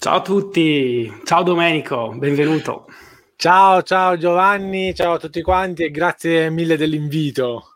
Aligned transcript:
Ciao 0.00 0.16
a 0.16 0.22
tutti, 0.22 1.12
ciao 1.24 1.42
Domenico, 1.42 2.14
benvenuto. 2.16 2.86
Ciao, 3.36 3.82
ciao 3.82 4.16
Giovanni, 4.16 4.94
ciao 4.94 5.12
a 5.12 5.18
tutti 5.18 5.42
quanti 5.42 5.84
e 5.84 5.90
grazie 5.90 6.48
mille 6.48 6.78
dell'invito. 6.78 7.69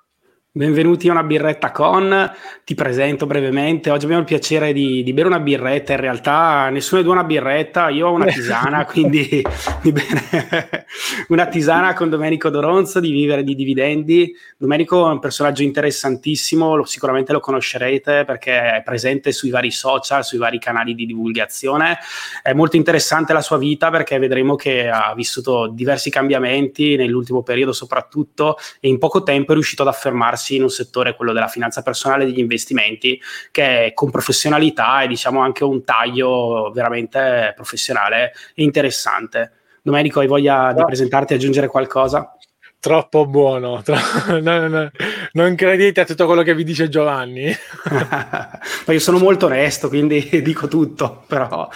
Benvenuti 0.56 1.08
a 1.08 1.10
una 1.10 1.24
birretta 1.24 1.72
con, 1.72 2.32
ti 2.62 2.76
presento 2.76 3.26
brevemente, 3.26 3.90
oggi 3.90 4.04
abbiamo 4.04 4.20
il 4.20 4.28
piacere 4.28 4.72
di, 4.72 5.02
di 5.02 5.12
bere 5.12 5.26
una 5.26 5.40
birretta, 5.40 5.94
in 5.94 5.98
realtà 5.98 6.68
nessuno 6.68 7.02
due 7.02 7.10
una 7.10 7.24
birretta, 7.24 7.88
io 7.88 8.06
ho 8.06 8.12
una 8.12 8.26
tisana, 8.26 8.84
quindi 8.86 9.42
una 11.26 11.46
tisana 11.48 11.92
con 11.94 12.08
Domenico 12.08 12.50
Doronzo 12.50 13.00
di 13.00 13.10
Vivere 13.10 13.42
di 13.42 13.56
Dividendi. 13.56 14.32
Domenico 14.56 15.08
è 15.08 15.10
un 15.10 15.18
personaggio 15.18 15.64
interessantissimo, 15.64 16.76
lo, 16.76 16.84
sicuramente 16.84 17.32
lo 17.32 17.40
conoscerete 17.40 18.24
perché 18.24 18.76
è 18.76 18.82
presente 18.84 19.32
sui 19.32 19.50
vari 19.50 19.72
social, 19.72 20.24
sui 20.24 20.38
vari 20.38 20.60
canali 20.60 20.94
di 20.94 21.04
divulgazione, 21.04 21.98
è 22.44 22.52
molto 22.52 22.76
interessante 22.76 23.32
la 23.32 23.42
sua 23.42 23.58
vita 23.58 23.90
perché 23.90 24.18
vedremo 24.18 24.54
che 24.54 24.88
ha 24.88 25.14
vissuto 25.16 25.66
diversi 25.66 26.10
cambiamenti 26.10 26.94
nell'ultimo 26.94 27.42
periodo 27.42 27.72
soprattutto 27.72 28.56
e 28.78 28.86
in 28.86 29.00
poco 29.00 29.24
tempo 29.24 29.50
è 29.50 29.54
riuscito 29.54 29.82
ad 29.82 29.88
affermarsi 29.88 30.42
in 30.50 30.62
un 30.62 30.70
settore, 30.70 31.16
quello 31.16 31.32
della 31.32 31.48
finanza 31.48 31.82
personale 31.82 32.24
e 32.24 32.26
degli 32.26 32.38
investimenti, 32.38 33.20
che 33.50 33.92
con 33.94 34.10
professionalità 34.10 35.02
e 35.02 35.08
diciamo 35.08 35.40
anche 35.40 35.64
un 35.64 35.84
taglio 35.84 36.70
veramente 36.74 37.52
professionale 37.56 38.32
e 38.54 38.62
interessante. 38.62 39.52
Domenico, 39.82 40.20
hai 40.20 40.26
voglia 40.26 40.72
di 40.72 40.84
presentarti 40.84 41.32
e 41.32 41.36
aggiungere 41.36 41.66
qualcosa? 41.66 42.36
Troppo 42.84 43.26
buono, 43.26 43.80
tro- 43.82 43.96
no, 44.42 44.68
no, 44.68 44.90
non 45.32 45.54
credete 45.54 46.02
a 46.02 46.04
tutto 46.04 46.26
quello 46.26 46.42
che 46.42 46.54
vi 46.54 46.64
dice 46.64 46.90
Giovanni. 46.90 47.46
Ma 47.88 48.92
io 48.92 49.00
sono 49.00 49.18
molto 49.18 49.46
onesto, 49.46 49.88
quindi 49.88 50.28
dico 50.44 50.68
tutto, 50.68 51.24
però 51.26 51.66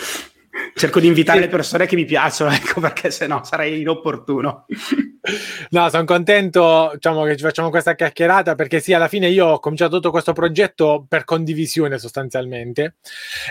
cerco 0.74 1.00
di 1.00 1.06
invitare 1.06 1.40
le 1.40 1.48
persone 1.48 1.86
che 1.86 1.96
mi 1.96 2.04
piacciono, 2.04 2.50
ecco 2.54 2.80
perché 2.80 3.10
se 3.10 3.26
no 3.26 3.42
sarei 3.44 3.80
inopportuno. 3.80 4.66
No, 5.70 5.88
sono 5.90 6.04
contento 6.04 6.90
diciamo, 6.94 7.24
che 7.24 7.36
ci 7.36 7.42
facciamo 7.42 7.70
questa 7.70 7.94
chiacchierata 7.94 8.54
perché 8.54 8.80
sì, 8.80 8.92
alla 8.94 9.08
fine 9.08 9.28
io 9.28 9.46
ho 9.46 9.58
cominciato 9.58 9.96
tutto 9.96 10.10
questo 10.10 10.32
progetto 10.32 11.04
per 11.06 11.24
condivisione 11.24 11.98
sostanzialmente 11.98 12.96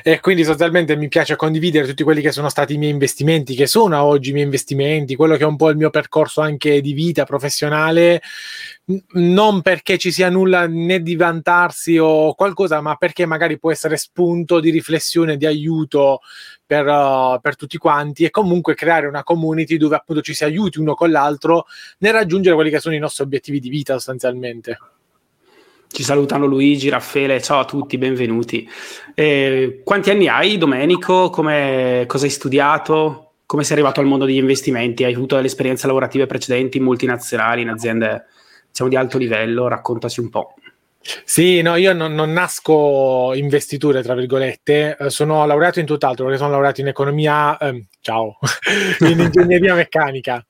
e 0.01 0.19
quindi 0.19 0.43
sostanzialmente 0.43 0.95
mi 0.95 1.07
piace 1.07 1.35
condividere 1.35 1.85
tutti 1.85 2.03
quelli 2.03 2.21
che 2.21 2.31
sono 2.31 2.49
stati 2.49 2.73
i 2.73 2.77
miei 2.77 2.91
investimenti, 2.91 3.53
che 3.53 3.67
sono 3.67 4.01
oggi 4.01 4.29
i 4.29 4.33
miei 4.33 4.45
investimenti, 4.45 5.15
quello 5.15 5.35
che 5.35 5.43
è 5.43 5.47
un 5.47 5.57
po' 5.57 5.69
il 5.69 5.77
mio 5.77 5.89
percorso 5.89 6.41
anche 6.41 6.81
di 6.81 6.93
vita 6.93 7.25
professionale 7.25 8.21
non 9.13 9.61
perché 9.61 9.97
ci 9.97 10.11
sia 10.11 10.29
nulla 10.29 10.65
né 10.65 11.01
di 11.01 11.15
vantarsi 11.15 11.97
o 11.97 12.33
qualcosa, 12.35 12.79
ma 12.79 12.95
perché 12.95 13.25
magari 13.25 13.59
può 13.59 13.71
essere 13.71 13.97
spunto 13.97 14.61
di 14.61 14.69
riflessione, 14.69 15.35
di 15.35 15.45
aiuto 15.45 16.21
per, 16.65 16.85
uh, 16.85 17.39
per, 17.41 17.57
tutti 17.57 17.77
quanti 17.77 18.23
e 18.23 18.29
comunque 18.29 18.75
creare 18.75 19.07
una 19.07 19.23
community 19.23 19.75
dove 19.77 19.95
appunto 19.95 20.21
ci 20.21 20.33
si 20.33 20.45
aiuti 20.45 20.79
uno 20.79 20.93
con 20.95 21.11
l'altro 21.11 21.65
nel 21.99 22.13
raggiungere 22.13 22.55
quelli 22.55 22.69
che 22.69 22.79
sono 22.79 22.95
i 22.95 22.99
nostri 22.99 23.23
obiettivi 23.23 23.59
di 23.59 23.69
vita 23.69 23.93
sostanzialmente. 23.93 24.77
Ci 25.89 26.03
salutano 26.03 26.45
Luigi, 26.45 26.89
Raffaele, 26.89 27.41
ciao 27.41 27.59
a 27.59 27.65
tutti, 27.65 27.97
benvenuti. 27.97 28.69
Eh, 29.15 29.81
quanti 29.83 30.11
anni 30.11 30.27
hai, 30.27 30.57
Domenico? 30.57 31.29
Come, 31.29 32.03
cosa 32.07 32.25
hai 32.25 32.31
studiato? 32.31 33.31
Come 33.45 33.63
sei 33.63 33.77
arrivato 33.77 33.99
al 33.99 34.05
mondo 34.05 34.25
degli 34.25 34.35
investimenti? 34.37 35.03
Hai 35.03 35.13
avuto 35.13 35.35
delle 35.35 35.47
esperienze 35.47 35.87
lavorative 35.87 36.25
precedenti 36.25 36.77
in 36.77 36.83
multinazionali, 36.83 37.61
in 37.61 37.69
aziende 37.69 38.25
diciamo, 38.77 38.89
di 38.89 38.95
alto 38.95 39.17
livello, 39.17 39.67
raccontaci 39.67 40.19
un 40.19 40.29
po'. 40.29 40.53
Sì, 41.23 41.61
no, 41.61 41.75
io 41.75 41.93
non, 41.93 42.13
non 42.13 42.31
nasco 42.31 43.31
investitore, 43.33 44.03
tra 44.03 44.13
virgolette, 44.13 44.97
eh, 44.99 45.09
sono 45.09 45.45
laureato 45.45 45.79
in 45.79 45.85
tutt'altro, 45.85 46.25
perché 46.25 46.39
sono 46.39 46.51
laureato 46.51 46.81
in 46.81 46.87
economia, 46.87 47.57
eh, 47.57 47.87
ciao, 48.01 48.37
in 49.07 49.19
ingegneria 49.19 49.73
meccanica. 49.73 50.45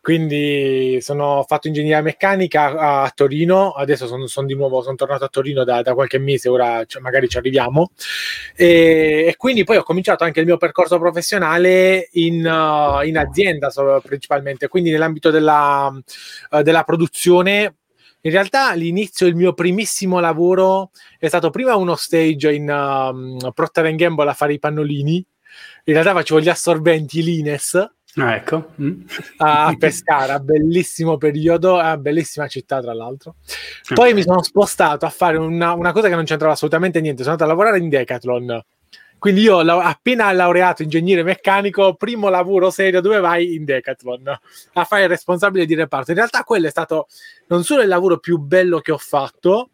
Quindi 0.00 0.98
sono 1.00 1.44
fatto 1.46 1.68
ingegneria 1.68 2.02
meccanica 2.02 2.76
a, 2.76 3.02
a 3.02 3.12
Torino, 3.14 3.72
adesso 3.72 4.06
sono, 4.06 4.26
sono, 4.26 4.46
di 4.46 4.54
nuovo, 4.54 4.82
sono 4.82 4.96
tornato 4.96 5.24
a 5.24 5.28
Torino 5.28 5.64
da, 5.64 5.82
da 5.82 5.94
qualche 5.94 6.18
mese, 6.18 6.48
ora 6.48 6.84
cioè, 6.84 7.00
magari 7.00 7.28
ci 7.28 7.38
arriviamo. 7.38 7.90
E, 8.54 9.24
e, 9.28 9.34
quindi 9.36 9.64
poi 9.64 9.78
ho 9.78 9.82
cominciato 9.82 10.24
anche 10.24 10.40
il 10.40 10.46
mio 10.46 10.56
percorso 10.56 10.98
professionale 10.98 12.08
in, 12.12 12.44
uh, 12.44 13.04
in 13.06 13.16
azienda 13.16 13.70
so, 13.70 14.00
principalmente, 14.04 14.68
quindi 14.68 14.90
nell'ambito 14.90 15.30
della, 15.30 15.90
uh, 16.50 16.62
della 16.62 16.84
produzione 16.84 17.76
in 18.24 18.30
realtà 18.30 18.70
all'inizio 18.70 19.26
il 19.26 19.34
mio 19.34 19.52
primissimo 19.52 20.18
lavoro 20.18 20.92
è 21.18 21.28
stato 21.28 21.50
prima 21.50 21.76
uno 21.76 21.94
stage 21.94 22.54
in 22.54 22.70
um, 22.70 23.52
Procter 23.52 23.94
Gamble 23.94 24.30
a 24.30 24.32
fare 24.32 24.54
i 24.54 24.58
pannolini. 24.58 25.16
In 25.84 25.92
realtà 25.92 26.14
facevo 26.14 26.40
gli 26.40 26.48
assorbenti 26.48 27.22
Lines 27.22 27.74
Ah, 28.16 28.36
ecco. 28.36 28.70
Mm. 28.80 29.02
a 29.38 29.74
Pescara, 29.78 30.38
bellissimo 30.38 31.16
periodo, 31.16 31.80
bellissima 31.98 32.46
città 32.46 32.80
tra 32.80 32.94
l'altro. 32.94 33.36
Poi 33.88 34.10
okay. 34.10 34.14
mi 34.14 34.22
sono 34.22 34.42
spostato 34.42 35.04
a 35.04 35.10
fare 35.10 35.36
una, 35.36 35.72
una, 35.72 35.92
cosa 35.92 36.08
che 36.08 36.14
non 36.14 36.24
c'entrava 36.24 36.52
assolutamente 36.52 37.00
niente, 37.00 37.22
sono 37.22 37.34
andato 37.34 37.50
a 37.50 37.54
lavorare 37.54 37.82
in 37.82 37.88
Decathlon. 37.88 38.62
Quindi 39.18 39.40
io 39.40 39.58
appena 39.58 40.30
laureato 40.32 40.82
ingegnere 40.82 41.22
meccanico, 41.22 41.94
primo 41.94 42.28
lavoro 42.28 42.70
serio 42.70 43.00
dove 43.00 43.20
vai 43.20 43.54
in 43.54 43.64
Decathlon 43.64 44.38
a 44.74 44.84
fare 44.84 45.04
il 45.04 45.08
responsabile 45.08 45.64
di 45.64 45.74
reparto. 45.74 46.10
In 46.10 46.18
realtà 46.18 46.42
quello 46.44 46.66
è 46.66 46.70
stato 46.70 47.06
non 47.46 47.64
solo 47.64 47.80
il 47.80 47.88
lavoro 47.88 48.18
più 48.18 48.36
bello 48.36 48.80
che 48.80 48.92
ho 48.92 48.98
fatto, 48.98 49.70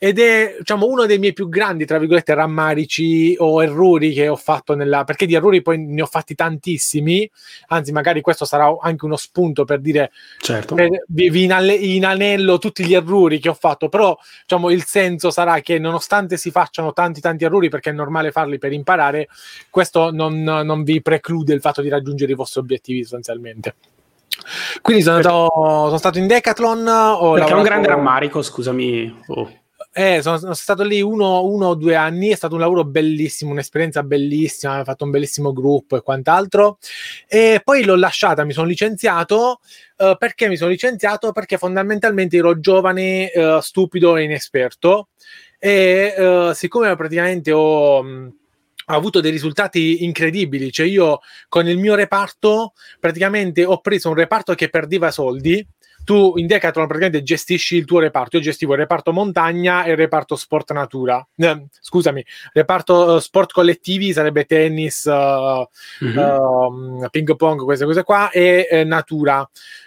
ed 0.00 0.20
è 0.20 0.54
diciamo 0.58 0.86
uno 0.86 1.06
dei 1.06 1.18
miei 1.18 1.32
più 1.32 1.48
grandi 1.48 1.84
tra 1.84 1.98
virgolette 1.98 2.32
rammarici 2.32 3.34
o 3.38 3.60
errori 3.60 4.12
che 4.12 4.28
ho 4.28 4.36
fatto 4.36 4.76
nella 4.76 5.02
perché 5.02 5.26
di 5.26 5.34
errori 5.34 5.60
poi 5.60 5.84
ne 5.84 6.02
ho 6.02 6.06
fatti 6.06 6.36
tantissimi 6.36 7.28
anzi 7.68 7.90
magari 7.90 8.20
questo 8.20 8.44
sarà 8.44 8.76
anche 8.80 9.04
uno 9.04 9.16
spunto 9.16 9.64
per 9.64 9.80
dire 9.80 10.12
certo. 10.38 10.76
per, 10.76 11.02
vi 11.08 11.42
inanello 11.96 12.58
tutti 12.58 12.84
gli 12.84 12.94
errori 12.94 13.40
che 13.40 13.48
ho 13.48 13.54
fatto 13.54 13.88
però 13.88 14.16
diciamo 14.42 14.70
il 14.70 14.84
senso 14.84 15.32
sarà 15.32 15.58
che 15.60 15.80
nonostante 15.80 16.36
si 16.36 16.52
facciano 16.52 16.92
tanti 16.92 17.20
tanti 17.20 17.44
errori 17.44 17.68
perché 17.68 17.90
è 17.90 17.92
normale 17.92 18.30
farli 18.30 18.58
per 18.58 18.72
imparare 18.72 19.28
questo 19.68 20.12
non, 20.12 20.42
non 20.42 20.84
vi 20.84 21.02
preclude 21.02 21.54
il 21.54 21.60
fatto 21.60 21.82
di 21.82 21.88
raggiungere 21.88 22.32
i 22.32 22.36
vostri 22.36 22.60
obiettivi 22.60 23.00
sostanzialmente. 23.00 23.74
Quindi 24.80 25.02
sono, 25.02 25.16
andato, 25.16 25.50
sono 25.52 25.98
stato 25.98 26.18
in 26.18 26.26
Decathlon 26.26 26.86
ho 26.86 27.32
perché 27.32 27.50
lavorato... 27.50 27.52
è 27.52 27.54
un 27.54 27.62
grande 27.62 27.88
rammarico 27.88 28.42
scusami. 28.42 29.22
Oh. 29.28 29.50
Eh, 29.98 30.22
sono, 30.22 30.38
sono, 30.38 30.54
stato 30.54 30.84
lì 30.84 31.02
uno, 31.02 31.24
o 31.26 31.74
due 31.74 31.96
anni, 31.96 32.28
è 32.28 32.36
stato 32.36 32.54
un 32.54 32.60
lavoro 32.60 32.84
bellissimo, 32.84 33.50
un'esperienza 33.50 34.04
bellissima, 34.04 34.78
ho 34.78 34.84
fatto 34.84 35.02
un 35.02 35.10
bellissimo 35.10 35.52
gruppo 35.52 35.96
e 35.96 36.02
quant'altro. 36.02 36.78
E 37.26 37.60
poi 37.64 37.82
l'ho 37.82 37.96
lasciata, 37.96 38.44
mi 38.44 38.52
sono 38.52 38.68
licenziato. 38.68 39.58
Uh, 39.96 40.16
perché 40.16 40.46
mi 40.46 40.56
sono 40.56 40.70
licenziato? 40.70 41.32
Perché 41.32 41.58
fondamentalmente 41.58 42.36
ero 42.36 42.60
giovane, 42.60 43.32
uh, 43.34 43.58
stupido 43.58 44.16
e 44.16 44.22
inesperto. 44.22 45.08
E 45.58 46.14
uh, 46.16 46.52
siccome 46.52 46.94
praticamente 46.94 47.50
ho. 47.50 48.00
Mh, 48.00 48.32
ha 48.90 48.94
avuto 48.94 49.20
dei 49.20 49.32
risultati 49.32 50.04
incredibili. 50.04 50.70
Cioè, 50.70 50.86
io 50.86 51.20
con 51.48 51.68
il 51.68 51.76
mio 51.76 51.96
reparto 51.96 52.72
praticamente 53.00 53.64
ho 53.64 53.80
preso 53.80 54.10
un 54.10 54.14
reparto 54.14 54.54
che 54.54 54.70
perdeva 54.70 55.10
soldi 55.10 55.66
tu 56.08 56.38
in 56.38 56.46
Decathlon 56.46 56.86
praticamente 56.86 57.22
gestisci 57.22 57.76
il 57.76 57.84
tuo 57.84 57.98
reparto. 57.98 58.38
Io 58.38 58.42
gestivo 58.42 58.72
il 58.72 58.78
reparto 58.78 59.12
montagna 59.12 59.84
e 59.84 59.90
il 59.90 59.96
reparto 59.98 60.36
sport 60.36 60.72
natura. 60.72 61.22
Eh, 61.36 61.66
scusami, 61.82 62.24
reparto 62.54 62.94
uh, 62.94 63.18
sport 63.18 63.52
collettivi 63.52 64.14
sarebbe 64.14 64.46
tennis, 64.46 65.04
uh, 65.04 65.68
mm-hmm. 66.02 67.02
uh, 67.02 67.08
ping 67.10 67.36
pong, 67.36 67.62
queste 67.62 67.84
cose 67.84 68.04
qua, 68.04 68.30
e 68.30 68.66
eh, 68.70 68.84
natura. 68.84 69.46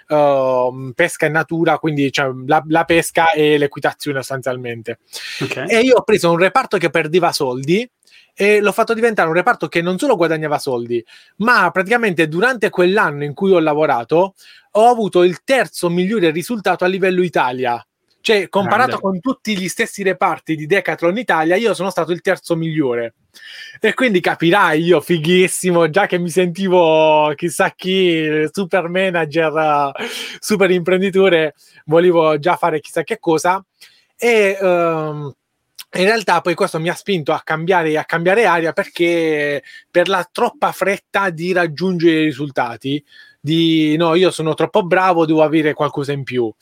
Uh, 0.10 0.92
pesca 0.94 1.26
e 1.26 1.30
natura, 1.30 1.80
quindi 1.80 2.12
cioè, 2.12 2.30
la, 2.46 2.62
la, 2.68 2.84
pesca 2.84 3.32
e 3.32 3.58
l'equitazione 3.58 4.18
sostanzialmente. 4.18 5.00
Okay. 5.40 5.70
E 5.70 5.80
io 5.80 5.96
ho 5.96 6.04
preso 6.04 6.30
un 6.30 6.38
reparto 6.38 6.78
che 6.78 6.92
perdeva 6.92 7.32
soldi 7.32 7.90
e 8.34 8.62
l'ho 8.62 8.72
fatto 8.72 8.94
diventare 8.94 9.28
un 9.28 9.36
reparto 9.36 9.68
che 9.68 9.82
non 9.82 9.98
solo 9.98 10.16
guadagnava 10.16 10.58
soldi, 10.58 11.04
ma 11.38 11.70
praticamente 11.72 12.28
durante 12.28 12.70
quell'anno 12.70 13.24
in 13.24 13.34
cui 13.34 13.52
ho 13.52 13.60
lavorato 13.60 14.36
ho 14.74 14.88
avuto 14.88 15.24
il 15.24 15.44
terzo 15.44 15.90
migliore 15.90 16.32
risultato 16.32 16.84
a 16.84 16.88
livello 16.88 17.24
Italia. 17.24 17.86
Cioè, 18.22 18.50
comparato 18.50 18.98
Grande. 18.98 19.02
con 19.02 19.20
tutti 19.20 19.58
gli 19.58 19.68
stessi 19.68 20.04
reparti 20.04 20.56
di 20.56 20.68
Decathlon 20.68 21.18
Italia, 21.18 21.56
io 21.56 21.74
sono 21.74 21.90
stato 21.90 22.12
il 22.12 22.22
terzo 22.22 22.56
migliore. 22.56 23.16
E 23.80 23.96
quindi 23.96 24.20
capirai, 24.20 24.80
io 24.80 25.02
fighissimo, 25.02 25.90
già 25.90 26.06
che 26.06 26.20
mi 26.20 26.30
sentivo 26.30 27.34
chissà 27.36 27.72
chi, 27.72 28.48
super 28.52 28.90
manager, 28.90 29.92
super 30.40 30.70
imprenditore, 30.70 31.56
volevo 31.86 32.38
già 32.38 32.58
fare 32.58 32.80
chissà 32.80 33.04
che 33.04 33.18
cosa. 33.18 33.64
E 34.18 34.56
um, 34.62 35.34
in 35.94 36.06
realtà 36.06 36.40
poi 36.42 36.56
questo 36.56 36.80
mi 36.80 36.90
ha 36.90 36.94
spinto 36.94 37.34
a 37.34 37.42
cambiare, 37.44 37.98
a 37.98 38.06
cambiare 38.06 38.46
aria 38.46 38.72
perché 38.72 39.62
per 39.90 40.08
la 40.08 40.28
troppa 40.32 40.72
fretta 40.72 41.30
di 41.30 41.52
raggiungere 41.52 42.22
i 42.22 42.24
risultati, 42.24 43.04
di 43.40 43.98
no, 43.98 44.16
io 44.16 44.32
sono 44.32 44.54
troppo 44.54 44.84
bravo, 44.84 45.26
devo 45.26 45.44
avere 45.44 45.74
qualcosa 45.74 46.14
in 46.14 46.24
più. 46.24 46.54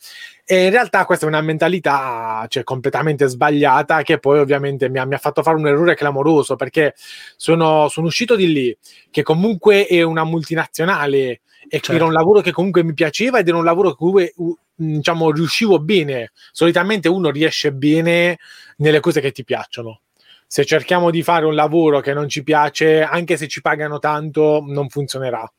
E 0.46 0.66
in 0.66 0.72
realtà 0.72 1.06
questa 1.06 1.26
è 1.26 1.28
una 1.28 1.42
mentalità 1.42 2.46
cioè, 2.48 2.64
completamente 2.64 3.28
sbagliata 3.28 4.02
che 4.02 4.18
poi 4.18 4.40
ovviamente 4.40 4.90
mi 4.90 4.98
ha, 4.98 5.06
mi 5.06 5.14
ha, 5.14 5.20
fatto 5.20 5.44
fare 5.44 5.58
un 5.58 5.68
errore 5.68 5.94
clamoroso 5.94 6.56
perché 6.56 6.96
sono, 7.36 7.88
sono, 7.90 8.08
uscito 8.08 8.36
di 8.36 8.52
lì, 8.52 8.78
che 9.12 9.22
comunque 9.22 9.86
è 9.86 10.02
una 10.02 10.24
multinazionale 10.24 11.42
e 11.69 11.80
certo. 11.80 11.94
era 11.94 12.06
un 12.06 12.13
lavoro 12.13 12.42
che 12.42 12.51
comunque 12.51 12.83
mi 12.83 12.94
piaceva 12.94 13.39
ed 13.39 13.48
era 13.48 13.57
un 13.57 13.63
lavoro 13.63 13.92
che 13.92 13.95
comunque 13.95 14.33
diciamo, 14.75 15.31
riuscivo 15.31 15.80
bene. 15.80 16.31
Solitamente 16.51 17.07
uno 17.07 17.30
riesce 17.30 17.71
bene 17.71 18.39
nelle 18.77 19.00
cose 19.00 19.21
che 19.21 19.31
ti 19.31 19.44
piacciono. 19.44 20.01
Se 20.48 20.66
cerchiamo 20.66 21.12
di 21.12 21.21
fare 21.21 21.45
un 21.45 21.54
lavoro 21.54 22.00
che 22.00 22.13
non 22.13 22.27
ci 22.27 22.44
piace, 22.44 23.04
anche 23.04 23.38
se 23.38 23.48
ci 23.48 23.62
pagano 23.62 24.00
tanto, 24.00 24.63
non 24.66 24.89
funzionerà. 24.89 25.50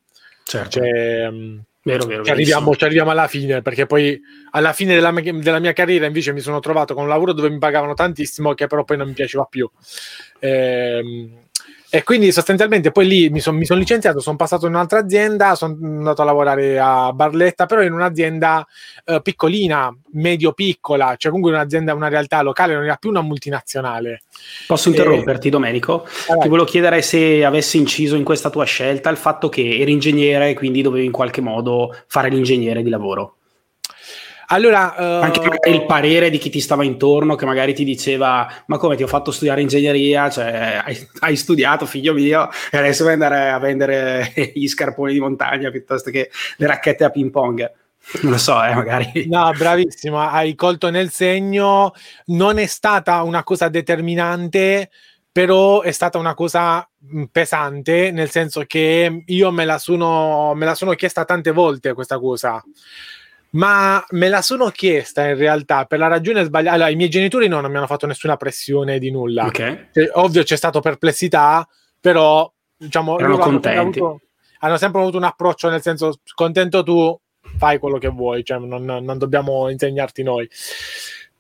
Certo. 0.43 0.71
Cioè, 0.71 1.31
Vero, 1.83 2.05
vero, 2.05 2.25
ci, 2.25 2.31
arriviamo, 2.31 2.75
ci, 2.75 2.85
arriviamo, 2.85 3.11
alla 3.11 3.27
fine, 3.27 3.63
perché 3.63 3.87
poi 3.87 4.21
alla 4.51 4.75
fine 4.75 4.95
della, 4.95 5.13
della, 5.13 5.59
mia 5.61 5.73
carriera 5.73 6.05
invece 6.05 6.35
mi 6.35 6.41
sono 6.41 6.61
trovato 6.61 6.93
con 6.93 7.05
un 7.05 7.09
lavoro 7.09 7.33
dove 7.33 7.49
mi 7.49 7.59
pagavano 7.59 7.95
tantissimo 7.95 8.53
che 8.53 8.67
però 8.67 8.85
poi 8.85 8.99
non 8.99 9.09
mi 9.09 9.15
piaceva 9.15 9.45
più. 9.45 9.71
Ehm, 10.41 11.49
e 11.91 12.05
quindi 12.05 12.31
sostanzialmente 12.31 12.93
poi 12.93 13.07
lì 13.07 13.29
mi 13.31 13.41
sono 13.41 13.61
son 13.65 13.79
licenziato, 13.79 14.21
sono 14.21 14.37
passato 14.37 14.67
in 14.67 14.75
un'altra 14.75 15.01
azienda, 15.01 15.57
sono 15.57 15.77
andato 15.83 16.23
a 16.23 16.25
lavorare 16.25 16.79
a 16.79 17.13
Barletta, 17.13 17.67
però 17.67 17.83
in 17.83 17.93
un'azienda 17.93 18.65
eh, 19.05 19.21
piccolina, 19.21 19.93
medio-piccola, 20.13 21.17
cioè 21.17 21.33
comunque 21.33 21.53
un'azienda, 21.53 21.93
una 21.93 22.09
realtà 22.09 22.43
locale, 22.43 22.75
non 22.75 22.85
era 22.85 22.95
più 22.95 23.11
una 23.11 23.23
multinazionale. 23.23 24.23
Posso 24.69 24.89
interromperti 24.89 25.49
e... 25.49 25.51
Domenico? 25.51 26.07
Ah, 26.29 26.37
Ti 26.37 26.49
volevo 26.49 26.65
chiedere 26.65 27.03
se 27.03 27.45
avessi 27.45 27.77
inciso 27.77 28.15
in 28.15 28.23
questa 28.23 28.51
tua 28.51 28.65
scelta 28.65 29.11
il 29.11 29.17
fatto 29.17 29.49
che 29.49 29.79
eri 29.81 29.91
ingegnere 29.91 30.51
e 30.51 30.55
quindi 30.55 30.83
dovevi 30.83 31.07
in 31.07 31.13
qualche 31.13 31.41
modo 31.41 31.97
fare 32.07 32.29
l'ingegnere 32.29 32.85
di 32.85 32.89
lavoro. 32.89 33.35
Allora, 34.53 34.95
uh... 34.97 35.23
anche 35.23 35.41
il 35.69 35.87
parere 35.87 36.29
di 36.29 36.39
chi 36.39 36.51
ti 36.51 36.61
stava 36.61 36.85
intorno, 36.85 37.37
che 37.37 37.47
magari 37.47 37.73
ti 37.73 37.85
diceva: 37.85 38.51
Ma 38.67 38.79
come 38.79 38.97
ti 38.97 39.03
ho 39.03 39.07
fatto 39.07 39.31
studiare 39.31 39.61
ingegneria? 39.61 40.29
Cioè, 40.29 40.83
hai, 40.85 41.09
hai 41.21 41.37
studiato, 41.37 41.87
figlio 41.87 42.13
mio, 42.13 42.49
e 42.71 42.79
adesso 42.79 43.03
vuoi 43.03 43.15
andare 43.15 43.51
a 43.51 43.59
vendere 43.59 44.33
gli 44.55 44.67
scarponi 44.67 45.13
di 45.13 45.21
montagna 45.21 45.71
piuttosto 45.71 46.11
che 46.11 46.31
le 46.57 46.67
racchette 46.67 47.05
a 47.05 47.11
ping 47.11 47.31
pong. 47.31 47.73
Non 48.23 48.33
lo 48.33 48.39
so, 48.39 48.63
eh, 48.65 48.75
magari. 48.75 49.27
No, 49.29 49.53
bravissimo, 49.57 50.19
hai 50.19 50.55
colto 50.57 50.91
nel 50.91 51.11
segno. 51.11 51.93
Non 52.27 52.59
è 52.59 52.67
stata 52.67 53.23
una 53.23 53.45
cosa 53.45 53.69
determinante, 53.69 54.91
però 55.31 55.83
è 55.83 55.93
stata 55.93 56.19
una 56.19 56.35
cosa 56.35 56.89
pesante, 57.31 58.11
nel 58.11 58.31
senso 58.31 58.65
che 58.67 59.23
io 59.25 59.53
me 59.53 59.65
la 59.65 59.79
sono, 59.79 60.55
me 60.55 60.65
la 60.65 60.75
sono 60.75 60.95
chiesta 60.95 61.25
tante 61.25 61.53
volte 61.53 61.93
questa 61.93 62.19
cosa 62.19 62.61
ma 63.53 64.05
me 64.11 64.29
la 64.29 64.43
sono 64.43 64.69
chiesta 64.69 65.27
in 65.27 65.37
realtà 65.37 65.85
per 65.85 65.99
la 65.99 66.07
ragione 66.07 66.45
sbagliata. 66.45 66.75
Allora, 66.75 66.91
i 66.91 66.97
miei 66.97 67.09
genitori 67.09 67.49
no, 67.49 67.61
non 67.61 67.71
mi 67.71 67.77
hanno 67.77 67.87
fatto 67.87 68.07
nessuna 68.07 68.37
pressione 68.37 68.99
di 68.99 69.11
nulla. 69.11 69.47
Okay. 69.47 69.89
Cioè, 69.93 70.11
ovvio 70.15 70.43
c'è 70.43 70.57
stata 70.57 70.81
perplessità, 70.81 71.67
però 71.99 72.51
diciamo 72.77 73.19
erano 73.19 73.39
contenti. 73.39 73.99
Avuto, 73.99 74.21
hanno 74.61 74.77
sempre 74.77 75.01
avuto 75.01 75.17
un 75.17 75.25
approccio 75.25 75.69
nel 75.69 75.83
senso 75.83 76.21
contento 76.35 76.83
tu, 76.83 77.19
fai 77.57 77.79
quello 77.79 77.99
che 77.99 78.09
vuoi, 78.09 78.45
cioè 78.45 78.59
non, 78.59 78.85
non 78.85 79.19
dobbiamo 79.19 79.69
insegnarti 79.71 80.23
noi. 80.23 80.49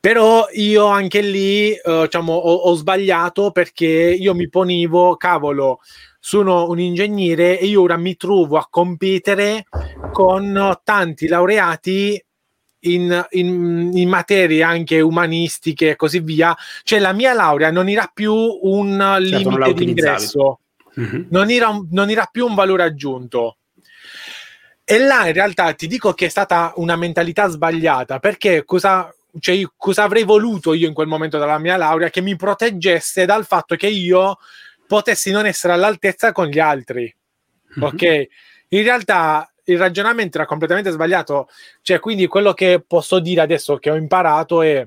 Però 0.00 0.46
io 0.52 0.86
anche 0.86 1.20
lì 1.20 1.78
uh, 1.82 2.02
diciamo, 2.02 2.32
ho, 2.32 2.54
ho 2.54 2.74
sbagliato 2.74 3.50
perché 3.50 3.86
io 3.86 4.34
mi 4.34 4.48
ponevo, 4.48 5.16
cavolo, 5.16 5.80
sono 6.20 6.68
un 6.68 6.78
ingegnere 6.78 7.58
e 7.58 7.66
io 7.66 7.80
ora 7.80 7.96
mi 7.96 8.14
trovo 8.14 8.58
a 8.58 8.66
competere 8.68 9.64
con 10.12 10.78
tanti 10.84 11.26
laureati 11.26 12.22
in, 12.80 13.26
in, 13.30 13.90
in, 13.94 14.08
materie 14.08 14.62
anche 14.62 15.00
umanistiche 15.00 15.90
e 15.90 15.96
così 15.96 16.20
via. 16.20 16.54
Cioè 16.82 16.98
la 16.98 17.12
mia 17.12 17.32
laurea 17.32 17.70
non 17.70 17.88
era 17.88 18.10
più 18.12 18.34
un 18.34 18.98
certo, 18.98 19.48
limite 19.48 19.74
di 19.74 19.88
ingresso, 19.88 20.60
mm-hmm. 20.98 21.24
non, 21.30 21.50
era 21.50 21.68
un, 21.68 21.88
non 21.90 22.10
era 22.10 22.28
più 22.30 22.46
un 22.46 22.54
valore 22.54 22.82
aggiunto. 22.82 23.56
E 24.84 24.98
là 24.98 25.26
in 25.26 25.32
realtà 25.32 25.72
ti 25.72 25.86
dico 25.86 26.12
che 26.12 26.26
è 26.26 26.28
stata 26.28 26.72
una 26.76 26.96
mentalità 26.96 27.48
sbagliata 27.48 28.18
perché 28.18 28.64
cosa, 28.64 29.14
cioè, 29.38 29.62
cosa 29.76 30.02
avrei 30.02 30.24
voluto 30.24 30.74
io 30.74 30.88
in 30.88 30.94
quel 30.94 31.06
momento 31.06 31.38
dalla 31.38 31.58
mia 31.58 31.76
laurea 31.76 32.10
che 32.10 32.20
mi 32.20 32.34
proteggesse 32.34 33.24
dal 33.24 33.46
fatto 33.46 33.76
che 33.76 33.86
io 33.86 34.38
potessi 34.90 35.30
non 35.30 35.46
essere 35.46 35.72
all'altezza 35.72 36.32
con 36.32 36.46
gli 36.46 36.58
altri. 36.58 37.02
Mm-hmm. 37.78 37.88
Ok? 37.88 38.26
In 38.70 38.82
realtà 38.82 39.48
il 39.66 39.78
ragionamento 39.78 40.38
era 40.38 40.46
completamente 40.48 40.90
sbagliato. 40.90 41.46
Cioè, 41.80 42.00
quindi 42.00 42.26
quello 42.26 42.54
che 42.54 42.82
posso 42.84 43.20
dire 43.20 43.40
adesso 43.40 43.76
che 43.76 43.88
ho 43.88 43.94
imparato 43.94 44.62
è 44.62 44.84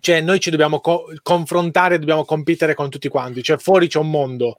cioè 0.00 0.22
noi 0.22 0.40
ci 0.40 0.48
dobbiamo 0.48 0.80
co- 0.80 1.12
confrontare, 1.22 1.98
dobbiamo 1.98 2.24
competere 2.24 2.74
con 2.74 2.88
tutti 2.88 3.08
quanti, 3.08 3.42
cioè 3.42 3.58
fuori 3.58 3.86
c'è 3.86 3.98
un 3.98 4.10
mondo 4.10 4.56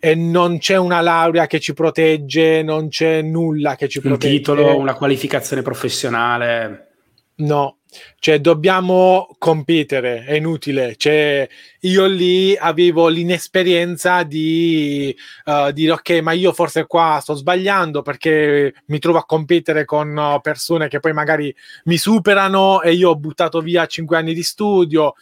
e 0.00 0.16
non 0.16 0.58
c'è 0.58 0.76
una 0.76 1.00
laurea 1.00 1.46
che 1.46 1.60
ci 1.60 1.72
protegge, 1.72 2.62
non 2.62 2.88
c'è 2.88 3.22
nulla 3.22 3.76
che 3.76 3.88
ci 3.88 4.00
protegge. 4.00 4.26
Un 4.26 4.36
titolo, 4.38 4.76
una 4.76 4.94
qualificazione 4.94 5.62
professionale. 5.62 6.88
No, 7.36 7.78
cioè 8.18 8.40
dobbiamo 8.40 9.34
competere, 9.38 10.24
è 10.24 10.34
inutile. 10.34 10.96
Cioè, 10.96 11.48
io 11.80 12.06
lì 12.06 12.56
avevo 12.56 13.08
l'inesperienza 13.08 14.22
di 14.22 15.14
uh, 15.44 15.70
dire 15.72 15.92
ok, 15.92 16.10
ma 16.20 16.32
io 16.32 16.52
forse 16.52 16.86
qua 16.86 17.18
sto 17.20 17.34
sbagliando 17.34 18.02
perché 18.02 18.74
mi 18.86 18.98
trovo 18.98 19.18
a 19.18 19.24
competere 19.24 19.84
con 19.84 20.38
persone 20.42 20.88
che 20.88 21.00
poi 21.00 21.12
magari 21.12 21.54
mi 21.84 21.96
superano 21.96 22.82
e 22.82 22.92
io 22.92 23.10
ho 23.10 23.16
buttato 23.16 23.60
via 23.60 23.86
cinque 23.86 24.16
anni 24.16 24.34
di 24.34 24.42
studio. 24.42 25.14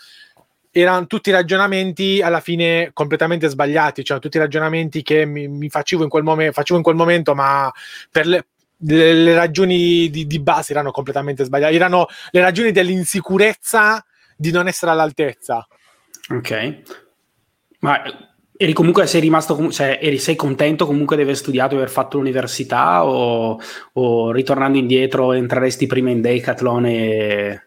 Erano 0.72 1.08
tutti 1.08 1.32
ragionamenti 1.32 2.22
alla 2.22 2.38
fine 2.38 2.90
completamente 2.92 3.48
sbagliati, 3.48 4.04
cioè 4.04 4.20
tutti 4.20 4.38
ragionamenti 4.38 5.02
che 5.02 5.26
mi, 5.26 5.48
mi 5.48 5.68
facevo, 5.68 6.04
in 6.04 6.08
quel 6.08 6.22
momen- 6.22 6.52
facevo 6.52 6.78
in 6.78 6.84
quel 6.84 6.94
momento, 6.94 7.34
ma 7.34 7.68
per 8.08 8.26
le, 8.26 8.46
le, 8.80 9.14
le 9.14 9.34
ragioni 9.34 10.10
di, 10.10 10.26
di, 10.26 10.40
base 10.40 10.72
erano 10.72 10.90
completamente 10.90 11.44
sbagliate, 11.44 11.74
erano 11.74 12.06
le 12.30 12.40
ragioni 12.40 12.72
dell'insicurezza 12.72 14.04
di 14.36 14.50
non 14.50 14.68
essere 14.68 14.90
all'altezza. 14.90 15.66
Ok, 16.30 16.82
ma 17.80 18.02
eri 18.56 18.72
comunque, 18.72 19.06
sei 19.06 19.20
rimasto, 19.20 19.70
cioè, 19.70 19.98
eri, 20.00 20.18
sei 20.18 20.36
contento 20.36 20.86
comunque 20.86 21.16
di 21.16 21.22
aver 21.22 21.36
studiato 21.36 21.74
e 21.74 21.78
aver 21.78 21.90
fatto 21.90 22.18
l'università 22.18 23.04
o, 23.06 23.58
o 23.94 24.32
ritornando 24.32 24.78
indietro 24.78 25.32
entreresti 25.32 25.86
prima 25.86 26.10
in 26.10 26.20
Decathlon 26.20 26.86
e... 26.86 27.62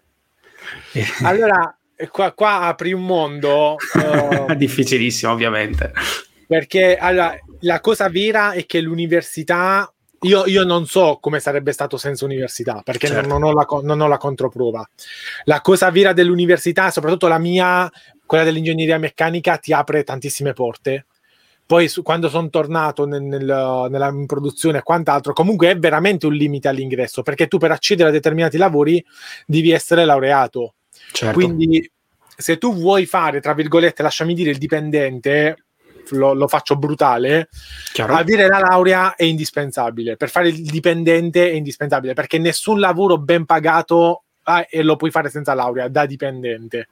e... 0.91 1.05
Allora, 1.23 1.75
qua, 2.11 2.31
qua, 2.33 2.61
apri 2.61 2.93
un 2.93 3.05
mondo... 3.05 3.75
Uh, 3.93 4.53
Difficilissimo 4.55 5.31
ovviamente. 5.31 5.91
Perché 6.47 6.95
allora, 6.95 7.35
la 7.61 7.79
cosa 7.79 8.09
vera 8.09 8.51
è 8.51 8.65
che 8.65 8.79
l'università 8.79 9.91
io, 10.23 10.45
io, 10.45 10.63
non 10.63 10.85
so 10.85 11.17
come 11.21 11.39
sarebbe 11.39 11.71
stato 11.71 11.97
senza 11.97 12.25
università, 12.25 12.81
perché 12.83 13.07
certo. 13.07 13.27
non, 13.27 13.43
ho 13.43 13.53
la, 13.53 13.65
non, 13.81 14.01
ho 14.01 14.07
la, 14.07 14.17
controprova. 14.17 14.87
La 15.45 15.61
cosa 15.61 15.89
vera 15.91 16.13
dell'università, 16.13 16.91
soprattutto 16.91 17.27
la 17.27 17.37
mia, 17.37 17.89
quella 18.25 18.43
dell'ingegneria 18.43 18.97
meccanica, 18.97 19.57
ti 19.57 19.73
apre 19.73 20.03
tantissime 20.03 20.53
porte. 20.53 21.05
Poi 21.65 21.87
su, 21.87 22.01
quando 22.01 22.29
sono 22.29 22.49
tornato 22.49 23.05
nel, 23.05 23.21
nel, 23.21 23.87
nella 23.89 24.13
produzione 24.25 24.79
e 24.79 24.83
quant'altro, 24.83 25.33
comunque 25.33 25.69
è 25.69 25.77
veramente 25.77 26.25
un 26.25 26.33
limite 26.33 26.67
all'ingresso, 26.67 27.21
perché 27.21 27.47
tu 27.47 27.57
per 27.57 27.71
accedere 27.71 28.09
a 28.09 28.11
determinati 28.11 28.57
lavori 28.57 29.03
devi 29.45 29.71
essere 29.71 30.03
laureato. 30.03 30.73
Certo. 31.11 31.33
Quindi 31.33 31.89
se 32.35 32.57
tu 32.57 32.75
vuoi 32.75 33.05
fare, 33.05 33.39
tra 33.39 33.53
virgolette, 33.53 34.03
lasciami 34.03 34.33
dire, 34.33 34.49
il 34.49 34.57
dipendente, 34.57 35.65
lo, 36.11 36.33
lo 36.33 36.47
faccio 36.47 36.75
brutale, 36.75 37.49
Chiaro. 37.91 38.15
avere 38.15 38.47
la 38.47 38.59
laurea 38.59 39.15
è 39.15 39.23
indispensabile. 39.23 40.17
Per 40.17 40.29
fare 40.29 40.49
il 40.49 40.63
dipendente 40.63 41.49
è 41.49 41.53
indispensabile 41.53 42.13
perché 42.13 42.37
nessun 42.37 42.79
lavoro 42.79 43.17
ben 43.17 43.45
pagato 43.45 44.23
ah, 44.43 44.65
lo 44.81 44.95
puoi 44.95 45.11
fare 45.11 45.29
senza 45.29 45.53
laurea 45.53 45.87
da 45.87 46.05
dipendente. 46.05 46.87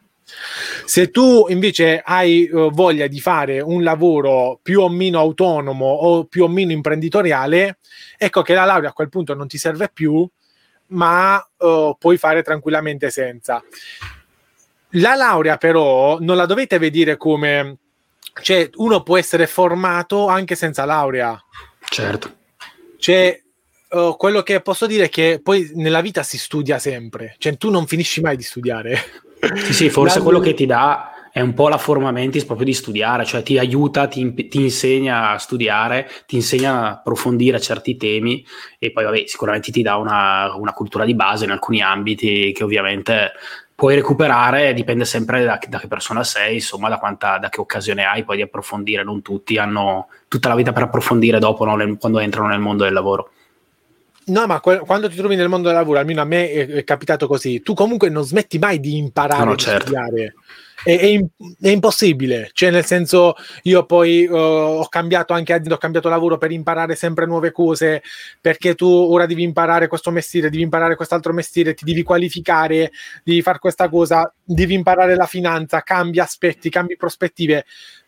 Se 0.86 1.10
tu 1.10 1.46
invece 1.50 2.02
hai 2.04 2.50
uh, 2.50 2.72
voglia 2.72 3.08
di 3.08 3.20
fare 3.20 3.60
un 3.60 3.84
lavoro 3.84 4.60
più 4.62 4.82
o 4.82 4.90
meno 4.90 5.20
autonomo 5.20 5.86
o 5.86 6.26
più 6.26 6.44
o 6.44 6.48
meno 6.48 6.72
imprenditoriale, 6.72 7.80
ecco 8.18 8.42
che 8.42 8.54
la 8.54 8.66
laurea 8.66 8.90
a 8.90 8.94
quel 8.94 9.10
punto 9.10 9.34
non 9.34 9.48
ti 9.48 9.58
serve 9.58 9.90
più, 9.92 10.28
ma 10.88 11.36
uh, 11.58 11.96
puoi 11.98 12.18
fare 12.18 12.44
tranquillamente 12.44 13.10
senza. 13.10 13.62
La 14.96 15.16
laurea 15.16 15.58
però 15.58 16.18
non 16.20 16.36
la 16.36 16.46
dovete 16.46 16.78
vedere 16.78 17.18
come, 17.18 17.78
cioè 18.42 18.70
uno 18.76 19.04
può 19.04 19.18
essere 19.18 19.48
formato 19.48 20.28
anche 20.28 20.56
senza 20.56 20.86
laurea. 20.86 21.42
Certo. 21.90 22.38
Cioè, 22.98 23.42
uh, 23.90 24.16
quello 24.16 24.42
che 24.44 24.62
posso 24.62 24.86
dire 24.86 25.06
è 25.06 25.10
che 25.10 25.40
poi 25.44 25.72
nella 25.76 26.02
vita 26.02 26.24
si 26.24 26.38
studia 26.38 26.80
sempre, 26.80 27.36
cioè 27.38 27.58
tu 27.58 27.70
non 27.70 27.88
finisci 27.88 28.22
mai 28.22 28.38
di 28.38 28.44
studiare. 28.44 29.00
Sì, 29.42 29.74
sì, 29.74 29.90
forse 29.90 30.20
la... 30.20 30.24
quello 30.24 30.40
che 30.40 30.54
ti 30.54 30.68
dà 30.68 31.12
è 31.32 31.40
un 31.40 31.54
po' 31.56 31.68
la 31.68 31.78
forma 31.80 32.12
mentis 32.12 32.46
proprio 32.46 32.66
di 32.66 32.74
studiare, 32.74 33.26
cioè 33.26 33.42
ti 33.42 33.58
aiuta, 33.58 34.08
ti, 34.08 34.34
ti, 34.50 34.62
insegna 34.62 35.32
a 35.32 35.38
studiare, 35.38 36.08
ti 36.28 36.36
insegna 36.36 36.74
a 36.74 36.90
approfondire 36.92 37.60
certi 37.60 37.96
temi 37.96 38.46
e 38.78 38.92
poi 38.92 39.06
vabbè, 39.06 39.24
sicuramente 39.26 39.72
ti 39.72 39.82
dà 39.82 39.96
una, 39.96 40.54
una 40.56 40.74
cultura 40.74 41.06
di 41.06 41.16
base 41.16 41.46
in 41.46 41.52
alcuni 41.52 41.82
ambiti 41.82 42.52
che 42.52 42.64
ovviamente 42.64 43.32
puoi 43.82 43.96
recuperare, 43.96 44.76
dipende 44.76 45.06
sempre 45.06 45.44
da, 45.44 45.60
da 45.68 45.80
che 45.80 45.88
persona 45.88 46.24
sei, 46.24 46.54
insomma, 46.54 46.88
da, 46.88 47.00
quanta, 47.00 47.40
da, 47.40 47.50
che 47.50 47.62
occasione 47.62 48.04
hai 48.04 48.24
poi 48.24 48.36
di 48.36 48.44
approfondire. 48.44 49.04
Non 49.04 49.24
tutti 49.24 49.58
hanno 49.58 50.10
tutta 50.28 50.50
la 50.50 50.54
vita 50.54 50.72
per 50.72 50.84
approfondire 50.84 51.40
dopo, 51.40 51.66
no, 51.66 51.76
nel, 51.76 51.98
quando 51.98 52.20
entrano 52.20 52.50
nel 52.50 52.60
mondo 52.60 52.84
del 52.84 52.94
lavoro. 52.94 53.32
No, 54.26 54.46
ma 54.46 54.60
que- 54.60 54.82
quando 54.82 55.10
ti 55.10 55.16
trovi 55.16 55.36
nel 55.36 55.50
mondo 55.50 55.70
del 55.70 55.78
lavoro, 55.78 55.98
almeno 55.98 56.22
a 56.22 56.26
me 56.26 56.52
è, 56.52 56.68
è 56.68 56.84
capitato 56.84 57.26
così, 57.26 57.64
tu 57.64 57.74
comunque 57.74 58.10
non 58.10 58.24
smetti 58.24 58.60
mai 58.60 58.80
di 58.80 58.98
imparare 58.98 59.46
no, 59.46 59.50
no, 59.50 59.56
certo. 59.56 59.88
studiare 59.88 60.36
è, 60.84 60.98
è, 60.98 61.20
è, 61.62 61.70
impossibile. 61.70 62.50
Cioè, 62.54 62.72
nel 62.72 62.86
senso, 62.86 63.36
io 63.64 63.86
poi 63.86 64.26
uh, 64.26 64.36
ho 64.36 64.88
cambiato 64.88 65.34
anche 65.34 65.62
ho 65.70 65.78
cambiato 65.78 66.10
lavoro 66.10 66.38
per 66.38 66.52
imparare 66.52 66.96
sempre 66.96 67.26
nuove 67.26 67.52
cose, 67.52 68.02
perché 68.40 68.76
tu 68.76 68.88
ora 68.88 69.26
devi 69.26 69.44
imparare 69.44 69.88
questo 69.88 70.12
mestiere, 70.12 70.50
devi 70.50 70.64
imparare 70.64 70.96
quest'altro 70.96 71.34
mestiere, 71.34 71.74
ti 71.74 71.86
devi 71.86 72.04
qualificare, 72.04 72.92
devi 73.24 73.42
fare 73.42 73.60
questa 73.60 73.90
cosa, 73.90 74.32
devi 74.44 74.74
imparare 74.74 75.16
la 75.16 75.26
finanza, 75.26 75.82
cambi 75.82 76.20
aspetti, 76.20 76.70
cambi 76.70 76.96
prospettive 76.98 77.66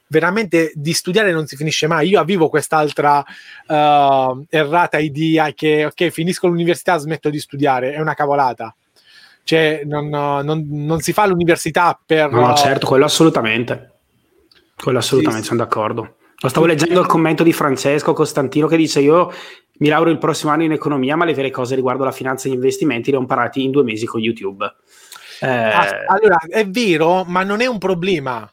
veramente 0.08 0.72
di 0.75 0.94
studiare 0.94 1.32
non 1.32 1.48
si 1.48 1.56
finisce 1.56 1.88
mai. 1.88 2.10
Io 2.10 2.20
avevo 2.20 2.48
quest'altra 2.48 3.18
uh, 3.20 4.46
errata 4.50 5.00
idea 5.00 5.51
che 5.53 5.86
ok, 5.86 6.10
finisco 6.10 6.48
l'università, 6.48 6.98
smetto 6.98 7.32
di 7.32 7.39
studiare, 7.39 7.94
è 7.94 8.00
una 8.00 8.13
cavolata. 8.13 8.75
Cioè, 9.43 9.81
non, 9.85 10.07
non, 10.09 10.65
non 10.69 11.00
si 11.01 11.12
fa 11.13 11.25
l'università 11.25 12.00
per... 12.05 12.31
No, 12.31 12.53
certo, 12.55 12.88
quello 12.88 13.05
assolutamente. 13.05 13.91
Quello 14.75 15.00
assolutamente, 15.00 15.43
sì, 15.43 15.50
sono 15.50 15.63
d'accordo. 15.63 16.15
Lo 16.38 16.50
stavo 16.50 16.65
leggendo 16.65 17.00
il 17.00 17.07
commento 17.07 17.43
di 17.43 17.53
Francesco 17.53 18.13
Costantino 18.13 18.67
che 18.67 18.75
dice 18.75 19.00
io 19.00 19.31
mi 19.77 19.88
laureo 19.88 20.12
il 20.12 20.19
prossimo 20.19 20.51
anno 20.51 20.63
in 20.63 20.71
economia, 20.71 21.15
ma 21.15 21.25
le 21.25 21.33
vere 21.33 21.51
cose 21.51 21.75
riguardo 21.75 22.03
la 22.03 22.12
finanza 22.12 22.47
e 22.47 22.51
gli 22.51 22.55
investimenti 22.55 23.12
le 23.12 23.17
ho 23.17 23.21
imparati 23.21 23.63
in 23.63 23.71
due 23.71 23.83
mesi 23.83 24.05
con 24.05 24.21
YouTube. 24.21 24.65
Eh... 25.39 25.47
Allora, 25.47 26.38
è 26.47 26.67
vero, 26.67 27.23
ma 27.23 27.43
non 27.43 27.62
è 27.62 27.65
un 27.65 27.77
problema. 27.77 28.50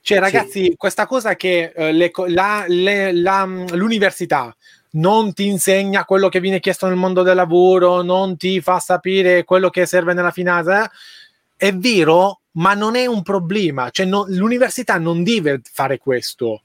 Cioè, 0.00 0.18
ragazzi, 0.18 0.64
sì. 0.64 0.74
questa 0.76 1.06
cosa 1.06 1.36
che 1.36 1.72
eh, 1.74 1.92
le, 1.92 2.10
la, 2.28 2.64
le, 2.66 3.12
la, 3.12 3.44
l'università 3.44 4.54
non 4.92 5.32
ti 5.32 5.46
insegna 5.46 6.04
quello 6.04 6.28
che 6.28 6.40
viene 6.40 6.60
chiesto 6.60 6.86
nel 6.86 6.96
mondo 6.96 7.22
del 7.22 7.36
lavoro, 7.36 8.02
non 8.02 8.36
ti 8.36 8.60
fa 8.60 8.78
sapere 8.78 9.44
quello 9.44 9.70
che 9.70 9.86
serve 9.86 10.12
nella 10.14 10.30
finanza. 10.30 10.90
È 11.56 11.72
vero, 11.72 12.40
ma 12.52 12.74
non 12.74 12.96
è 12.96 13.06
un 13.06 13.22
problema. 13.22 13.90
Cioè, 13.90 14.06
no, 14.06 14.24
l'università 14.28 14.98
non 14.98 15.22
deve 15.22 15.60
fare 15.70 15.98
questo. 15.98 16.64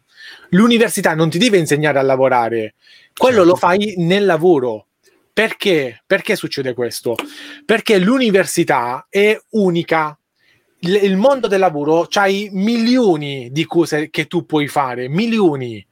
L'università 0.49 1.13
non 1.13 1.29
ti 1.29 1.37
deve 1.37 1.57
insegnare 1.57 1.99
a 1.99 2.03
lavorare. 2.03 2.75
Quello 3.15 3.37
certo. 3.37 3.51
lo 3.51 3.55
fai 3.55 3.93
nel 3.97 4.25
lavoro. 4.25 4.87
Perché? 5.31 6.01
Perché 6.05 6.35
succede 6.35 6.73
questo? 6.73 7.15
Perché 7.63 7.99
l'università 7.99 9.05
è 9.09 9.39
unica. 9.51 10.17
Il 10.79 11.15
mondo 11.15 11.47
del 11.47 11.59
lavoro 11.59 12.07
c'hai 12.09 12.49
milioni 12.51 13.49
di 13.51 13.65
cose 13.65 14.09
che 14.09 14.25
tu 14.25 14.45
puoi 14.45 14.67
fare, 14.67 15.07
milioni 15.07 15.86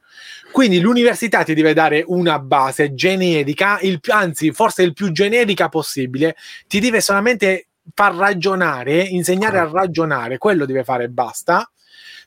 quindi 0.55 0.79
l'università 0.79 1.43
ti 1.43 1.53
deve 1.53 1.73
dare 1.73 2.01
una 2.07 2.39
base 2.39 2.93
generica, 2.93 3.77
il, 3.81 3.99
anzi 4.07 4.53
forse 4.53 4.83
il 4.83 4.93
più 4.93 5.11
generica 5.11 5.67
possibile, 5.67 6.37
ti 6.65 6.79
deve 6.79 7.01
solamente 7.01 7.67
far 7.93 8.15
ragionare, 8.15 9.01
insegnare 9.01 9.59
a 9.59 9.69
ragionare, 9.69 10.37
quello 10.37 10.65
deve 10.65 10.85
fare 10.85 11.09
basta, 11.09 11.69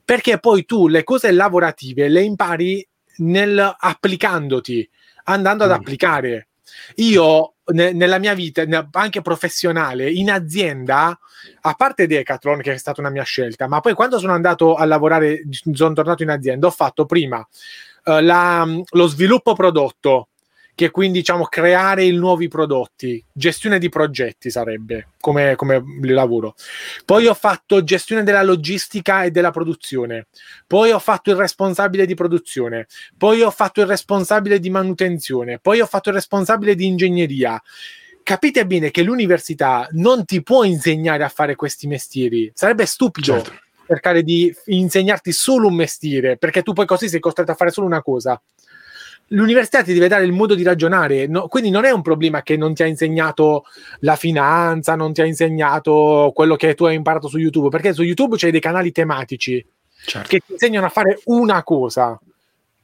perché 0.04 0.38
poi 0.38 0.66
tu 0.66 0.88
le 0.88 1.04
cose 1.04 1.32
lavorative 1.32 2.08
le 2.08 2.20
impari 2.20 2.86
nel, 3.16 3.74
applicandoti, 3.78 4.86
andando 5.24 5.64
ad 5.64 5.70
mm. 5.70 5.72
applicare. 5.72 6.48
Io 6.96 7.54
ne, 7.68 7.92
nella 7.92 8.18
mia 8.18 8.34
vita, 8.34 8.62
anche 8.92 9.22
professionale, 9.22 10.10
in 10.10 10.30
azienda, 10.30 11.18
a 11.62 11.72
parte 11.72 12.06
Decathlon, 12.06 12.60
che 12.60 12.74
è 12.74 12.76
stata 12.76 13.00
una 13.00 13.08
mia 13.08 13.22
scelta, 13.22 13.66
ma 13.68 13.80
poi 13.80 13.94
quando 13.94 14.18
sono 14.18 14.34
andato 14.34 14.74
a 14.74 14.84
lavorare, 14.84 15.44
sono 15.72 15.94
tornato 15.94 16.22
in 16.22 16.28
azienda, 16.28 16.66
ho 16.66 16.70
fatto 16.70 17.06
prima 17.06 17.42
uh, 18.08 18.20
la, 18.20 18.66
lo 18.90 19.06
sviluppo 19.06 19.54
prodotto, 19.54 20.28
che 20.78 20.90
quindi 20.90 21.18
diciamo 21.18 21.46
creare 21.46 22.04
i 22.04 22.12
nuovi 22.12 22.46
prodotti, 22.46 23.22
gestione 23.32 23.80
di 23.80 23.88
progetti 23.88 24.48
sarebbe 24.48 25.08
come, 25.18 25.56
come 25.56 25.82
lavoro. 26.02 26.54
Poi 27.04 27.26
ho 27.26 27.34
fatto 27.34 27.82
gestione 27.82 28.22
della 28.22 28.44
logistica 28.44 29.24
e 29.24 29.32
della 29.32 29.50
produzione, 29.50 30.28
poi 30.68 30.92
ho 30.92 31.00
fatto 31.00 31.30
il 31.30 31.36
responsabile 31.36 32.06
di 32.06 32.14
produzione, 32.14 32.86
poi 33.16 33.42
ho 33.42 33.50
fatto 33.50 33.80
il 33.80 33.88
responsabile 33.88 34.60
di 34.60 34.70
manutenzione, 34.70 35.58
poi 35.58 35.80
ho 35.80 35.86
fatto 35.86 36.10
il 36.10 36.14
responsabile 36.14 36.76
di 36.76 36.86
ingegneria. 36.86 37.60
Capite 38.22 38.64
bene 38.64 38.92
che 38.92 39.02
l'università 39.02 39.88
non 39.92 40.24
ti 40.24 40.44
può 40.44 40.62
insegnare 40.62 41.24
a 41.24 41.28
fare 41.28 41.56
questi 41.56 41.88
mestieri, 41.88 42.52
sarebbe 42.54 42.86
stupido. 42.86 43.32
Certo 43.32 43.66
cercare 43.88 44.22
di 44.22 44.54
insegnarti 44.66 45.32
solo 45.32 45.68
un 45.68 45.74
mestiere, 45.74 46.36
perché 46.36 46.62
tu 46.62 46.74
poi 46.74 46.84
così 46.84 47.08
sei 47.08 47.20
costretto 47.20 47.52
a 47.52 47.54
fare 47.54 47.70
solo 47.70 47.86
una 47.86 48.02
cosa. 48.02 48.40
L'università 49.28 49.82
ti 49.82 49.92
deve 49.92 50.08
dare 50.08 50.24
il 50.24 50.32
modo 50.32 50.54
di 50.54 50.62
ragionare, 50.62 51.26
no? 51.26 51.48
quindi 51.48 51.70
non 51.70 51.84
è 51.84 51.90
un 51.90 52.02
problema 52.02 52.42
che 52.42 52.56
non 52.56 52.74
ti 52.74 52.82
ha 52.82 52.86
insegnato 52.86 53.64
la 54.00 54.16
finanza, 54.16 54.94
non 54.94 55.12
ti 55.12 55.20
ha 55.20 55.24
insegnato 55.24 56.32
quello 56.34 56.56
che 56.56 56.74
tu 56.74 56.84
hai 56.84 56.94
imparato 56.94 57.28
su 57.28 57.38
YouTube, 57.38 57.68
perché 57.68 57.92
su 57.92 58.02
YouTube 58.02 58.36
c'è 58.36 58.50
dei 58.50 58.60
canali 58.60 58.92
tematici 58.92 59.64
certo. 60.04 60.28
che 60.28 60.40
ti 60.40 60.52
insegnano 60.52 60.86
a 60.86 60.90
fare 60.90 61.20
una 61.24 61.62
cosa. 61.62 62.18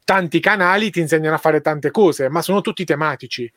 Tanti 0.05 0.39
canali 0.41 0.91
ti 0.91 1.01
insegnano 1.01 1.35
a 1.35 1.39
fare 1.39 1.63
tante 1.63 1.91
cose, 1.91 2.29
ma 2.29 2.43
sono 2.43 2.61
tutti 2.61 2.85
tematici. 2.85 3.51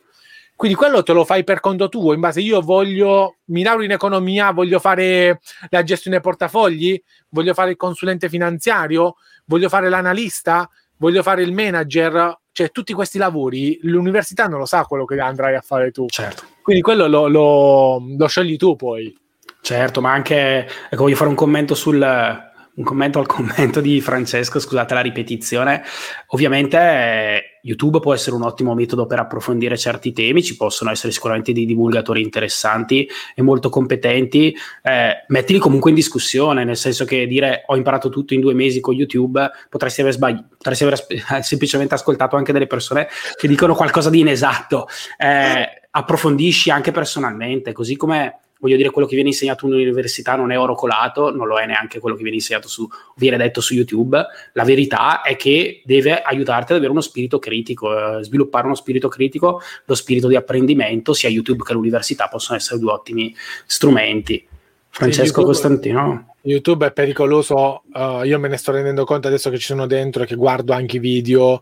Quindi 0.58 0.76
quello 0.76 1.04
te 1.04 1.12
lo 1.12 1.24
fai 1.24 1.44
per 1.44 1.60
conto 1.60 1.88
tuo, 1.88 2.14
in 2.14 2.18
base 2.18 2.40
io 2.40 2.60
voglio, 2.60 3.36
mi 3.44 3.62
lauro 3.62 3.84
in 3.84 3.92
economia, 3.92 4.50
voglio 4.50 4.80
fare 4.80 5.38
la 5.68 5.84
gestione 5.84 6.18
portafogli, 6.18 7.00
voglio 7.28 7.54
fare 7.54 7.70
il 7.70 7.76
consulente 7.76 8.28
finanziario, 8.28 9.14
voglio 9.44 9.68
fare 9.68 9.88
l'analista, 9.88 10.68
voglio 10.96 11.22
fare 11.22 11.44
il 11.44 11.52
manager, 11.52 12.40
cioè 12.50 12.72
tutti 12.72 12.92
questi 12.92 13.18
lavori 13.18 13.78
l'università 13.82 14.48
non 14.48 14.58
lo 14.58 14.66
sa 14.66 14.82
quello 14.82 15.04
che 15.04 15.20
andrai 15.20 15.54
a 15.54 15.60
fare 15.60 15.92
tu. 15.92 16.06
Certo. 16.08 16.42
Quindi 16.60 16.82
quello 16.82 17.06
lo, 17.06 17.28
lo, 17.28 18.02
lo 18.18 18.26
scegli 18.26 18.56
tu 18.56 18.74
poi. 18.74 19.16
Certo, 19.60 20.00
ma 20.00 20.10
anche, 20.10 20.68
ecco, 20.90 21.02
voglio 21.04 21.14
fare 21.14 21.30
un 21.30 21.36
commento 21.36 21.76
sul, 21.76 22.00
un 22.00 22.84
commento 22.84 23.18
al 23.18 23.26
commento 23.26 23.80
di 23.80 24.00
Francesco, 24.00 24.58
scusate 24.58 24.94
la 24.94 25.02
ripetizione. 25.02 25.84
Ovviamente 26.28 26.78
eh, 26.78 27.57
YouTube 27.68 28.00
può 28.00 28.14
essere 28.14 28.34
un 28.34 28.42
ottimo 28.42 28.74
metodo 28.74 29.06
per 29.06 29.18
approfondire 29.18 29.76
certi 29.76 30.12
temi, 30.12 30.42
ci 30.42 30.56
possono 30.56 30.90
essere 30.90 31.12
sicuramente 31.12 31.52
dei 31.52 31.66
divulgatori 31.66 32.22
interessanti 32.22 33.06
e 33.34 33.42
molto 33.42 33.68
competenti. 33.68 34.56
Eh, 34.82 35.24
mettili 35.28 35.58
comunque 35.58 35.90
in 35.90 35.96
discussione, 35.96 36.64
nel 36.64 36.78
senso 36.78 37.04
che 37.04 37.26
dire 37.26 37.64
ho 37.66 37.76
imparato 37.76 38.08
tutto 38.08 38.32
in 38.32 38.40
due 38.40 38.54
mesi 38.54 38.80
con 38.80 38.94
YouTube, 38.94 39.50
potresti 39.68 40.00
aver 40.00 40.14
sbagliato, 40.14 40.46
potresti 40.56 40.84
aver 40.84 41.06
semplicemente 41.44 41.92
ascoltato 41.92 42.36
anche 42.36 42.52
delle 42.52 42.66
persone 42.66 43.06
che 43.36 43.46
dicono 43.46 43.74
qualcosa 43.74 44.08
di 44.08 44.20
inesatto. 44.20 44.88
Eh, 45.18 45.82
approfondisci 45.90 46.70
anche 46.70 46.90
personalmente, 46.90 47.72
così 47.72 47.96
come 47.96 48.47
voglio 48.58 48.76
dire, 48.76 48.90
quello 48.90 49.06
che 49.06 49.14
viene 49.14 49.30
insegnato 49.30 49.66
all'università 49.66 50.36
non 50.36 50.50
è 50.52 50.58
oro 50.58 50.74
colato, 50.74 51.30
non 51.30 51.46
lo 51.46 51.58
è 51.58 51.66
neanche 51.66 52.00
quello 52.00 52.16
che 52.16 52.22
viene 52.22 52.36
insegnato 52.36 52.68
su, 52.68 52.88
viene 53.16 53.36
detto 53.36 53.60
su 53.60 53.74
YouTube. 53.74 54.24
La 54.52 54.64
verità 54.64 55.22
è 55.22 55.36
che 55.36 55.82
deve 55.84 56.20
aiutarti 56.20 56.72
ad 56.72 56.78
avere 56.78 56.92
uno 56.92 57.00
spirito 57.00 57.38
critico, 57.38 58.18
eh, 58.18 58.24
sviluppare 58.24 58.66
uno 58.66 58.74
spirito 58.74 59.08
critico, 59.08 59.60
lo 59.84 59.94
spirito 59.94 60.28
di 60.28 60.36
apprendimento, 60.36 61.12
sia 61.12 61.28
YouTube 61.28 61.62
che 61.64 61.72
l'università 61.72 62.28
possono 62.28 62.58
essere 62.58 62.78
due 62.78 62.92
ottimi 62.92 63.34
strumenti. 63.66 64.46
Francesco 64.90 65.40
YouTube, 65.40 65.46
Costantino. 65.46 66.34
YouTube 66.40 66.86
è 66.86 66.92
pericoloso, 66.92 67.82
uh, 67.92 68.22
io 68.22 68.38
me 68.38 68.48
ne 68.48 68.56
sto 68.56 68.72
rendendo 68.72 69.04
conto 69.04 69.28
adesso 69.28 69.50
che 69.50 69.58
ci 69.58 69.66
sono 69.66 69.86
dentro 69.86 70.22
e 70.22 70.26
che 70.26 70.34
guardo 70.34 70.72
anche 70.72 70.96
i 70.96 71.00
video. 71.00 71.60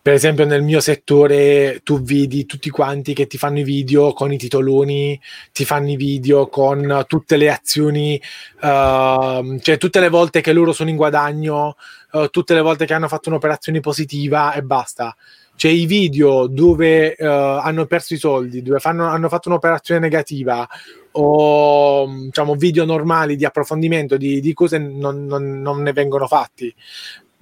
Per 0.00 0.14
esempio, 0.14 0.46
nel 0.46 0.62
mio 0.62 0.80
settore 0.80 1.80
tu 1.82 2.00
vedi 2.02 2.46
tutti 2.46 2.70
quanti 2.70 3.12
che 3.12 3.26
ti 3.26 3.36
fanno 3.38 3.58
i 3.58 3.64
video 3.64 4.12
con 4.12 4.32
i 4.32 4.38
titoloni, 4.38 5.20
ti 5.52 5.64
fanno 5.64 5.90
i 5.90 5.96
video 5.96 6.48
con 6.48 7.04
tutte 7.06 7.36
le 7.36 7.50
azioni, 7.50 8.20
uh, 8.62 9.58
cioè 9.58 9.76
tutte 9.78 10.00
le 10.00 10.08
volte 10.08 10.40
che 10.40 10.52
loro 10.52 10.72
sono 10.72 10.90
in 10.90 10.96
guadagno, 10.96 11.76
uh, 12.12 12.28
tutte 12.28 12.54
le 12.54 12.60
volte 12.60 12.86
che 12.86 12.94
hanno 12.94 13.08
fatto 13.08 13.28
un'operazione 13.30 13.80
positiva 13.80 14.52
e 14.54 14.62
basta 14.62 15.14
c'è 15.60 15.68
i 15.68 15.84
video 15.84 16.46
dove 16.46 17.14
uh, 17.18 17.26
hanno 17.26 17.84
perso 17.84 18.14
i 18.14 18.16
soldi, 18.16 18.62
dove 18.62 18.78
fanno, 18.78 19.04
hanno 19.04 19.28
fatto 19.28 19.50
un'operazione 19.50 20.00
negativa 20.00 20.66
o 21.10 22.06
diciamo 22.06 22.54
video 22.54 22.86
normali 22.86 23.36
di 23.36 23.44
approfondimento 23.44 24.16
di, 24.16 24.40
di 24.40 24.54
cose 24.54 24.78
non, 24.78 25.26
non, 25.26 25.60
non 25.60 25.82
ne 25.82 25.92
vengono 25.92 26.26
fatti. 26.26 26.74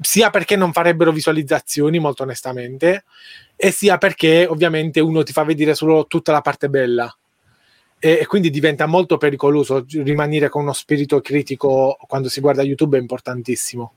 Sia 0.01 0.31
perché 0.31 0.57
non 0.57 0.73
farebbero 0.73 1.13
visualizzazioni 1.13 2.01
molto 2.01 2.25
onestamente 2.25 3.05
e 3.55 3.71
sia 3.71 3.99
perché 3.99 4.47
ovviamente 4.47 4.99
uno 4.99 5.23
ti 5.23 5.33
fa 5.33 5.45
vedere 5.45 5.75
solo 5.75 6.09
tutta 6.09 6.33
la 6.33 6.41
parte 6.41 6.69
bella. 6.69 7.17
E, 8.01 8.27
quindi 8.27 8.51
diventa 8.51 8.87
molto 8.87 9.17
pericoloso 9.17 9.87
rimanere 9.89 10.49
con 10.49 10.63
uno 10.63 10.73
spirito 10.73 11.21
critico 11.21 11.97
quando 12.09 12.29
si 12.29 12.41
guarda 12.41 12.65
YouTube 12.65 12.99
è 12.99 13.01
importantissimo 13.01 13.93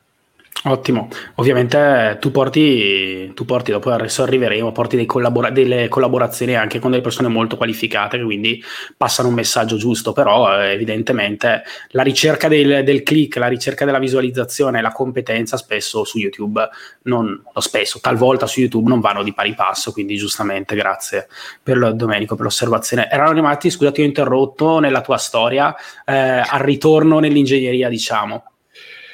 Ottimo, 0.63 1.07
ovviamente 1.35 2.17
tu 2.19 2.29
porti, 2.29 3.31
tu 3.33 3.45
porti 3.45 3.71
dopo 3.71 3.89
adesso 3.89 4.21
arriveremo, 4.21 4.71
porti 4.71 5.03
collabora- 5.07 5.49
delle 5.49 5.87
collaborazioni 5.87 6.55
anche 6.55 6.77
con 6.77 6.91
delle 6.91 7.01
persone 7.01 7.29
molto 7.29 7.57
qualificate 7.57 8.19
che 8.19 8.23
quindi 8.23 8.63
passano 8.95 9.29
un 9.29 9.33
messaggio 9.33 9.75
giusto, 9.77 10.13
però 10.13 10.61
eh, 10.61 10.73
evidentemente 10.73 11.63
la 11.89 12.03
ricerca 12.03 12.47
del, 12.47 12.83
del, 12.83 13.01
click, 13.01 13.37
la 13.37 13.47
ricerca 13.47 13.85
della 13.85 13.97
visualizzazione, 13.97 14.83
la 14.83 14.91
competenza 14.91 15.57
spesso 15.57 16.03
su 16.03 16.19
YouTube, 16.19 16.69
non 17.03 17.41
no, 17.51 17.59
spesso, 17.59 17.99
talvolta 17.99 18.45
su 18.45 18.59
YouTube 18.59 18.87
non 18.87 18.99
vanno 18.99 19.23
di 19.23 19.33
pari 19.33 19.55
passo, 19.55 19.91
quindi 19.91 20.15
giustamente 20.15 20.75
grazie 20.75 21.27
per 21.63 21.77
lo, 21.77 21.91
Domenico 21.91 22.35
per 22.35 22.45
l'osservazione. 22.45 23.09
Erano 23.09 23.31
rimasti, 23.31 23.71
scusati 23.71 24.01
ho 24.01 24.05
interrotto, 24.05 24.77
nella 24.77 25.01
tua 25.01 25.17
storia, 25.17 25.75
eh, 26.05 26.13
al 26.13 26.59
ritorno 26.59 27.17
nell'ingegneria 27.17 27.89
diciamo. 27.89 28.50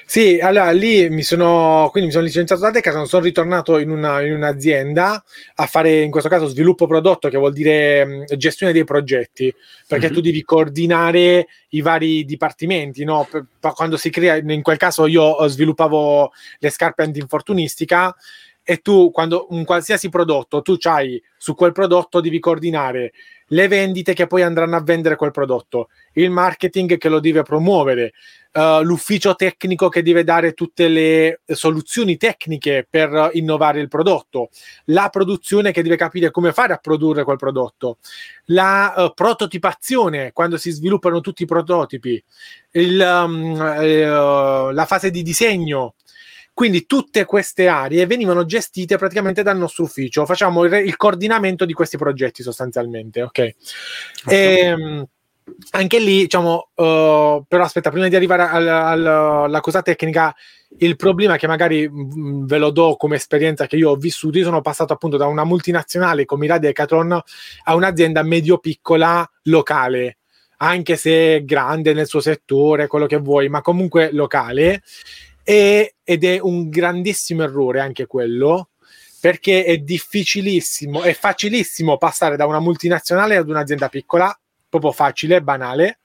Sì, 0.09 0.39
allora 0.39 0.71
lì 0.71 1.09
mi 1.09 1.21
sono, 1.21 1.89
quindi 1.91 2.07
mi 2.07 2.15
sono 2.15 2.23
licenziato 2.23 2.61
da 2.61 2.71
Decathlon, 2.71 3.07
sono 3.07 3.23
ritornato 3.23 3.77
in, 3.77 3.89
una, 3.89 4.21
in, 4.21 4.31
un'azienda 4.31 5.21
a 5.55 5.65
fare 5.65 5.99
in 5.99 6.11
questo 6.11 6.29
caso 6.29 6.47
sviluppo 6.47 6.87
prodotto, 6.87 7.27
che 7.27 7.37
vuol 7.37 7.51
dire 7.51 8.05
mh, 8.05 8.37
gestione 8.37 8.71
dei 8.71 8.85
progetti, 8.85 9.53
perché 9.85 10.05
mm-hmm. 10.05 10.15
tu 10.15 10.21
devi 10.21 10.43
coordinare 10.43 11.47
i 11.71 11.81
vari 11.81 12.23
dipartimenti, 12.23 13.03
no? 13.03 13.27
Per, 13.29 13.45
per 13.59 13.73
quando 13.73 13.97
si 13.97 14.09
crea, 14.09 14.37
in 14.37 14.61
quel 14.61 14.77
caso 14.77 15.07
io 15.07 15.45
sviluppavo 15.45 16.31
le 16.59 16.69
scarpe 16.69 17.03
antinfortunistica 17.03 18.15
e 18.63 18.77
tu 18.77 19.11
quando 19.11 19.47
un 19.49 19.65
qualsiasi 19.65 20.07
prodotto 20.07 20.61
tu 20.61 20.75
c'hai 20.77 21.21
su 21.37 21.53
quel 21.53 21.71
prodotto 21.71 22.19
devi 22.19 22.39
coordinare 22.39 23.11
le 23.47 23.67
vendite 23.67 24.13
che 24.13 24.27
poi 24.27 24.41
andranno 24.41 24.75
a 24.75 24.81
vendere 24.81 25.15
quel 25.15 25.31
prodotto, 25.31 25.89
il 26.13 26.29
marketing 26.29 26.97
che 26.97 27.09
lo 27.09 27.19
deve 27.19 27.43
promuovere, 27.43 28.13
uh, 28.53 28.81
l'ufficio 28.81 29.35
tecnico 29.35 29.89
che 29.89 30.01
deve 30.01 30.23
dare 30.23 30.53
tutte 30.53 30.87
le 30.87 31.41
soluzioni 31.45 32.17
tecniche 32.17 32.85
per 32.89 33.29
innovare 33.33 33.79
il 33.79 33.87
prodotto, 33.87 34.49
la 34.85 35.09
produzione 35.09 35.71
che 35.71 35.83
deve 35.83 35.95
capire 35.95 36.31
come 36.31 36.51
fare 36.51 36.73
a 36.73 36.77
produrre 36.77 37.23
quel 37.23 37.37
prodotto, 37.37 37.97
la 38.45 38.93
uh, 38.95 39.13
prototipazione 39.13 40.31
quando 40.33 40.57
si 40.57 40.71
sviluppano 40.71 41.21
tutti 41.21 41.43
i 41.43 41.47
prototipi, 41.47 42.21
il, 42.71 42.99
um, 42.99 44.73
la 44.73 44.85
fase 44.85 45.09
di 45.11 45.21
disegno 45.21 45.95
quindi 46.57 46.87
tutte 46.87 47.23
queste 47.25 47.67
aree 47.67 48.07
venivano 48.07 48.43
gestite 48.43 48.97
praticamente 48.97 49.43
dal 49.43 49.59
nostro 49.59 49.83
ufficio, 49.83 50.25
facciamo 50.25 50.63
il, 50.63 50.73
il 50.87 50.95
coordinamento 50.95 51.65
di 51.65 51.73
questi 51.73 51.97
progetti 51.97 52.41
sostanzialmente, 52.41 53.21
ok? 53.21 53.37
E, 53.37 53.55
ehm, 54.25 55.07
anche 55.73 55.99
lì, 55.99 56.21
diciamo, 56.21 56.69
uh, 56.73 57.45
però 57.47 57.63
aspetta, 57.63 57.91
prima 57.91 58.07
di 58.07 58.15
arrivare 58.15 58.41
alla 58.41 59.59
cosa 59.61 59.83
tecnica, 59.83 60.35
il 60.79 60.95
problema 60.95 61.37
che 61.37 61.45
magari 61.45 61.87
mh, 61.87 62.19
mm, 62.19 62.45
ve 62.47 62.57
lo 62.57 62.71
do 62.71 62.95
come 62.95 63.17
esperienza 63.17 63.67
che 63.67 63.75
io 63.75 63.91
ho 63.91 63.95
vissuto, 63.95 64.39
io 64.39 64.43
sono 64.43 64.61
passato 64.61 64.93
appunto 64.93 65.15
da 65.15 65.27
una 65.27 65.43
multinazionale 65.43 66.25
come 66.25 66.47
la 66.47 66.57
Decathlon 66.57 67.21
a 67.65 67.75
un'azienda 67.75 68.23
medio-piccola 68.23 69.29
locale, 69.43 70.17
anche 70.57 70.95
se 70.95 71.43
grande 71.45 71.93
nel 71.93 72.07
suo 72.07 72.19
settore, 72.19 72.87
quello 72.87 73.05
che 73.05 73.17
vuoi, 73.17 73.47
ma 73.47 73.61
comunque 73.61 74.09
locale 74.11 74.81
e, 75.49 75.95
ed 76.03 76.25
è 76.25 76.39
un 76.41 76.67
grandissimo 76.67 77.43
errore 77.43 77.79
anche 77.79 78.05
quello 78.05 78.71
perché 79.21 79.63
è 79.63 79.77
difficilissimo, 79.77 81.03
è 81.03 81.13
facilissimo 81.13 81.97
passare 81.97 82.35
da 82.35 82.45
una 82.45 82.59
multinazionale 82.59 83.37
ad 83.37 83.47
un'azienda 83.47 83.87
piccola, 83.87 84.37
proprio 84.67 84.91
facile, 84.91 85.41
banale. 85.41 85.99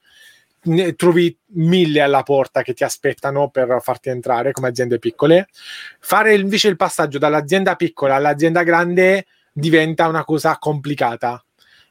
Ne 0.63 0.95
trovi 0.95 1.37
mille 1.55 1.99
alla 1.99 2.23
porta 2.23 2.61
che 2.61 2.73
ti 2.73 2.85
aspettano 2.85 3.49
per 3.49 3.79
farti 3.81 4.07
entrare 4.07 4.53
come 4.53 4.69
aziende 4.69 4.97
piccole. 4.97 5.49
Fare 5.99 6.35
invece 6.35 6.69
il 6.69 6.77
passaggio 6.77 7.17
dall'azienda 7.17 7.75
piccola 7.75 8.15
all'azienda 8.15 8.63
grande 8.63 9.25
diventa 9.51 10.07
una 10.07 10.23
cosa 10.23 10.57
complicata. 10.57 11.43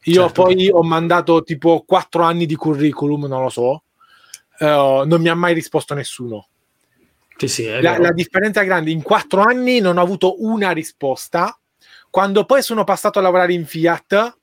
Io 0.04 0.22
certo. 0.22 0.44
poi 0.44 0.70
ho 0.70 0.82
mandato 0.82 1.42
tipo 1.42 1.84
quattro 1.86 2.22
anni 2.22 2.46
di 2.46 2.56
curriculum, 2.56 3.26
non 3.26 3.42
lo 3.42 3.50
so, 3.50 3.82
uh, 4.58 5.04
non 5.04 5.20
mi 5.20 5.28
ha 5.28 5.34
mai 5.34 5.52
risposto 5.52 5.92
nessuno. 5.92 6.46
Sì, 7.48 7.62
sì, 7.62 7.80
la, 7.80 7.98
la, 7.98 8.12
differenza 8.12 8.60
è 8.60 8.64
grande. 8.64 8.90
In 8.90 9.02
quattro 9.02 9.42
anni 9.42 9.80
non 9.80 9.98
ho 9.98 10.02
avuto 10.02 10.42
una 10.44 10.70
risposta. 10.70 11.58
Quando 12.08 12.44
poi 12.44 12.62
sono 12.62 12.84
passato 12.84 13.18
a 13.18 13.22
lavorare 13.22 13.52
in 13.52 13.66
Fiat, 13.66 14.36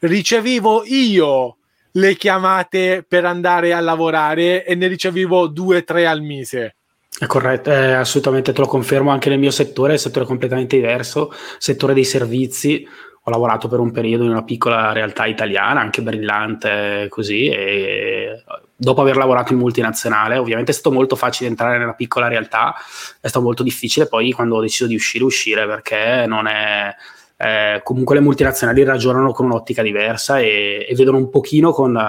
ricevevo 0.00 0.82
io 0.86 1.56
le 1.92 2.14
chiamate 2.16 3.04
per 3.06 3.24
andare 3.24 3.74
a 3.74 3.80
lavorare 3.80 4.64
e 4.64 4.74
ne 4.74 4.86
ricevevo 4.86 5.48
due 5.48 5.78
o 5.78 5.84
tre 5.84 6.06
al 6.06 6.22
mese. 6.22 6.76
È 7.18 7.26
corretto, 7.26 7.70
eh, 7.70 7.92
assolutamente 7.92 8.52
te 8.52 8.60
lo 8.60 8.66
confermo 8.66 9.10
anche 9.10 9.30
nel 9.30 9.38
mio 9.38 9.50
settore, 9.50 9.94
il 9.94 9.98
settore 9.98 10.24
è 10.24 10.28
completamente 10.28 10.76
diverso, 10.76 11.32
settore 11.58 11.94
dei 11.94 12.04
servizi, 12.04 12.86
ho 13.28 13.30
lavorato 13.32 13.66
per 13.66 13.80
un 13.80 13.90
periodo 13.90 14.22
in 14.22 14.30
una 14.30 14.44
piccola 14.44 14.92
realtà 14.92 15.26
italiana, 15.26 15.80
anche 15.80 16.00
brillante 16.00 17.08
così, 17.10 17.48
e 17.48 18.44
dopo 18.76 19.00
aver 19.00 19.16
lavorato 19.16 19.52
in 19.52 19.58
multinazionale, 19.58 20.38
ovviamente 20.38 20.70
è 20.70 20.74
stato 20.74 20.94
molto 20.94 21.16
facile 21.16 21.48
entrare 21.48 21.76
nella 21.76 21.94
piccola 21.94 22.28
realtà, 22.28 22.72
è 23.20 23.26
stato 23.26 23.44
molto 23.44 23.64
difficile 23.64 24.06
poi 24.06 24.30
quando 24.30 24.54
ho 24.54 24.60
deciso 24.60 24.86
di 24.86 24.94
uscire, 24.94 25.24
uscire 25.24 25.66
perché 25.66 26.24
non 26.26 26.46
è... 26.46 26.94
Eh, 27.38 27.80
comunque 27.82 28.14
le 28.14 28.22
multinazionali 28.22 28.82
ragionano 28.84 29.32
con 29.32 29.46
un'ottica 29.46 29.82
diversa 29.82 30.38
e, 30.38 30.86
e 30.88 30.94
vedono 30.94 31.18
un 31.18 31.28
pochino 31.28 31.72
con, 31.72 32.00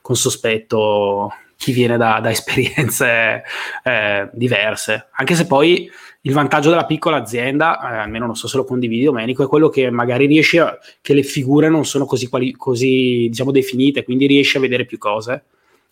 con 0.00 0.16
sospetto 0.16 1.32
chi 1.56 1.72
viene 1.72 1.98
da, 1.98 2.18
da 2.20 2.30
esperienze 2.30 3.42
eh, 3.84 4.28
diverse, 4.32 5.08
anche 5.12 5.34
se 5.34 5.46
poi 5.46 5.90
il 6.26 6.32
vantaggio 6.32 6.70
della 6.70 6.86
piccola 6.86 7.18
azienda, 7.18 7.78
eh, 7.80 7.98
almeno 7.98 8.26
non 8.26 8.34
so 8.34 8.48
se 8.48 8.56
lo 8.56 8.64
condividi 8.64 9.04
Domenico, 9.04 9.44
è 9.44 9.46
quello 9.46 9.68
che 9.68 9.90
magari 9.90 10.26
riesce 10.26 10.58
a, 10.58 10.76
che 11.00 11.14
le 11.14 11.22
figure 11.22 11.68
non 11.68 11.86
sono 11.86 12.04
così, 12.04 12.28
quali, 12.28 12.52
così 12.52 13.28
diciamo 13.28 13.52
definite, 13.52 14.02
quindi 14.02 14.26
riesci 14.26 14.56
a 14.56 14.60
vedere 14.60 14.84
più 14.84 14.98
cose. 14.98 15.44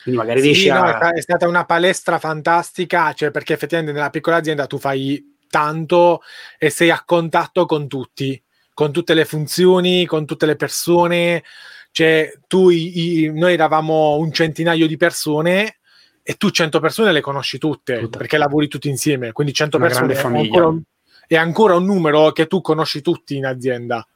Quindi 0.02 0.20
magari 0.20 0.40
sì, 0.40 0.46
riesci 0.46 0.68
no, 0.68 0.82
a... 0.82 1.12
È 1.12 1.20
stata 1.20 1.46
una 1.46 1.64
palestra 1.64 2.18
fantastica, 2.18 3.12
cioè 3.12 3.30
perché 3.30 3.52
effettivamente 3.52 3.96
nella 3.96 4.10
piccola 4.10 4.36
azienda 4.36 4.66
tu 4.66 4.78
fai 4.78 5.36
tanto 5.48 6.20
e 6.58 6.68
sei 6.68 6.90
a 6.90 7.02
contatto 7.06 7.64
con 7.64 7.86
tutti, 7.86 8.42
con 8.74 8.90
tutte 8.90 9.14
le 9.14 9.24
funzioni, 9.24 10.04
con 10.04 10.26
tutte 10.26 10.46
le 10.46 10.56
persone. 10.56 11.44
Cioè, 11.92 12.32
tu, 12.48 12.70
i, 12.70 13.30
noi 13.32 13.52
eravamo 13.52 14.16
un 14.16 14.32
centinaio 14.32 14.88
di 14.88 14.96
persone 14.96 15.76
e 16.26 16.34
tu 16.36 16.48
100 16.48 16.80
persone 16.80 17.12
le 17.12 17.20
conosci 17.20 17.58
tutte, 17.58 17.98
tutte. 17.98 18.16
perché 18.16 18.38
lavori 18.38 18.66
tutti 18.66 18.88
insieme, 18.88 19.32
quindi 19.32 19.52
100 19.52 19.76
Una 19.76 19.86
persone 19.86 20.14
è 20.14 20.16
ancora, 20.16 20.66
un, 20.68 20.82
è 21.26 21.36
ancora, 21.36 21.76
un, 21.76 21.84
numero 21.84 22.32
che 22.32 22.46
tu 22.46 22.62
conosci 22.62 23.02
tutti 23.02 23.36
in 23.36 23.44
azienda. 23.44 24.06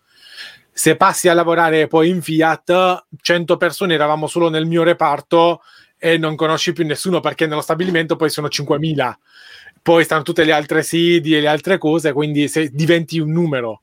Se 0.73 0.97
passi 0.97 1.29
a 1.29 1.35
lavorare 1.35 1.87
poi 1.87 2.09
in 2.09 2.23
Fiat, 2.23 3.05
100 3.21 3.57
persone 3.59 3.93
eravamo 3.93 4.27
solo 4.27 4.49
nel 4.49 4.65
mio 4.65 4.85
reparto 4.85 5.61
e 5.99 6.17
non 6.17 6.35
conosci 6.35 6.73
più 6.73 6.87
nessuno 6.87 7.21
perché 7.21 7.47
nello 7.47 7.61
stabilimento 7.61 8.17
poi 8.17 8.31
sono 8.31 8.47
5.000. 8.47 9.13
Poi 9.83 10.05
stanno 10.05 10.23
tutte 10.23 10.45
le 10.45 10.53
altre 10.53 10.83
sedi 10.83 11.37
e 11.37 11.41
le 11.41 11.49
altre 11.49 11.77
cose, 11.77 12.15
quindi 12.15 12.51
diventi 12.73 13.19
un 13.19 13.33
numero. 13.33 13.83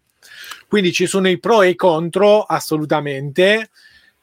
Quindi 0.67 0.91
ci 0.91 1.05
sono 1.05 1.29
i 1.29 1.38
pro 1.38 1.61
e 1.61 1.69
i 1.69 1.75
contro 1.75 2.41
assolutamente 2.41 3.69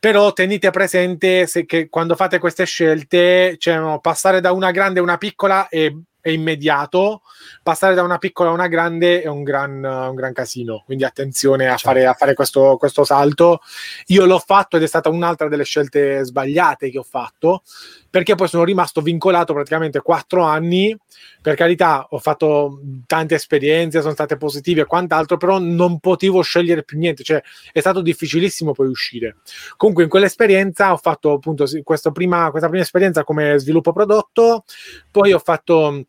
però 0.02 0.32
tenete 0.32 0.68
presente 0.70 1.46
che 1.64 1.88
quando 1.88 2.16
fate 2.16 2.40
queste 2.40 2.64
scelte, 2.64 3.54
cioè, 3.56 4.00
passare 4.00 4.40
da 4.40 4.50
una 4.50 4.72
grande 4.72 4.98
a 4.98 5.02
una 5.04 5.16
piccola 5.16 5.68
è, 5.68 5.94
è, 6.22 6.30
immediato, 6.30 7.22
passare 7.62 7.94
da 7.94 8.02
una 8.02 8.18
piccola 8.18 8.48
a 8.50 8.52
una 8.52 8.68
grande 8.68 9.20
è 9.20 9.26
un 9.26 9.42
gran, 9.42 9.82
un 9.82 10.14
gran 10.14 10.32
casino, 10.32 10.82
quindi 10.86 11.04
attenzione 11.04 11.68
a 11.68 11.76
fare, 11.76 12.06
a 12.06 12.14
fare 12.14 12.34
questo, 12.34 12.76
questo 12.78 13.04
salto. 13.04 13.60
Io 14.06 14.24
l'ho 14.24 14.38
fatto 14.38 14.76
ed 14.76 14.82
è 14.82 14.86
stata 14.86 15.08
un'altra 15.08 15.48
delle 15.48 15.64
scelte 15.64 16.24
sbagliate 16.24 16.90
che 16.90 16.98
ho 16.98 17.02
fatto, 17.02 17.62
perché 18.08 18.34
poi 18.34 18.48
sono 18.48 18.64
rimasto 18.64 19.00
vincolato 19.00 19.52
praticamente 19.52 20.00
quattro 20.00 20.42
anni. 20.42 20.96
Per 21.40 21.54
carità, 21.56 22.06
ho 22.10 22.18
fatto 22.18 22.80
tante 23.06 23.34
esperienze, 23.34 24.00
sono 24.00 24.12
state 24.12 24.36
positive 24.36 24.82
e 24.82 24.86
quant'altro, 24.86 25.36
però 25.36 25.58
non 25.58 25.98
potevo 25.98 26.42
scegliere 26.42 26.84
più 26.84 26.98
niente, 26.98 27.22
cioè 27.22 27.42
è 27.72 27.80
stato 27.80 28.00
difficilissimo 28.00 28.72
poi 28.72 28.88
uscire. 28.88 29.36
Comunque 29.76 30.04
in 30.04 30.08
quell'esperienza 30.08 30.92
ho 30.92 30.96
fatto 30.96 31.32
appunto 31.32 31.64
prima, 32.12 32.50
questa 32.50 32.68
prima 32.68 32.82
esperienza 32.82 33.24
come 33.24 33.58
sviluppo 33.58 33.92
prodotto, 33.92 34.64
poi 35.10 35.32
ho 35.32 35.38
fatto 35.38 36.04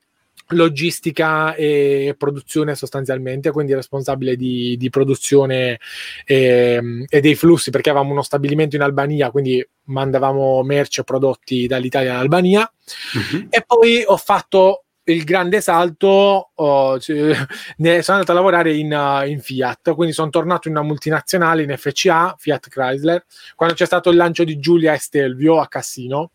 logistica 0.50 1.56
e 1.56 2.16
produzione 2.18 2.76
sostanzialmente, 2.76 3.52
quindi 3.52 3.74
responsabile 3.74 4.36
di, 4.36 4.76
di 4.78 4.90
produzione 4.90 5.80
e, 6.26 6.36
ehm, 6.36 7.06
e, 7.10 7.22
dei 7.22 7.36
flussi 7.36 7.72
perché 7.72 7.90
avevamo 7.90 8.12
uno 8.12 8.22
stabilimento 8.22 8.76
in 8.76 8.82
Albania, 8.82 9.32
quindi 9.32 9.66
mandavamo 9.86 10.62
merce 10.64 11.02
e 11.02 11.04
prodotti 11.04 11.68
dall'Italia 11.68 12.12
in 12.12 12.18
Albania. 12.18 12.72
Uh-huh. 13.14 13.48
E 13.50 13.64
poi 13.66 14.04
ho 14.06 14.18
fatto 14.18 14.84
il 15.06 15.24
grande 15.24 15.60
salto, 15.60 16.52
oh, 16.54 17.00
cioè, 17.00 17.36
ne, 17.78 18.02
sono 18.02 18.18
andato 18.18 18.32
a 18.32 18.36
lavorare 18.36 18.74
in, 18.74 18.94
uh, 18.94 19.28
in, 19.28 19.42
Fiat, 19.42 19.94
quindi 19.94 20.14
sono 20.14 20.30
tornato 20.30 20.68
in 20.68 20.76
una 20.76 20.86
multinazionale 20.86 21.64
in 21.64 21.76
FCA, 21.78 22.36
Fiat 22.38 22.70
Chrysler, 22.70 23.26
quando 23.56 23.76
c'è 23.76 23.86
stato 23.86 24.10
il 24.10 24.16
lancio 24.16 24.44
di 24.44 24.60
Giulia 24.60 24.94
e 24.94 25.00
Stelvio 25.00 25.60
a 25.60 25.68
Cassino 25.68 26.32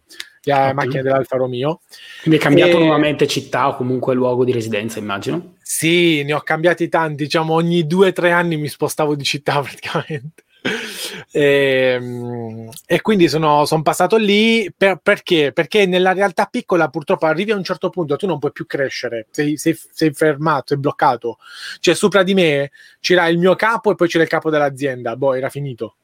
la 0.49 0.73
macchina 0.75 1.03
dell'Alfa 1.03 1.37
Romeo. 1.37 1.81
Quindi 2.23 2.39
hai 2.39 2.45
cambiato 2.45 2.77
e... 2.77 2.81
nuovamente 2.81 3.27
città 3.27 3.69
o 3.69 3.77
comunque 3.77 4.15
luogo 4.15 4.45
di 4.45 4.53
residenza, 4.53 4.99
immagino? 4.99 5.55
Sì, 5.63 6.23
ne 6.25 6.33
ho 6.33 6.41
cambiati 6.41 6.89
tanti, 6.89 7.25
diciamo 7.25 7.55
ogni 7.55 7.87
due 7.87 8.09
o 8.09 8.13
tre 8.13 8.31
anni 8.31 8.57
mi 8.57 8.69
spostavo 8.69 9.15
di 9.15 9.25
città 9.25 9.61
praticamente. 9.63 10.45
e, 11.31 11.97
ehm, 12.01 12.71
e, 12.87 13.01
quindi 13.01 13.29
sono, 13.29 13.65
sono 13.65 13.83
passato 13.83 14.17
lì 14.17 14.73
per, 14.77 14.99
perché? 15.03 15.53
Perché 15.53 15.87
nella 15.87 16.13
realtà 16.13 16.47
piccola 16.47 16.89
purtroppo 16.89 17.27
arrivi 17.27 17.53
a 17.53 17.57
un 17.57 17.63
certo 17.63 17.91
punto 17.91 18.17
tu 18.17 18.27
non 18.27 18.39
puoi 18.39 18.53
più 18.53 18.67
crescere, 18.67 19.27
sei, 19.31 19.57
sei, 19.57 19.79
sei 19.93 20.13
fermato, 20.13 20.69
sei 20.69 20.79
bloccato. 20.79 21.39
Cioè 21.81 21.95
sopra 21.95 22.23
di 22.23 22.35
me 22.35 22.71
c'era 23.01 23.29
il 23.29 23.39
mio 23.39 23.55
capo 23.55 23.93
e 23.93 23.95
poi 23.95 24.09
c'era 24.09 24.25
il 24.25 24.31
capo 24.31 24.51
dell'azienda, 24.51 25.17
boh, 25.17 25.35
era 25.35 25.49
finito 25.49 25.98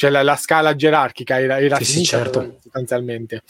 cioè 0.00 0.08
la, 0.08 0.22
la, 0.22 0.36
scala 0.36 0.74
gerarchica 0.74 1.38
era, 1.38 1.60
era 1.60 1.76
sì, 1.76 1.84
finita 1.84 2.00
sì, 2.00 2.06
certo. 2.06 2.56
sostanzialmente. 2.62 3.42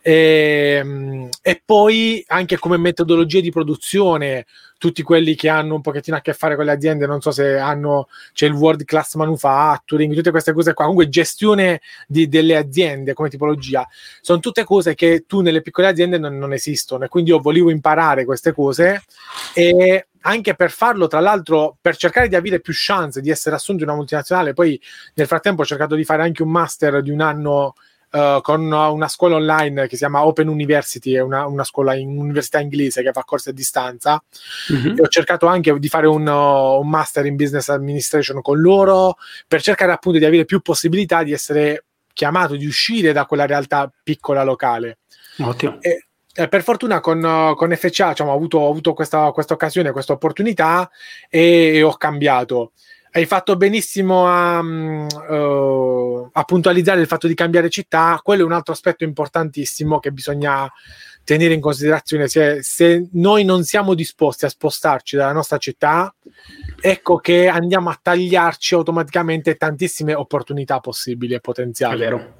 E, 0.00 0.78
ehm, 0.80 1.28
e, 1.42 1.60
poi 1.62 2.24
anche 2.28 2.56
come 2.56 2.78
metodologie 2.78 3.42
di 3.42 3.50
produzione, 3.50 4.46
tutti 4.78 5.02
quelli 5.02 5.34
che 5.34 5.50
hanno 5.50 5.74
un 5.74 5.82
pochettino 5.82 6.16
a 6.16 6.22
che 6.22 6.32
fare 6.32 6.56
con 6.56 6.64
le 6.64 6.72
aziende, 6.72 7.04
non 7.04 7.20
so 7.20 7.32
se 7.32 7.58
hanno, 7.58 8.08
c'è 8.32 8.46
il 8.46 8.54
world 8.54 8.84
class 8.84 9.14
manufacturing, 9.16 10.14
tutte 10.14 10.30
queste 10.30 10.54
cose 10.54 10.72
qua, 10.72 10.86
comunque 10.86 11.10
gestione 11.10 11.82
di, 12.06 12.28
delle 12.28 12.56
aziende 12.56 13.12
come 13.12 13.28
tipologia, 13.28 13.86
sono 14.22 14.40
tutte 14.40 14.64
cose 14.64 14.94
che 14.94 15.24
tu 15.26 15.42
nelle 15.42 15.60
piccole 15.60 15.88
aziende 15.88 16.16
non, 16.16 16.38
non 16.38 16.54
esistono 16.54 17.04
e 17.04 17.08
quindi 17.08 17.28
io 17.28 17.40
volevo 17.40 17.68
imparare 17.68 18.24
queste 18.24 18.54
cose 18.54 19.02
e 19.52 20.06
anche 20.22 20.54
per 20.54 20.70
farlo, 20.70 21.06
tra 21.06 21.20
l'altro, 21.20 21.76
per 21.80 21.96
cercare 21.96 22.28
di 22.28 22.34
avere 22.34 22.60
più 22.60 22.72
chance 22.76 23.20
di 23.20 23.30
essere 23.30 23.54
assunto 23.54 23.82
in 23.82 23.88
una 23.88 23.98
multinazionale. 23.98 24.52
Poi 24.52 24.80
nel 25.14 25.26
frattempo 25.26 25.62
ho 25.62 25.66
cercato 25.66 25.94
di 25.94 26.04
fare 26.04 26.22
anche 26.22 26.42
un 26.42 26.50
master 26.50 27.02
di 27.02 27.10
un 27.10 27.20
anno 27.20 27.74
uh, 28.10 28.40
con 28.40 28.60
una 28.60 29.08
scuola 29.08 29.36
online 29.36 29.82
che 29.82 29.90
si 29.90 29.98
chiama 29.98 30.24
Open 30.24 30.48
University, 30.48 31.12
è 31.12 31.20
una, 31.20 31.46
una 31.46 31.64
scuola 31.64 31.94
in 31.94 32.18
università 32.18 32.60
inglese 32.60 33.02
che 33.02 33.12
fa 33.12 33.24
corsi 33.24 33.50
a 33.50 33.52
distanza. 33.52 34.22
Mm-hmm. 34.72 34.98
E 34.98 35.02
ho 35.02 35.08
cercato 35.08 35.46
anche 35.46 35.78
di 35.78 35.88
fare 35.88 36.06
un, 36.06 36.26
un, 36.26 36.88
master 36.88 37.26
in 37.26 37.36
business 37.36 37.68
administration 37.68 38.42
con 38.42 38.60
loro 38.60 39.16
per 39.46 39.62
cercare 39.62 39.92
appunto 39.92 40.18
di 40.18 40.24
avere 40.24 40.44
più 40.44 40.60
possibilità 40.60 41.22
di 41.22 41.32
essere 41.32 41.84
chiamato, 42.12 42.56
di 42.56 42.66
uscire 42.66 43.12
da 43.12 43.24
quella 43.24 43.46
realtà 43.46 43.90
piccola 44.02 44.42
locale. 44.42 44.98
Ottimo. 45.38 45.80
E, 45.80 46.09
eh, 46.32 46.48
per 46.48 46.62
fortuna 46.62 47.00
con, 47.00 47.54
con 47.56 47.74
FCA 47.74 48.10
diciamo, 48.10 48.30
ho 48.30 48.34
avuto, 48.34 48.58
ho 48.58 48.70
avuto 48.70 48.92
questa, 48.92 49.32
questa, 49.32 49.54
occasione, 49.54 49.90
questa 49.90 50.12
opportunità 50.12 50.88
e, 51.28 51.72
e, 51.74 51.82
ho 51.82 51.94
cambiato. 51.94 52.72
Hai 53.12 53.26
fatto 53.26 53.56
benissimo 53.56 54.28
a, 54.28 54.60
uh, 54.60 56.30
a, 56.32 56.44
puntualizzare 56.44 57.00
il 57.00 57.08
fatto 57.08 57.26
di 57.26 57.34
cambiare 57.34 57.68
città, 57.68 58.20
quello 58.22 58.42
è 58.42 58.44
un 58.44 58.52
altro 58.52 58.72
aspetto 58.72 59.02
importantissimo 59.02 59.98
che 59.98 60.12
bisogna 60.12 60.70
tenere 61.24 61.54
in 61.54 61.60
considerazione. 61.60 62.28
Se, 62.28 62.62
se 62.62 63.08
noi 63.14 63.42
non 63.42 63.64
siamo 63.64 63.94
disposti 63.94 64.44
a 64.44 64.48
spostarci 64.48 65.16
dalla 65.16 65.32
nostra 65.32 65.58
città, 65.58 66.14
ecco 66.80 67.16
che 67.16 67.48
andiamo 67.48 67.90
a 67.90 67.98
tagliarci 68.00 68.74
automaticamente 68.74 69.56
tantissime 69.56 70.14
opportunità 70.14 70.78
possibili 70.78 71.34
e 71.34 71.40
potenziali. 71.40 71.94
È 71.96 72.04
vero 72.04 72.39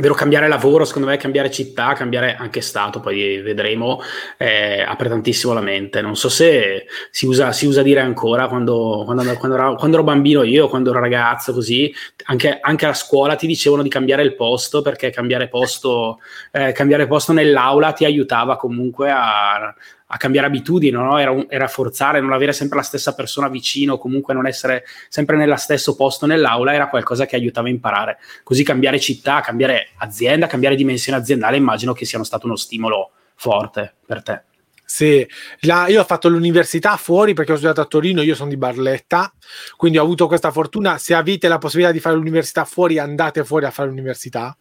vero, 0.00 0.14
cambiare 0.14 0.48
lavoro, 0.48 0.86
secondo 0.86 1.08
me, 1.08 1.18
cambiare 1.18 1.50
città, 1.50 1.92
cambiare 1.92 2.34
anche 2.34 2.62
stato, 2.62 3.00
poi 3.00 3.42
vedremo, 3.42 4.00
eh, 4.38 4.80
apre 4.80 5.10
tantissimo 5.10 5.52
la 5.52 5.60
mente. 5.60 6.00
Non 6.00 6.16
so 6.16 6.30
se 6.30 6.86
si 7.10 7.26
usa, 7.26 7.52
si 7.52 7.66
usa 7.66 7.82
dire 7.82 8.00
ancora 8.00 8.48
quando, 8.48 9.02
quando, 9.04 9.22
quando, 9.36 9.56
ero, 9.56 9.74
quando, 9.74 9.96
ero, 9.96 10.04
bambino 10.04 10.44
io, 10.44 10.68
quando 10.68 10.90
ero 10.90 11.00
ragazzo, 11.00 11.52
così, 11.52 11.94
anche, 12.24 12.58
anche, 12.60 12.86
a 12.86 12.94
scuola 12.94 13.34
ti 13.34 13.46
dicevano 13.46 13.82
di 13.82 13.90
cambiare 13.90 14.22
il 14.22 14.34
posto 14.34 14.80
perché 14.80 15.10
cambiare 15.10 15.48
posto, 15.48 16.20
eh, 16.52 16.72
cambiare 16.72 17.06
posto 17.06 17.32
nell'aula 17.32 17.92
ti 17.92 18.06
aiutava 18.06 18.56
comunque 18.56 19.10
a, 19.10 19.74
a 20.14 20.18
cambiare 20.18 20.46
abitudini, 20.46 20.92
no? 20.92 21.18
era, 21.18 21.30
un, 21.30 21.46
era, 21.48 21.66
forzare, 21.68 22.20
non 22.20 22.32
avere 22.32 22.52
sempre 22.52 22.76
la 22.76 22.84
stessa 22.84 23.14
persona 23.14 23.48
vicino, 23.48 23.96
comunque 23.96 24.34
non 24.34 24.46
essere 24.46 24.84
sempre 25.08 25.36
nello 25.38 25.56
stesso 25.56 25.96
posto 25.96 26.26
nell'aula, 26.26 26.74
era 26.74 26.88
qualcosa 26.88 27.24
che 27.24 27.34
aiutava 27.34 27.68
a 27.68 27.70
imparare. 27.70 28.18
Così 28.42 28.62
cambiare 28.62 29.00
città, 29.00 29.40
cambiare 29.40 29.88
azienda, 29.96 30.46
cambiare 30.46 30.76
dimensione 30.76 31.18
aziendale, 31.18 31.56
immagino 31.56 31.94
che 31.94 32.04
sia 32.04 32.22
stato 32.24 32.44
uno 32.44 32.56
stimolo 32.56 33.12
forte 33.36 33.94
per 34.04 34.22
te. 34.22 34.42
Sì, 34.84 35.26
la, 35.60 35.86
io 35.88 36.02
ho 36.02 36.04
fatto 36.04 36.28
l'università 36.28 36.98
fuori 36.98 37.32
perché 37.32 37.52
ho 37.52 37.56
studiato 37.56 37.80
a 37.80 37.86
Torino, 37.86 38.20
io 38.20 38.34
sono 38.34 38.50
di 38.50 38.58
Barletta, 38.58 39.32
quindi 39.78 39.96
ho 39.96 40.02
avuto 40.02 40.26
questa 40.26 40.50
fortuna. 40.50 40.98
Se 40.98 41.14
avete 41.14 41.48
la 41.48 41.56
possibilità 41.56 41.90
di 41.90 42.00
fare 42.00 42.16
l'università 42.16 42.66
fuori, 42.66 42.98
andate 42.98 43.42
fuori 43.44 43.64
a 43.64 43.70
fare 43.70 43.88
l'università 43.88 44.54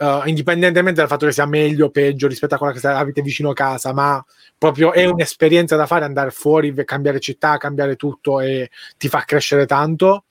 uh, 0.00 0.26
indipendentemente 0.26 1.00
dal 1.00 1.08
fatto 1.08 1.26
che 1.26 1.32
sia 1.32 1.46
meglio 1.46 1.86
o 1.86 1.90
peggio 1.90 2.26
rispetto 2.26 2.54
a 2.54 2.58
quella 2.58 2.72
che 2.72 2.86
avete 2.86 3.22
vicino 3.22 3.50
a 3.50 3.54
casa, 3.54 3.92
ma 3.92 4.24
proprio 4.56 4.92
è 4.92 5.04
un'esperienza 5.04 5.76
da 5.76 5.86
fare 5.86 6.04
andare 6.04 6.30
fuori, 6.30 6.72
cambiare 6.84 7.20
città, 7.20 7.58
cambiare 7.58 7.96
tutto 7.96 8.40
e 8.40 8.70
ti 8.96 9.08
fa 9.08 9.22
crescere 9.24 9.66
tanto. 9.66 10.24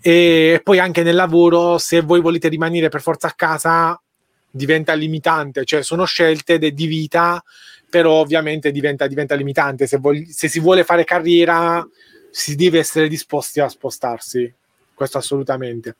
E 0.00 0.60
poi 0.64 0.78
anche 0.78 1.02
nel 1.02 1.14
lavoro, 1.14 1.78
se 1.78 2.00
voi 2.00 2.20
volete 2.20 2.48
rimanere 2.48 2.88
per 2.88 3.02
forza 3.02 3.28
a 3.28 3.34
casa, 3.36 4.00
diventa 4.50 4.94
limitante, 4.94 5.64
cioè 5.64 5.82
sono 5.82 6.04
scelte 6.04 6.58
de- 6.58 6.72
di 6.72 6.86
vita, 6.86 7.42
però 7.88 8.14
ovviamente 8.14 8.70
diventa, 8.70 9.06
diventa 9.06 9.34
limitante. 9.34 9.86
Se, 9.86 9.98
vog- 9.98 10.26
se 10.26 10.48
si 10.48 10.58
vuole 10.60 10.84
fare 10.84 11.04
carriera, 11.04 11.86
si 12.30 12.56
deve 12.56 12.78
essere 12.78 13.08
disposti 13.08 13.60
a 13.60 13.68
spostarsi, 13.68 14.52
questo 14.94 15.18
assolutamente. 15.18 15.96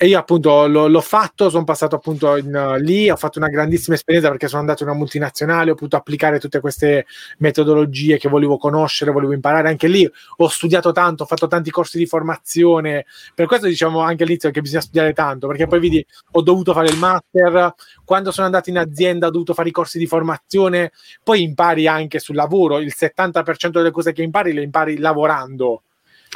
E 0.00 0.06
io 0.06 0.16
appunto 0.16 0.68
l'ho, 0.68 0.86
l'ho 0.86 1.00
fatto, 1.00 1.50
sono 1.50 1.64
passato 1.64 1.96
appunto 1.96 2.36
in, 2.36 2.54
uh, 2.54 2.80
lì, 2.80 3.10
ho 3.10 3.16
fatto 3.16 3.40
una 3.40 3.48
grandissima 3.48 3.96
esperienza 3.96 4.30
perché 4.30 4.46
sono 4.46 4.60
andato 4.60 4.84
in 4.84 4.90
una 4.90 4.96
multinazionale, 4.96 5.72
ho 5.72 5.74
potuto 5.74 5.96
applicare 5.96 6.38
tutte 6.38 6.60
queste 6.60 7.04
metodologie 7.38 8.16
che 8.16 8.28
volevo 8.28 8.58
conoscere, 8.58 9.10
volevo 9.10 9.32
imparare. 9.32 9.68
Anche 9.68 9.88
lì 9.88 10.08
ho 10.36 10.48
studiato 10.48 10.92
tanto, 10.92 11.24
ho 11.24 11.26
fatto 11.26 11.48
tanti 11.48 11.72
corsi 11.72 11.98
di 11.98 12.06
formazione. 12.06 13.06
Per 13.34 13.46
questo 13.46 13.66
diciamo 13.66 13.98
anche 13.98 14.22
all'inizio 14.22 14.52
che 14.52 14.60
bisogna 14.60 14.82
studiare 14.82 15.12
tanto, 15.14 15.48
perché 15.48 15.66
poi 15.66 15.80
vedi, 15.80 16.06
ho 16.32 16.42
dovuto 16.42 16.72
fare 16.72 16.88
il 16.90 16.96
master, 16.96 17.74
quando 18.04 18.30
sono 18.30 18.46
andato 18.46 18.70
in 18.70 18.78
azienda 18.78 19.26
ho 19.26 19.30
dovuto 19.30 19.52
fare 19.52 19.68
i 19.70 19.72
corsi 19.72 19.98
di 19.98 20.06
formazione, 20.06 20.92
poi 21.24 21.42
impari 21.42 21.88
anche 21.88 22.20
sul 22.20 22.36
lavoro, 22.36 22.78
il 22.78 22.94
70% 22.96 23.70
delle 23.70 23.90
cose 23.90 24.12
che 24.12 24.22
impari 24.22 24.52
le 24.52 24.62
impari 24.62 24.96
lavorando 24.98 25.82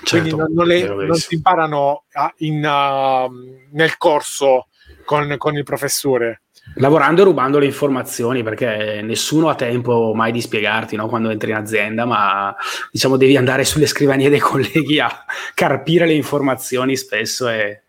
Certo, 0.05 0.16
Quindi 0.16 0.37
non, 0.37 0.52
non, 0.52 0.66
le, 0.66 1.07
non, 1.07 1.14
si 1.14 1.35
imparano 1.35 2.05
a, 2.12 2.33
in, 2.38 2.64
uh, 2.64 3.31
nel 3.72 3.96
corso 3.98 4.68
con, 5.05 5.35
con 5.38 5.57
il 5.57 5.64
professore 5.64 6.42
lavorando 6.76 7.20
e 7.22 7.24
rubando 7.24 7.59
le 7.59 7.66
informazioni 7.66 8.42
perché 8.42 9.00
nessuno 9.02 9.48
ha 9.48 9.55
tempo 9.55 10.12
mai 10.14 10.33
di 10.33 10.40
spiegarti 10.40 10.96
no? 10.96 11.09
quando 11.09 11.31
entri 11.31 11.50
in 11.50 11.57
azienda, 11.57 12.05
ma 12.05 12.55
diciamo 12.90 13.16
devi 13.16 13.37
andare 13.37 13.64
sulle 13.64 13.87
scrivanie 13.87 14.31
dei 14.31 14.38
colleghi 14.38 15.00
a 15.00 15.24
carpire 15.55 16.07
le 16.07 16.14
informazioni 16.14 16.96
spesso. 16.96 17.48
E... 17.48 17.83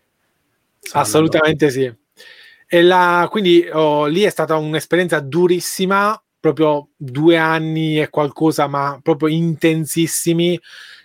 Assolutamente 0.92 1.70
sì. 1.70 1.92
E 2.66 2.82
la, 2.82 3.28
quindi 3.30 3.66
oh, 3.72 4.06
lì 4.06 4.22
è 4.22 4.30
stata 4.30 4.56
un'esperienza 4.56 5.20
durissima, 5.20 6.20
proprio 6.40 6.88
due 6.96 7.36
anni 7.36 8.00
e 8.00 8.10
qualcosa, 8.10 8.66
ma 8.66 8.98
proprio 9.02 9.28
intensissimi 9.28 10.60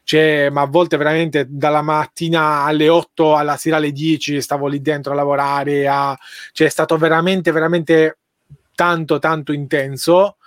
cioè, 0.09 0.49
ma 0.49 0.61
a 0.61 0.65
volte 0.65 0.97
veramente 0.97 1.45
dalla 1.47 1.83
mattina 1.83 2.63
alle 2.63 2.89
8 2.89 3.35
alla 3.35 3.57
sera 3.57 3.75
alle 3.75 3.91
10 3.91 4.41
stavo 4.41 4.65
lì 4.65 4.81
dentro 4.81 5.13
a 5.13 5.15
lavorare, 5.15 5.87
a... 5.87 6.17
cioè 6.51 6.65
è 6.65 6.69
stato 6.71 6.97
veramente, 6.97 7.51
veramente 7.51 8.17
tanto, 8.73 9.19
tanto 9.19 9.51
intenso. 9.53 10.37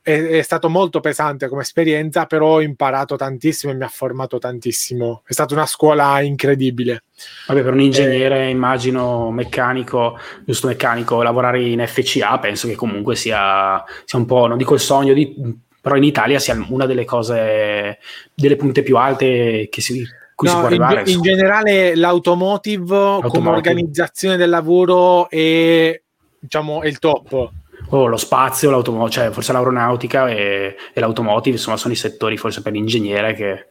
È, 0.00 0.10
è, 0.10 0.40
stato 0.40 0.70
molto 0.70 1.00
pesante 1.00 1.48
come 1.48 1.60
esperienza, 1.60 2.24
però 2.24 2.52
ho 2.54 2.62
imparato 2.62 3.16
tantissimo 3.16 3.72
e 3.72 3.76
mi 3.76 3.84
ha 3.84 3.88
formato 3.88 4.38
tantissimo. 4.38 5.22
È 5.26 5.34
stata 5.34 5.52
una 5.52 5.66
scuola 5.66 6.22
incredibile. 6.22 7.02
Vabbè, 7.46 7.62
per 7.62 7.74
un 7.74 7.82
ingegnere, 7.82 8.46
eh, 8.46 8.48
immagino 8.48 9.30
meccanico, 9.30 10.18
giusto 10.46 10.66
meccanico, 10.68 11.20
lavorare 11.20 11.60
in 11.62 11.86
FCA 11.86 12.38
penso 12.38 12.68
che 12.68 12.74
comunque 12.74 13.16
sia, 13.16 13.84
sia 14.06 14.18
un 14.18 14.24
po', 14.24 14.46
non 14.46 14.56
dico 14.56 14.72
il 14.72 14.80
sogno 14.80 15.12
di 15.12 15.62
però 15.84 15.96
in 15.96 16.04
Italia 16.04 16.38
sia 16.38 16.56
una 16.70 16.86
delle 16.86 17.04
cose, 17.04 17.98
delle 18.32 18.56
punte 18.56 18.82
più 18.82 18.96
alte 18.96 19.68
che 19.70 19.82
si, 19.82 20.02
cui 20.34 20.48
no, 20.48 20.54
si 20.54 20.58
può 20.58 20.66
arrivare. 20.66 21.02
In, 21.02 21.16
in 21.16 21.20
generale 21.20 21.94
l'automotive, 21.94 22.96
l'automotive, 22.96 23.28
come 23.28 23.50
organizzazione 23.50 24.38
del 24.38 24.48
lavoro 24.48 25.28
è, 25.28 26.00
diciamo, 26.38 26.80
è 26.80 26.86
il 26.86 26.98
top. 26.98 27.50
oh, 27.90 28.06
lo 28.06 28.16
spazio, 28.16 28.82
cioè 29.10 29.28
forse 29.28 29.52
l'aeronautica 29.52 30.30
e, 30.30 30.74
e 30.90 31.00
l'automotive, 31.00 31.56
insomma, 31.56 31.76
sono 31.76 31.92
i 31.92 31.98
settori 31.98 32.38
forse 32.38 32.62
per 32.62 32.72
l'ingegnere 32.72 33.34
che 33.34 33.66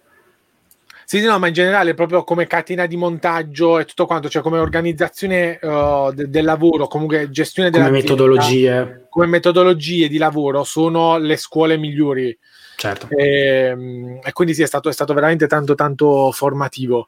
sì, 1.05 1.21
no, 1.21 1.39
ma 1.39 1.47
in 1.47 1.53
generale 1.53 1.93
proprio 1.93 2.23
come 2.23 2.47
catena 2.47 2.85
di 2.85 2.97
montaggio 2.97 3.79
e 3.79 3.85
tutto 3.85 4.05
quanto, 4.05 4.29
cioè 4.29 4.41
come 4.41 4.59
organizzazione 4.59 5.59
uh, 5.61 6.11
de- 6.13 6.29
del 6.29 6.45
lavoro, 6.45 6.87
comunque 6.87 7.29
gestione 7.29 7.69
della 7.69 7.85
come 7.85 8.01
metodologie. 8.01 9.05
Come 9.09 9.27
metodologie 9.27 10.07
di 10.07 10.17
lavoro 10.17 10.63
sono 10.63 11.17
le 11.17 11.37
scuole 11.37 11.77
migliori. 11.77 12.37
Certo. 12.75 13.07
E, 13.09 13.25
ehm, 13.25 14.19
e 14.23 14.31
quindi 14.33 14.53
sì, 14.53 14.63
è 14.63 14.67
stato, 14.67 14.89
è 14.89 14.93
stato 14.93 15.13
veramente 15.13 15.47
tanto 15.47 15.75
tanto 15.75 16.31
formativo 16.31 17.07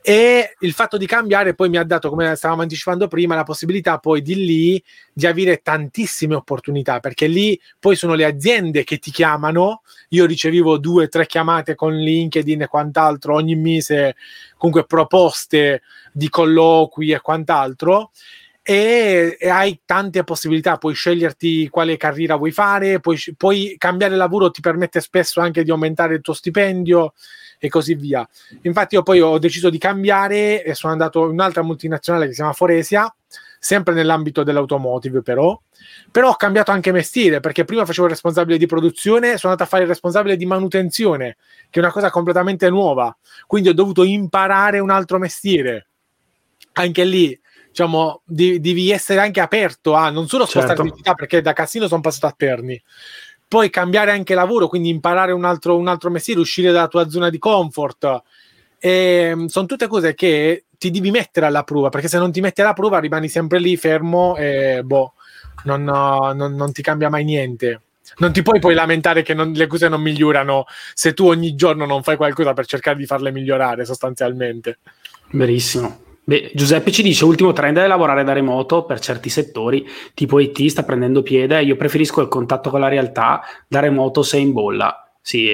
e 0.00 0.54
il 0.60 0.72
fatto 0.72 0.96
di 0.96 1.06
cambiare 1.06 1.54
poi 1.54 1.68
mi 1.68 1.76
ha 1.76 1.84
dato, 1.84 2.08
come 2.08 2.34
stavamo 2.34 2.62
anticipando 2.62 3.08
prima, 3.08 3.34
la 3.34 3.42
possibilità 3.42 3.98
poi 3.98 4.22
di 4.22 4.34
lì 4.34 4.82
di 5.12 5.26
avere 5.26 5.60
tantissime 5.62 6.34
opportunità, 6.34 7.00
perché 7.00 7.26
lì 7.26 7.60
poi 7.78 7.96
sono 7.96 8.14
le 8.14 8.24
aziende 8.24 8.84
che 8.84 8.98
ti 8.98 9.10
chiamano, 9.10 9.82
io 10.10 10.24
ricevevo 10.24 10.78
due 10.78 11.04
o 11.04 11.08
tre 11.08 11.26
chiamate 11.26 11.74
con 11.74 11.94
LinkedIn 11.94 12.62
e 12.62 12.68
quant'altro 12.68 13.34
ogni 13.34 13.56
mese, 13.56 14.16
comunque 14.56 14.86
proposte 14.86 15.82
di 16.12 16.28
colloqui 16.28 17.10
e 17.10 17.20
quant'altro, 17.20 18.10
e, 18.70 19.38
e, 19.40 19.48
hai 19.48 19.80
tante 19.86 20.24
possibilità, 20.24 20.76
puoi 20.76 20.92
sceglierti 20.92 21.70
quale 21.70 21.96
carriera 21.96 22.36
vuoi 22.36 22.50
fare, 22.50 23.00
puoi, 23.00 23.18
puoi 23.34 23.76
cambiare 23.78 24.14
lavoro, 24.14 24.50
ti 24.50 24.60
permette 24.60 25.00
spesso 25.00 25.40
anche 25.40 25.64
di 25.64 25.70
aumentare 25.70 26.16
il 26.16 26.20
tuo 26.20 26.34
stipendio 26.34 27.14
e 27.58 27.70
così 27.70 27.94
via. 27.94 28.28
Infatti 28.64 28.96
io 28.96 29.02
poi 29.02 29.22
ho 29.22 29.38
deciso 29.38 29.70
di 29.70 29.78
cambiare 29.78 30.62
e 30.62 30.74
sono 30.74 30.92
andato 30.92 31.24
in 31.24 31.30
un'altra 31.30 31.62
multinazionale 31.62 32.26
che 32.26 32.32
si 32.32 32.36
chiama 32.36 32.52
Foresia, 32.52 33.10
sempre 33.58 33.94
nell'ambito 33.94 34.42
dell'automotive 34.42 35.22
però, 35.22 35.58
però 36.10 36.28
ho 36.28 36.36
cambiato 36.36 36.70
anche 36.70 36.92
mestiere 36.92 37.40
perché 37.40 37.64
prima 37.64 37.86
facevo 37.86 38.04
il 38.04 38.12
responsabile 38.12 38.58
di 38.58 38.66
produzione, 38.66 39.38
sono 39.38 39.52
andato 39.52 39.62
a 39.62 39.66
fare 39.66 39.84
il 39.84 39.88
responsabile 39.88 40.36
di 40.36 40.44
manutenzione, 40.44 41.38
che 41.70 41.80
è 41.80 41.82
una 41.82 41.90
cosa 41.90 42.10
completamente 42.10 42.68
nuova, 42.68 43.16
quindi 43.46 43.70
ho 43.70 43.74
dovuto 43.74 44.02
imparare 44.04 44.78
un 44.78 44.90
altro 44.90 45.16
mestiere. 45.18 45.86
Anche 46.74 47.04
lì 47.04 47.40
diciamo, 47.78 48.22
devi 48.24 48.90
essere 48.90 49.20
anche 49.20 49.40
aperto 49.40 49.94
a 49.94 50.10
non 50.10 50.26
solo 50.26 50.46
certo. 50.46 50.84
città, 50.84 51.14
perché 51.14 51.40
da 51.40 51.52
Cassino 51.52 51.86
sono 51.86 52.00
passato 52.00 52.26
a 52.26 52.34
Terni, 52.36 52.80
poi 53.46 53.70
cambiare 53.70 54.10
anche 54.10 54.34
lavoro, 54.34 54.66
quindi 54.66 54.88
imparare 54.88 55.32
un 55.32 55.44
altro, 55.44 55.76
un 55.76 55.86
altro 55.86 56.10
mestiere, 56.10 56.40
uscire 56.40 56.72
dalla 56.72 56.88
tua 56.88 57.08
zona 57.08 57.30
di 57.30 57.38
comfort. 57.38 58.22
E, 58.78 58.90
ehm, 58.90 59.46
sono 59.46 59.66
tutte 59.66 59.86
cose 59.86 60.14
che 60.14 60.64
ti 60.76 60.90
devi 60.90 61.10
mettere 61.10 61.46
alla 61.46 61.62
prova, 61.62 61.88
perché 61.88 62.08
se 62.08 62.18
non 62.18 62.32
ti 62.32 62.40
metti 62.40 62.60
alla 62.60 62.72
prova 62.72 62.98
rimani 62.98 63.28
sempre 63.28 63.60
lì 63.60 63.76
fermo 63.76 64.36
e 64.36 64.82
boh, 64.84 65.14
non, 65.64 65.84
non, 65.84 66.54
non 66.54 66.72
ti 66.72 66.82
cambia 66.82 67.08
mai 67.08 67.24
niente. 67.24 67.82
Non 68.16 68.32
ti 68.32 68.42
puoi 68.42 68.58
poi 68.58 68.74
lamentare 68.74 69.22
che 69.22 69.34
non, 69.34 69.52
le 69.52 69.66
cose 69.66 69.86
non 69.88 70.00
migliorano 70.00 70.64
se 70.94 71.12
tu 71.12 71.26
ogni 71.26 71.54
giorno 71.54 71.84
non 71.84 72.02
fai 72.02 72.16
qualcosa 72.16 72.54
per 72.54 72.66
cercare 72.66 72.96
di 72.96 73.06
farle 73.06 73.30
migliorare 73.30 73.84
sostanzialmente. 73.84 74.78
Verissimo. 75.30 76.06
Beh, 76.28 76.50
Giuseppe 76.52 76.92
ci 76.92 77.02
dice: 77.02 77.24
ultimo 77.24 77.54
trend 77.54 77.78
è 77.78 77.86
lavorare 77.86 78.22
da 78.22 78.34
remoto 78.34 78.84
per 78.84 79.00
certi 79.00 79.30
settori, 79.30 79.88
tipo 80.12 80.38
IT 80.38 80.66
sta 80.66 80.82
prendendo 80.82 81.22
piede. 81.22 81.62
Io 81.62 81.74
preferisco 81.74 82.20
il 82.20 82.28
contatto 82.28 82.68
con 82.68 82.80
la 82.80 82.88
realtà, 82.88 83.40
da 83.66 83.80
remoto 83.80 84.22
sei 84.22 84.42
in 84.42 84.52
bolla. 84.52 85.07
Sì, 85.28 85.46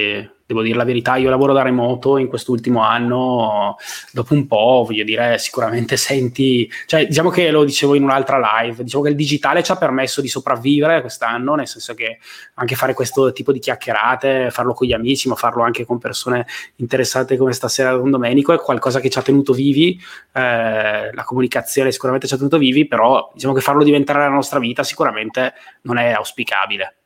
devo 0.46 0.62
dire 0.62 0.76
la 0.76 0.84
verità, 0.84 1.16
io 1.16 1.28
lavoro 1.28 1.52
da 1.52 1.62
remoto 1.62 2.16
in 2.16 2.28
quest'ultimo 2.28 2.84
anno, 2.84 3.76
dopo 4.12 4.32
un 4.32 4.46
po', 4.46 4.84
voglio 4.86 5.02
dire, 5.02 5.36
sicuramente 5.38 5.96
senti, 5.98 6.70
cioè 6.86 7.08
diciamo 7.08 7.28
che 7.28 7.50
lo 7.50 7.64
dicevo 7.64 7.96
in 7.96 8.04
un'altra 8.04 8.38
live, 8.38 8.84
diciamo 8.84 9.02
che 9.02 9.10
il 9.10 9.16
digitale 9.16 9.64
ci 9.64 9.72
ha 9.72 9.76
permesso 9.76 10.20
di 10.20 10.28
sopravvivere 10.28 11.00
quest'anno, 11.00 11.56
nel 11.56 11.66
senso 11.66 11.92
che 11.94 12.18
anche 12.54 12.76
fare 12.76 12.94
questo 12.94 13.32
tipo 13.32 13.50
di 13.50 13.58
chiacchierate, 13.58 14.50
farlo 14.52 14.74
con 14.74 14.86
gli 14.86 14.92
amici, 14.92 15.28
ma 15.28 15.34
farlo 15.34 15.64
anche 15.64 15.84
con 15.84 15.98
persone 15.98 16.46
interessate 16.76 17.36
come 17.36 17.52
stasera 17.52 17.98
con 17.98 18.12
Domenico, 18.12 18.52
è 18.52 18.58
qualcosa 18.58 19.00
che 19.00 19.10
ci 19.10 19.18
ha 19.18 19.22
tenuto 19.22 19.52
vivi, 19.52 20.00
eh, 20.34 21.12
la 21.12 21.24
comunicazione 21.24 21.90
sicuramente 21.90 22.28
ci 22.28 22.34
ha 22.34 22.36
tenuto 22.36 22.58
vivi, 22.58 22.86
però 22.86 23.28
diciamo 23.34 23.52
che 23.54 23.60
farlo 23.60 23.82
diventare 23.82 24.20
la 24.20 24.28
nostra 24.28 24.60
vita 24.60 24.84
sicuramente 24.84 25.52
non 25.80 25.98
è 25.98 26.12
auspicabile. 26.12 26.98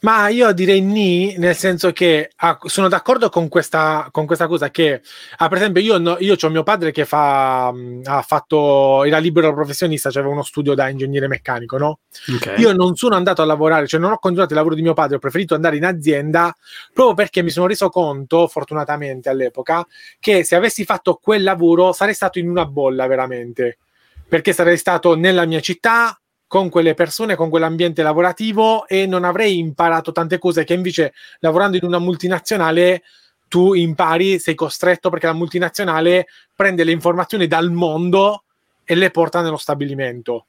Ma 0.00 0.28
io 0.28 0.52
direi 0.52 0.80
ni, 0.80 1.36
nel 1.38 1.54
senso 1.56 1.92
che 1.92 2.30
ah, 2.36 2.58
sono 2.64 2.88
d'accordo 2.88 3.28
con 3.28 3.48
questa, 3.48 4.08
con 4.10 4.26
questa 4.26 4.46
cosa 4.46 4.70
che, 4.70 5.02
ah, 5.36 5.48
per 5.48 5.58
esempio, 5.58 5.82
io, 5.82 5.98
no, 5.98 6.16
io 6.20 6.36
ho 6.40 6.48
mio 6.48 6.62
padre 6.62 6.92
che 6.92 7.04
fa, 7.04 7.68
ha 7.68 8.22
fatto, 8.22 9.04
era 9.04 9.18
libero 9.18 9.52
professionista, 9.54 10.08
aveva 10.08 10.28
uno 10.28 10.42
studio 10.42 10.74
da 10.74 10.88
ingegnere 10.88 11.28
meccanico, 11.28 11.78
no? 11.78 12.00
Okay. 12.36 12.60
Io 12.60 12.72
non 12.72 12.94
sono 12.96 13.14
andato 13.14 13.42
a 13.42 13.44
lavorare, 13.44 13.86
cioè 13.86 14.00
non 14.00 14.12
ho 14.12 14.18
continuato 14.18 14.52
il 14.52 14.58
lavoro 14.58 14.74
di 14.74 14.82
mio 14.82 14.94
padre, 14.94 15.16
ho 15.16 15.20
preferito 15.20 15.54
andare 15.54 15.76
in 15.76 15.84
azienda 15.84 16.54
proprio 16.92 17.14
perché 17.14 17.42
mi 17.42 17.50
sono 17.50 17.66
reso 17.66 17.88
conto, 17.88 18.46
fortunatamente 18.48 19.28
all'epoca, 19.28 19.86
che 20.18 20.44
se 20.44 20.56
avessi 20.56 20.84
fatto 20.84 21.18
quel 21.20 21.42
lavoro 21.42 21.92
sarei 21.92 22.14
stato 22.14 22.38
in 22.38 22.48
una 22.48 22.66
bolla 22.66 23.06
veramente 23.06 23.78
perché 24.32 24.54
sarei 24.54 24.78
stato 24.78 25.14
nella 25.14 25.44
mia 25.44 25.60
città, 25.60 26.18
con 26.52 26.68
quelle 26.68 26.92
persone, 26.92 27.34
con 27.34 27.48
quell'ambiente 27.48 28.02
lavorativo 28.02 28.86
e 28.86 29.06
non 29.06 29.24
avrei 29.24 29.56
imparato 29.56 30.12
tante 30.12 30.36
cose 30.36 30.64
che 30.64 30.74
invece 30.74 31.14
lavorando 31.38 31.78
in 31.78 31.84
una 31.86 31.98
multinazionale 31.98 33.04
tu 33.48 33.72
impari, 33.72 34.38
sei 34.38 34.54
costretto 34.54 35.08
perché 35.08 35.24
la 35.24 35.32
multinazionale 35.32 36.26
prende 36.54 36.84
le 36.84 36.92
informazioni 36.92 37.46
dal 37.46 37.70
mondo 37.70 38.42
e 38.84 38.94
le 38.94 39.10
porta 39.10 39.40
nello 39.40 39.56
stabilimento. 39.56 40.44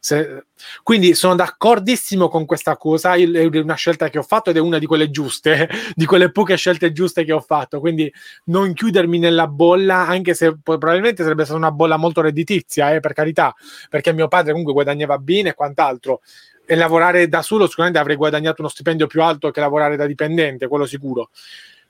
Se, 0.00 0.44
quindi 0.84 1.14
sono 1.14 1.34
d'accordissimo 1.34 2.28
con 2.28 2.46
questa 2.46 2.76
cosa, 2.76 3.14
è 3.14 3.44
una 3.44 3.74
scelta 3.74 4.08
che 4.08 4.18
ho 4.18 4.22
fatto 4.22 4.50
ed 4.50 4.56
è 4.56 4.60
una 4.60 4.78
di 4.78 4.86
quelle 4.86 5.10
giuste, 5.10 5.68
di 5.94 6.04
quelle 6.06 6.30
poche 6.30 6.56
scelte 6.56 6.92
giuste 6.92 7.24
che 7.24 7.32
ho 7.32 7.40
fatto, 7.40 7.80
quindi 7.80 8.12
non 8.44 8.72
chiudermi 8.72 9.18
nella 9.18 9.48
bolla, 9.48 10.06
anche 10.06 10.34
se 10.34 10.56
probabilmente 10.62 11.22
sarebbe 11.22 11.44
stata 11.44 11.58
una 11.58 11.72
bolla 11.72 11.96
molto 11.96 12.20
redditizia, 12.20 12.94
eh, 12.94 13.00
per 13.00 13.12
carità, 13.12 13.54
perché 13.90 14.12
mio 14.12 14.28
padre 14.28 14.50
comunque 14.50 14.72
guadagnava 14.72 15.18
bene 15.18 15.50
e 15.50 15.54
quant'altro, 15.54 16.20
e 16.64 16.74
lavorare 16.76 17.28
da 17.28 17.42
solo 17.42 17.66
sicuramente 17.66 17.98
avrei 17.98 18.16
guadagnato 18.16 18.60
uno 18.60 18.70
stipendio 18.70 19.06
più 19.06 19.22
alto 19.22 19.50
che 19.50 19.60
lavorare 19.60 19.96
da 19.96 20.06
dipendente, 20.06 20.68
quello 20.68 20.86
sicuro. 20.86 21.30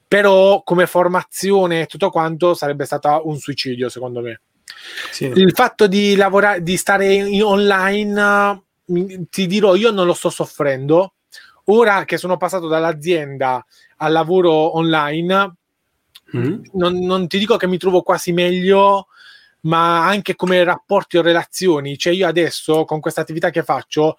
Però 0.06 0.62
come 0.62 0.86
formazione 0.86 1.82
e 1.82 1.86
tutto 1.86 2.10
quanto 2.10 2.54
sarebbe 2.54 2.86
stato 2.86 3.22
un 3.24 3.36
suicidio, 3.36 3.88
secondo 3.88 4.20
me. 4.20 4.40
Sì. 5.10 5.26
Il 5.26 5.52
fatto 5.54 5.86
di 5.86 6.14
lavorare, 6.16 6.62
di 6.62 6.76
stare 6.76 7.12
in 7.12 7.42
online, 7.42 8.62
ti 9.30 9.46
dirò, 9.46 9.74
io 9.74 9.90
non 9.90 10.06
lo 10.06 10.14
sto 10.14 10.30
soffrendo. 10.30 11.14
Ora 11.64 12.04
che 12.04 12.16
sono 12.16 12.36
passato 12.36 12.66
dall'azienda 12.66 13.64
al 13.96 14.12
lavoro 14.12 14.76
online, 14.76 15.54
mm. 16.36 16.60
non, 16.72 16.98
non 16.98 17.26
ti 17.26 17.38
dico 17.38 17.56
che 17.56 17.66
mi 17.66 17.78
trovo 17.78 18.02
quasi 18.02 18.32
meglio, 18.32 19.08
ma 19.62 20.06
anche 20.06 20.34
come 20.34 20.62
rapporti 20.64 21.18
o 21.18 21.22
relazioni. 21.22 21.98
Cioè, 21.98 22.12
io 22.12 22.26
adesso 22.26 22.84
con 22.84 23.00
questa 23.00 23.20
attività 23.20 23.50
che 23.50 23.62
faccio 23.62 24.16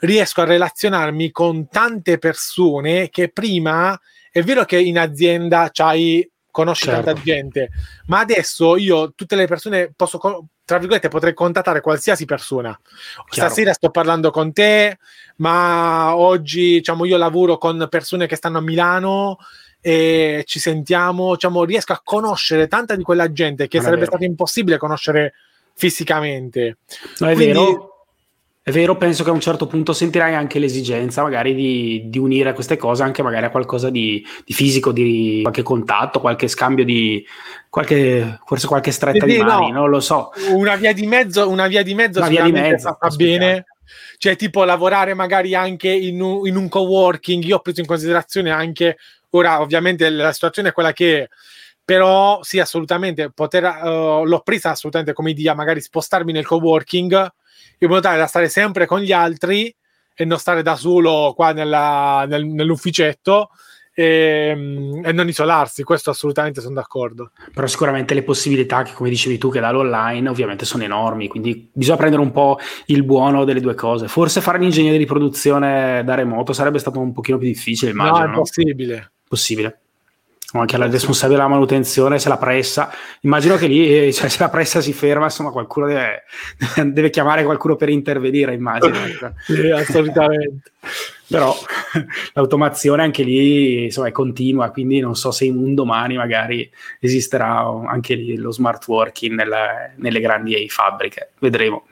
riesco 0.00 0.40
a 0.40 0.44
relazionarmi 0.44 1.30
con 1.30 1.68
tante 1.68 2.18
persone 2.18 3.08
che 3.08 3.28
prima 3.28 3.98
è 4.32 4.42
vero 4.42 4.64
che 4.64 4.80
in 4.80 4.98
azienda 4.98 5.68
c'hai 5.70 6.28
conosci 6.52 6.84
certo. 6.84 7.02
tanta 7.02 7.20
gente, 7.20 7.70
ma 8.06 8.20
adesso 8.20 8.76
io 8.76 9.12
tutte 9.14 9.34
le 9.34 9.48
persone 9.48 9.92
posso, 9.96 10.20
tra 10.64 10.78
virgolette, 10.78 11.08
potrei 11.08 11.34
contattare 11.34 11.80
qualsiasi 11.80 12.24
persona. 12.24 12.78
Chiaro. 12.80 13.50
Stasera 13.50 13.72
sto 13.72 13.90
parlando 13.90 14.30
con 14.30 14.52
te, 14.52 14.98
ma 15.38 16.14
oggi 16.14 16.74
diciamo, 16.74 17.04
io 17.04 17.16
lavoro 17.16 17.58
con 17.58 17.88
persone 17.90 18.28
che 18.28 18.36
stanno 18.36 18.58
a 18.58 18.62
Milano 18.62 19.38
e 19.80 20.44
ci 20.46 20.60
sentiamo, 20.60 21.32
diciamo, 21.32 21.64
riesco 21.64 21.92
a 21.92 22.00
conoscere 22.04 22.68
tanta 22.68 22.94
di 22.94 23.02
quella 23.02 23.32
gente 23.32 23.66
che 23.66 23.78
non 23.78 23.86
sarebbe 23.86 24.06
stato 24.06 24.22
impossibile 24.22 24.78
conoscere 24.78 25.32
fisicamente. 25.74 26.76
No, 27.18 27.28
è 27.28 27.34
Quindi, 27.34 27.52
vero 27.52 27.91
è 28.64 28.70
vero, 28.70 28.96
penso 28.96 29.24
che 29.24 29.30
a 29.30 29.32
un 29.32 29.40
certo 29.40 29.66
punto 29.66 29.92
sentirai 29.92 30.36
anche 30.36 30.60
l'esigenza 30.60 31.22
magari 31.22 31.52
di, 31.52 32.02
di 32.06 32.18
unire 32.18 32.52
queste 32.52 32.76
cose 32.76 33.02
anche 33.02 33.20
magari 33.20 33.46
a 33.46 33.50
qualcosa 33.50 33.90
di, 33.90 34.24
di, 34.44 34.52
fisico, 34.52 34.92
di 34.92 35.40
qualche 35.42 35.62
contatto, 35.62 36.20
qualche 36.20 36.46
scambio 36.46 36.84
di 36.84 37.26
qualche, 37.68 38.38
forse 38.46 38.68
qualche 38.68 38.92
stretta 38.92 39.26
di 39.26 39.38
mani, 39.38 39.72
no, 39.72 39.80
non 39.80 39.90
lo 39.90 39.98
so. 39.98 40.30
Una 40.52 40.76
via 40.76 40.92
di 40.92 41.06
mezzo, 41.06 41.48
una 41.48 41.66
via 41.66 41.82
di 41.82 41.94
mezzo, 41.94 42.20
una 42.20 42.28
via 42.28 42.44
di 42.44 42.52
mezzo 42.52 42.96
va 43.00 43.08
bene. 43.08 43.66
Cioè, 44.16 44.36
tipo 44.36 44.62
lavorare 44.62 45.12
magari 45.14 45.56
anche 45.56 45.90
in 45.90 46.20
un, 46.20 46.46
in 46.46 46.54
un 46.54 46.68
co-working. 46.68 47.42
Io 47.42 47.56
ho 47.56 47.60
preso 47.60 47.80
in 47.80 47.86
considerazione 47.86 48.50
anche 48.50 48.96
ora, 49.30 49.60
ovviamente, 49.60 50.08
la 50.08 50.32
situazione 50.32 50.68
è 50.68 50.72
quella 50.72 50.92
che 50.92 51.30
però 51.84 52.40
sì, 52.42 52.60
assolutamente, 52.60 53.30
poter, 53.30 53.64
uh, 53.64 54.24
l'ho 54.24 54.40
presa 54.40 54.70
assolutamente 54.70 55.12
come 55.12 55.30
idea, 55.30 55.54
magari 55.54 55.80
spostarmi 55.80 56.32
nel 56.32 56.46
co-working 56.46 57.32
in 57.78 57.88
modo 57.88 58.00
tale 58.00 58.18
da 58.18 58.26
stare 58.26 58.48
sempre 58.48 58.86
con 58.86 59.00
gli 59.00 59.12
altri 59.12 59.74
e 60.14 60.24
non 60.24 60.38
stare 60.38 60.62
da 60.62 60.76
solo 60.76 61.32
qua 61.34 61.52
nella, 61.52 62.24
nel, 62.28 62.44
nell'ufficetto 62.46 63.50
e, 63.94 64.52
ehm, 64.54 65.02
e, 65.04 65.12
non 65.12 65.28
isolarsi, 65.28 65.82
questo 65.82 66.10
assolutamente 66.10 66.60
sono 66.60 66.74
d'accordo. 66.74 67.32
Però 67.52 67.66
sicuramente 67.66 68.14
le 68.14 68.22
possibilità 68.22 68.82
che, 68.82 68.92
come 68.92 69.10
dicevi 69.10 69.38
tu, 69.38 69.50
che 69.50 69.60
dà 69.60 69.70
l'online 69.70 70.28
ovviamente 70.28 70.64
sono 70.64 70.84
enormi, 70.84 71.28
quindi 71.28 71.68
bisogna 71.72 71.98
prendere 71.98 72.22
un 72.22 72.30
po' 72.30 72.58
il 72.86 73.02
buono 73.02 73.44
delle 73.44 73.60
due 73.60 73.74
cose. 73.74 74.08
Forse 74.08 74.40
fare 74.40 74.58
l'ingegnere 74.58 74.98
di 74.98 75.06
produzione 75.06 76.02
da 76.04 76.14
remoto 76.14 76.52
sarebbe 76.52 76.78
stato 76.78 77.00
un 77.00 77.12
pochino 77.12 77.38
più 77.38 77.48
difficile, 77.48 77.90
immagino. 77.90 78.26
No, 78.26 78.32
è 78.32 78.36
possibile. 78.36 78.96
No? 78.96 79.10
Possibile 79.28 79.81
anche 80.60 80.76
la 80.76 80.88
responsabile 80.88 81.38
della 81.38 81.48
manutenzione 81.48 82.18
se 82.18 82.28
la 82.28 82.36
pressa. 82.36 82.92
Immagino 83.20 83.56
che 83.56 83.66
lì 83.66 84.06
eh, 84.06 84.12
cioè, 84.12 84.28
se 84.28 84.38
la 84.40 84.48
pressa 84.48 84.80
si 84.80 84.92
ferma 84.92 85.24
insomma 85.24 85.50
qualcuno 85.50 85.86
deve, 85.86 86.24
deve 86.92 87.10
chiamare 87.10 87.44
qualcuno 87.44 87.76
per 87.76 87.88
intervenire 87.88 88.54
immagino 88.54 88.94
sì, 89.46 89.70
assolutamente. 89.70 90.70
Però 91.26 91.54
l'automazione 92.34 93.02
anche 93.02 93.22
lì 93.22 93.84
insomma, 93.84 94.08
è 94.08 94.12
continua, 94.12 94.70
quindi 94.70 95.00
non 95.00 95.16
so 95.16 95.30
se 95.30 95.46
in 95.46 95.56
un 95.56 95.74
domani 95.74 96.16
magari 96.16 96.70
esisterà 97.00 97.64
anche 97.86 98.14
lì 98.14 98.36
lo 98.36 98.52
smart 98.52 98.86
working 98.86 99.34
nelle, 99.34 99.94
nelle 99.96 100.20
grandi 100.20 100.68
fabbriche, 100.68 101.30
vedremo. 101.38 101.86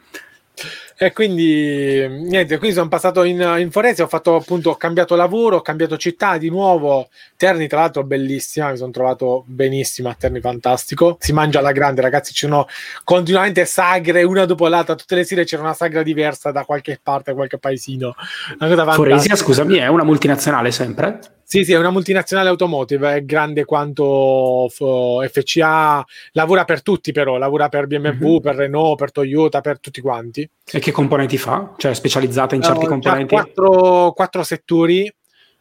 E 1.03 1.15
quindi 1.15 2.07
niente, 2.07 2.59
quindi 2.59 2.77
sono 2.77 2.89
passato 2.89 3.23
in, 3.23 3.41
in 3.57 3.71
Forese, 3.71 4.03
ho 4.03 4.07
fatto 4.07 4.35
appunto, 4.35 4.69
ho 4.69 4.77
cambiato 4.77 5.17
lavoro, 5.17 5.57
ho 5.57 5.63
cambiato 5.63 5.97
città 5.97 6.37
di 6.37 6.51
nuovo. 6.51 7.09
Terni, 7.39 7.69
tra 7.69 7.81
l'altro, 7.81 8.05
bellissima, 8.05 8.69
mi 8.69 8.77
sono 8.77 8.91
trovato 8.91 9.45
benissimo 9.47 10.11
a 10.11 10.15
Terni, 10.15 10.41
fantastico. 10.41 11.17
Si 11.19 11.33
mangia 11.33 11.61
alla 11.61 11.73
grande, 11.73 12.03
ragazzi, 12.03 12.35
ci 12.35 12.45
sono 12.45 12.67
continuamente 13.03 13.65
sagre 13.65 14.25
una 14.25 14.45
dopo 14.45 14.69
l'altra, 14.69 14.95
tutte 14.95 15.15
le 15.15 15.25
sere 15.25 15.45
c'era 15.45 15.63
una 15.63 15.73
sagra 15.73 16.03
diversa 16.03 16.51
da 16.51 16.67
qualche 16.67 17.01
parte, 17.03 17.33
qualche 17.33 17.57
paesino. 17.57 18.15
Foresia, 18.93 19.37
scusami, 19.37 19.79
è 19.79 19.87
una 19.87 20.05
multinazionale 20.05 20.71
sempre? 20.71 21.19
Sì, 21.51 21.65
sì, 21.65 21.73
è 21.73 21.79
una 21.79 21.91
multinazionale 21.91 22.49
automotive, 22.49 23.13
è 23.13 23.25
grande 23.25 23.65
quanto 23.65 24.69
FCA, 24.69 26.07
lavora 26.31 26.65
per 26.65 26.81
tutti 26.81 27.11
però, 27.11 27.39
lavora 27.39 27.69
per 27.69 27.89
BMW, 27.89 28.25
mm-hmm. 28.25 28.39
per 28.39 28.55
Renault, 28.55 28.97
per 28.97 29.11
Toyota, 29.11 29.61
per 29.61 29.81
tutti 29.81 30.01
quanti. 30.01 30.49
E 30.73 30.79
che 30.79 30.89
componenti 30.92 31.37
fa? 31.38 31.74
Cioè 31.76 31.94
specializzata 31.94 32.55
in 32.55 32.62
certi 32.62 32.85
uh, 32.85 32.88
componenti? 32.88 33.35
Quattro, 33.35 34.12
quattro 34.12 34.42
settori, 34.42 35.12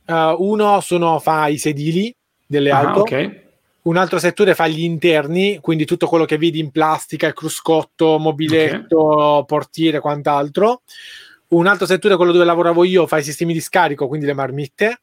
uh, 0.07 0.13
uno 0.37 0.79
sono, 0.81 1.19
fa 1.19 1.47
i 1.47 1.57
sedili 1.57 2.15
delle 2.45 2.71
ah, 2.71 2.79
auto, 2.79 3.01
okay. 3.01 3.41
un 3.83 3.97
altro 3.97 4.19
settore 4.19 4.55
fa 4.55 4.67
gli 4.67 4.83
interni, 4.83 5.59
quindi 5.59 5.85
tutto 5.85 6.07
quello 6.07 6.25
che 6.25 6.37
vedi 6.37 6.59
in 6.59 6.71
plastica, 6.71 7.27
il 7.27 7.33
cruscotto, 7.33 8.17
mobiletto, 8.17 8.99
okay. 8.99 9.45
portiere, 9.45 9.99
quant'altro. 9.99 10.81
Un 11.49 11.65
altro 11.65 11.85
settore, 11.85 12.15
quello 12.15 12.31
dove 12.31 12.45
lavoravo 12.45 12.83
io, 12.83 13.07
fa 13.07 13.17
i 13.17 13.23
sistemi 13.23 13.53
di 13.53 13.61
scarico, 13.61 14.07
quindi 14.07 14.25
le 14.25 14.33
marmitte 14.33 15.01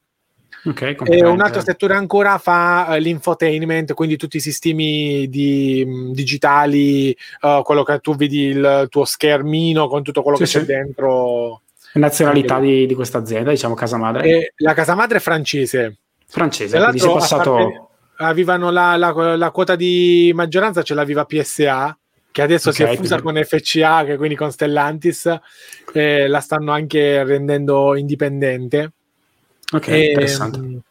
Okay, 0.65 0.97
e 1.05 1.25
un 1.25 1.39
altro 1.39 1.61
settore 1.61 1.93
ancora 1.93 2.37
fa 2.37 2.87
uh, 2.89 2.95
l'infotainment, 2.95 3.93
quindi 3.93 4.17
tutti 4.17 4.37
i 4.37 4.41
sistemi 4.41 5.27
di, 5.29 6.11
digitali, 6.11 7.15
uh, 7.41 7.61
quello 7.61 7.83
che 7.83 7.99
tu 7.99 8.15
vedi 8.15 8.45
il 8.45 8.87
tuo 8.89 9.05
schermino 9.05 9.87
con 9.87 10.03
tutto 10.03 10.21
quello 10.21 10.37
sì, 10.37 10.43
che 10.43 10.49
sì. 10.49 10.57
c'è 10.59 10.65
dentro. 10.65 11.61
Nazionalità 11.93 12.59
di, 12.59 12.85
di, 12.85 12.93
questa 12.93 13.17
azienda, 13.17 13.51
diciamo 13.51 13.73
casa 13.73 13.97
madre? 13.97 14.27
E 14.27 14.53
la 14.57 14.73
casa 14.73 14.93
madre 14.93 15.17
è 15.17 15.21
francese. 15.21 15.97
Francese, 16.27 16.77
quindi 16.77 16.99
si 16.99 17.07
è 17.07 17.11
passato... 17.11 17.89
Avevano 18.19 18.71
la, 18.71 18.95
la, 18.97 19.35
la, 19.35 19.51
quota 19.51 19.75
di 19.75 20.31
maggioranza, 20.33 20.81
ce 20.81 20.95
l'aveva 20.95 21.25
PSA, 21.25 21.95
che 22.31 22.41
adesso 22.41 22.69
okay, 22.69 22.87
si 22.87 22.93
è 22.93 22.95
fusa 22.95 23.21
quindi... 23.21 23.47
con 23.47 23.59
FCA, 23.59 24.03
che 24.05 24.17
quindi 24.17 24.35
con 24.35 24.51
Stellantis, 24.51 25.39
eh, 25.93 26.27
la 26.27 26.39
stanno 26.39 26.71
anche 26.71 27.23
rendendo 27.23 27.95
indipendente. 27.95 28.93
Ok, 29.73 29.87
e, 29.89 30.07
interessante. 30.07 30.59
Ehm, 30.59 30.81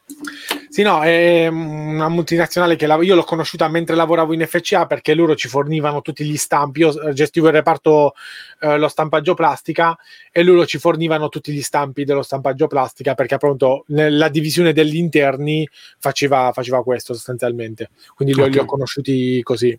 sì, 0.69 0.83
no, 0.83 1.01
è 1.01 1.47
una 1.47 2.07
multinazionale 2.07 2.75
che 2.75 2.85
io 2.85 3.15
l'ho 3.15 3.23
conosciuta 3.23 3.67
mentre 3.67 3.95
lavoravo 3.95 4.33
in 4.33 4.45
FCA 4.45 4.85
perché 4.85 5.15
loro 5.15 5.35
ci 5.35 5.47
fornivano 5.47 6.01
tutti 6.01 6.23
gli 6.23 6.37
stampi. 6.37 6.81
Io 6.81 7.13
gestivo 7.13 7.47
il 7.47 7.53
reparto 7.53 8.13
eh, 8.59 8.77
lo 8.77 8.87
stampaggio 8.87 9.33
plastica 9.33 9.97
e 10.31 10.43
loro 10.43 10.67
ci 10.67 10.77
fornivano 10.77 11.29
tutti 11.29 11.51
gli 11.51 11.63
stampi 11.63 12.03
dello 12.03 12.21
stampaggio 12.21 12.67
plastica 12.67 13.15
perché 13.15 13.35
appunto 13.35 13.85
la 13.87 14.29
divisione 14.29 14.73
degli 14.73 14.97
interni 14.97 15.67
faceva, 15.97 16.51
faceva 16.53 16.83
questo 16.83 17.15
sostanzialmente. 17.15 17.89
Quindi 18.13 18.35
okay. 18.35 18.51
li 18.51 18.59
ho 18.59 18.65
conosciuti 18.65 19.41
così. 19.41 19.77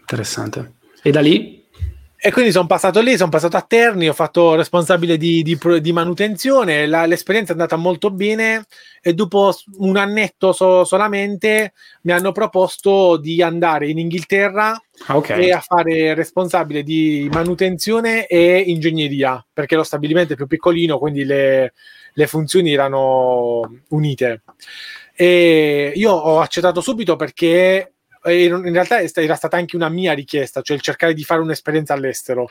Interessante. 0.00 0.72
E 1.02 1.10
da 1.12 1.20
lì 1.20 1.63
e 2.26 2.32
quindi 2.32 2.52
sono 2.52 2.66
passato 2.66 3.02
lì, 3.02 3.18
sono 3.18 3.28
passato 3.28 3.58
a 3.58 3.60
Terni, 3.60 4.08
ho 4.08 4.14
fatto 4.14 4.54
responsabile 4.54 5.18
di, 5.18 5.42
di, 5.42 5.58
di 5.82 5.92
manutenzione, 5.92 6.86
la, 6.86 7.04
l'esperienza 7.04 7.50
è 7.50 7.52
andata 7.54 7.76
molto 7.76 8.10
bene 8.10 8.64
e 9.02 9.12
dopo 9.12 9.54
un 9.80 9.98
annetto 9.98 10.54
so, 10.54 10.84
solamente 10.84 11.74
mi 12.04 12.12
hanno 12.12 12.32
proposto 12.32 13.18
di 13.18 13.42
andare 13.42 13.90
in 13.90 13.98
Inghilterra 13.98 14.70
ah, 15.08 15.16
okay. 15.18 15.48
e 15.48 15.52
a 15.52 15.60
fare 15.60 16.14
responsabile 16.14 16.82
di 16.82 17.28
manutenzione 17.30 18.26
e 18.26 18.56
ingegneria, 18.68 19.44
perché 19.52 19.76
lo 19.76 19.82
stabilimento 19.82 20.32
è 20.32 20.36
più 20.36 20.46
piccolino, 20.46 20.96
quindi 20.96 21.26
le, 21.26 21.74
le 22.14 22.26
funzioni 22.26 22.72
erano 22.72 23.82
unite. 23.88 24.44
E 25.14 25.92
io 25.94 26.10
ho 26.10 26.40
accettato 26.40 26.80
subito 26.80 27.16
perché 27.16 27.93
in 28.32 28.72
realtà 28.72 29.00
era 29.00 29.34
stata 29.34 29.56
anche 29.56 29.76
una 29.76 29.88
mia 29.88 30.12
richiesta, 30.12 30.62
cioè 30.62 30.76
il 30.76 30.82
cercare 30.82 31.14
di 31.14 31.24
fare 31.24 31.40
un'esperienza 31.40 31.92
all'estero 31.94 32.50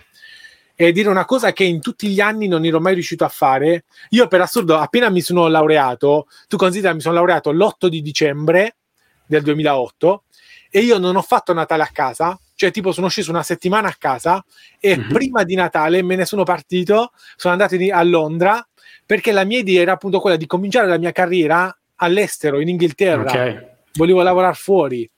e 0.76 0.92
dire 0.92 1.10
una 1.10 1.26
cosa 1.26 1.54
che 1.54 1.64
in 1.64 1.82
tutti 1.82 2.08
gli 2.08 2.20
anni 2.20 2.48
non 2.48 2.66
ero 2.66 2.80
mai 2.80 2.94
riuscito 2.94 3.24
a 3.24 3.30
fare. 3.30 3.86
Io 4.10 4.28
per 4.28 4.42
assurdo, 4.42 4.78
appena 4.78 5.10
mi 5.10 5.22
sono 5.22 5.48
laureato, 5.48 6.28
tu 6.48 6.58
considera 6.58 6.94
mi 6.94 7.02
sono 7.02 7.16
laureato 7.16 7.52
l'8 7.52 7.88
di 7.88 8.02
dicembre 8.02 8.78
del 9.26 9.44
2008 9.44 10.24
e 10.70 10.80
io 10.80 10.98
non 10.98 11.16
ho 11.16 11.22
fatto 11.22 11.54
Natale 11.54 11.84
a 11.84 11.90
casa, 11.92 12.40
cioè 12.56 12.72
tipo 12.72 12.92
sono 12.92 13.08
sceso 13.08 13.30
una 13.30 13.44
settimana 13.44 13.88
a 13.88 13.96
casa 13.98 14.44
e 14.80 14.98
mm-hmm. 14.98 15.10
prima 15.10 15.44
di 15.44 15.56
Natale 15.56 16.02
me 16.02 16.16
ne 16.16 16.26
sono 16.26 16.44
partito, 16.44 17.12
sono 17.36 17.54
andato 17.54 17.76
a 17.76 18.04
Londra 18.04 18.68
perché 19.06 19.32
la 19.32 19.44
mia 19.44 19.60
idea 19.60 19.82
era 19.82 19.94
appunto 19.94 20.20
quella 20.20 20.38
di 20.38 20.48
cominciare 20.48 20.88
la 20.88 20.98
mia 20.98 21.12
carriera 21.12 21.76
all'estero, 21.98 22.60
in 22.60 22.70
Inghilterra. 22.70 23.30
Okay. 23.30 23.68
Volevo 23.94 24.24
lavorare 24.24 24.56
fuori. 24.56 25.10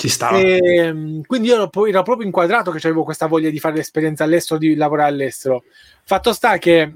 Ci 0.00 0.08
stava. 0.08 0.38
E, 0.38 0.60
ehm, 0.76 1.20
quindi 1.26 1.48
io 1.48 1.56
ero, 1.56 1.68
proprio 1.68 2.22
inquadrato 2.22 2.70
che 2.70 2.78
avevo 2.86 3.04
questa 3.04 3.26
voglia 3.26 3.50
di 3.50 3.58
fare 3.58 3.74
l'esperienza 3.76 4.24
all'estero, 4.24 4.58
di 4.58 4.74
lavorare 4.74 5.10
all'estero. 5.10 5.64
Fatto 6.04 6.32
sta 6.32 6.56
che 6.56 6.90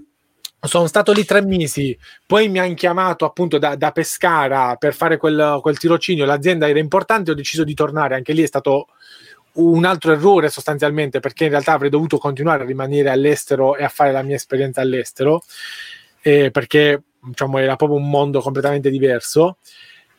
sono 0.58 0.86
stato 0.86 1.12
lì 1.12 1.22
tre 1.26 1.42
mesi, 1.42 1.94
poi 2.26 2.48
mi 2.48 2.58
hanno 2.58 2.72
chiamato 2.72 3.26
appunto 3.26 3.58
da, 3.58 3.76
da 3.76 3.90
Pescara 3.90 4.76
per 4.76 4.94
fare 4.94 5.18
quel, 5.18 5.58
quel, 5.60 5.76
tirocinio, 5.76 6.24
l'azienda 6.24 6.66
era 6.66 6.78
importante, 6.78 7.30
ho 7.30 7.34
deciso 7.34 7.62
di 7.62 7.74
tornare, 7.74 8.14
anche 8.14 8.32
lì 8.32 8.42
è 8.42 8.46
stato 8.46 8.86
un 9.56 9.84
altro 9.84 10.12
errore 10.12 10.48
sostanzialmente, 10.48 11.20
perché 11.20 11.44
in 11.44 11.50
realtà 11.50 11.74
avrei 11.74 11.90
dovuto 11.90 12.16
continuare 12.16 12.62
a 12.62 12.66
rimanere 12.66 13.10
all'estero 13.10 13.76
e 13.76 13.84
a 13.84 13.90
fare 13.90 14.12
la 14.12 14.22
mia 14.22 14.36
esperienza 14.36 14.80
all'estero, 14.80 15.42
eh, 16.22 16.50
perché 16.50 17.02
diciamo, 17.20 17.58
era 17.58 17.76
proprio 17.76 17.98
un 17.98 18.08
mondo 18.08 18.40
completamente 18.40 18.88
diverso. 18.88 19.58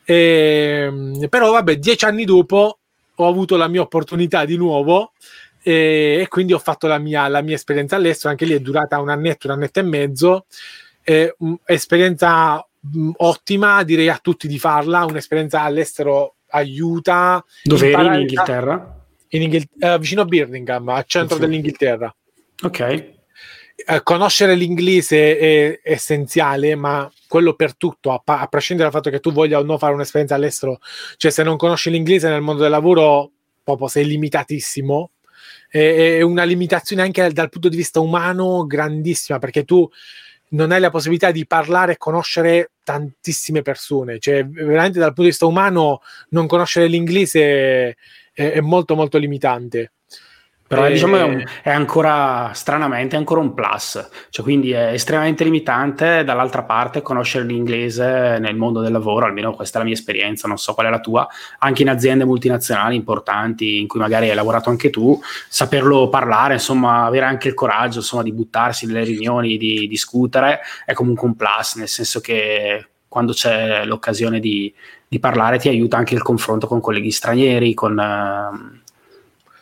E, 0.06 0.84
ehm, 0.86 1.28
però 1.28 1.50
vabbè, 1.50 1.76
dieci 1.78 2.04
anni 2.04 2.24
dopo 2.24 2.78
ho 3.16 3.28
avuto 3.28 3.56
la 3.56 3.66
mia 3.66 3.80
opportunità 3.80 4.44
di 4.44 4.56
nuovo 4.56 5.12
e, 5.62 6.18
e 6.20 6.28
quindi 6.28 6.52
ho 6.52 6.58
fatto 6.58 6.86
la 6.86 6.98
mia, 6.98 7.26
la 7.26 7.42
mia, 7.42 7.56
esperienza 7.56 7.96
all'estero, 7.96 8.30
anche 8.30 8.44
lì 8.44 8.54
è 8.54 8.60
durata 8.60 9.00
un 9.00 9.08
annetto, 9.08 9.48
un 9.48 9.54
annetto 9.54 9.80
e 9.80 9.82
mezzo, 9.82 10.46
eh, 11.02 11.34
esperienza 11.64 12.64
mh, 12.78 13.10
ottima, 13.16 13.82
direi 13.82 14.08
a 14.08 14.20
tutti 14.22 14.46
di 14.46 14.60
farla, 14.60 15.04
un'esperienza 15.04 15.62
all'estero 15.62 16.36
aiuta. 16.50 17.44
Dove 17.64 17.90
eri 17.90 18.06
in 18.06 18.12
Inghilterra? 18.12 19.04
In 19.30 19.42
Inghil- 19.42 19.68
eh, 19.80 19.98
vicino 19.98 20.20
a 20.22 20.24
Birmingham, 20.24 20.88
al 20.88 21.04
centro 21.06 21.34
sì. 21.34 21.40
dell'Inghilterra. 21.40 22.14
Ok. 22.62 22.80
Eh, 23.74 24.02
conoscere 24.04 24.54
l'inglese 24.54 25.36
è 25.36 25.80
essenziale, 25.82 26.76
ma 26.76 27.10
quello 27.36 27.52
per 27.52 27.76
tutto, 27.76 28.12
a, 28.12 28.22
a, 28.24 28.46
prescindere 28.46 28.88
dal 28.88 28.98
fatto 28.98 29.14
che 29.14 29.20
tu 29.20 29.30
voglia 29.30 29.58
o 29.58 29.62
no 29.62 29.76
fare 29.76 29.92
un'esperienza 29.92 30.34
all'estero, 30.34 30.78
cioè 31.18 31.30
se 31.30 31.42
non 31.42 31.58
conosci 31.58 31.90
l'inglese 31.90 32.30
nel 32.30 32.40
mondo 32.40 32.62
del 32.62 32.70
lavoro, 32.70 33.30
proprio 33.62 33.88
sei 33.88 34.06
limitatissimo. 34.06 35.10
È, 35.68 36.16
è 36.16 36.22
una 36.22 36.44
limitazione 36.44 37.02
anche 37.02 37.30
dal 37.32 37.50
punto 37.50 37.68
di 37.68 37.76
vista 37.76 38.00
umano 38.00 38.64
grandissima, 38.66 39.38
perché 39.38 39.64
tu 39.64 39.86
non 40.50 40.70
hai 40.70 40.80
la 40.80 40.88
possibilità 40.88 41.30
di 41.30 41.46
parlare 41.46 41.92
e 41.92 41.96
conoscere 41.98 42.70
tantissime 42.82 43.60
persone, 43.60 44.18
cioè 44.18 44.46
veramente 44.46 44.98
dal 44.98 45.08
punto 45.08 45.22
di 45.22 45.28
vista 45.28 45.44
umano 45.44 46.00
non 46.30 46.46
conoscere 46.46 46.86
l'inglese 46.86 47.96
è, 48.32 48.52
è 48.52 48.60
molto 48.60 48.94
molto 48.94 49.18
limitante. 49.18 49.92
Però 50.66 50.86
e... 50.86 50.92
diciamo 50.92 51.16
è, 51.16 51.22
un, 51.22 51.44
è, 51.62 51.70
ancora 51.70 52.50
stranamente 52.52 53.14
è 53.14 53.18
ancora 53.18 53.40
un 53.40 53.54
plus, 53.54 54.08
cioè 54.30 54.44
quindi 54.44 54.72
è 54.72 54.92
estremamente 54.92 55.44
limitante 55.44 56.24
dall'altra 56.24 56.64
parte 56.64 57.02
conoscere 57.02 57.44
l'inglese 57.44 58.38
nel 58.40 58.56
mondo 58.56 58.80
del 58.80 58.90
lavoro, 58.90 59.26
almeno 59.26 59.54
questa 59.54 59.76
è 59.76 59.80
la 59.80 59.86
mia 59.86 59.94
esperienza, 59.94 60.48
non 60.48 60.58
so 60.58 60.74
qual 60.74 60.86
è 60.86 60.90
la 60.90 60.98
tua, 60.98 61.28
anche 61.58 61.82
in 61.82 61.88
aziende 61.88 62.24
multinazionali 62.24 62.96
importanti 62.96 63.78
in 63.78 63.86
cui 63.86 64.00
magari 64.00 64.28
hai 64.28 64.34
lavorato 64.34 64.70
anche 64.70 64.90
tu, 64.90 65.18
saperlo 65.48 66.08
parlare, 66.08 66.54
insomma 66.54 67.04
avere 67.04 67.26
anche 67.26 67.48
il 67.48 67.54
coraggio 67.54 67.98
insomma, 67.98 68.24
di 68.24 68.32
buttarsi 68.32 68.86
nelle 68.86 69.04
riunioni, 69.04 69.56
di 69.56 69.86
discutere, 69.86 70.60
è 70.84 70.94
comunque 70.94 71.28
un 71.28 71.36
plus, 71.36 71.76
nel 71.76 71.88
senso 71.88 72.20
che 72.20 72.88
quando 73.08 73.32
c'è 73.32 73.84
l'occasione 73.84 74.40
di, 74.40 74.72
di, 75.06 75.18
parlare 75.20 75.58
ti 75.58 75.68
aiuta 75.68 75.96
anche 75.96 76.14
il 76.14 76.22
confronto 76.22 76.66
con 76.66 76.80
colleghi 76.80 77.12
stranieri, 77.12 77.72
con... 77.72 77.96
Uh, 77.96 78.84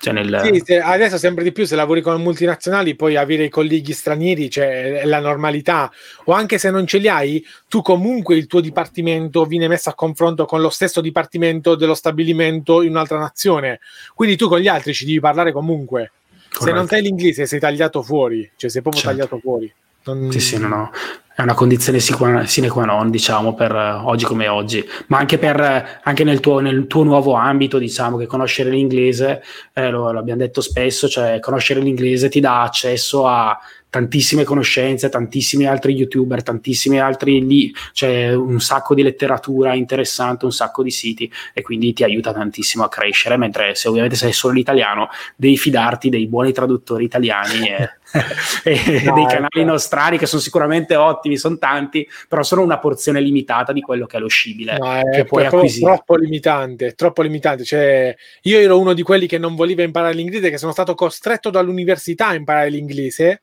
cioè 0.05 0.13
nel... 0.13 0.39
Sì, 0.45 0.61
se, 0.63 0.81
adesso 0.81 1.17
sempre 1.17 1.43
di 1.43 1.51
più 1.51 1.65
se 1.65 1.77
lavori 1.77 2.03
con 2.03 2.21
multinazionali 2.21 2.95
puoi 2.95 3.17
avere 3.17 3.45
i 3.45 3.49
colleghi 3.49 3.95
stranieri, 3.95 4.51
cioè 4.51 5.01
è 5.01 5.05
la 5.07 5.19
normalità, 5.19 5.91
o 6.25 6.33
anche 6.33 6.59
se 6.59 6.71
non 6.71 6.87
ce 6.87 6.99
li 6.99 7.09
hai, 7.09 7.43
tu 7.69 7.81
comunque 7.81 8.37
il 8.37 8.47
tuo 8.47 8.61
dipartimento 8.61 9.47
viene 9.47 9.67
messo 9.67 9.89
a 9.89 9.95
confronto 9.95 10.45
con 10.45 10.61
lo 10.61 10.69
stesso 10.69 11.01
dipartimento 11.01 11.75
dello 11.75 11.95
stabilimento 11.95 12.83
in 12.83 12.91
un'altra 12.91 13.17
nazione, 13.17 13.81
quindi 14.15 14.37
tu 14.37 14.47
con 14.47 14.59
gli 14.59 14.69
altri 14.69 14.93
ci 14.93 15.07
devi 15.07 15.21
parlare 15.21 15.53
comunque. 15.53 16.13
Corretto. 16.53 16.65
Se 16.65 16.73
non 16.73 16.87
sai 16.87 17.01
l'inglese 17.01 17.47
sei 17.47 17.59
tagliato 17.59 18.03
fuori, 18.03 18.51
cioè 18.57 18.69
sei 18.69 18.83
proprio 18.83 19.01
certo. 19.01 19.17
tagliato 19.17 19.41
fuori. 19.41 19.73
Non... 20.05 20.31
Sì, 20.31 20.41
sì, 20.41 20.59
no, 20.59 20.69
no. 20.69 20.91
È 21.37 21.43
una 21.43 21.55
condizione 21.55 21.99
sine 21.99 22.69
qua 22.69 22.85
non, 22.85 23.11
diciamo, 23.11 23.55
per 23.55 23.73
uh, 23.73 24.07
oggi 24.07 24.25
come 24.25 24.47
oggi, 24.47 24.89
ma 25.09 25.19
anche, 25.19 25.37
per, 25.37 25.59
uh, 25.59 26.01
anche 26.05 26.23
nel, 26.23 26.39
tuo, 26.39 26.61
nel, 26.61 26.87
tuo, 26.87 27.03
nuovo 27.03 27.33
ambito, 27.33 27.79
diciamo, 27.79 28.17
che 28.17 28.27
conoscere 28.27 28.71
l'inglese, 28.71 29.43
eh, 29.73 29.91
lo, 29.91 30.13
lo, 30.13 30.21
abbiamo 30.21 30.39
detto 30.41 30.61
spesso, 30.61 31.09
cioè 31.09 31.41
conoscere 31.41 31.81
l'inglese 31.81 32.29
ti 32.29 32.39
dà 32.39 32.63
accesso 32.63 33.27
a 33.27 33.59
tantissime 33.95 34.43
conoscenze, 34.43 35.09
tantissimi 35.09 35.67
altri 35.67 35.95
youtuber, 35.95 36.43
tantissimi 36.43 36.99
altri 36.99 37.47
lì, 37.47 37.73
cioè 37.93 38.35
un 38.35 38.59
sacco 38.59 38.93
di 38.93 39.05
letteratura 39.05 39.75
interessante, 39.75 40.47
un 40.47 40.51
sacco 40.51 40.83
di 40.83 40.91
siti 40.91 41.31
e 41.53 41.63
quindi 41.63 41.93
ti 41.93 42.03
aiuta 42.03 42.33
tantissimo 42.33 42.83
a 42.83 42.89
crescere, 42.89 43.37
mentre 43.37 43.77
se 43.77 43.87
ovviamente 43.87 44.17
sei 44.17 44.33
solo 44.33 44.55
l'italiano 44.55 45.11
devi 45.37 45.57
fidarti 45.57 46.09
dei 46.09 46.27
buoni 46.27 46.51
traduttori 46.51 47.05
italiani 47.05 47.69
e, 47.69 47.91
e 48.65 49.03
no, 49.05 49.15
dei 49.15 49.27
canali 49.27 49.61
ecco. 49.61 49.65
nostrani 49.65 50.19
che 50.19 50.27
sono 50.27 50.43
sicuramente 50.43 50.97
ottimi, 50.97 51.37
sono 51.37 51.57
tanti, 51.57 52.05
però 52.29 52.43
sono 52.43 52.63
una 52.63 52.81
porzione 52.81 53.21
limitata 53.21 53.73
di 53.73 53.81
quello 53.81 54.07
che 54.07 54.17
è 54.17 54.21
lo 54.21 54.27
scibile 54.27 54.77
no, 54.77 55.03
che 55.09 55.21
è, 55.21 55.25
puoi 55.25 55.47
acquisire. 55.47 55.93
troppo 55.93 56.17
limitante, 56.17 56.95
troppo 56.95 57.23
limitante, 57.23 57.63
cioè 57.63 58.13
io 58.43 58.59
ero 58.59 58.77
uno 58.77 58.93
di 58.93 59.03
quelli 59.03 59.29
che 59.29 59.39
non 59.39 59.55
voleva 59.55 59.85
imparare 59.85 60.15
l'inglese, 60.15 60.51
che 60.51 60.59
sono 60.59 60.73
stato 60.73 60.97
costretto 60.97 61.51
dall'università 61.51 62.27
a 62.27 62.35
imparare 62.35 62.71
l'inglese 62.71 63.43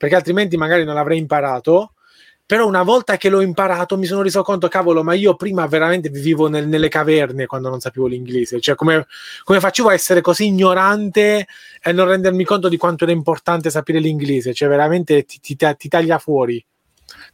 perché 0.00 0.14
altrimenti 0.14 0.56
magari 0.56 0.84
non 0.84 0.94
l'avrei 0.94 1.18
imparato. 1.18 1.92
Però 2.46 2.66
una 2.66 2.82
volta 2.82 3.18
che 3.18 3.28
l'ho 3.28 3.42
imparato 3.42 3.98
mi 3.98 4.06
sono 4.06 4.22
reso 4.22 4.42
conto, 4.42 4.66
cavolo, 4.66 5.04
ma 5.04 5.12
io 5.12 5.34
prima 5.34 5.66
veramente 5.66 6.08
vivevo 6.08 6.48
nel, 6.48 6.66
nelle 6.68 6.88
caverne 6.88 7.44
quando 7.44 7.68
non 7.68 7.80
sapevo 7.80 8.06
l'inglese. 8.06 8.60
Cioè, 8.60 8.76
come, 8.76 9.06
come, 9.44 9.60
facevo 9.60 9.90
a 9.90 9.92
essere 9.92 10.22
così 10.22 10.46
ignorante 10.46 11.46
e 11.82 11.92
non 11.92 12.08
rendermi 12.08 12.44
conto 12.44 12.70
di 12.70 12.78
quanto 12.78 13.04
era 13.04 13.12
importante 13.12 13.68
sapere 13.68 13.98
l'inglese? 13.98 14.54
Cioè, 14.54 14.70
veramente 14.70 15.26
ti, 15.26 15.38
ti, 15.38 15.54
ti 15.54 15.88
taglia 15.90 16.16
fuori. 16.16 16.64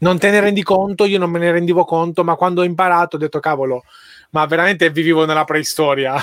Non 0.01 0.19
te 0.19 0.31
ne 0.31 0.41
rendi 0.41 0.64
conto, 0.64 1.05
io 1.05 1.21
non 1.21 1.31
me 1.31 1.39
ne 1.39 1.53
rendevo 1.53 1.85
conto, 1.85 2.25
ma 2.25 2.35
quando 2.35 2.62
ho 2.62 2.64
imparato 2.64 3.14
ho 3.14 3.21
detto, 3.21 3.39
cavolo, 3.39 3.85
ma 4.31 4.45
veramente 4.47 4.91
vivevo 4.91 5.25
nella 5.25 5.45
preistoria. 5.45 6.17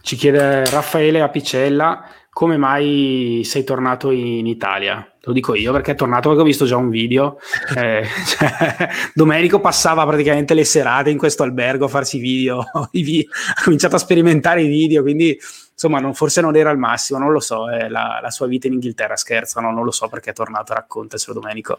Ci 0.00 0.16
chiede 0.16 0.64
Raffaele 0.64 1.20
Apicella 1.20 2.04
come 2.32 2.56
mai 2.56 3.42
sei 3.44 3.64
tornato 3.64 4.10
in 4.10 4.46
Italia? 4.46 5.06
Lo 5.22 5.32
dico 5.32 5.54
io 5.54 5.72
perché 5.72 5.92
è 5.92 5.94
tornato 5.94 6.28
perché 6.28 6.42
ho 6.42 6.46
visto 6.46 6.64
già 6.64 6.76
un 6.76 6.88
video. 6.88 7.38
Eh, 7.76 8.04
cioè, 8.26 8.88
Domenico 9.14 9.60
passava 9.60 10.04
praticamente 10.04 10.54
le 10.54 10.64
serate 10.64 11.10
in 11.10 11.18
questo 11.18 11.42
albergo 11.42 11.84
a 11.84 11.88
farsi 11.88 12.18
video, 12.18 12.60
ha 12.72 13.62
cominciato 13.62 13.96
a 13.96 13.98
sperimentare 13.98 14.62
i 14.62 14.68
video, 14.68 15.02
quindi 15.02 15.38
insomma, 15.80 15.98
non, 15.98 16.12
forse 16.12 16.42
non 16.42 16.56
era 16.56 16.70
il 16.70 16.76
massimo, 16.76 17.18
non 17.18 17.32
lo 17.32 17.40
so. 17.40 17.70
Eh, 17.70 17.88
la, 17.88 18.20
la, 18.20 18.30
sua 18.30 18.46
vita 18.46 18.66
in 18.66 18.74
Inghilterra 18.74 19.16
scherza, 19.16 19.62
no? 19.62 19.72
non 19.72 19.82
lo 19.82 19.90
so 19.90 20.08
perché 20.08 20.30
è 20.30 20.32
tornato. 20.34 20.74
Raccontacelo, 20.74 21.40
Domenico. 21.40 21.78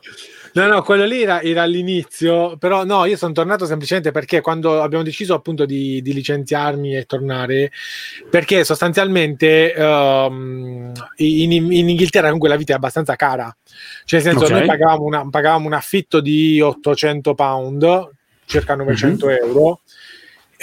No, 0.54 0.66
no, 0.66 0.82
quello 0.82 1.06
lì 1.06 1.22
era, 1.22 1.42
era, 1.42 1.62
all'inizio, 1.62 2.58
però 2.58 2.84
no, 2.84 3.06
io 3.06 3.16
sono 3.16 3.32
tornato 3.32 3.68
semplicemente 3.68 4.10
perché 4.10 4.42
quando 4.42 4.82
abbiamo 4.82 5.04
deciso 5.04 5.36
appunto 5.36 5.66
di, 5.66 6.02
di 6.02 6.14
licenziarmi 6.14 6.98
e 6.98 7.06
tornare, 7.06 7.72
perché 8.28 8.64
sostanzialmente 8.64 9.76
um, 9.78 10.92
in, 11.18 11.52
in, 11.52 11.90
Inghilterra 11.90 12.26
comunque 12.26 12.50
la 12.50 12.56
vita 12.56 12.74
è 12.74 12.78
abbastanza 12.78 13.16
cara. 13.16 13.56
Cioè, 14.06 14.20
nel 14.20 14.32
senso, 14.32 14.46
okay. 14.46 14.58
noi 14.58 14.68
pagavamo, 14.68 15.04
una, 15.04 15.30
pagavamo, 15.30 15.68
un 15.68 15.74
affitto 15.74 16.22
di 16.22 16.60
800 16.60 17.36
pound, 17.36 18.10
circa 18.46 18.74
900 18.74 19.28
mm-hmm. 19.28 19.36
euro 19.36 19.82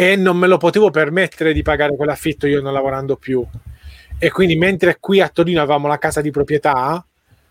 e 0.01 0.15
non 0.15 0.37
me 0.37 0.47
lo 0.47 0.59
potevo 0.59 0.91
permettere 0.91 1.53
di 1.53 1.63
pagare 1.63 1.97
quell'affitto 1.97 2.47
io 2.47 2.63
non 2.63 2.73
lavorando 2.73 3.17
più. 3.17 3.45
E 4.17 4.31
quindi 4.31 4.55
mentre 4.55 4.99
qui 5.01 5.21
a 5.21 5.29
Torino 5.29 5.61
avevamo 5.61 5.89
la 5.89 5.99
casa 5.99 6.21
di 6.21 6.31
proprietà, 6.31 7.05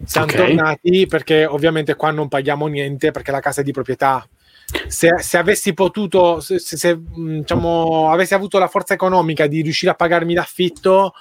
siamo 0.05 0.27
okay. 0.27 0.37
tornati 0.37 1.07
perché 1.07 1.45
ovviamente 1.45 1.95
qua 1.95 2.11
non 2.11 2.29
paghiamo 2.29 2.67
niente 2.67 3.11
perché 3.11 3.31
la 3.31 3.41
casa 3.41 3.59
è 3.59 3.63
di 3.65 3.73
proprietà. 3.73 4.25
Se, 4.87 5.09
se 5.19 5.37
avessi 5.37 5.73
potuto, 5.73 6.39
se, 6.39 6.57
se 6.57 6.95
mm, 6.95 7.39
diciamo, 7.39 8.09
avessi 8.11 8.33
avuto 8.33 8.59
la 8.59 8.69
forza 8.69 8.93
economica 8.93 9.45
di 9.45 9.61
riuscire 9.61 9.91
a 9.91 9.95
pagarmi 9.95 10.33
l'affitto, 10.33 11.15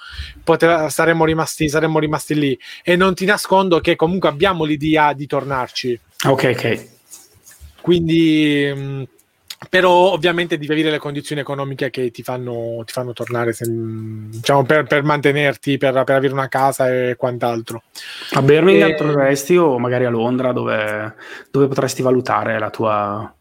poteva, 0.45 0.87
saremmo, 0.87 1.25
rimasti, 1.25 1.67
saremmo 1.67 1.99
rimasti 1.99 2.35
lì. 2.35 2.57
E 2.81 2.95
non 2.95 3.13
ti 3.15 3.25
nascondo 3.25 3.81
che 3.81 3.97
comunque 3.97 4.29
abbiamo 4.29 4.63
l'idea 4.63 5.11
di 5.11 5.27
tornarci. 5.27 5.99
Ok, 6.25 6.53
ok. 6.55 6.87
Quindi 7.81 8.71
mm, 8.73 9.03
però 9.69 10.11
ovviamente 10.11 10.57
devi 10.57 10.71
avere 10.71 10.91
le 10.91 10.99
condizioni 10.99 11.41
economiche 11.41 11.89
che 11.89 12.11
ti 12.11 12.21
fanno, 12.21 12.83
ti 12.85 12.93
fanno 12.93 13.13
tornare 13.13 13.53
diciamo, 13.57 14.63
per, 14.63 14.85
per, 14.85 15.03
mantenerti, 15.03 15.77
per, 15.77 16.03
per, 16.03 16.15
avere 16.15 16.33
una 16.33 16.47
casa 16.47 16.89
e 16.89 17.15
quant'altro. 17.17 17.83
A 18.33 18.41
Birmingham 18.41 18.91
e... 18.91 18.95
torneresti 18.95 19.57
o 19.57 19.79
magari 19.79 20.05
a 20.05 20.09
Londra 20.09 20.51
dove, 20.51 21.15
dove 21.49 21.67
potresti 21.67 22.01
valutare 22.01 22.59
la 22.59 22.69
tua... 22.69 23.33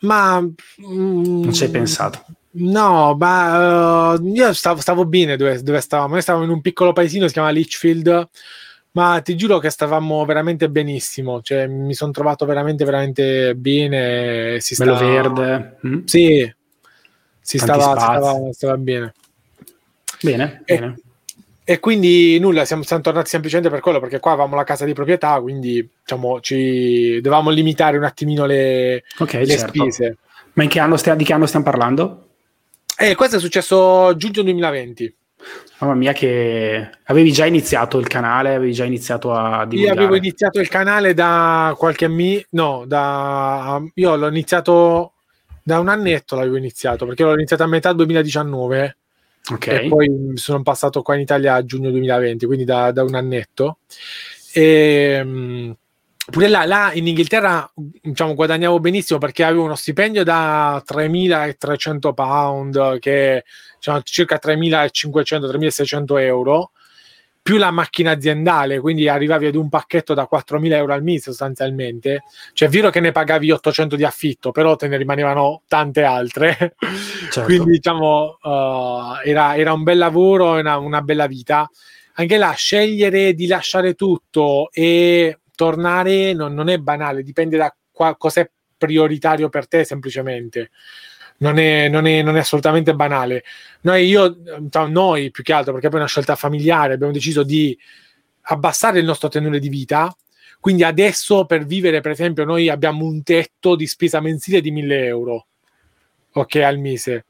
Ma... 0.00 0.40
Mm, 0.40 1.42
non 1.42 1.52
ci 1.52 1.64
hai 1.64 1.70
pensato? 1.70 2.24
No, 2.56 3.16
ma 3.18 4.12
uh, 4.12 4.26
io 4.26 4.52
stavo, 4.52 4.80
stavo 4.80 5.06
bene 5.06 5.36
dove, 5.36 5.60
dove, 5.62 5.80
stavamo. 5.80 6.12
Noi 6.12 6.22
stavamo 6.22 6.44
in 6.44 6.50
un 6.50 6.60
piccolo 6.60 6.92
paesino, 6.92 7.26
si 7.26 7.32
chiama 7.32 7.50
Litchfield, 7.50 8.28
ma 8.94 9.20
ti 9.24 9.36
giuro 9.36 9.58
che 9.58 9.70
stavamo 9.70 10.24
veramente 10.24 10.68
benissimo, 10.70 11.42
cioè 11.42 11.66
mi 11.66 11.94
sono 11.94 12.12
trovato 12.12 12.46
veramente, 12.46 12.84
veramente 12.84 13.54
bene. 13.56 14.60
Si 14.60 14.76
Bello 14.76 14.94
stava... 14.94 15.10
verde. 15.10 15.76
Mm? 15.86 16.04
Sì, 16.04 16.54
si 17.40 17.58
stava, 17.58 17.98
stava, 17.98 18.52
stava, 18.52 18.76
bene. 18.76 19.12
Bene, 20.20 20.62
e, 20.64 20.78
bene. 20.78 20.98
E 21.64 21.80
quindi 21.80 22.38
nulla, 22.38 22.64
siamo, 22.64 22.84
siamo, 22.84 23.02
tornati 23.02 23.28
semplicemente 23.28 23.68
per 23.68 23.80
quello, 23.80 23.98
perché 23.98 24.20
qua 24.20 24.32
avevamo 24.32 24.54
la 24.54 24.64
casa 24.64 24.84
di 24.84 24.92
proprietà, 24.92 25.40
quindi 25.40 25.88
diciamo, 26.00 26.40
ci 26.40 27.20
dovevamo 27.20 27.50
limitare 27.50 27.96
un 27.96 28.04
attimino 28.04 28.46
le, 28.46 29.02
okay, 29.18 29.44
le 29.44 29.56
certo. 29.58 29.72
spese. 29.74 30.18
Ma 30.52 30.62
in 30.62 30.68
che 30.68 30.78
anno 30.78 30.96
di 31.16 31.24
che 31.24 31.32
anno 31.32 31.46
stiamo 31.46 31.64
parlando? 31.64 32.28
Eh, 32.96 33.16
questo 33.16 33.36
è 33.36 33.40
successo 33.40 34.14
giugno 34.16 34.42
2020. 34.42 35.16
Mamma 35.78 35.94
mia, 35.94 36.12
che 36.12 36.88
avevi 37.04 37.32
già 37.32 37.46
iniziato 37.46 37.98
il 37.98 38.06
canale, 38.06 38.54
avevi 38.54 38.72
già 38.72 38.84
iniziato 38.84 39.32
a 39.32 39.66
divulgare. 39.66 39.96
Io 39.96 40.06
avevo 40.06 40.16
iniziato 40.16 40.60
il 40.60 40.68
canale 40.68 41.14
da 41.14 41.74
qualche 41.76 42.08
mese, 42.08 42.46
no, 42.50 42.84
da... 42.86 43.82
io 43.94 44.16
l'ho 44.16 44.28
iniziato 44.28 45.12
da 45.62 45.80
un 45.80 45.88
annetto, 45.88 46.36
l'avevo 46.36 46.56
iniziato 46.56 47.06
perché 47.06 47.24
l'ho 47.24 47.34
iniziato 47.34 47.62
a 47.62 47.66
metà 47.66 47.92
2019 47.92 48.96
okay. 49.52 49.86
e 49.86 49.88
poi 49.88 50.32
sono 50.34 50.62
passato 50.62 51.02
qua 51.02 51.14
in 51.14 51.22
Italia 51.22 51.54
a 51.54 51.64
giugno 51.64 51.90
2020, 51.90 52.46
quindi 52.46 52.64
da, 52.64 52.92
da 52.92 53.02
un 53.02 53.14
annetto. 53.14 53.78
E, 54.52 54.62
ehm, 55.18 55.76
pure 56.30 56.48
là, 56.48 56.64
là, 56.64 56.92
in 56.94 57.06
Inghilterra 57.06 57.70
diciamo, 57.74 58.34
guadagnavo 58.34 58.80
benissimo 58.80 59.18
perché 59.18 59.44
avevo 59.44 59.64
uno 59.64 59.74
stipendio 59.74 60.24
da 60.24 60.82
3.300 60.86 62.14
pound, 62.14 62.98
che 62.98 63.44
diciamo, 63.76 64.00
circa 64.02 64.38
3.500-3.600 64.42 66.20
euro, 66.20 66.70
più 67.42 67.58
la 67.58 67.70
macchina 67.70 68.12
aziendale, 68.12 68.80
quindi 68.80 69.06
arrivavi 69.06 69.44
ad 69.44 69.54
un 69.54 69.68
pacchetto 69.68 70.14
da 70.14 70.26
4.000 70.30 70.72
euro 70.72 70.94
al 70.94 71.02
mese 71.02 71.24
sostanzialmente. 71.24 72.22
Cioè, 72.54 72.68
è 72.68 72.70
vero 72.70 72.88
che 72.88 73.00
ne 73.00 73.12
pagavi 73.12 73.50
800 73.50 73.96
di 73.96 74.04
affitto, 74.04 74.50
però 74.50 74.76
te 74.76 74.88
ne 74.88 74.96
rimanevano 74.96 75.60
tante 75.68 76.04
altre. 76.04 76.74
Certo. 77.30 77.42
quindi, 77.44 77.72
diciamo, 77.72 78.38
uh, 78.40 79.20
era, 79.22 79.56
era, 79.56 79.74
un 79.74 79.82
bel 79.82 79.98
lavoro, 79.98 80.58
una, 80.58 80.78
una 80.78 81.02
bella 81.02 81.26
vita. 81.26 81.68
Anche 82.14 82.38
là, 82.38 82.52
scegliere 82.52 83.34
di 83.34 83.46
lasciare 83.46 83.92
tutto 83.92 84.70
e 84.72 85.40
tornare 85.54 86.32
non, 86.32 86.54
non 86.54 86.68
è 86.68 86.78
banale, 86.78 87.22
dipende 87.22 87.56
da 87.56 87.74
qua, 87.90 88.16
cos'è 88.16 88.50
prioritario 88.76 89.48
per 89.48 89.68
te 89.68 89.84
semplicemente. 89.84 90.70
Non 91.36 91.58
è, 91.58 91.88
non, 91.88 92.06
è, 92.06 92.22
non 92.22 92.36
è, 92.36 92.40
assolutamente 92.40 92.94
banale. 92.94 93.44
Noi, 93.82 94.06
io, 94.06 94.36
noi 94.88 95.30
più 95.30 95.42
che 95.42 95.52
altro, 95.52 95.72
perché 95.72 95.88
poi 95.88 95.98
è 95.98 96.02
una 96.02 96.10
scelta 96.10 96.36
familiare, 96.36 96.94
abbiamo 96.94 97.12
deciso 97.12 97.42
di 97.42 97.76
abbassare 98.42 98.98
il 98.98 99.04
nostro 99.04 99.28
tenore 99.28 99.58
di 99.58 99.68
vita. 99.68 100.14
Quindi 100.60 100.84
adesso 100.84 101.44
per 101.44 101.66
vivere, 101.66 102.00
per 102.00 102.12
esempio, 102.12 102.44
noi 102.44 102.68
abbiamo 102.68 103.04
un 103.04 103.22
tetto 103.22 103.74
di 103.74 103.86
spesa 103.86 104.20
mensile 104.20 104.60
di 104.60 104.70
1000 104.70 105.04
euro, 105.04 105.46
ok, 106.32 106.54
al 106.56 106.78
mese. 106.78 107.26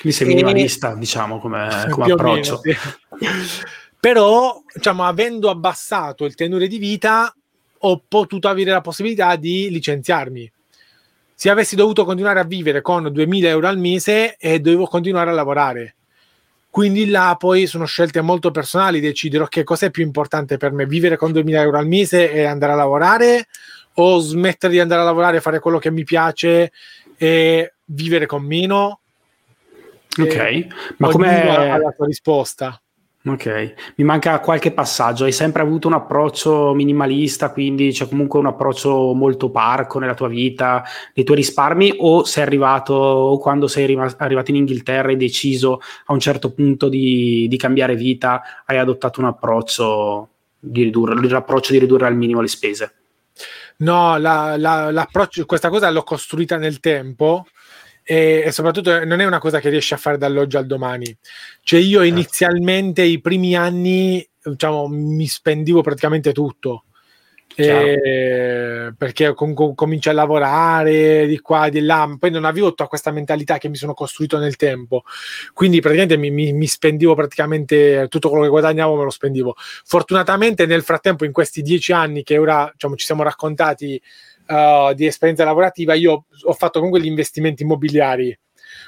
Quindi 0.00 0.16
sei 0.16 0.26
minimalista, 0.26 0.94
e... 0.94 0.98
diciamo, 0.98 1.38
come, 1.38 1.68
come 1.90 2.12
approccio. 2.12 2.60
Meno, 2.64 2.78
sì. 3.18 3.62
Però, 4.00 4.62
diciamo, 4.72 5.04
avendo 5.04 5.50
abbassato 5.50 6.24
il 6.24 6.34
tenore 6.34 6.66
di 6.66 6.78
vita, 6.78 7.32
ho 7.84 8.02
potuto 8.06 8.48
avere 8.48 8.70
la 8.70 8.80
possibilità 8.80 9.36
di 9.36 9.70
licenziarmi. 9.70 10.50
se 11.34 11.50
avessi 11.50 11.74
dovuto 11.74 12.04
continuare 12.04 12.38
a 12.38 12.44
vivere 12.44 12.82
con 12.82 13.12
2000 13.12 13.48
euro 13.48 13.66
al 13.66 13.76
mese 13.76 14.36
e 14.36 14.60
dovevo 14.60 14.86
continuare 14.86 15.30
a 15.30 15.32
lavorare. 15.32 15.96
Quindi 16.70 17.10
là 17.10 17.34
poi 17.36 17.66
sono 17.66 17.84
scelte 17.84 18.20
molto 18.20 18.52
personali, 18.52 19.00
decidere 19.00 19.42
ok, 19.42 19.64
cos'è 19.64 19.90
più 19.90 20.04
importante 20.04 20.56
per 20.56 20.70
me, 20.70 20.86
vivere 20.86 21.16
con 21.16 21.32
2000 21.32 21.60
euro 21.60 21.78
al 21.78 21.88
mese 21.88 22.30
e 22.30 22.44
andare 22.44 22.74
a 22.74 22.76
lavorare 22.76 23.48
o 23.94 24.20
smettere 24.20 24.72
di 24.72 24.78
andare 24.78 25.00
a 25.00 25.04
lavorare, 25.04 25.40
fare 25.40 25.58
quello 25.58 25.78
che 25.78 25.90
mi 25.90 26.04
piace 26.04 26.70
e 27.16 27.72
vivere 27.86 28.26
con 28.26 28.44
meno? 28.44 29.00
Ok, 30.16 30.66
ma 30.98 31.08
come 31.08 31.44
la 31.44 31.92
tua 31.96 32.06
risposta? 32.06 32.80
Ok, 33.24 33.74
mi 33.96 34.04
manca 34.04 34.40
qualche 34.40 34.72
passaggio. 34.72 35.24
Hai 35.24 35.32
sempre 35.32 35.62
avuto 35.62 35.86
un 35.86 35.94
approccio 35.94 36.74
minimalista, 36.74 37.52
quindi 37.52 37.92
c'è 37.92 38.08
comunque 38.08 38.40
un 38.40 38.46
approccio 38.46 39.14
molto 39.14 39.48
parco 39.48 40.00
nella 40.00 40.14
tua 40.14 40.26
vita, 40.26 40.82
nei 41.14 41.24
tuoi 41.24 41.36
risparmi, 41.36 41.94
o 41.98 42.24
sei 42.24 42.42
arrivato, 42.42 42.94
o 42.94 43.38
quando 43.38 43.68
sei 43.68 43.84
arrivato 44.16 44.50
in 44.50 44.56
Inghilterra 44.56 45.12
e 45.12 45.16
deciso 45.16 45.80
a 46.06 46.12
un 46.12 46.18
certo 46.18 46.52
punto 46.52 46.88
di, 46.88 47.46
di 47.48 47.56
cambiare 47.56 47.94
vita, 47.94 48.42
hai 48.66 48.78
adottato 48.78 49.20
un 49.20 49.26
approccio 49.26 50.28
di 50.58 50.82
ridurre, 50.82 51.14
l'approccio 51.28 51.72
di 51.72 51.78
ridurre 51.78 52.08
al 52.08 52.16
minimo 52.16 52.40
le 52.40 52.48
spese? 52.48 52.94
No, 53.76 54.18
la, 54.18 54.56
la, 54.56 55.08
questa 55.46 55.68
cosa 55.68 55.90
l'ho 55.90 56.02
costruita 56.02 56.56
nel 56.56 56.80
tempo 56.80 57.46
e, 58.02 58.42
e, 58.46 58.52
soprattutto 58.52 59.04
non 59.04 59.20
è 59.20 59.24
una 59.24 59.38
cosa 59.38 59.60
che 59.60 59.68
riesci 59.68 59.94
a 59.94 59.98
fare 59.98 60.18
dall'oggi 60.18 60.56
al 60.56 60.66
domani. 60.66 61.16
Cioè 61.62 61.80
io 61.80 62.00
certo. 62.00 62.14
inizialmente 62.14 63.02
i 63.02 63.20
primi 63.20 63.56
anni 63.56 64.26
diciamo, 64.42 64.88
mi 64.88 65.26
spendivo 65.26 65.82
praticamente 65.82 66.32
tutto. 66.32 66.84
Eh, 67.54 68.94
perché 68.96 69.34
com- 69.34 69.74
cominci 69.74 70.08
a 70.08 70.12
lavorare 70.12 71.26
di 71.26 71.38
qua 71.40 71.66
e 71.66 71.70
di 71.70 71.80
là, 71.80 72.10
poi 72.18 72.30
non 72.30 72.46
avevo 72.46 72.68
tutta 72.68 72.86
questa 72.86 73.10
mentalità 73.10 73.58
che 73.58 73.68
mi 73.68 73.76
sono 73.76 73.92
costruito 73.92 74.38
nel 74.38 74.56
tempo, 74.56 75.02
quindi 75.52 75.80
praticamente 75.80 76.16
mi, 76.16 76.30
mi, 76.30 76.52
mi, 76.54 76.66
spendivo 76.66 77.14
praticamente 77.14 78.06
tutto 78.08 78.30
quello 78.30 78.44
che 78.44 78.50
guadagnavo, 78.50 78.96
me 78.96 79.04
lo 79.04 79.10
spendivo. 79.10 79.54
Fortunatamente, 79.84 80.64
nel 80.64 80.82
frattempo, 80.82 81.26
in 81.26 81.32
questi 81.32 81.60
dieci 81.60 81.92
anni 81.92 82.22
che 82.22 82.38
ora 82.38 82.70
diciamo, 82.72 82.96
ci 82.96 83.04
siamo 83.04 83.22
raccontati 83.22 84.00
uh, 84.46 84.92
di 84.94 85.06
esperienza 85.06 85.44
lavorativa, 85.44 85.94
io 85.94 86.24
ho 86.42 86.52
fatto 86.52 86.78
comunque 86.78 87.00
gli 87.00 87.06
investimenti 87.06 87.62
immobiliari. 87.62 88.36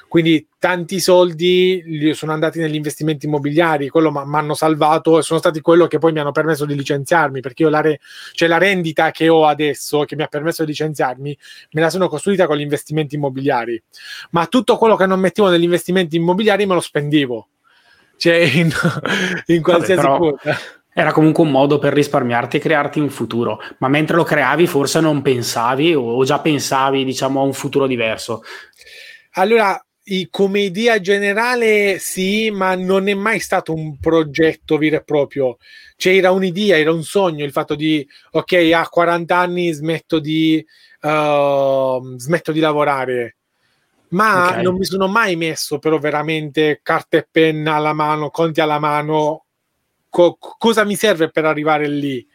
Quindi 0.07 0.47
tanti 0.57 0.99
soldi 0.99 2.11
sono 2.13 2.31
andati 2.31 2.59
negli 2.59 2.75
investimenti 2.75 3.25
immobiliari, 3.25 3.89
quello 3.89 4.11
mi 4.11 4.35
hanno 4.35 4.53
salvato 4.53 5.19
e 5.19 5.23
sono 5.23 5.39
stati 5.39 5.61
quello 5.61 5.87
che 5.87 5.97
poi 5.97 6.11
mi 6.11 6.19
hanno 6.19 6.31
permesso 6.31 6.65
di 6.65 6.75
licenziarmi, 6.75 7.39
perché 7.39 7.63
io 7.63 7.69
la, 7.69 7.81
re- 7.81 7.99
cioè 8.31 8.47
la 8.47 8.57
rendita 8.57 9.11
che 9.11 9.27
ho 9.27 9.45
adesso, 9.45 10.03
che 10.03 10.15
mi 10.15 10.23
ha 10.23 10.27
permesso 10.27 10.63
di 10.63 10.69
licenziarmi, 10.69 11.37
me 11.71 11.81
la 11.81 11.89
sono 11.89 12.07
costruita 12.07 12.47
con 12.47 12.57
gli 12.57 12.61
investimenti 12.61 13.15
immobiliari. 13.15 13.81
Ma 14.31 14.47
tutto 14.47 14.77
quello 14.77 14.95
che 14.95 15.05
non 15.05 15.19
mettevo 15.19 15.49
negli 15.49 15.63
investimenti 15.63 16.15
immobiliari 16.15 16.65
me 16.65 16.75
lo 16.75 16.81
spendevo. 16.81 17.49
Cioè 18.17 18.35
in, 18.35 18.71
in 19.47 19.61
qualsiasi 19.61 20.01
Vabbè, 20.01 20.17
però... 20.17 20.35
cosa 20.37 20.59
era 20.97 21.11
comunque 21.11 21.43
un 21.43 21.51
modo 21.51 21.77
per 21.77 21.91
risparmiarti 21.91 22.55
e 22.55 22.61
crearti 22.61 23.01
un 23.01 23.09
futuro, 23.09 23.59
ma 23.79 23.89
mentre 23.89 24.15
lo 24.15 24.23
creavi 24.23 24.65
forse 24.65 25.01
non 25.01 25.21
pensavi 25.21 25.93
o 25.93 26.23
già 26.23 26.39
pensavi 26.39 27.03
diciamo 27.03 27.41
a 27.41 27.43
un 27.43 27.51
futuro 27.51 27.85
diverso. 27.85 28.43
Allora, 29.31 29.77
come 30.29 30.61
idea 30.61 31.01
generale 31.01 31.99
sì, 31.99 32.49
ma 32.49 32.75
non 32.75 33.09
è 33.09 33.13
mai 33.13 33.39
stato 33.39 33.73
un 33.73 33.99
progetto 33.99 34.77
vero 34.77 34.95
e 34.95 35.03
proprio. 35.03 35.57
Cioè 35.97 36.15
era 36.15 36.31
un'idea, 36.31 36.77
era 36.77 36.93
un 36.93 37.03
sogno 37.03 37.43
il 37.43 37.51
fatto 37.51 37.75
di, 37.75 38.07
ok, 38.31 38.71
a 38.73 38.87
40 38.87 39.37
anni 39.37 39.73
smetto 39.73 40.19
di, 40.19 40.65
uh, 41.01 42.17
smetto 42.17 42.53
di 42.53 42.61
lavorare. 42.61 43.35
Ma 44.09 44.47
okay. 44.47 44.63
non 44.63 44.75
mi 44.75 44.85
sono 44.85 45.09
mai 45.09 45.35
messo 45.35 45.77
però 45.77 45.97
veramente 45.97 46.79
carta 46.81 47.17
e 47.17 47.27
penna 47.29 47.75
alla 47.75 47.91
mano, 47.91 48.29
conti 48.29 48.61
alla 48.61 48.79
mano, 48.79 49.44
co- 50.15 50.37
cosa 50.39 50.85
mi 50.85 50.95
serve 50.95 51.29
per 51.29 51.43
arrivare 51.43 51.89
lì. 51.89 52.25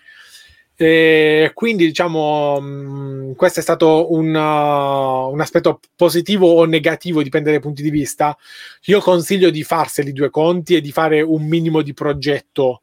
E 0.77 1.51
quindi 1.55 1.87
diciamo 1.87 2.61
mh, 2.61 3.35
questo 3.37 3.61
è 3.61 3.63
stato 3.63 4.13
un, 4.13 4.35
uh, 4.35 5.33
un, 5.33 5.41
aspetto 5.41 5.81
positivo 5.97 6.47
o 6.47 6.65
negativo, 6.65 7.23
dipende 7.23 7.51
dai 7.51 7.61
punti 7.61 7.83
di 7.83 7.91
vista. 7.91 8.37
Io 8.85 9.01
consiglio 9.01 9.51
di 9.51 9.63
farseli 9.63 10.13
due 10.13 10.31
conti 10.31 10.75
e 10.77 10.81
di 10.81 10.93
fare 10.93 11.23
un 11.23 11.47
minimo 11.47 11.83
di 11.83 11.95
progetto 11.95 12.83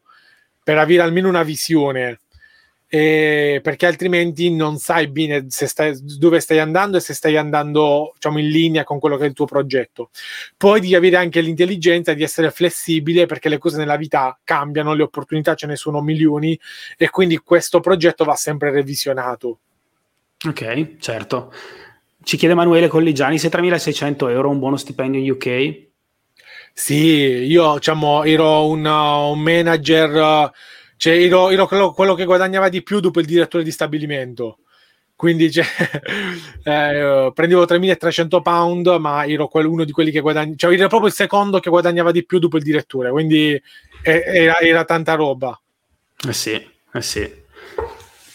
per 0.64 0.78
avere 0.78 1.02
almeno 1.02 1.30
una 1.30 1.43
visione 1.43 2.20
eh, 2.90 3.60
perché 3.62 3.86
altrimenti 3.86 4.50
non 4.54 4.78
sai 4.78 5.08
bene 5.08 5.46
stai, 5.50 5.98
dove 6.18 6.40
stai 6.40 6.60
andando 6.60 6.98
e 6.98 7.00
se 7.02 7.14
stai 7.14 7.36
andando 7.36 8.12
diciamo, 8.14 8.40
in 8.40 8.48
linea 8.48 8.84
con 8.84 9.00
quello 9.00 9.18
che 9.18 9.26
è 9.26 9.28
il 9.28 9.34
tuo 9.34 9.46
progetto. 9.46 10.10
Poi 10.56 10.80
devi 10.80 10.96
avere 10.96 11.18
anche 11.18 11.42
l'intelligenza 11.42 12.14
di 12.14 12.24
essere 12.24 12.50
flessibile 12.50 13.26
perché 13.26 13.50
le 13.50 13.58
cose 13.58 13.78
nella 13.78 13.98
vita 13.98 14.40
cambiano, 14.44 14.94
le 14.94 15.04
opportunità 15.04 15.54
ce 15.56 15.68
ne 15.68 15.76
sono 15.76 16.02
milioni 16.02 16.58
e 16.98 17.10
quindi 17.10 17.38
questo 17.38 17.80
progetto 17.82 18.24
va 18.24 18.36
sempre 18.36 18.72
revisionato. 18.72 19.60
Ok, 20.48 20.98
certo. 21.00 21.52
Ci 22.24 22.38
chiede 22.38 22.54
Emanuele 22.54 22.88
Colligiani 22.88 23.38
se 23.38 23.50
3.600 23.50 24.30
euro 24.30 24.50
un 24.50 24.60
buono 24.60 24.78
stipendio 24.78 25.20
in 25.20 25.32
UK? 25.32 25.86
Sì, 26.74 26.96
io 26.96 27.74
diciamo, 27.74 28.24
ero 28.24 28.68
un, 28.68 28.86
uh, 28.86 29.32
un 29.32 29.40
manager... 29.40 30.52
Cioè, 30.98 31.14
ero, 31.14 31.50
ero 31.50 31.68
quello, 31.68 31.91
quello, 31.91 32.16
che 32.16 32.26
guadagnava 32.26 32.70
di 32.70 32.84
più 32.84 33.00
dopo 33.00 33.20
il 33.20 33.26
direttore 33.26 33.64
di 33.64 33.72
stabilimento. 33.72 34.60
Quindi 35.16 35.52
cioè, 35.52 35.66
eh, 36.64 37.32
prendevo 37.34 37.66
3.300 37.66 38.41
pound, 38.41 38.88
ma 39.00 39.26
ero 39.26 39.50
uno 39.52 39.84
di 39.84 39.91
quelli 39.91 40.12
che 40.12 40.20
guadagnava, 40.20 40.56
cioè 40.58 40.74
ero 40.74 40.88
proprio 40.88 41.10
il 41.10 41.16
secondo 41.16 41.60
che 41.60 41.70
guadagnava 41.70 42.12
di 42.12 42.26
più 42.26 42.39
dopo 42.39 42.58
il 42.58 42.64
direttore. 42.64 43.10
Quindi 43.12 43.60
era, 44.02 44.60
era 44.60 44.86
tanta 44.86 45.16
roba. 45.16 45.60
Eh 46.28 46.34
sì, 46.34 46.54
eh 46.93 47.02
sì 47.02 47.45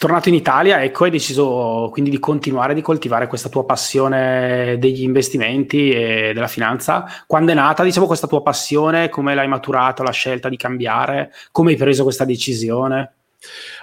tornato 0.03 0.29
in 0.29 0.35
Italia, 0.35 0.83
ecco, 0.83 1.05
hai 1.05 1.11
deciso 1.11 1.89
quindi 1.93 2.11
di 2.11 2.19
continuare 2.19 2.75
di 2.75 2.81
coltivare 2.81 3.29
questa 3.29 3.49
tua 3.49 3.65
passione 3.65 4.77
degli 4.81 5.03
investimenti 5.03 5.91
e 5.93 6.33
della 6.35 6.49
finanza. 6.49 7.05
Quando 7.25 7.53
è 7.53 7.55
nata, 7.55 7.85
diciamo, 7.85 8.07
questa 8.07 8.27
tua 8.27 8.43
passione? 8.43 9.09
Come 9.09 9.37
l'hai 9.37 9.47
maturato, 9.47 10.03
la 10.03 10.11
scelta 10.11 10.49
di 10.49 10.57
cambiare? 10.57 11.31
Come 11.53 11.71
hai 11.71 11.77
preso 11.77 12.03
questa 12.03 12.25
decisione? 12.25 13.13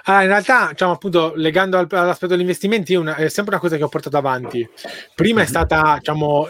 Ah, 0.04 0.22
in 0.22 0.28
realtà, 0.28 0.68
diciamo 0.70 0.92
appunto, 0.92 1.32
legando 1.36 1.78
al, 1.78 1.86
all'aspetto 1.90 2.32
degli 2.32 2.40
investimenti, 2.40 2.94
una, 2.94 3.16
è 3.16 3.28
sempre 3.28 3.54
una 3.54 3.62
cosa 3.62 3.76
che 3.76 3.82
ho 3.82 3.88
portato 3.88 4.16
avanti. 4.16 4.68
Prima 5.14 5.40
è 5.40 5.44
mhm. 5.44 5.48
stata, 5.48 5.96
diciamo, 5.98 6.48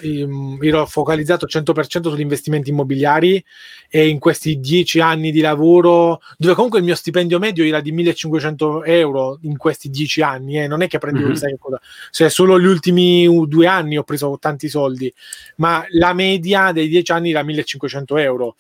ero 0.60 0.86
focalizzato 0.86 1.46
100% 1.46 2.08
sugli 2.08 2.20
investimenti 2.20 2.70
immobiliari 2.70 3.42
e 3.88 4.06
in 4.06 4.20
questi 4.20 4.60
dieci 4.60 5.00
anni 5.00 5.32
di 5.32 5.40
lavoro, 5.40 6.20
dove 6.38 6.54
comunque 6.54 6.78
il 6.78 6.84
mio 6.84 6.94
stipendio 6.94 7.40
medio 7.40 7.64
era 7.64 7.80
di 7.80 7.90
1500 7.90 8.84
euro 8.84 9.38
in 9.42 9.56
questi 9.56 9.90
dieci 9.90 10.22
anni, 10.22 10.60
eh, 10.60 10.68
non 10.68 10.82
è 10.82 10.86
che 10.86 10.98
prendevo 10.98 11.26
mm-hmm. 11.26 11.34
chissà 11.34 11.48
che 11.48 11.58
cosa, 11.58 11.80
cioè 12.10 12.30
solo 12.30 12.60
gli 12.60 12.66
ultimi 12.66 13.26
due 13.48 13.66
anni 13.66 13.98
ho 13.98 14.04
preso 14.04 14.38
tanti 14.40 14.68
soldi, 14.68 15.12
ma 15.56 15.84
la 15.90 16.12
media 16.12 16.70
dei 16.70 16.88
dieci 16.88 17.10
anni 17.10 17.30
era 17.30 17.42
1500 17.42 18.16
euro. 18.18 18.56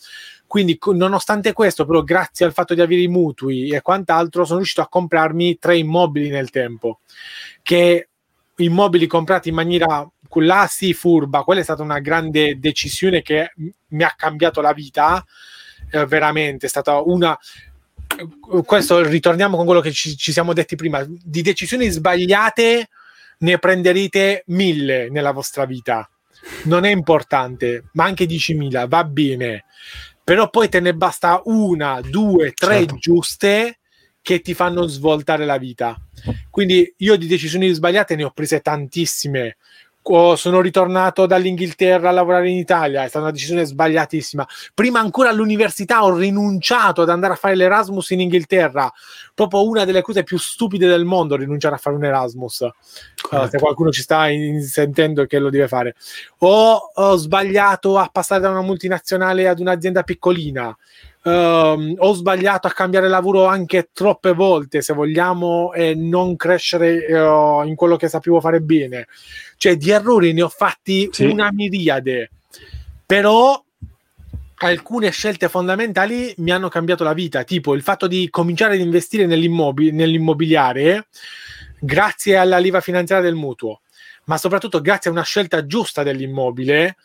Quindi, 0.50 0.76
nonostante 0.94 1.52
questo, 1.52 1.86
però, 1.86 2.02
grazie 2.02 2.44
al 2.44 2.52
fatto 2.52 2.74
di 2.74 2.80
avere 2.80 3.02
i 3.02 3.06
mutui 3.06 3.68
e 3.70 3.82
quant'altro, 3.82 4.44
sono 4.44 4.56
riuscito 4.56 4.80
a 4.80 4.88
comprarmi 4.88 5.58
tre 5.60 5.76
immobili 5.76 6.28
nel 6.28 6.50
tempo. 6.50 6.98
Che 7.62 8.08
immobili 8.56 9.06
comprati 9.06 9.50
in 9.50 9.54
maniera 9.54 10.10
là 10.32 10.66
sì 10.68 10.92
furba, 10.92 11.44
quella 11.44 11.60
è 11.60 11.62
stata 11.62 11.84
una 11.84 12.00
grande 12.00 12.58
decisione 12.58 13.22
che 13.22 13.52
mi 13.90 14.02
ha 14.02 14.12
cambiato 14.16 14.60
la 14.60 14.72
vita. 14.72 15.24
Eh, 15.88 16.04
veramente 16.06 16.66
è 16.66 16.68
stata 16.68 17.00
una 17.00 17.38
questo 18.64 19.02
ritorniamo 19.02 19.56
con 19.56 19.66
quello 19.66 19.80
che 19.80 19.92
ci, 19.92 20.16
ci, 20.16 20.32
siamo 20.32 20.52
detti 20.52 20.74
prima 20.74 21.06
di 21.06 21.42
decisioni 21.42 21.88
sbagliate 21.88 22.88
ne 23.38 23.58
prenderete 23.58 24.42
mille 24.48 25.08
nella 25.10 25.30
vostra 25.30 25.64
vita 25.64 26.08
non 26.64 26.84
è 26.84 26.90
importante 26.90 27.84
ma 27.92 28.04
anche 28.04 28.26
10.000 28.26 28.88
va 28.88 29.04
bene 29.04 29.64
però 30.22 30.50
poi 30.50 30.68
te 30.68 30.80
ne 30.80 30.94
basta 30.94 31.40
una, 31.44 32.00
due, 32.00 32.52
tre 32.52 32.78
certo. 32.78 32.96
giuste 32.96 33.78
che 34.22 34.40
ti 34.40 34.54
fanno 34.54 34.86
svoltare 34.86 35.44
la 35.44 35.58
vita. 35.58 35.96
Quindi 36.50 36.92
io 36.98 37.16
di 37.16 37.26
decisioni 37.26 37.70
sbagliate 37.72 38.16
ne 38.16 38.24
ho 38.24 38.30
prese 38.30 38.60
tantissime 38.60 39.56
sono 40.34 40.60
ritornato 40.60 41.26
dall'Inghilterra 41.26 42.08
a 42.08 42.12
lavorare 42.12 42.50
in 42.50 42.56
Italia, 42.56 43.04
è 43.04 43.08
stata 43.08 43.24
una 43.24 43.32
decisione 43.32 43.64
sbagliatissima. 43.64 44.46
Prima 44.74 44.98
ancora 44.98 45.28
all'università 45.28 46.02
ho 46.04 46.16
rinunciato 46.16 47.02
ad 47.02 47.10
andare 47.10 47.34
a 47.34 47.36
fare 47.36 47.54
l'Erasmus 47.54 48.10
in 48.10 48.20
Inghilterra, 48.20 48.90
proprio 49.34 49.68
una 49.68 49.84
delle 49.84 50.02
cose 50.02 50.24
più 50.24 50.38
stupide 50.38 50.88
del 50.88 51.04
mondo, 51.04 51.36
rinunciare 51.36 51.74
a 51.74 51.78
fare 51.78 51.96
un 51.96 52.04
Erasmus. 52.04 52.60
Uh, 53.30 53.46
se 53.48 53.58
qualcuno 53.58 53.90
ci 53.90 54.02
sta 54.02 54.28
in, 54.28 54.62
sentendo 54.62 55.26
che 55.26 55.38
lo 55.38 55.50
deve 55.50 55.68
fare. 55.68 55.94
Ho, 56.38 56.90
ho 56.94 57.16
sbagliato 57.16 57.98
a 57.98 58.08
passare 58.10 58.40
da 58.40 58.50
una 58.50 58.62
multinazionale 58.62 59.46
ad 59.46 59.60
un'azienda 59.60 60.02
piccolina 60.02 60.76
Uh, 61.22 61.94
ho 61.98 62.12
sbagliato 62.14 62.66
a 62.66 62.72
cambiare 62.72 63.06
lavoro 63.06 63.44
anche 63.44 63.90
troppe 63.92 64.32
volte, 64.32 64.80
se 64.80 64.94
vogliamo, 64.94 65.72
e 65.74 65.94
non 65.94 66.34
crescere 66.34 67.04
uh, 67.12 67.66
in 67.66 67.74
quello 67.74 67.96
che 67.96 68.08
sapevo 68.08 68.40
fare 68.40 68.60
bene. 68.60 69.06
Cioè, 69.58 69.76
di 69.76 69.90
errori 69.90 70.32
ne 70.32 70.42
ho 70.42 70.48
fatti 70.48 71.10
sì. 71.12 71.26
una 71.26 71.50
miriade, 71.52 72.30
però 73.04 73.62
alcune 74.62 75.10
scelte 75.10 75.48
fondamentali 75.48 76.34
mi 76.38 76.50
hanno 76.50 76.68
cambiato 76.68 77.04
la 77.04 77.12
vita, 77.12 77.44
tipo 77.44 77.74
il 77.74 77.82
fatto 77.82 78.06
di 78.06 78.28
cominciare 78.30 78.74
ad 78.74 78.80
investire 78.80 79.26
nell'immobil- 79.26 79.94
nell'immobiliare 79.94 81.06
grazie 81.78 82.36
alla 82.36 82.58
leva 82.58 82.80
finanziaria 82.80 83.24
del 83.24 83.36
mutuo, 83.36 83.80
ma 84.24 84.36
soprattutto 84.36 84.80
grazie 84.80 85.10
a 85.10 85.12
una 85.12 85.22
scelta 85.22 85.66
giusta 85.66 86.02
dell'immobile 86.02 86.96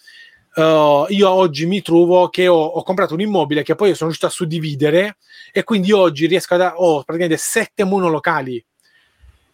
Uh, 0.56 1.06
io 1.10 1.30
oggi 1.30 1.66
mi 1.66 1.82
trovo 1.82 2.30
che 2.30 2.48
ho, 2.48 2.56
ho, 2.56 2.82
comprato 2.84 3.14
un 3.14 3.20
immobile 3.20 3.62
che 3.62 3.76
poi 3.76 3.90
sono 3.90 4.10
riuscito 4.10 4.28
a 4.28 4.30
suddividere 4.30 5.18
e 5.52 5.66
quindi 5.66 5.92
oggi 5.92 6.28
riesco 6.28 6.56
a 6.56 6.76
ho 6.78 7.04
praticamente 7.04 7.36
sette 7.36 7.84
monolocali. 7.84 8.64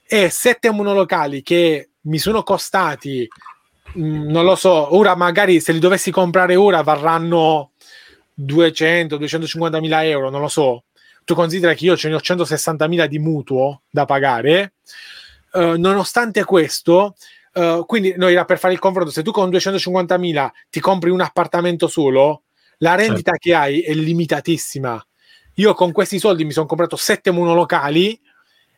E 0.05 0.29
sette 0.29 0.69
monolocali 0.69 1.41
che 1.41 1.89
mi 2.01 2.19
sono 2.19 2.43
costati 2.43 3.27
mh, 3.93 4.03
mm, 4.03 4.29
non 4.29 4.45
lo 4.45 4.55
so 4.55 4.95
ora 4.95 5.15
magari 5.15 5.59
se 5.59 5.71
li 5.71 5.79
dovessi 5.79 6.11
comprare 6.11 6.55
ora 6.55 6.83
varranno 6.83 7.71
200 8.33 9.17
250 9.17 9.79
mila 9.79 10.05
euro 10.05 10.29
non 10.29 10.41
lo 10.41 10.49
so. 10.49 10.83
Tu 11.23 11.33
considera 11.33 11.73
che 11.73 11.85
io 11.85 11.97
ce 11.97 12.09
ne 12.09 12.15
ho 12.15 12.21
160 12.21 12.87
mila 12.87 13.07
di 13.07 13.17
mutuo 13.17 13.81
da 13.89 14.05
pagare. 14.05 14.73
Uh, 15.53 15.77
nonostante 15.77 16.43
questo 16.43 17.15
Uh, 17.53 17.85
quindi 17.85 18.13
no, 18.15 18.27
era 18.27 18.45
per 18.45 18.59
fare 18.59 18.73
il 18.73 18.79
confronto, 18.79 19.11
se 19.11 19.23
tu 19.23 19.31
con 19.31 19.49
250.000 19.49 20.49
ti 20.69 20.79
compri 20.79 21.09
un 21.09 21.21
appartamento 21.21 21.87
solo, 21.87 22.43
la 22.77 22.95
rendita 22.95 23.31
certo. 23.31 23.37
che 23.39 23.53
hai 23.53 23.81
è 23.81 23.93
limitatissima. 23.93 25.05
Io 25.55 25.73
con 25.73 25.91
questi 25.91 26.17
soldi 26.17 26.45
mi 26.45 26.51
sono 26.51 26.65
comprato 26.65 26.95
sette 26.95 27.31
monolocali 27.31 28.19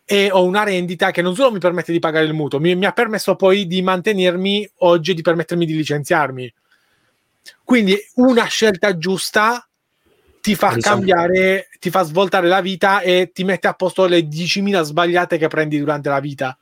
e 0.06 0.30
ho 0.32 0.44
una 0.44 0.64
rendita 0.64 1.12
che 1.12 1.22
non 1.22 1.36
solo 1.36 1.52
mi 1.52 1.60
permette 1.60 1.92
di 1.92 2.00
pagare 2.00 2.26
il 2.26 2.34
mutuo, 2.34 2.60
mi, 2.60 2.76
mi 2.76 2.86
ha 2.86 2.92
permesso 2.92 3.36
poi 3.36 3.68
di 3.68 3.82
mantenermi 3.82 4.70
oggi 4.80 5.12
e 5.12 5.14
di 5.14 5.22
permettermi 5.22 5.66
di 5.66 5.76
licenziarmi. 5.76 6.54
Quindi 7.64 7.98
una 8.16 8.46
scelta 8.46 8.98
giusta 8.98 9.68
ti 10.42 10.56
fa 10.56 10.76
cambiare, 10.78 11.70
ti 11.80 11.90
fa 11.90 12.04
svoltare 12.04 12.48
la 12.48 12.60
vita 12.60 13.00
e 13.00 13.32
ti 13.34 13.46
mette 13.46 13.68
a 13.68 13.74
posto 13.74 14.06
le 14.08 14.28
10.000 14.28 14.82
sbagliate 14.82 15.38
che 15.38 15.48
prendi 15.48 15.80
durante 15.80 16.10
la 16.10 16.20
vita. 16.20 16.58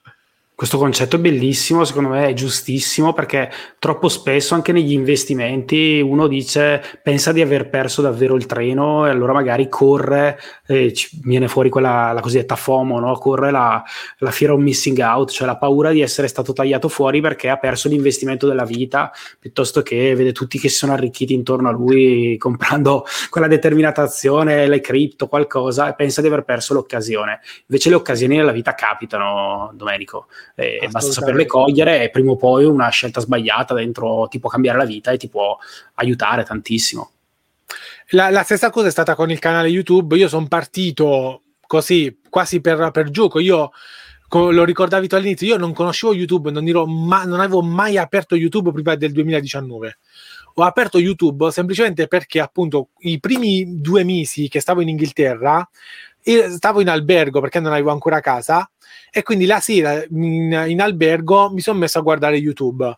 Questo 0.62 0.78
concetto 0.78 1.16
è 1.16 1.20
bellissimo, 1.20 1.84
secondo 1.86 2.10
me 2.10 2.28
è 2.28 2.34
giustissimo 2.34 3.14
perché 3.14 3.52
troppo 3.80 4.10
spesso 4.10 4.54
anche 4.54 4.72
negli 4.72 4.92
investimenti 4.92 6.00
uno 6.02 6.28
dice 6.28 7.00
pensa 7.02 7.32
di 7.32 7.42
aver 7.42 7.68
perso 7.68 8.04
davvero 8.04 8.36
il 8.36 8.46
treno 8.46 9.08
e 9.08 9.10
allora 9.10 9.34
magari 9.34 9.68
corre, 9.68 10.40
e 10.68 10.94
viene 11.24 11.48
fuori 11.48 11.70
quella 11.70 12.12
la 12.12 12.22
cosiddetta 12.22 12.56
FOMO, 12.56 13.00
no? 13.00 13.18
corre 13.18 13.50
la, 13.50 13.84
la 14.20 14.30
fear 14.30 14.52
of 14.52 14.60
missing 14.60 15.00
out, 15.00 15.32
cioè 15.32 15.48
la 15.48 15.58
paura 15.58 15.90
di 15.90 16.02
essere 16.02 16.28
stato 16.28 16.54
tagliato 16.54 16.90
fuori 16.90 17.22
perché 17.22 17.50
ha 17.50 17.58
perso 17.58 17.90
l'investimento 17.90 18.46
della 18.46 18.64
vita 18.64 19.12
piuttosto 19.40 19.82
che 19.82 20.14
vede 20.14 20.32
tutti 20.32 20.60
che 20.60 20.70
si 20.70 20.76
sono 20.76 20.94
arricchiti 20.94 21.34
intorno 21.34 21.70
a 21.70 21.72
lui 21.72 22.38
comprando 22.38 23.04
quella 23.32 23.48
determinata 23.48 24.04
azione, 24.04 24.68
le 24.68 24.80
cripto, 24.80 25.26
qualcosa 25.26 25.90
e 25.90 25.96
pensa 25.96 26.22
di 26.22 26.28
aver 26.28 26.44
perso 26.44 26.76
l'occasione. 26.76 27.40
Invece 27.66 27.90
le 27.90 27.96
occasioni 27.96 28.36
nella 28.36 28.52
vita 28.52 28.76
capitano, 28.76 29.72
Domenico 29.74 30.28
eh, 30.56 30.88
basta 30.90 31.12
saperle 31.12 31.46
cogliere 31.46 32.04
e 32.04 32.10
prima 32.10 32.32
o 32.32 32.36
poi 32.36 32.66
una 32.66 32.90
scelta 32.90 33.22
sbagliata 33.22 33.74
dentro 33.74 34.28
ti 34.30 34.40
può 34.40 34.50
cambiare 34.50 34.78
la 34.78 34.86
vita 34.86 35.12
e 35.12 35.18
ti 35.18 35.30
può 35.30 35.58
aiutare 35.96 36.44
tantissimo. 36.44 37.12
La, 38.10 38.30
la 38.30 38.44
stessa 38.44 38.70
cosa 38.70 38.88
è 38.88 38.92
stata 38.92 39.16
con 39.16 39.32
il 39.32 39.40
canale 39.40 39.70
YouTube. 39.70 40.18
Io 40.18 40.28
sono 40.28 40.48
partito 40.48 41.44
così, 41.66 42.20
quasi 42.30 42.60
per, 42.60 42.92
per 42.92 43.10
gioco. 43.10 43.40
Io 43.40 43.72
lo 44.34 44.64
ricordavi 44.64 45.08
tu 45.08 45.16
all'inizio, 45.16 45.48
io 45.48 45.58
non 45.58 45.74
conoscevo 45.74 46.14
YouTube, 46.14 46.52
non, 46.52 46.64
ma, 47.06 47.24
non, 47.26 47.40
avevo 47.40 47.62
mai 47.62 47.98
aperto 47.98 48.36
YouTube 48.36 48.72
prima 48.72 48.96
del 48.96 49.12
2019. 49.12 49.98
Ho 50.56 50.64
aperto 50.64 51.00
YouTube 51.00 51.52
semplicemente 51.52 52.08
perché 52.08 52.40
appunto 52.40 52.90
i 53.00 53.20
primi 53.20 53.80
due 53.82 54.04
mesi 54.04 54.48
che 54.48 54.60
stavo 54.60 54.82
in 54.82 54.90
Inghilterra, 54.90 55.68
stavo 56.50 56.82
in 56.82 56.90
albergo 56.90 57.42
perché 57.42 57.60
non 57.60 57.72
avevo 57.72 57.92
ancora 57.92 58.20
casa 58.20 58.70
e 59.10 59.24
quindi 59.24 59.46
la 59.46 59.60
sera 59.60 60.04
in, 60.10 60.66
in 60.68 60.82
albergo 60.82 61.50
mi 61.52 61.62
sono 61.62 61.80
messo 61.80 62.00
a 62.00 62.02
guardare 62.02 62.38
YouTube. 62.38 62.98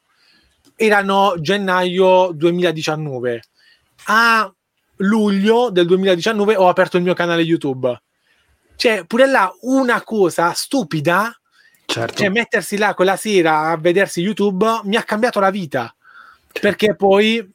Erano 0.75 1.35
gennaio 1.39 2.31
2019. 2.33 3.41
A 4.05 4.53
luglio 4.97 5.69
del 5.69 5.85
2019 5.85 6.55
ho 6.55 6.67
aperto 6.67 6.97
il 6.97 7.03
mio 7.03 7.13
canale 7.13 7.41
YouTube. 7.41 8.01
Cioè, 8.75 9.05
pure 9.05 9.27
là 9.27 9.53
una 9.61 10.01
cosa 10.03 10.51
stupida, 10.53 11.31
certo. 11.85 12.15
cioè 12.15 12.29
mettersi 12.29 12.77
là 12.77 12.93
quella 12.93 13.15
sera 13.15 13.69
a 13.69 13.77
vedersi 13.77 14.21
YouTube 14.21 14.81
mi 14.83 14.95
ha 14.95 15.03
cambiato 15.03 15.39
la 15.39 15.51
vita. 15.51 15.95
Perché 16.59 16.95
poi 16.95 17.51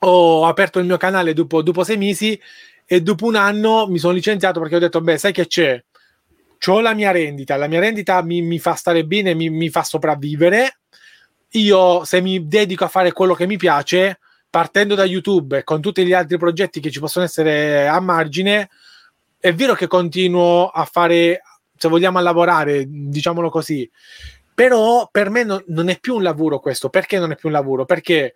ho 0.00 0.46
aperto 0.46 0.78
il 0.78 0.86
mio 0.86 0.96
canale 0.96 1.32
dopo, 1.32 1.62
dopo 1.62 1.84
sei 1.84 1.96
mesi 1.96 2.40
e 2.84 3.02
dopo 3.02 3.26
un 3.26 3.36
anno 3.36 3.86
mi 3.88 3.98
sono 3.98 4.12
licenziato 4.12 4.60
perché 4.60 4.76
ho 4.76 4.80
detto, 4.80 5.00
beh, 5.00 5.18
sai 5.18 5.32
che 5.32 5.46
c'è? 5.46 5.82
Ho 6.66 6.80
la 6.80 6.94
mia 6.94 7.10
rendita, 7.10 7.56
la 7.56 7.66
mia 7.66 7.80
rendita 7.80 8.22
mi, 8.22 8.42
mi 8.42 8.58
fa 8.58 8.74
stare 8.74 9.04
bene, 9.04 9.34
mi, 9.34 9.48
mi, 9.50 9.68
fa 9.68 9.82
sopravvivere. 9.82 10.80
Io 11.52 12.04
se 12.04 12.20
mi 12.20 12.46
dedico 12.46 12.84
a 12.84 12.88
fare 12.88 13.12
quello 13.12 13.34
che 13.34 13.46
mi 13.46 13.56
piace, 13.56 14.18
partendo 14.50 14.94
da 14.94 15.04
YouTube 15.04 15.58
e 15.58 15.64
con 15.64 15.80
tutti 15.80 16.04
gli 16.04 16.12
altri 16.12 16.38
progetti 16.38 16.80
che 16.80 16.90
ci 16.90 17.00
possono 17.00 17.24
essere 17.24 17.86
a 17.86 18.00
margine, 18.00 18.68
è 19.38 19.54
vero 19.54 19.74
che 19.74 19.86
continuo 19.86 20.68
a 20.68 20.84
fare, 20.84 21.42
se 21.76 21.88
vogliamo, 21.88 22.18
a 22.18 22.22
lavorare, 22.22 22.84
diciamolo 22.86 23.50
così, 23.50 23.88
però 24.58 25.08
per 25.10 25.30
me 25.30 25.44
no, 25.44 25.62
non 25.68 25.88
è 25.88 26.00
più 26.00 26.16
un 26.16 26.22
lavoro 26.24 26.58
questo. 26.58 26.88
Perché 26.88 27.18
non 27.18 27.30
è 27.30 27.36
più 27.36 27.48
un 27.48 27.54
lavoro? 27.54 27.84
Perché 27.84 28.34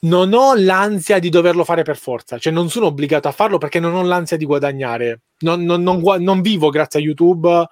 non 0.00 0.32
ho 0.32 0.54
l'ansia 0.54 1.18
di 1.18 1.28
doverlo 1.28 1.64
fare 1.64 1.82
per 1.82 1.96
forza, 1.96 2.38
cioè 2.38 2.52
non 2.52 2.68
sono 2.70 2.86
obbligato 2.86 3.26
a 3.26 3.32
farlo 3.32 3.58
perché 3.58 3.80
non 3.80 3.94
ho 3.94 4.02
l'ansia 4.02 4.36
di 4.36 4.44
guadagnare. 4.44 5.20
Non, 5.40 5.62
non, 5.64 5.82
non, 5.82 6.02
non 6.20 6.40
vivo 6.40 6.68
grazie 6.68 7.00
a 7.00 7.02
YouTube. 7.02 7.66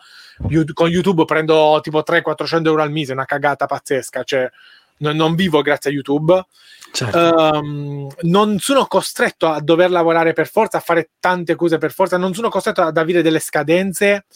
Con 0.73 0.89
YouTube 0.89 1.25
prendo 1.25 1.79
tipo 1.83 2.03
300-400 2.07 2.67
euro 2.67 2.83
al 2.83 2.91
mese, 2.91 3.13
una 3.13 3.25
cagata 3.25 3.67
pazzesca. 3.67 4.23
Cioè, 4.25 4.51
non, 4.99 5.35
vivo 5.35 5.63
grazie 5.63 5.91
a 5.91 5.93
YouTube. 5.93 6.45
Certo. 6.93 7.19
Um, 7.19 8.09
non 8.23 8.59
sono 8.59 8.87
costretto 8.87 9.49
a 9.49 9.61
dover 9.61 9.91
lavorare 9.91 10.33
per 10.33 10.49
forza, 10.49 10.79
a 10.79 10.81
fare 10.81 11.11
tante 11.21 11.55
cose 11.55 11.79
per 11.79 11.93
forza. 11.93 12.17
Non 12.17 12.35
sono 12.35 12.49
costretto 12.49 12.83
ad 12.83 12.97
avere 12.97 13.23
delle 13.23 13.41
scadenze. 13.41 14.27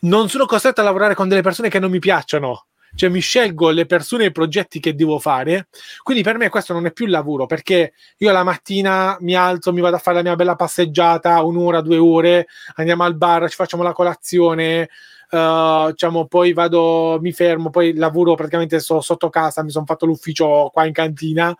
Non 0.00 0.28
sono 0.28 0.46
costretto 0.46 0.80
a 0.80 0.84
lavorare 0.84 1.14
con 1.14 1.28
delle 1.28 1.42
persone 1.42 1.68
che 1.68 1.80
non 1.80 1.90
mi 1.90 1.98
piacciono 1.98 2.67
cioè 2.98 3.10
mi 3.10 3.20
scelgo 3.20 3.70
le 3.70 3.86
persone 3.86 4.24
e 4.24 4.26
i 4.26 4.32
progetti 4.32 4.80
che 4.80 4.96
devo 4.96 5.20
fare. 5.20 5.68
Quindi 6.02 6.24
per 6.24 6.36
me 6.36 6.48
questo 6.48 6.72
non 6.72 6.84
è 6.84 6.90
più 6.90 7.06
lavoro 7.06 7.46
perché 7.46 7.92
io 8.16 8.32
la 8.32 8.42
mattina 8.42 9.16
mi 9.20 9.36
alzo, 9.36 9.72
mi 9.72 9.80
vado 9.80 9.94
a 9.94 10.00
fare 10.00 10.16
la 10.16 10.24
mia 10.24 10.34
bella 10.34 10.56
passeggiata, 10.56 11.40
un'ora, 11.44 11.80
due 11.80 11.96
ore, 11.96 12.48
andiamo 12.74 13.04
al 13.04 13.16
bar, 13.16 13.48
ci 13.48 13.54
facciamo 13.54 13.84
la 13.84 13.92
colazione. 13.92 14.90
Uh, 15.30 15.90
diciamo, 15.90 16.26
poi 16.26 16.52
vado, 16.52 17.18
mi 17.20 17.30
fermo, 17.30 17.70
poi 17.70 17.94
lavoro 17.94 18.34
praticamente 18.34 18.80
so, 18.80 19.00
sotto 19.00 19.28
casa, 19.28 19.62
mi 19.62 19.70
sono 19.70 19.84
fatto 19.84 20.06
l'ufficio 20.06 20.70
qua 20.72 20.86
in 20.86 20.92
cantina, 20.92 21.54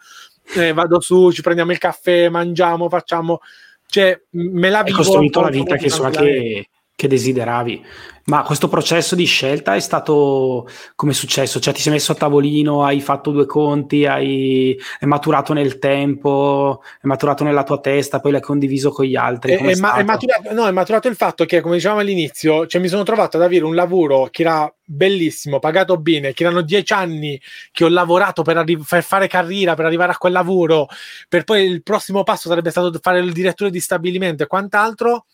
eh, 0.56 0.72
vado 0.72 1.00
su, 1.00 1.30
ci 1.30 1.42
prendiamo 1.42 1.70
il 1.70 1.78
caffè, 1.78 2.30
mangiamo, 2.30 2.88
facciamo, 2.88 3.40
cioè 3.86 4.18
me 4.30 4.70
la 4.70 4.82
vivo. 4.82 4.96
Hai 4.96 5.04
costruito 5.04 5.40
la 5.42 5.50
vita 5.50 5.76
che, 5.76 5.84
insomma, 5.84 6.08
che, 6.08 6.68
che 6.98 7.06
desideravi. 7.06 7.84
Ma 8.24 8.42
questo 8.42 8.66
processo 8.66 9.14
di 9.14 9.24
scelta 9.24 9.76
è 9.76 9.78
stato 9.78 10.68
come 10.96 11.12
è 11.12 11.14
successo? 11.14 11.60
Cioè 11.60 11.72
ti 11.72 11.80
sei 11.80 11.92
messo 11.92 12.10
a 12.10 12.16
tavolino, 12.16 12.82
hai 12.82 13.00
fatto 13.00 13.30
due 13.30 13.46
conti, 13.46 14.04
hai, 14.04 14.76
è 14.98 15.06
maturato 15.06 15.52
nel 15.52 15.78
tempo, 15.78 16.82
è 17.00 17.06
maturato 17.06 17.44
nella 17.44 17.62
tua 17.62 17.78
testa, 17.78 18.18
poi 18.18 18.32
l'hai 18.32 18.40
condiviso 18.40 18.90
con 18.90 19.04
gli 19.04 19.14
altri. 19.14 19.52
È, 19.52 19.60
è, 19.60 19.76
ma, 19.76 19.94
è, 19.94 20.02
maturato, 20.02 20.52
no, 20.52 20.66
è 20.66 20.72
maturato 20.72 21.06
il 21.06 21.14
fatto 21.14 21.44
che, 21.44 21.60
come 21.60 21.76
dicevamo 21.76 22.00
all'inizio, 22.00 22.66
cioè 22.66 22.80
mi 22.80 22.88
sono 22.88 23.04
trovato 23.04 23.36
ad 23.36 23.44
avere 23.44 23.64
un 23.64 23.76
lavoro 23.76 24.26
che 24.32 24.42
era 24.42 24.70
bellissimo, 24.82 25.60
pagato 25.60 25.98
bene, 25.98 26.32
che 26.32 26.42
erano 26.42 26.62
dieci 26.62 26.92
anni 26.92 27.40
che 27.70 27.84
ho 27.84 27.88
lavorato 27.88 28.42
per, 28.42 28.56
arri- 28.56 28.84
per 28.86 29.04
fare 29.04 29.28
carriera, 29.28 29.74
per 29.74 29.84
arrivare 29.84 30.10
a 30.10 30.16
quel 30.16 30.32
lavoro, 30.32 30.88
per 31.28 31.44
poi 31.44 31.62
il 31.64 31.84
prossimo 31.84 32.24
passo 32.24 32.48
sarebbe 32.48 32.70
stato 32.70 32.92
fare 33.00 33.20
il 33.20 33.32
direttore 33.32 33.70
di 33.70 33.78
stabilimento 33.78 34.42
e 34.42 34.48
quant'altro 34.48 35.26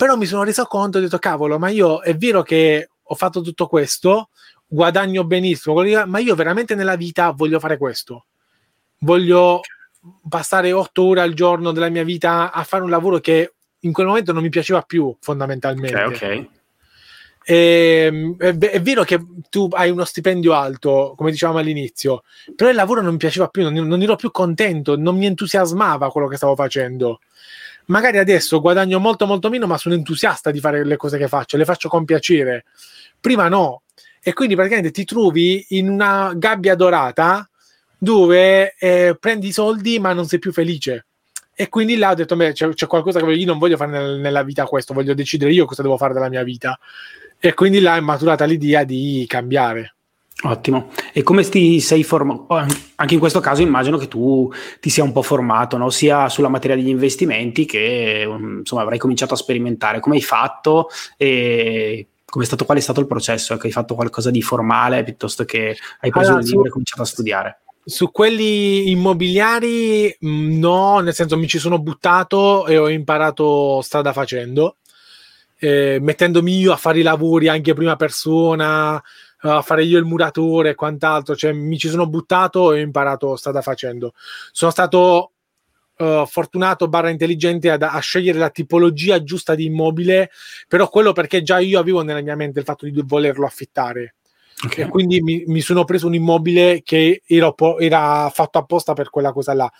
però 0.00 0.16
mi 0.16 0.24
sono 0.24 0.44
reso 0.44 0.64
conto 0.64 0.96
e 0.96 1.00
ho 1.00 1.04
detto, 1.04 1.18
cavolo, 1.18 1.58
ma 1.58 1.68
io 1.68 2.00
è 2.00 2.16
vero 2.16 2.40
che 2.40 2.88
ho 3.02 3.14
fatto 3.14 3.42
tutto 3.42 3.66
questo, 3.66 4.30
guadagno 4.66 5.24
benissimo, 5.24 5.74
ma 6.06 6.18
io 6.18 6.34
veramente 6.34 6.74
nella 6.74 6.96
vita 6.96 7.32
voglio 7.32 7.60
fare 7.60 7.76
questo. 7.76 8.24
Voglio 9.00 9.60
passare 10.26 10.72
otto 10.72 11.02
ore 11.02 11.20
al 11.20 11.34
giorno 11.34 11.70
della 11.72 11.90
mia 11.90 12.02
vita 12.02 12.50
a 12.50 12.64
fare 12.64 12.82
un 12.82 12.88
lavoro 12.88 13.18
che 13.18 13.52
in 13.80 13.92
quel 13.92 14.06
momento 14.06 14.32
non 14.32 14.42
mi 14.42 14.48
piaceva 14.48 14.80
più, 14.80 15.14
fondamentalmente. 15.20 16.02
Ok, 16.02 16.14
ok. 16.14 16.48
E, 17.44 18.08
ehm, 18.10 18.36
è, 18.38 18.56
è, 18.56 18.80
vero 18.80 19.04
che 19.04 19.22
tu 19.50 19.68
hai 19.70 19.90
uno 19.90 20.06
stipendio 20.06 20.54
alto, 20.54 21.12
come 21.14 21.30
dicevamo 21.30 21.58
all'inizio, 21.58 22.22
però 22.56 22.70
il 22.70 22.76
lavoro 22.76 23.02
non 23.02 23.12
mi 23.12 23.18
piaceva 23.18 23.48
più, 23.48 23.68
non, 23.68 23.74
non 23.86 24.00
ero 24.00 24.16
più 24.16 24.30
contento, 24.30 24.96
non 24.96 25.18
mi 25.18 25.26
entusiasmava 25.26 26.10
quello 26.10 26.26
che 26.26 26.36
stavo 26.36 26.54
facendo 26.54 27.20
magari 27.86 28.18
adesso 28.18 28.60
guadagno 28.60 28.98
molto 28.98 29.26
molto 29.26 29.48
meno, 29.48 29.66
ma 29.66 29.78
sono 29.78 29.94
entusiasta 29.94 30.50
di 30.50 30.60
fare 30.60 30.84
le 30.84 30.96
cose 30.96 31.18
che 31.18 31.28
faccio, 31.28 31.56
le 31.56 31.64
faccio 31.64 31.88
con 31.88 32.04
piacere. 32.04 32.64
Prima 33.20 33.48
no. 33.48 33.82
E 34.22 34.32
quindi 34.32 34.54
praticamente 34.54 34.92
ti 34.92 35.04
trovi 35.04 35.64
in 35.70 35.88
una 35.88 36.32
gabbia 36.34 36.74
dorata 36.74 37.48
dove 37.96 38.74
eh, 38.78 39.16
prendi 39.18 39.48
i 39.48 39.52
soldi 39.52 39.98
ma 39.98 40.12
non 40.12 40.26
sei 40.26 40.38
più 40.38 40.52
felice. 40.52 41.06
E 41.54 41.68
quindi 41.68 41.96
là 41.96 42.10
ho 42.10 42.14
detto, 42.14 42.36
beh, 42.36 42.52
c'è, 42.52 42.70
c'è 42.70 42.86
qualcosa 42.86 43.20
che 43.20 43.30
io 43.32 43.46
non 43.46 43.58
voglio 43.58 43.76
fare 43.76 43.90
nel, 43.90 44.18
nella 44.18 44.42
vita 44.42 44.64
questo, 44.64 44.94
voglio 44.94 45.12
decidere 45.12 45.52
io 45.52 45.66
cosa 45.66 45.82
devo 45.82 45.98
fare 45.98 46.14
della 46.14 46.30
mia 46.30 46.42
vita. 46.42 46.78
E 47.38 47.54
quindi 47.54 47.80
là 47.80 47.96
è 47.96 48.00
maturata 48.00 48.44
l'idea 48.44 48.84
di 48.84 49.24
cambiare. 49.28 49.94
Ottimo. 50.42 50.90
E 51.12 51.22
come 51.22 51.46
ti 51.46 51.80
sei 51.80 52.02
formato? 52.02 52.44
Oh, 52.48 52.66
anche 52.94 53.14
in 53.14 53.20
questo 53.20 53.40
caso 53.40 53.60
immagino 53.60 53.98
che 53.98 54.08
tu 54.08 54.50
ti 54.80 54.88
sia 54.88 55.04
un 55.04 55.12
po' 55.12 55.22
formato, 55.22 55.76
no? 55.76 55.90
sia 55.90 56.28
sulla 56.30 56.48
materia 56.48 56.76
degli 56.76 56.88
investimenti 56.88 57.66
che 57.66 58.24
um, 58.26 58.58
insomma 58.60 58.82
avrai 58.82 58.98
cominciato 58.98 59.34
a 59.34 59.36
sperimentare. 59.36 60.00
Come 60.00 60.16
hai 60.16 60.22
fatto 60.22 60.88
e 61.18 62.06
come 62.24 62.44
è 62.44 62.46
stato, 62.46 62.64
qual 62.64 62.78
è 62.78 62.80
stato 62.80 63.00
il 63.00 63.06
processo? 63.06 63.56
Che 63.58 63.66
hai 63.66 63.72
fatto 63.72 63.94
qualcosa 63.94 64.30
di 64.30 64.40
formale 64.40 65.02
piuttosto 65.02 65.44
che 65.44 65.76
hai 66.00 66.10
preso 66.10 66.30
allora, 66.30 66.44
un 66.44 66.48
libro 66.48 66.66
e 66.66 66.70
cominciato 66.70 67.02
a 67.02 67.06
studiare? 67.06 67.60
Su 67.84 68.10
quelli 68.10 68.90
immobiliari 68.90 70.16
mm, 70.24 70.58
no, 70.58 71.00
nel 71.00 71.14
senso 71.14 71.36
mi 71.36 71.48
ci 71.48 71.58
sono 71.58 71.78
buttato 71.80 72.66
e 72.66 72.78
ho 72.78 72.88
imparato 72.88 73.82
strada 73.82 74.14
facendo, 74.14 74.76
eh, 75.58 75.98
mettendomi 76.00 76.58
io 76.58 76.72
a 76.72 76.76
fare 76.76 77.00
i 77.00 77.02
lavori 77.02 77.48
anche 77.48 77.74
prima 77.74 77.96
persona, 77.96 79.02
a 79.42 79.62
fare 79.62 79.84
io 79.84 79.98
il 79.98 80.04
muratore 80.04 80.70
e 80.70 80.74
quant'altro, 80.74 81.34
cioè 81.34 81.52
mi 81.52 81.78
ci 81.78 81.88
sono 81.88 82.06
buttato 82.06 82.72
e 82.72 82.80
ho 82.80 82.82
imparato 82.82 83.36
strada 83.36 83.62
facendo. 83.62 84.12
Sono 84.52 84.70
stato 84.70 85.32
uh, 85.96 86.26
fortunato 86.26 86.88
barra 86.88 87.10
intelligente 87.10 87.70
ad, 87.70 87.82
a 87.82 87.98
scegliere 88.00 88.38
la 88.38 88.50
tipologia 88.50 89.22
giusta 89.22 89.54
di 89.54 89.64
immobile, 89.64 90.30
però 90.68 90.88
quello 90.88 91.12
perché 91.12 91.42
già 91.42 91.58
io 91.58 91.78
avevo 91.78 92.02
nella 92.02 92.20
mia 92.20 92.36
mente 92.36 92.58
il 92.58 92.64
fatto 92.64 92.86
di 92.86 93.02
volerlo 93.04 93.46
affittare. 93.46 94.16
Okay. 94.62 94.84
E 94.84 94.88
quindi 94.88 95.22
mi, 95.22 95.42
mi, 95.46 95.62
sono 95.62 95.84
preso 95.84 96.06
un 96.06 96.12
immobile 96.12 96.82
che 96.82 97.22
era, 97.26 97.54
era, 97.78 98.30
fatto 98.30 98.58
apposta 98.58 98.92
per 98.92 99.08
quella 99.08 99.32
cosa 99.32 99.54
là. 99.54 99.72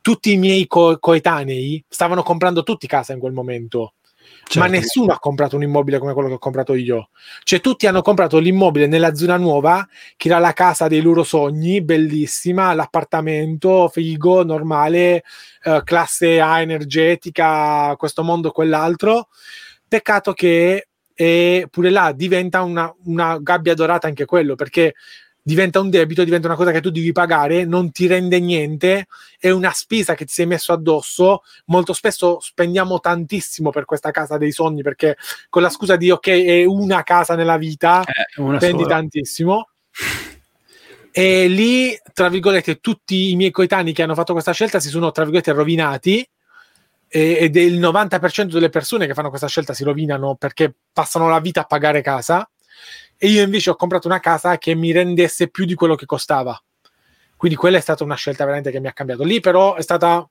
Tutti 0.00 0.32
i 0.32 0.36
miei 0.36 0.66
co- 0.66 0.98
coetanei 0.98 1.84
stavano 1.86 2.24
comprando 2.24 2.64
tutti 2.64 2.88
casa 2.88 3.12
in 3.12 3.20
quel 3.20 3.32
momento 3.32 3.94
Certo. 4.46 4.58
Ma 4.58 4.66
nessuno 4.66 5.12
ha 5.12 5.18
comprato 5.18 5.56
un 5.56 5.62
immobile 5.62 5.98
come 5.98 6.12
quello 6.12 6.28
che 6.28 6.34
ho 6.34 6.38
comprato 6.38 6.74
io. 6.74 7.08
Cioè, 7.42 7.60
tutti 7.60 7.86
hanno 7.86 8.02
comprato 8.02 8.38
l'immobile 8.38 8.86
nella 8.86 9.14
zona 9.14 9.36
nuova, 9.36 9.86
che 10.16 10.28
era 10.28 10.38
la 10.38 10.52
casa 10.52 10.86
dei 10.86 11.00
loro 11.00 11.24
sogni, 11.24 11.82
bellissima, 11.82 12.74
l'appartamento 12.74 13.88
figo, 13.88 14.44
normale, 14.44 15.24
eh, 15.62 15.80
classe 15.82 16.40
A 16.40 16.60
energetica, 16.60 17.94
questo 17.96 18.22
mondo, 18.22 18.50
quell'altro. 18.50 19.28
Peccato 19.88 20.32
che 20.32 20.88
e 21.16 21.68
pure 21.70 21.90
là 21.90 22.12
diventa 22.12 22.62
una, 22.62 22.92
una, 23.04 23.38
gabbia 23.38 23.74
dorata 23.74 24.08
anche 24.08 24.24
quello 24.24 24.56
perché 24.56 24.94
diventa 25.46 25.78
un 25.78 25.90
debito, 25.90 26.24
diventa 26.24 26.46
una 26.46 26.56
cosa 26.56 26.72
che 26.72 26.80
tu 26.80 26.90
devi 26.90 27.12
pagare, 27.12 27.66
non 27.66 27.92
ti 27.92 28.06
rende 28.06 28.40
niente, 28.40 29.06
è 29.38 29.50
una 29.50 29.72
spesa 29.72 30.14
che 30.14 30.24
ti 30.24 30.32
sei 30.32 30.46
messo 30.46 30.72
addosso. 30.72 31.42
Molto 31.66 31.92
spesso 31.92 32.40
spendiamo 32.40 32.98
tantissimo 32.98 33.68
per 33.68 33.84
questa 33.84 34.10
casa 34.10 34.38
dei 34.38 34.52
sogni 34.52 34.82
perché 34.82 35.18
con 35.50 35.60
la 35.60 35.68
scusa 35.68 35.96
di 35.96 36.10
ok, 36.10 36.28
è 36.28 36.64
una 36.64 37.02
casa 37.02 37.34
nella 37.34 37.58
vita, 37.58 38.02
eh, 38.02 38.56
spendi 38.56 38.82
sola. 38.82 38.86
tantissimo. 38.86 39.68
E 41.12 41.46
lì, 41.46 41.96
tra 42.14 42.30
virgolette, 42.30 42.80
tutti 42.80 43.30
i 43.30 43.36
miei 43.36 43.50
coetanei 43.50 43.92
che 43.92 44.02
hanno 44.02 44.14
fatto 44.14 44.32
questa 44.32 44.52
scelta 44.52 44.80
si 44.80 44.88
sono, 44.88 45.12
tra 45.12 45.24
virgolette, 45.24 45.52
rovinati 45.52 46.26
ed 47.06 47.54
il 47.54 47.78
90% 47.78 48.44
delle 48.46 48.70
persone 48.70 49.06
che 49.06 49.14
fanno 49.14 49.28
questa 49.28 49.46
scelta 49.46 49.72
si 49.72 49.84
rovinano 49.84 50.34
perché 50.34 50.74
passano 50.92 51.28
la 51.28 51.38
vita 51.38 51.60
a 51.60 51.64
pagare 51.64 52.02
casa 52.02 52.48
e 53.16 53.28
io 53.28 53.42
invece 53.42 53.70
ho 53.70 53.76
comprato 53.76 54.06
una 54.06 54.20
casa 54.20 54.58
che 54.58 54.74
mi 54.74 54.92
rendesse 54.92 55.48
più 55.48 55.64
di 55.64 55.74
quello 55.74 55.94
che 55.94 56.06
costava. 56.06 56.60
Quindi 57.36 57.56
quella 57.56 57.78
è 57.78 57.80
stata 57.80 58.04
una 58.04 58.14
scelta 58.14 58.44
veramente 58.44 58.70
che 58.70 58.80
mi 58.80 58.86
ha 58.86 58.92
cambiato. 58.92 59.22
Lì 59.22 59.40
però 59.40 59.74
è 59.74 59.82
stata 59.82 60.28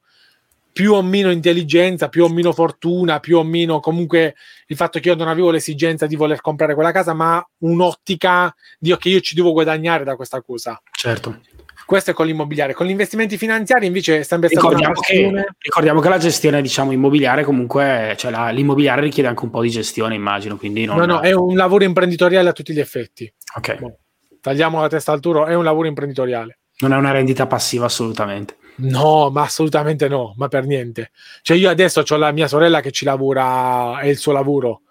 più 0.73 0.93
o 0.93 1.03
meno 1.03 1.29
intelligenza, 1.29 2.09
più 2.09 2.23
o 2.23 2.29
meno 2.29 2.51
fortuna, 2.51 3.19
più 3.19 3.37
o 3.37 3.43
meno 3.43 3.79
comunque 3.79 4.35
il 4.67 4.75
fatto 4.75 4.99
che 4.99 5.09
io 5.09 5.15
non 5.15 5.27
avevo 5.27 5.51
l'esigenza 5.51 6.07
di 6.07 6.15
voler 6.15 6.41
comprare 6.41 6.73
quella 6.73 6.91
casa, 6.91 7.13
ma 7.13 7.47
un'ottica 7.59 8.53
di 8.79 8.91
ok, 8.91 9.05
io 9.05 9.19
ci 9.19 9.35
devo 9.35 9.51
guadagnare 9.51 10.03
da 10.03 10.15
questa 10.15 10.41
cosa. 10.41 10.81
Certo. 10.91 11.41
Questo 11.85 12.11
è 12.11 12.13
con 12.13 12.25
l'immobiliare. 12.25 12.73
Con 12.73 12.85
gli 12.85 12.91
investimenti 12.91 13.37
finanziari 13.37 13.85
invece 13.85 14.19
è 14.19 14.23
sempre 14.23 14.49
stato 14.49 14.69
ricordiamo 14.69 14.99
che, 14.99 15.45
ricordiamo 15.59 15.99
che 15.99 16.09
la 16.09 16.17
gestione 16.17 16.61
diciamo 16.61 16.91
immobiliare 16.91 17.43
comunque, 17.43 18.15
cioè 18.17 18.31
la, 18.31 18.49
l'immobiliare 18.49 19.01
richiede 19.01 19.29
anche 19.29 19.43
un 19.43 19.49
po' 19.49 19.61
di 19.61 19.69
gestione 19.69 20.15
immagino, 20.15 20.57
quindi 20.57 20.85
non... 20.85 20.97
No, 20.97 21.05
no, 21.05 21.19
è 21.19 21.33
un 21.33 21.55
lavoro 21.55 21.83
imprenditoriale 21.83 22.49
a 22.49 22.53
tutti 22.53 22.73
gli 22.73 22.79
effetti. 22.79 23.31
Ok. 23.55 23.79
Boh, 23.79 23.97
tagliamo 24.41 24.81
la 24.81 24.87
testa 24.87 25.11
al 25.11 25.19
turo, 25.19 25.45
è 25.45 25.53
un 25.53 25.63
lavoro 25.63 25.87
imprenditoriale. 25.87 26.59
Non 26.79 26.93
è 26.93 26.97
una 26.97 27.11
rendita 27.11 27.47
passiva 27.47 27.85
assolutamente. 27.85 28.57
No, 28.75 29.29
ma 29.29 29.43
assolutamente 29.43 30.07
no, 30.07 30.33
ma 30.37 30.47
per 30.47 30.65
niente. 30.65 31.11
Cioè 31.41 31.55
io 31.55 31.69
adesso 31.69 32.03
ho 32.07 32.15
la 32.17 32.31
mia 32.31 32.47
sorella 32.47 32.81
che 32.81 32.91
ci 32.91 33.05
lavora, 33.05 33.99
è 33.99 34.07
il 34.07 34.17
suo 34.17 34.31
lavoro 34.31 34.81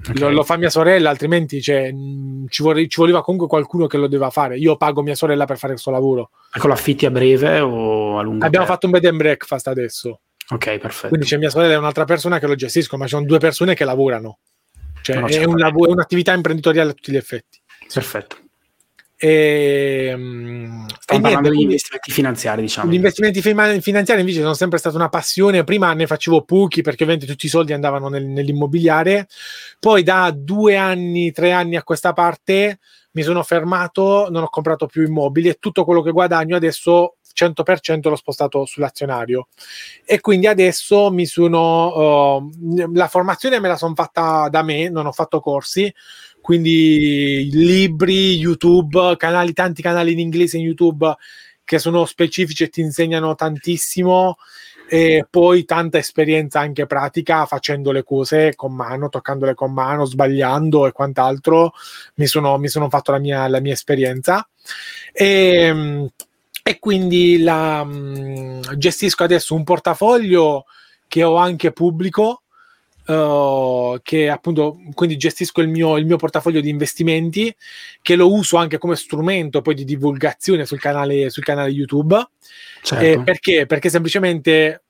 Okay. 0.00 0.18
Lo, 0.18 0.30
lo, 0.30 0.44
fa 0.44 0.56
mia 0.56 0.70
sorella, 0.70 1.10
altrimenti 1.10 1.60
cioè, 1.60 1.92
ci, 2.48 2.62
vorrei, 2.62 2.88
ci, 2.88 3.00
voleva 3.00 3.22
comunque 3.22 3.48
qualcuno 3.48 3.86
che 3.86 3.96
lo 3.96 4.06
doveva 4.06 4.30
fare. 4.30 4.56
Io 4.56 4.76
pago 4.76 5.02
mia 5.02 5.14
sorella 5.14 5.46
per 5.46 5.58
fare 5.58 5.72
questo 5.72 5.90
lavoro. 5.90 6.30
Ecco, 6.52 6.68
l'affitti 6.68 7.06
a 7.06 7.10
breve 7.10 7.60
o 7.60 8.18
a 8.18 8.22
lungo? 8.22 8.44
Abbiamo 8.44 8.64
tempo? 8.64 8.72
fatto 8.72 8.86
un 8.86 8.92
bed 8.92 9.04
and 9.04 9.16
breakfast 9.16 9.66
adesso. 9.66 10.20
Ok, 10.50 10.78
perfetto. 10.78 11.08
Quindi 11.08 11.26
c'è 11.26 11.38
mia 11.38 11.50
sorella 11.50 11.74
e 11.74 11.76
un'altra 11.76 12.04
persona 12.04 12.38
che 12.38 12.46
lo 12.46 12.54
gestiscono, 12.54 13.02
ma 13.02 13.08
ci 13.08 13.14
sono 13.14 13.26
due 13.26 13.38
persone 13.38 13.74
che 13.74 13.84
lavorano. 13.84 14.38
Cioè, 15.02 15.18
no, 15.18 15.26
è, 15.26 15.44
un 15.44 15.56
lavoro, 15.56 15.90
è 15.90 15.92
un'attività 15.92 16.32
imprenditoriale 16.32 16.90
a 16.90 16.92
tutti 16.94 17.12
gli 17.12 17.16
effetti. 17.16 17.60
Perfetto. 17.92 18.36
E, 19.18 20.08
ehm, 20.10 20.86
Stiamo 20.98 21.20
e 21.20 21.22
parlando 21.22 21.48
degli 21.48 21.62
investimenti 21.62 22.12
finanziari, 22.12 22.62
diciamo. 22.62 22.90
Gli 22.90 22.96
investimenti 22.96 23.40
finanziari 23.40 24.20
invece 24.20 24.40
sono 24.40 24.54
sempre 24.54 24.78
stata 24.78 24.96
una 24.96 25.08
passione. 25.08 25.64
Prima 25.64 25.92
ne 25.94 26.06
facevo 26.06 26.42
pochi 26.42 26.82
perché 26.82 27.04
ovviamente 27.04 27.30
tutti 27.30 27.46
i 27.46 27.50
soldi 27.50 27.72
andavano 27.72 28.08
nel, 28.08 28.26
nell'immobiliare. 28.26 29.28
Poi 29.80 30.02
da 30.02 30.32
due 30.34 30.76
anni, 30.76 31.32
tre 31.32 31.52
anni 31.52 31.76
a 31.76 31.82
questa 31.82 32.12
parte 32.12 32.78
mi 33.12 33.22
sono 33.22 33.42
fermato, 33.42 34.28
non 34.30 34.42
ho 34.42 34.50
comprato 34.50 34.86
più 34.86 35.02
immobili 35.02 35.48
e 35.48 35.56
tutto 35.58 35.84
quello 35.84 36.02
che 36.02 36.10
guadagno 36.10 36.54
adesso 36.54 37.16
100% 37.36 38.08
l'ho 38.08 38.16
spostato 38.16 38.64
sull'azionario 38.64 39.48
e 40.04 40.20
quindi 40.20 40.46
adesso 40.46 41.10
mi 41.10 41.26
sono 41.26 42.36
uh, 42.36 42.52
la 42.94 43.08
formazione 43.08 43.60
me 43.60 43.68
la 43.68 43.76
sono 43.76 43.94
fatta 43.94 44.48
da 44.48 44.62
me, 44.62 44.88
non 44.88 45.06
ho 45.06 45.12
fatto 45.12 45.40
corsi, 45.40 45.92
quindi 46.46 47.48
libri, 47.50 48.36
YouTube, 48.36 49.16
canali, 49.16 49.52
tanti 49.52 49.82
canali 49.82 50.12
in 50.12 50.20
inglese 50.20 50.58
in 50.58 50.62
YouTube 50.62 51.12
che 51.64 51.80
sono 51.80 52.04
specifici 52.04 52.62
e 52.62 52.68
ti 52.68 52.82
insegnano 52.82 53.34
tantissimo 53.34 54.36
e 54.88 55.26
poi 55.28 55.64
tanta 55.64 55.98
esperienza 55.98 56.60
anche 56.60 56.86
pratica 56.86 57.46
facendo 57.46 57.90
le 57.90 58.04
cose 58.04 58.54
con 58.54 58.72
mano, 58.72 59.08
toccandole 59.08 59.54
con 59.54 59.72
mano, 59.72 60.04
sbagliando 60.04 60.86
e 60.86 60.92
quant'altro. 60.92 61.72
Mi 62.14 62.26
sono, 62.26 62.58
mi 62.58 62.68
sono 62.68 62.88
fatto 62.88 63.10
la 63.10 63.18
mia, 63.18 63.48
la 63.48 63.58
mia 63.58 63.72
esperienza. 63.72 64.48
E, 65.12 66.08
e 66.62 66.78
quindi 66.78 67.42
la, 67.42 67.84
gestisco 68.76 69.24
adesso 69.24 69.56
un 69.56 69.64
portafoglio 69.64 70.66
che 71.08 71.24
ho 71.24 71.34
anche 71.34 71.72
pubblico 71.72 72.42
Uh, 73.06 74.00
che 74.02 74.28
appunto 74.28 74.80
quindi 74.92 75.16
gestisco 75.16 75.60
il 75.60 75.68
mio, 75.68 75.96
il 75.96 76.06
mio, 76.06 76.16
portafoglio 76.16 76.60
di 76.60 76.68
investimenti 76.68 77.54
che 78.02 78.16
lo 78.16 78.32
uso 78.32 78.56
anche 78.56 78.78
come 78.78 78.96
strumento 78.96 79.62
poi 79.62 79.76
di 79.76 79.84
divulgazione 79.84 80.66
sul 80.66 80.80
canale, 80.80 81.30
sul 81.30 81.44
canale 81.44 81.70
YouTube 81.70 82.20
certo. 82.82 83.04
eh, 83.04 83.22
perché? 83.22 83.64
perché 83.66 83.90
semplicemente 83.90 84.82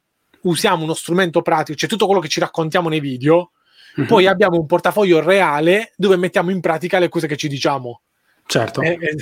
usiamo 0.45 0.85
uno 0.85 0.95
strumento 0.95 1.43
pratico 1.43 1.77
cioè 1.77 1.91
tutto 1.91 2.07
quello 2.07 2.23
che 2.23 2.29
ci 2.29 2.41
raccontiamo 2.41 2.89
nei 2.89 3.01
video 3.01 3.51
mm-hmm. 3.99 4.09
poi 4.09 4.27
abbiamo 4.27 4.59
un 4.59 4.65
portafoglio 4.65 5.21
reale 5.21 5.93
dove 5.95 6.17
mettiamo 6.17 6.51
in 6.51 6.61
pratica 6.61 6.99
le 6.99 7.11
cose 7.11 7.27
che 7.27 7.37
ci 7.37 7.49
diciamo 7.49 8.01
Certo. 8.49 8.81
Eh, 8.81 8.97
eh, 9.01 9.17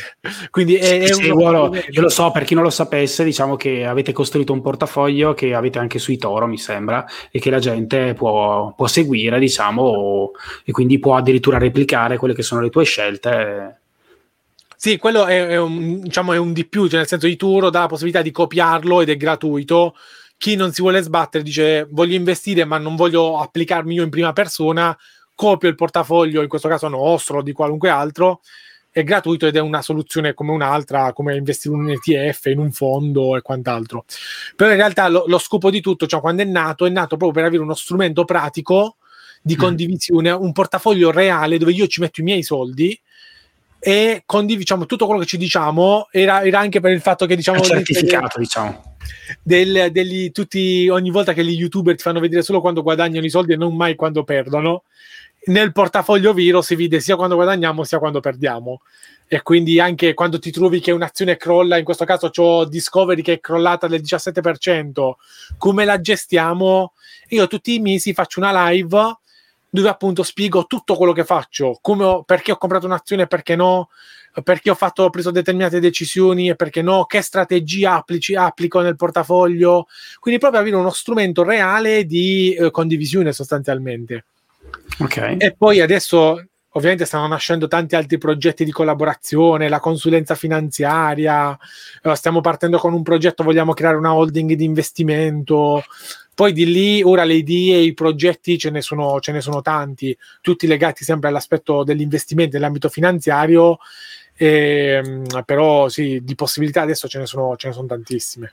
quindi 0.51 0.77
è, 0.77 1.01
è 1.01 1.13
sì, 1.13 1.31
uno... 1.31 1.71
io 1.75 2.01
lo 2.03 2.11
so, 2.11 2.31
per 2.31 2.45
chi 2.45 2.55
non 2.55 2.63
lo 2.63 2.71
sapesse, 2.71 3.25
diciamo 3.25 3.57
che 3.57 3.87
avete 3.87 4.13
costruito 4.13 4.53
un 4.53 4.61
portafoglio 4.61 5.33
che 5.33 5.55
avete 5.55 5.79
anche 5.79 5.99
sui 5.99 6.19
Toro, 6.19 6.47
mi 6.47 6.59
sembra, 6.59 7.07
e 7.31 7.39
che 7.39 7.51
la 7.51 7.59
gente 7.59 8.13
può, 8.13 8.75
può 8.75 8.87
seguire, 8.87 9.39
diciamo, 9.39 10.33
e 10.63 10.73
quindi 10.73 10.99
può 10.99 11.17
addirittura 11.17 11.57
replicare 11.57 12.19
quelle 12.19 12.35
che 12.35 12.43
sono 12.43 12.61
le 12.61 12.69
tue 12.69 12.85
scelte. 12.85 13.81
Sì, 14.77 14.99
quello 14.99 15.25
è, 15.25 15.47
è, 15.47 15.59
un, 15.59 16.01
diciamo, 16.03 16.35
è 16.35 16.37
un 16.37 16.53
di 16.53 16.67
più, 16.67 16.87
cioè 16.89 16.99
nel 16.99 17.09
senso 17.09 17.27
di 17.27 17.37
Turo 17.37 17.71
dà 17.71 17.81
la 17.81 17.87
possibilità 17.87 18.21
di 18.21 18.31
copiarlo 18.31 19.01
ed 19.01 19.09
è 19.09 19.17
gratuito. 19.17 19.95
Chi 20.37 20.57
non 20.57 20.73
si 20.73 20.83
vuole 20.83 21.01
sbattere 21.01 21.43
dice 21.43 21.87
voglio 21.91 22.15
investire 22.15 22.67
ma 22.67 22.77
non 22.77 22.97
voglio 22.97 23.39
applicarmi 23.39 23.95
io 23.95 24.03
in 24.03 24.11
prima 24.11 24.35
persona, 24.35 24.95
copio 25.35 25.71
il 25.71 25.75
portafoglio, 25.75 26.43
in 26.43 26.49
questo 26.49 26.69
caso 26.69 26.89
nostro 26.89 27.39
o 27.39 27.43
di 27.43 27.53
qualunque 27.53 27.89
altro, 27.89 28.43
è 28.95 29.03
gratuito 29.03 29.49
ed 29.49 29.57
è 29.57 29.59
una 29.59 29.83
soluzione 29.83 30.35
come 30.35 30.53
un'altra, 30.53 31.13
come 31.13 31.35
investire 31.35 31.75
in 31.75 31.81
un 31.81 31.91
ETF, 31.91 32.45
in 32.45 32.61
un 32.61 32.71
fondo 32.71 33.37
e 33.37 33.43
quant'altro. 33.43 34.05
Però 34.55 34.71
in 34.71 34.77
realtà 34.77 35.09
lo, 35.09 35.25
lo 35.27 35.39
scopo 35.39 35.69
di 35.69 35.81
tutto, 35.81 36.07
cioè 36.07 36.21
quando 36.21 36.43
è 36.43 36.45
nato, 36.45 36.87
è 36.87 36.91
nato 36.91 37.17
proprio 37.17 37.33
per 37.33 37.45
avere 37.45 37.61
uno 37.61 37.75
strumento 37.75 38.25
pratico 38.25 38.99
di 39.43 39.57
mm. 39.57 39.59
condivisione, 39.59 40.31
un 40.31 40.53
portafoglio 40.53 41.11
reale 41.11 41.59
dove 41.59 41.73
io 41.73 41.89
ci 41.89 42.01
metto 42.01 42.21
i 42.21 42.25
miei 42.25 42.45
soldi 42.45 42.97
e 43.87 44.23
condividiamo 44.25 44.87
tutto 44.87 45.05
quello 45.05 45.21
che 45.21 45.27
ci 45.27 45.37
diciamo 45.37 46.09
era, 46.11 46.43
era, 46.43 46.59
anche 46.59 46.81
per 46.81 46.93
il 46.93 47.03
fatto 47.03 47.27
che 47.27 47.37
diciamo 47.37 47.59
è 47.59 47.67
certificato 47.67 48.39
del, 48.39 48.47
diciamo. 48.47 48.97
del, 49.43 49.89
degli, 49.93 50.33
tutti, 50.33 50.89
ogni 50.89 51.11
volta 51.11 51.35
che 51.35 51.45
gli 51.45 51.51
youtuber 51.51 51.95
ti 51.95 52.03
fanno 52.03 52.19
vedere 52.19 52.41
solo 52.41 52.63
quando 52.63 52.81
guadagnano 52.81 53.27
i 53.27 53.29
soldi 53.29 53.53
e 53.53 53.57
non 53.57 53.77
mai 53.77 53.95
quando 53.95 54.25
perdono 54.25 54.85
nel 55.47 55.73
portafoglio 55.73 56.33
Viro 56.33 56.63
si 56.63 56.77
vede 56.77 56.99
sia 57.01 57.17
quando 57.17 57.35
guadagniamo 57.35 57.85
sia 57.85 57.99
quando 57.99 58.21
perdiamo. 58.21 58.81
E 59.27 59.43
quindi 59.43 59.79
anche 59.79 60.15
quando 60.15 60.39
ti 60.39 60.51
trovi 60.51 60.81
che 60.81 60.91
un'azione 60.91 61.37
crolla 61.37 61.77
in 61.77 61.85
questo 61.85 62.07
caso 62.07 62.31
ho 62.35 62.65
Discovery 62.65 63.21
che 63.21 63.35
è 63.35 63.41
crollata 63.41 63.87
del 63.87 64.01
17% 64.01 65.13
come 65.59 65.85
la 65.85 66.01
gestiamo? 66.01 66.93
Io 67.29 67.47
tutti 67.47 67.75
i 67.75 67.81
mesi 67.81 68.15
faccio 68.15 68.41
una 68.41 68.71
live 68.71 69.19
dove 69.75 69.89
appunto 69.89 70.23
spiego 70.23 70.67
tutto 70.67 70.95
quello 70.95 71.13
che 71.13 71.25
faccio, 71.25 71.79
come 71.81 72.23
perché 72.25 72.53
ho 72.53 72.57
comprato 72.57 72.87
un'azione 72.87 73.23
e 73.23 73.27
perché 73.27 73.57
no, 73.57 73.89
perché 74.45 74.71
ho, 74.71 74.77
fatto, 74.77 75.03
ho 75.03 75.11
preso 75.11 75.33
determinate 75.33 75.81
decisioni 75.81 76.49
e 76.49 76.55
perché 76.55 76.81
no, 76.81 77.07
che 77.07 77.21
strategia 77.23 77.95
applici, 77.95 78.37
applico 78.37 78.81
nel 78.83 78.95
portafoglio. 78.95 79.89
Quindi 80.21 80.39
proprio 80.39 80.61
avere 80.61 80.77
uno 80.77 80.91
strumento 80.91 81.43
reale 81.43 82.05
di 82.05 82.55
eh, 82.55 82.71
condivisione 82.71 83.33
sostanzialmente. 83.33 84.27
Okay. 85.01 85.39
E 85.39 85.57
poi 85.59 85.81
adesso 85.81 86.41
ovviamente 86.77 87.05
stanno 87.05 87.27
nascendo 87.27 87.69
tanti 87.69 87.95
altri 87.95 88.19
progetti 88.19 88.65
di 88.65 88.71
collaborazione, 88.71 89.69
la 89.69 89.81
consulenza 89.81 90.35
finanziaria, 90.35 91.57
eh, 92.03 92.15
stiamo 92.17 92.41
partendo 92.41 92.79
con 92.79 92.93
un 92.93 93.03
progetto, 93.03 93.43
vogliamo 93.43 93.75
creare 93.75 93.97
una 93.97 94.15
holding 94.15 94.53
di 94.55 94.65
investimento. 94.65 95.83
Poi 96.35 96.53
di 96.53 96.67
lì, 96.67 97.01
ora 97.03 97.23
le 97.23 97.35
idee, 97.35 97.81
i 97.81 97.95
progetti 97.95 98.59
ce 98.59 98.71
ne, 98.71 98.81
sono, 98.81 99.21
ce 99.21 99.31
ne 99.31 99.41
sono 99.41 99.63
tanti, 99.63 100.17
tutti 100.41 100.67
legati 100.67 101.05
sempre 101.05 101.29
all'aspetto 101.29 101.85
dell'investimento 101.85 102.57
nell'ambito 102.57 102.89
finanziario, 102.89 103.79
eh, 104.37 105.23
però 105.45 105.89
sì, 105.89 106.21
di 106.25 106.35
possibilità 106.35 106.83
adesso 106.83 107.07
ce 107.07 107.21
ne 107.21 107.27
sono, 107.27 107.55
ce 107.57 107.69
ne 107.69 107.75
sono 107.75 107.87
tantissime. 107.87 108.53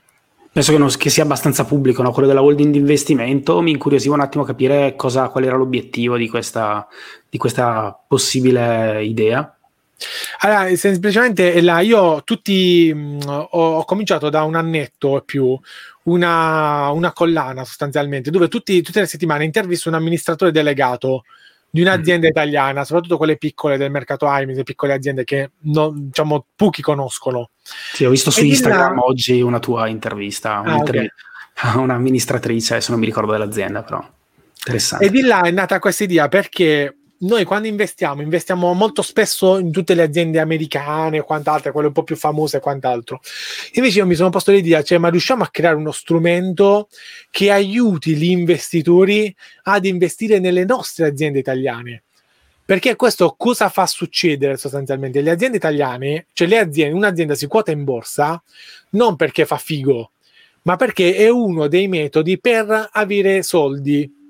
Penso 0.52 0.72
che, 0.72 0.78
non, 0.78 0.90
che, 0.98 1.08
sia 1.08 1.22
abbastanza 1.22 1.64
pubblico, 1.64 2.02
no? 2.02 2.12
quello 2.12 2.28
della 2.28 2.42
holding 2.42 2.72
di 2.72 2.78
investimento. 2.78 3.62
Mi 3.62 3.70
incuriosiva 3.70 4.14
un 4.14 4.20
attimo 4.20 4.44
capire 4.44 4.94
cosa, 4.96 5.28
qual 5.28 5.44
era 5.44 5.56
l'obiettivo 5.56 6.18
di 6.18 6.28
questa, 6.28 6.86
di 7.28 7.38
questa 7.38 7.98
possibile 8.06 9.02
idea. 9.02 9.56
Allora, 10.40 10.76
semplicemente 10.76 11.58
là, 11.62 11.80
io 11.80 12.22
tutti 12.22 12.92
mh, 12.92 13.20
ho, 13.26 13.46
ho, 13.48 13.84
cominciato 13.84 14.28
da 14.28 14.42
un 14.42 14.54
annetto 14.54 15.16
e 15.16 15.22
più 15.24 15.58
una, 16.04 16.90
una 16.90 17.12
collana 17.12 17.64
sostanzialmente 17.64 18.30
dove 18.30 18.48
tutti, 18.48 18.82
tutte 18.82 19.00
le 19.00 19.06
settimane 19.06 19.44
intervisto 19.44 19.88
un 19.88 19.94
amministratore 19.94 20.50
delegato 20.50 21.22
di 21.74 21.80
un'azienda 21.80 22.26
mm. 22.26 22.30
italiana, 22.30 22.84
soprattutto 22.84 23.16
quelle 23.16 23.38
piccole 23.38 23.78
del 23.78 23.90
mercato 23.90 24.26
AIMI, 24.28 24.54
le 24.54 24.62
piccole 24.62 24.92
aziende 24.92 25.24
che 25.24 25.52
non, 25.60 26.08
diciamo, 26.08 26.44
pochi 26.54 26.82
conoscono. 26.82 27.48
Sì, 27.62 28.04
ho 28.04 28.10
visto 28.10 28.30
su 28.30 28.40
e 28.40 28.48
Instagram 28.48 28.96
là... 28.96 29.04
oggi 29.04 29.40
una 29.40 29.58
tua 29.58 29.88
intervista, 29.88 30.60
ah, 30.60 30.76
okay. 30.76 31.10
a 31.54 31.78
un'amministratrice, 31.80 32.82
se 32.82 32.90
non 32.90 33.00
mi 33.00 33.06
ricordo 33.06 33.32
dell'azienda, 33.32 33.82
però 33.82 34.06
interessante. 34.58 35.06
E 35.06 35.10
di 35.10 35.22
là 35.22 35.40
è 35.40 35.50
nata 35.50 35.78
questa 35.78 36.04
idea 36.04 36.28
perché 36.28 36.94
noi 37.22 37.44
quando 37.44 37.68
investiamo, 37.68 38.22
investiamo 38.22 38.72
molto 38.72 39.02
spesso 39.02 39.58
in 39.58 39.70
tutte 39.70 39.94
le 39.94 40.02
aziende 40.02 40.40
americane 40.40 41.20
o 41.20 41.24
quant'altro, 41.24 41.72
quelle 41.72 41.88
un 41.88 41.92
po' 41.92 42.02
più 42.02 42.16
famose 42.16 42.56
e 42.56 42.60
quant'altro. 42.60 43.20
Invece 43.74 43.98
io 43.98 44.06
mi 44.06 44.14
sono 44.14 44.30
posto 44.30 44.50
l'idea, 44.50 44.82
cioè, 44.82 44.98
ma 44.98 45.08
riusciamo 45.08 45.42
a 45.42 45.48
creare 45.48 45.76
uno 45.76 45.92
strumento 45.92 46.88
che 47.30 47.50
aiuti 47.50 48.16
gli 48.16 48.30
investitori 48.30 49.34
ad 49.64 49.84
investire 49.84 50.38
nelle 50.38 50.64
nostre 50.64 51.06
aziende 51.06 51.38
italiane? 51.38 52.02
Perché 52.64 52.96
questo 52.96 53.34
cosa 53.36 53.68
fa 53.68 53.86
succedere 53.86 54.56
sostanzialmente? 54.56 55.20
Le 55.20 55.30
aziende 55.30 55.56
italiane, 55.56 56.26
cioè 56.32 56.48
le 56.48 56.58
aziende, 56.58 56.96
un'azienda 56.96 57.34
si 57.34 57.46
quota 57.46 57.70
in 57.70 57.84
borsa 57.84 58.42
non 58.90 59.16
perché 59.16 59.46
fa 59.46 59.58
figo, 59.58 60.12
ma 60.62 60.76
perché 60.76 61.16
è 61.16 61.28
uno 61.28 61.66
dei 61.66 61.88
metodi 61.88 62.38
per 62.40 62.88
avere 62.92 63.42
soldi 63.42 64.21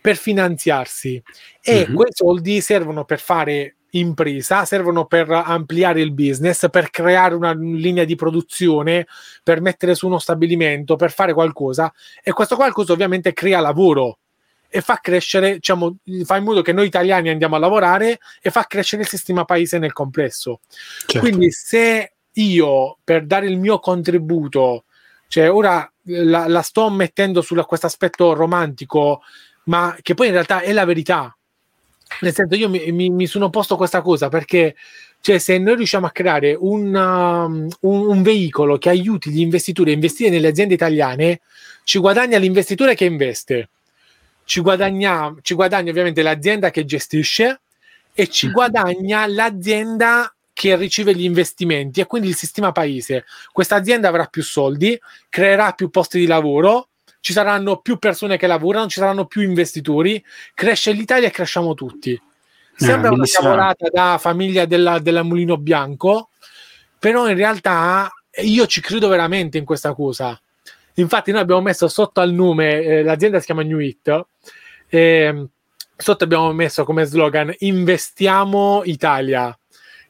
per 0.00 0.16
finanziarsi 0.16 1.22
e 1.62 1.84
mm-hmm. 1.84 1.94
quei 1.94 2.10
soldi 2.12 2.60
servono 2.60 3.04
per 3.04 3.20
fare 3.20 3.76
impresa, 3.90 4.64
servono 4.64 5.06
per 5.06 5.30
ampliare 5.30 6.00
il 6.00 6.12
business, 6.12 6.68
per 6.70 6.90
creare 6.90 7.34
una 7.34 7.52
linea 7.52 8.04
di 8.04 8.14
produzione, 8.14 9.06
per 9.42 9.60
mettere 9.60 9.94
su 9.94 10.06
uno 10.06 10.18
stabilimento, 10.18 10.96
per 10.96 11.10
fare 11.10 11.32
qualcosa 11.32 11.92
e 12.22 12.32
questo 12.32 12.56
qualcosa 12.56 12.92
ovviamente 12.92 13.32
crea 13.32 13.60
lavoro 13.60 14.18
e 14.72 14.80
fa 14.80 14.98
crescere, 15.02 15.54
diciamo, 15.54 15.96
fa 16.24 16.36
in 16.36 16.44
modo 16.44 16.62
che 16.62 16.72
noi 16.72 16.86
italiani 16.86 17.28
andiamo 17.28 17.56
a 17.56 17.58
lavorare 17.58 18.20
e 18.40 18.50
fa 18.50 18.64
crescere 18.64 19.02
il 19.02 19.08
sistema 19.08 19.44
paese 19.44 19.78
nel 19.78 19.92
complesso. 19.92 20.60
Certo. 21.06 21.18
Quindi 21.18 21.50
se 21.50 22.12
io 22.34 22.98
per 23.02 23.26
dare 23.26 23.48
il 23.48 23.58
mio 23.58 23.80
contributo, 23.80 24.84
cioè 25.26 25.50
ora 25.50 25.90
la, 26.04 26.46
la 26.46 26.62
sto 26.62 26.88
mettendo 26.88 27.42
su 27.42 27.56
questo 27.66 27.86
aspetto 27.86 28.32
romantico 28.32 29.22
ma 29.70 29.96
che 30.02 30.14
poi 30.14 30.26
in 30.26 30.32
realtà 30.32 30.60
è 30.60 30.72
la 30.72 30.84
verità. 30.84 31.34
Nel 32.20 32.34
senso, 32.34 32.56
io 32.56 32.68
mi, 32.68 32.90
mi, 32.90 33.08
mi 33.08 33.26
sono 33.26 33.50
posto 33.50 33.76
questa 33.76 34.02
cosa 34.02 34.28
perché 34.28 34.74
cioè, 35.20 35.38
se 35.38 35.58
noi 35.58 35.76
riusciamo 35.76 36.06
a 36.06 36.10
creare 36.10 36.56
un, 36.58 36.94
um, 36.94 37.68
un, 37.80 38.06
un, 38.08 38.22
veicolo 38.22 38.78
che 38.78 38.88
aiuti 38.88 39.30
gli 39.30 39.40
investitori 39.40 39.90
a 39.90 39.94
investire 39.94 40.30
nelle 40.30 40.48
aziende 40.48 40.74
italiane, 40.74 41.40
ci 41.84 41.98
guadagna 41.98 42.38
l'investitore 42.38 42.94
che 42.94 43.04
investe, 43.04 43.68
ci 44.44 44.60
guadagna, 44.60 45.32
ci 45.42 45.54
guadagna 45.54 45.90
ovviamente 45.90 46.22
l'azienda 46.22 46.70
che 46.70 46.84
gestisce 46.84 47.60
e 48.12 48.26
ci 48.26 48.48
mm. 48.48 48.52
guadagna 48.52 49.26
l'azienda 49.26 50.34
che 50.52 50.74
riceve 50.76 51.14
gli 51.14 51.24
investimenti 51.24 52.00
e 52.00 52.06
quindi 52.06 52.28
il 52.28 52.34
sistema 52.34 52.72
paese. 52.72 53.24
Questa 53.52 53.76
azienda 53.76 54.08
avrà 54.08 54.24
più 54.24 54.42
soldi, 54.42 54.98
creerà 55.28 55.72
più 55.72 55.90
posti 55.90 56.18
di 56.18 56.26
lavoro 56.26 56.89
ci 57.20 57.32
saranno 57.32 57.78
più 57.78 57.98
persone 57.98 58.36
che 58.36 58.46
lavorano, 58.46 58.88
ci 58.88 58.98
saranno 58.98 59.26
più 59.26 59.42
investitori, 59.42 60.22
cresce 60.54 60.92
l'Italia 60.92 61.28
e 61.28 61.30
cresciamo 61.30 61.74
tutti. 61.74 62.20
Sembra 62.74 63.10
eh, 63.10 63.12
una 63.14 63.24
cavolata 63.30 63.88
da 63.90 64.16
famiglia 64.18 64.64
della, 64.64 64.98
della 64.98 65.22
Mulino 65.22 65.58
Bianco, 65.58 66.30
però 66.98 67.28
in 67.28 67.36
realtà 67.36 68.10
io 68.42 68.66
ci 68.66 68.80
credo 68.80 69.08
veramente 69.08 69.58
in 69.58 69.64
questa 69.64 69.92
cosa. 69.92 70.40
Infatti, 70.94 71.30
noi 71.30 71.40
abbiamo 71.40 71.60
messo 71.60 71.88
sotto 71.88 72.20
al 72.20 72.32
nome, 72.32 72.80
eh, 72.80 73.02
l'azienda 73.02 73.38
si 73.38 73.46
chiama 73.46 73.62
New 73.62 73.78
It, 73.78 74.26
eh, 74.88 75.46
sotto 75.96 76.24
abbiamo 76.24 76.52
messo 76.52 76.84
come 76.84 77.04
slogan 77.04 77.54
Investiamo 77.58 78.82
Italia 78.84 79.56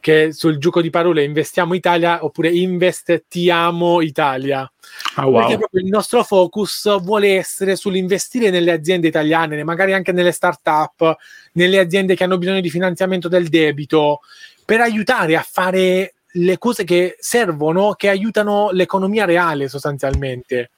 che 0.01 0.33
sul 0.33 0.59
gioco 0.59 0.81
di 0.81 0.91
parole 0.91 1.23
investiamo 1.23 1.75
Italia 1.75 2.25
oppure 2.25 2.51
investiamo 2.51 4.01
Italia. 4.01 4.71
Oh, 5.17 5.27
wow. 5.27 5.41
Perché 5.41 5.59
proprio 5.59 5.83
il 5.83 5.89
nostro 5.89 6.25
focus 6.25 7.01
vuole 7.03 7.37
essere 7.37 7.77
sull'investire 7.77 8.51
nelle 8.51 8.73
aziende 8.73 9.07
italiane, 9.09 9.63
magari 9.63 9.93
anche 9.93 10.13
nelle 10.13 10.33
start-up, 10.33 11.17
nelle 11.53 11.79
aziende 11.79 12.17
che 12.17 12.25
hanno 12.25 12.39
bisogno 12.39 12.61
di 12.61 12.71
finanziamento 12.71 13.29
del 13.29 13.49
debito, 13.49 14.21
per 14.65 14.81
aiutare 14.81 15.37
a 15.37 15.47
fare 15.49 16.15
le 16.35 16.59
cose 16.59 16.85
che 16.85 17.17
servono, 17.19 17.95
che 17.95 18.09
aiutano 18.09 18.71
l'economia 18.71 19.25
reale 19.25 19.69
sostanzialmente. 19.69 20.71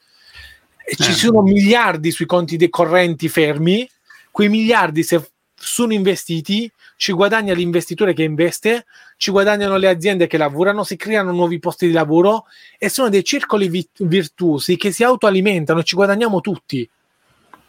E 0.85 0.97
ci 0.97 1.11
eh. 1.11 1.15
sono 1.15 1.43
miliardi 1.43 2.11
sui 2.11 2.27
conti 2.27 2.57
dei 2.57 2.71
correnti 2.71 3.29
fermi, 3.29 3.89
quei 4.31 4.49
miliardi 4.49 5.03
se 5.03 5.31
sono 5.55 5.93
investiti, 5.93 6.71
ci 6.97 7.13
guadagna 7.13 7.55
l'investitore 7.55 8.15
che 8.15 8.23
investe, 8.23 8.87
ci 9.23 9.31
guadagnano 9.31 9.77
le 9.77 9.89
aziende 9.89 10.27
che 10.27 10.37
lavorano, 10.37 10.83
si 10.83 10.97
creano 10.97 11.31
nuovi 11.31 11.61
posti 11.61 11.87
di 11.87 11.93
lavoro 11.93 12.47
e 12.77 12.89
sono 12.89 13.09
dei 13.09 13.23
circoli 13.23 13.69
vi- 13.69 13.89
virtuosi 13.99 14.77
che 14.77 14.91
si 14.91 15.05
autoalimentano 15.05 15.85
ci 15.85 15.95
guadagniamo 15.95 16.41
tutti. 16.41 16.91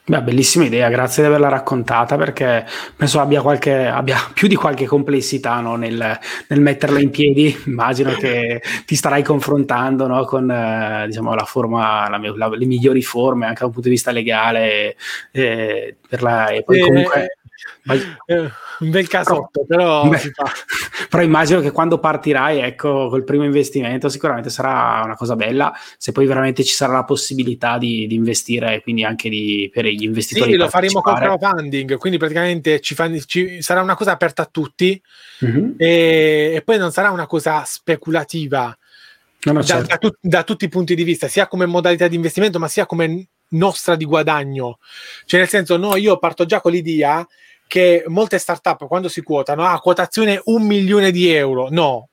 Beh, 0.06 0.24
bellissima 0.24 0.66
idea, 0.66 0.90
grazie 0.90 1.22
di 1.22 1.30
averla 1.30 1.50
raccontata 1.50 2.18
perché 2.18 2.66
penso 2.96 3.20
abbia, 3.20 3.44
qualche, 3.44 3.86
abbia 3.86 4.18
più 4.34 4.48
di 4.48 4.56
qualche 4.56 4.88
complessità 4.88 5.60
no, 5.60 5.76
nel, 5.76 6.18
nel, 6.48 6.60
metterla 6.60 7.00
in 7.00 7.12
piedi. 7.12 7.56
Immagino 7.68 8.14
che 8.14 8.60
ti 8.88 8.96
starai 8.96 9.22
confrontando 9.22 10.08
no, 10.08 10.26
con 10.26 10.50
eh, 10.50 11.04
diciamo, 11.06 11.36
la 11.36 11.46
forma, 11.46 12.10
la, 12.10 12.20
la, 12.36 12.48
le 12.50 12.66
migliori 12.66 13.04
forme 13.04 13.46
anche 13.46 13.60
da 13.60 13.68
un 13.68 13.74
punto 13.74 13.90
di 13.90 13.94
vista 13.94 14.10
legale. 14.10 14.96
Eh, 15.30 15.98
la, 16.10 16.48
e 16.48 16.64
poi 16.64 16.80
comunque 16.80 17.38
eh, 18.26 18.52
un 18.80 18.90
bel 18.90 19.08
casotto, 19.08 19.66
però, 19.66 20.08
beh, 20.08 20.32
però 21.10 21.24
immagino 21.24 21.60
che 21.60 21.72
quando 21.72 22.00
partirai, 22.00 22.60
ecco, 22.60 23.10
col 23.10 23.24
primo 23.24 23.44
investimento 23.44 24.10
sicuramente 24.10 24.50
sarà 24.50 25.02
una 25.04 25.16
cosa 25.16 25.36
bella, 25.36 25.74
se 25.98 26.12
poi 26.12 26.26
veramente 26.26 26.64
ci 26.64 26.74
sarà 26.74 26.94
la 26.94 27.04
possibilità 27.04 27.78
di, 27.78 28.08
di 28.08 28.16
investire, 28.16 28.82
quindi 28.82 29.04
anche 29.04 29.30
di, 29.30 29.70
per 29.74 29.86
gli 29.86 30.04
investitori. 30.04 30.52
Sì, 30.52 30.58
lo 30.58 30.70
faremo 30.70 31.02
con 31.02 31.16
crowdfunding, 31.16 31.98
quindi 31.98 32.18
praticamente 32.18 32.80
ci 32.80 32.96
fa, 32.96 33.10
ci, 33.26 33.62
sarà 33.62 33.82
una 33.82 33.96
cosa 33.96 34.12
aperta 34.12 34.44
a 34.44 34.50
tutti 34.50 35.02
mm-hmm. 35.44 35.72
e, 35.78 36.54
e 36.56 36.62
poi 36.64 36.78
non 36.78 36.92
sarà 36.92 37.12
una 37.12 37.28
cosa 37.28 37.64
speculativa. 37.66 38.76
No, 39.46 39.52
no, 39.52 39.64
certo. 39.64 39.88
da, 39.88 39.88
da, 39.88 39.98
tu, 39.98 40.16
da, 40.22 40.44
tutti 40.44 40.66
i 40.66 40.70
punti 40.70 40.96
di 40.96 41.04
vista, 41.04 41.28
sia 41.28 41.48
come 41.48 41.66
modalità 41.66 42.08
di 42.08 42.16
investimento, 42.16 42.60
ma 42.60 42.70
sia 42.70 42.86
come 42.86 43.28
nostra 43.50 43.96
di 43.96 44.06
guadagno. 44.06 44.80
Cioè, 45.26 45.40
nel 45.40 45.50
senso, 45.50 45.78
no, 45.78 45.96
io 45.96 46.18
parto 46.18 46.46
già 46.46 46.62
con 46.62 46.72
l'idea 46.72 47.26
che 47.74 48.04
molte 48.06 48.38
startup 48.38 48.86
quando 48.86 49.10
si 49.10 49.24
quotano, 49.24 49.66
ah, 49.66 49.80
quotazione 49.80 50.40
un 50.44 50.62
milione 50.62 51.10
di 51.10 51.32
euro. 51.32 51.70
No, 51.72 52.10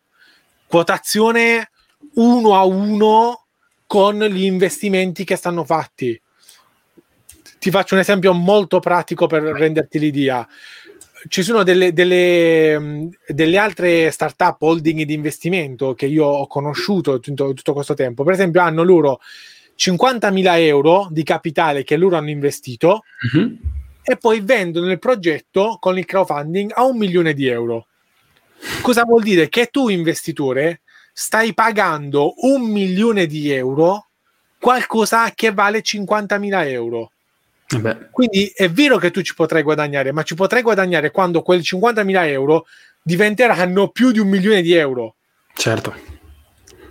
quotazione 0.66 1.68
uno 2.14 2.56
a 2.56 2.64
uno 2.64 3.44
con 3.86 4.24
gli 4.24 4.44
investimenti 4.44 5.22
che 5.22 5.36
stanno 5.36 5.62
fatti. 5.62 6.18
Ti 7.58 7.70
faccio 7.70 7.92
un 7.92 8.00
esempio 8.00 8.32
molto 8.32 8.80
pratico 8.80 9.26
per 9.26 9.42
renderti 9.42 9.98
l'idea. 9.98 10.48
Ci 11.28 11.42
sono 11.42 11.62
delle, 11.62 11.92
delle, 11.92 13.10
delle 13.26 13.58
altre 13.58 14.10
startup 14.10 14.62
holding 14.62 15.02
di 15.02 15.12
investimento 15.12 15.92
che 15.92 16.06
io 16.06 16.24
ho 16.24 16.46
conosciuto 16.46 17.20
tutto, 17.20 17.52
tutto 17.52 17.74
questo 17.74 17.92
tempo. 17.92 18.24
Per 18.24 18.32
esempio, 18.32 18.62
hanno 18.62 18.82
loro 18.82 19.20
50.000 19.76 20.58
euro 20.60 21.08
di 21.10 21.22
capitale 21.22 21.84
che 21.84 21.98
loro 21.98 22.16
hanno 22.16 22.30
investito 22.30 23.02
uh-huh. 23.34 23.58
E 24.02 24.16
poi 24.16 24.40
vendono 24.40 24.90
il 24.90 24.98
progetto 24.98 25.76
con 25.80 25.98
il 25.98 26.04
crowdfunding 26.04 26.72
a 26.74 26.84
un 26.84 26.96
milione 26.96 27.34
di 27.34 27.46
euro. 27.46 27.86
Cosa 28.82 29.04
vuol 29.04 29.22
dire? 29.22 29.48
Che 29.48 29.66
tu, 29.66 29.88
investitore, 29.88 30.80
stai 31.12 31.54
pagando 31.54 32.34
un 32.46 32.62
milione 32.62 33.26
di 33.26 33.50
euro 33.50 34.08
qualcosa 34.58 35.30
che 35.34 35.52
vale 35.52 35.80
50.000 35.80 36.68
euro. 36.68 37.12
Beh. 37.78 38.08
Quindi 38.10 38.52
è 38.54 38.68
vero 38.68 38.98
che 38.98 39.10
tu 39.10 39.22
ci 39.22 39.34
potrai 39.34 39.62
guadagnare, 39.62 40.12
ma 40.12 40.22
ci 40.22 40.34
potrai 40.34 40.62
guadagnare 40.62 41.10
quando 41.10 41.42
quei 41.42 41.60
50.000 41.60 42.26
euro 42.26 42.66
diventeranno 43.02 43.88
più 43.88 44.10
di 44.10 44.18
un 44.18 44.28
milione 44.28 44.60
di 44.60 44.74
euro. 44.74 45.14
Certo. 45.54 45.94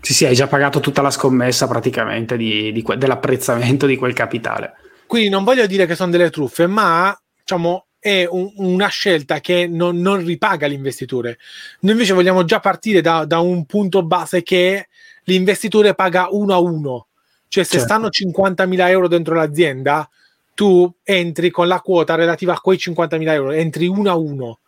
Sì, 0.02 0.14
sì, 0.14 0.26
hai 0.26 0.36
già 0.36 0.48
pagato 0.48 0.80
tutta 0.80 1.02
la 1.02 1.12
scommessa 1.12 1.68
praticamente 1.68 2.38
di, 2.38 2.72
di 2.72 2.82
que- 2.82 2.98
dell'apprezzamento 2.98 3.86
di 3.86 3.98
quel 3.98 4.14
capitale. 4.14 4.74
Quindi 5.10 5.30
non 5.30 5.44
voglio 5.44 5.66
dire 5.66 5.88
che 5.88 5.96
sono 5.96 6.12
delle 6.12 6.30
truffe, 6.30 6.68
ma 6.68 7.20
diciamo 7.40 7.88
è 7.98 8.28
un, 8.30 8.54
una 8.58 8.90
scelta 8.90 9.40
che 9.40 9.66
non, 9.66 9.98
non, 9.98 10.24
ripaga 10.24 10.68
l'investitore. 10.68 11.40
Noi 11.80 11.94
invece 11.94 12.14
vogliamo 12.14 12.46
già 12.46 12.60
partire 12.60 13.02
da, 13.02 13.26
da, 13.26 13.40
un 13.40 13.66
punto 13.66 14.04
base 14.04 14.44
che 14.44 14.88
l'investitore 15.24 15.96
paga 15.96 16.28
uno 16.30 16.54
a 16.54 16.60
uno. 16.60 17.08
Cioè 17.48 17.64
se 17.64 17.80
certo. 17.80 17.86
stanno 17.88 18.10
50.000 18.10 18.88
euro 18.90 19.08
dentro 19.08 19.34
l'azienda, 19.34 20.08
tu 20.54 20.94
entri 21.02 21.50
con 21.50 21.68
la 21.68 21.82
quota 21.82 22.14
relativa 22.14 22.54
a 22.54 22.60
quei 22.60 22.78
50.000 22.78 23.30
euro, 23.30 23.50
entri 23.50 23.88
uno 23.88 24.12
a 24.12 24.16
uno. 24.16 24.60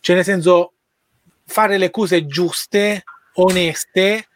Cioè 0.00 0.16
nel 0.16 0.24
senso 0.24 0.72
fare 1.44 1.76
le 1.76 1.90
cose 1.90 2.24
giuste, 2.24 3.04
oneste, 3.34 4.28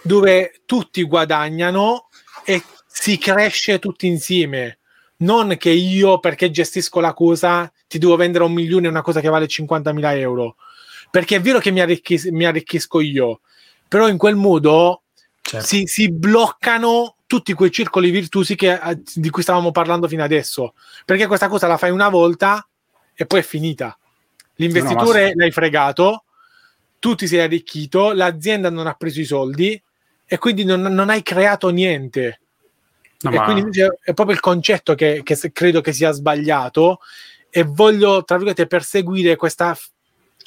dove 0.00 0.62
tutti 0.64 1.02
guadagnano 1.02 2.08
e 2.42 2.62
si 2.86 3.18
cresce 3.18 3.78
tutti 3.78 4.06
insieme. 4.06 4.77
Non 5.18 5.56
che 5.56 5.70
io, 5.70 6.20
perché 6.20 6.50
gestisco 6.50 7.00
la 7.00 7.12
cosa, 7.12 7.70
ti 7.86 7.98
devo 7.98 8.16
vendere 8.16 8.44
un 8.44 8.52
milione 8.52 8.88
una 8.88 9.02
cosa 9.02 9.20
che 9.20 9.28
vale 9.28 9.46
50.000 9.46 10.16
euro. 10.18 10.56
Perché 11.10 11.36
è 11.36 11.40
vero 11.40 11.58
che 11.58 11.70
mi, 11.70 11.80
arricchisco, 11.80 12.30
mi 12.32 12.44
arricchisco 12.44 13.00
io, 13.00 13.40
però 13.88 14.08
in 14.08 14.18
quel 14.18 14.36
modo 14.36 15.02
certo. 15.40 15.66
si, 15.66 15.86
si, 15.86 16.12
bloccano 16.12 17.16
tutti 17.26 17.54
quei 17.54 17.70
circoli 17.70 18.10
virtuosi 18.10 18.54
che, 18.54 18.74
eh, 18.74 19.02
di 19.14 19.30
cui 19.30 19.42
stavamo 19.42 19.72
parlando 19.72 20.06
fino 20.06 20.22
adesso. 20.22 20.74
Perché 21.04 21.26
questa 21.26 21.48
cosa 21.48 21.66
la 21.66 21.78
fai 21.78 21.90
una 21.90 22.08
volta 22.08 22.66
e 23.14 23.26
poi 23.26 23.40
è 23.40 23.42
finita. 23.42 23.98
L'investitore 24.56 25.22
no, 25.22 25.28
no, 25.28 25.34
l'hai 25.36 25.50
fregato, 25.50 26.24
tu 26.98 27.14
ti 27.14 27.26
sei 27.26 27.40
arricchito, 27.40 28.12
l'azienda 28.12 28.70
non 28.70 28.86
ha 28.86 28.94
preso 28.94 29.20
i 29.20 29.24
soldi 29.24 29.80
e 30.26 30.38
quindi 30.38 30.64
non, 30.64 30.82
non 30.82 31.10
hai 31.10 31.22
creato 31.22 31.70
niente. 31.70 32.40
No, 33.20 33.30
e 33.30 33.36
ma... 33.36 33.44
quindi 33.44 33.80
è 33.80 34.14
proprio 34.14 34.34
il 34.34 34.40
concetto 34.40 34.94
che, 34.94 35.22
che 35.24 35.36
credo 35.52 35.80
che 35.80 35.92
sia 35.92 36.12
sbagliato 36.12 37.00
e 37.50 37.64
voglio, 37.64 38.24
tra 38.24 38.36
virgolette, 38.36 38.66
perseguire 38.66 39.36
questa 39.36 39.76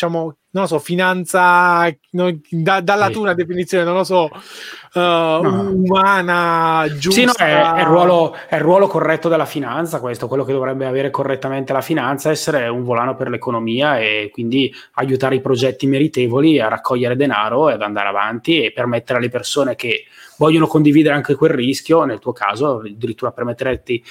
diciamo, 0.01 0.35
non 0.51 0.63
lo 0.63 0.67
so, 0.67 0.79
finanza, 0.79 1.87
no, 2.11 2.39
da, 2.49 2.81
dalla 2.81 3.09
tua 3.09 3.33
definizione, 3.33 3.83
non 3.83 3.97
lo 3.97 4.03
so, 4.03 4.23
uh, 4.23 4.99
no. 4.99 5.69
umana, 5.69 6.85
giusta. 6.97 7.19
Sì, 7.19 7.25
no, 7.25 7.33
è, 7.33 7.73
è, 7.75 7.79
il 7.81 7.85
ruolo, 7.85 8.35
è, 8.47 8.55
il 8.55 8.61
ruolo, 8.61 8.87
corretto 8.87 9.29
della 9.29 9.45
finanza, 9.45 9.99
questo, 9.99 10.27
quello 10.27 10.43
che 10.43 10.53
dovrebbe 10.53 10.85
avere 10.87 11.11
correttamente 11.11 11.71
la 11.71 11.81
finanza, 11.81 12.31
essere 12.31 12.67
un 12.67 12.83
volano 12.83 13.15
per 13.15 13.29
l'economia 13.29 13.99
e 13.99 14.29
quindi 14.31 14.73
aiutare 14.93 15.35
i 15.35 15.41
progetti 15.41 15.85
meritevoli 15.85 16.59
a 16.59 16.67
raccogliere 16.67 17.15
denaro 17.15 17.69
ed 17.69 17.81
andare 17.81 18.07
avanti 18.07 18.63
e 18.63 18.71
permettere 18.71 19.19
alle 19.19 19.29
persone 19.29 19.75
che 19.75 20.05
vogliono 20.41 20.65
condividere 20.65 21.13
anche 21.13 21.35
quel 21.35 21.51
rischio, 21.51 22.03
nel 22.03 22.17
tuo 22.17 22.31
caso 22.31 22.79
addirittura 22.79 23.31
permetteresti, 23.31 24.03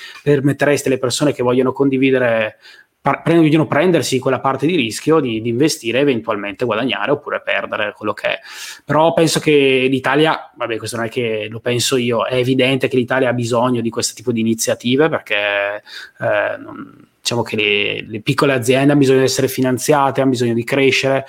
alle 0.86 0.98
persone 0.98 1.32
che 1.32 1.42
vogliono 1.42 1.72
condividere 1.72 2.58
vogliono 3.02 3.66
prendersi 3.66 4.18
quella 4.18 4.40
parte 4.40 4.66
di 4.66 4.76
rischio 4.76 5.20
di, 5.20 5.40
di, 5.40 5.48
investire 5.48 6.00
eventualmente 6.00 6.66
guadagnare 6.66 7.10
oppure 7.10 7.40
perdere 7.40 7.94
quello 7.96 8.12
che 8.12 8.28
è. 8.28 8.38
Però 8.84 9.12
penso 9.12 9.40
che 9.40 9.86
l'Italia 9.90 10.52
vabbè 10.54 10.76
questo 10.76 10.96
non 10.96 11.06
è 11.06 11.08
che 11.08 11.48
lo 11.50 11.60
penso 11.60 11.96
io 11.96 12.24
è 12.26 12.34
evidente 12.34 12.88
che 12.88 12.96
l'Italia 12.96 13.30
ha 13.30 13.32
bisogno 13.32 13.80
di 13.80 13.90
questo 13.90 14.14
tipo 14.14 14.32
di 14.32 14.40
iniziative 14.40 15.08
perché 15.08 15.82
eh, 16.20 16.56
non, 16.58 17.09
diciamo 17.30 17.42
che 17.42 17.56
le, 17.56 18.04
le, 18.06 18.20
piccole 18.20 18.52
aziende 18.52 18.90
hanno 18.90 19.00
bisogno 19.00 19.18
di 19.18 19.24
essere 19.24 19.46
finanziate, 19.46 20.20
hanno 20.20 20.30
bisogno 20.30 20.54
di 20.54 20.64
crescere, 20.64 21.24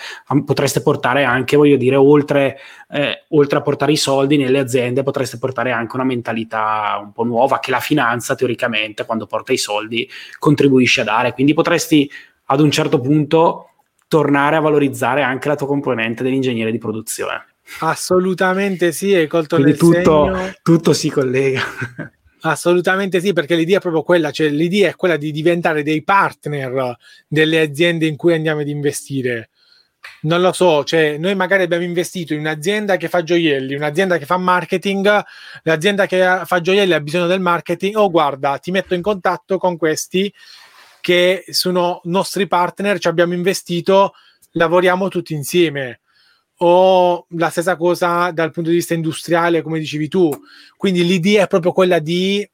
potreste 0.46 0.82
portare 0.82 1.24
anche, 1.24 1.56
voglio 1.56 1.78
dire, 1.78 1.96
oltre, 1.96 2.58
eh, 2.90 3.26
oltre, 3.30 3.60
a 3.60 3.62
portare 3.62 3.92
i 3.92 3.98
soldi 3.98 4.38
nelle 4.38 4.60
aziende, 4.60 5.04
potreste 5.04 5.38
portare 5.38 5.72
anche 5.72 5.96
una 5.96 6.06
mentalità 6.06 7.00
un 7.04 7.12
po' 7.12 7.24
nuova 7.24 7.60
che 7.60 7.72
la 7.72 7.80
finanza 7.80 8.34
teoricamente 8.34 9.06
quando 9.06 9.28
porta 9.28 9.54
i 9.54 9.58
soldi 9.58 10.10
contribuisce 10.40 11.02
a 11.02 11.06
dare, 11.06 11.34
quindi 11.34 11.54
potresti 11.54 12.10
ad 12.46 12.60
un 12.60 12.72
certo 12.72 13.00
punto 13.00 13.68
tornare 14.08 14.56
a 14.56 14.60
valorizzare 14.60 15.22
anche 15.22 15.48
la 15.48 15.56
tua 15.56 15.68
componente 15.68 16.24
dell'ingegnere 16.24 16.72
di 16.72 16.80
produzione. 16.80 17.46
Assolutamente 17.80 18.92
sì, 18.92 19.14
hai 19.14 19.28
colto 19.28 19.56
Quindi 19.56 19.72
nel 19.72 19.80
tutto, 19.80 20.26
segno. 20.26 20.54
tutto 20.62 20.94
si 20.94 21.10
collega. 21.10 21.62
Assolutamente 22.44 23.20
sì, 23.20 23.34
perché 23.34 23.56
l'idea 23.56 23.78
è 23.78 23.82
proprio 23.82 24.02
quella, 24.02 24.32
cioè 24.32 24.50
l'idea 24.50 24.90
è 24.90 24.96
quella 24.96 25.18
di 25.18 25.32
diventare 25.32 25.84
dei 25.84 26.04
partner 26.04 26.98
delle 27.28 27.60
aziende 27.60 28.08
in 28.08 28.16
cui 28.16 28.34
andiamo 28.34 28.62
ad 28.62 28.68
investire. 28.68 29.50
Non 30.22 30.42
lo 30.42 30.52
so, 30.52 30.84
cioè 30.84 31.18
noi 31.18 31.36
magari 31.36 31.62
abbiamo 31.62 31.84
investito 31.84 32.34
in 32.34 32.40
un'azienda 32.40 32.98
che 32.98 33.08
fa 33.10 33.22
gioielli, 33.22 33.76
un'azienda 33.76 34.18
che 34.18 34.26
fa 34.26 34.38
marketing, 34.38 35.24
l'azienda 35.64 36.08
che 36.08 36.42
fa 36.46 36.60
gioielli 36.62 36.94
ha 36.94 37.00
bisogno 37.00 37.28
del 37.28 37.40
marketing, 37.40 37.96
oh 37.96 38.10
guarda, 38.10 38.58
ti 38.58 38.72
metto 38.72 38.96
in 38.96 39.02
contatto 39.04 39.60
con 39.60 39.78
questi 39.78 40.34
che 41.00 41.44
sono 41.50 42.02
nostri 42.06 42.48
partner, 42.48 42.98
ci 42.98 43.08
abbiamo 43.08 43.34
investito, 43.34 44.14
lavoriamo 44.52 45.08
tutti 45.10 45.34
insieme 45.34 46.01
o 46.64 47.26
la 47.30 47.50
stessa 47.50 47.76
cosa 47.76 48.32
dal 48.32 48.52
punto 48.52 48.70
di 48.70 48.76
vista 48.76 48.94
industriale, 48.94 49.62
come 49.62 49.80
dicevi 49.80 50.08
tu. 50.08 50.30
Quindi 50.78 51.06
l'idea 51.06 51.44
è 51.44 51.48
proprio 51.48 51.72
quella 51.72 52.00
di 52.00 52.48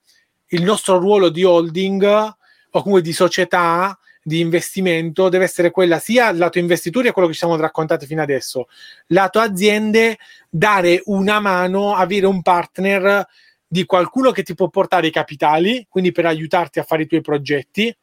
il 0.51 0.63
nostro 0.63 0.97
ruolo 0.97 1.29
di 1.29 1.43
holding 1.43 2.03
o 2.05 2.81
comunque 2.81 3.01
di 3.01 3.11
società 3.11 3.97
di 4.23 4.39
investimento 4.39 5.29
deve 5.29 5.45
essere 5.45 5.71
quella 5.71 5.99
sia 5.99 6.31
lato 6.33 6.59
investitori, 6.59 7.07
a 7.07 7.13
quello 7.13 7.29
che 7.29 7.33
ci 7.33 7.39
siamo 7.39 7.55
raccontati 7.55 8.05
fino 8.05 8.21
adesso, 8.21 8.67
lato 9.07 9.39
aziende, 9.39 10.17
dare 10.49 11.01
una 11.05 11.39
mano, 11.39 11.95
avere 11.95 12.25
un 12.25 12.41
partner 12.41 13.25
di 13.65 13.85
qualcuno 13.85 14.31
che 14.31 14.43
ti 14.43 14.53
può 14.53 14.67
portare 14.69 15.07
i 15.07 15.11
capitali, 15.11 15.85
quindi 15.89 16.11
per 16.11 16.25
aiutarti 16.25 16.79
a 16.79 16.83
fare 16.83 17.03
i 17.03 17.07
tuoi 17.07 17.21
progetti, 17.21 17.95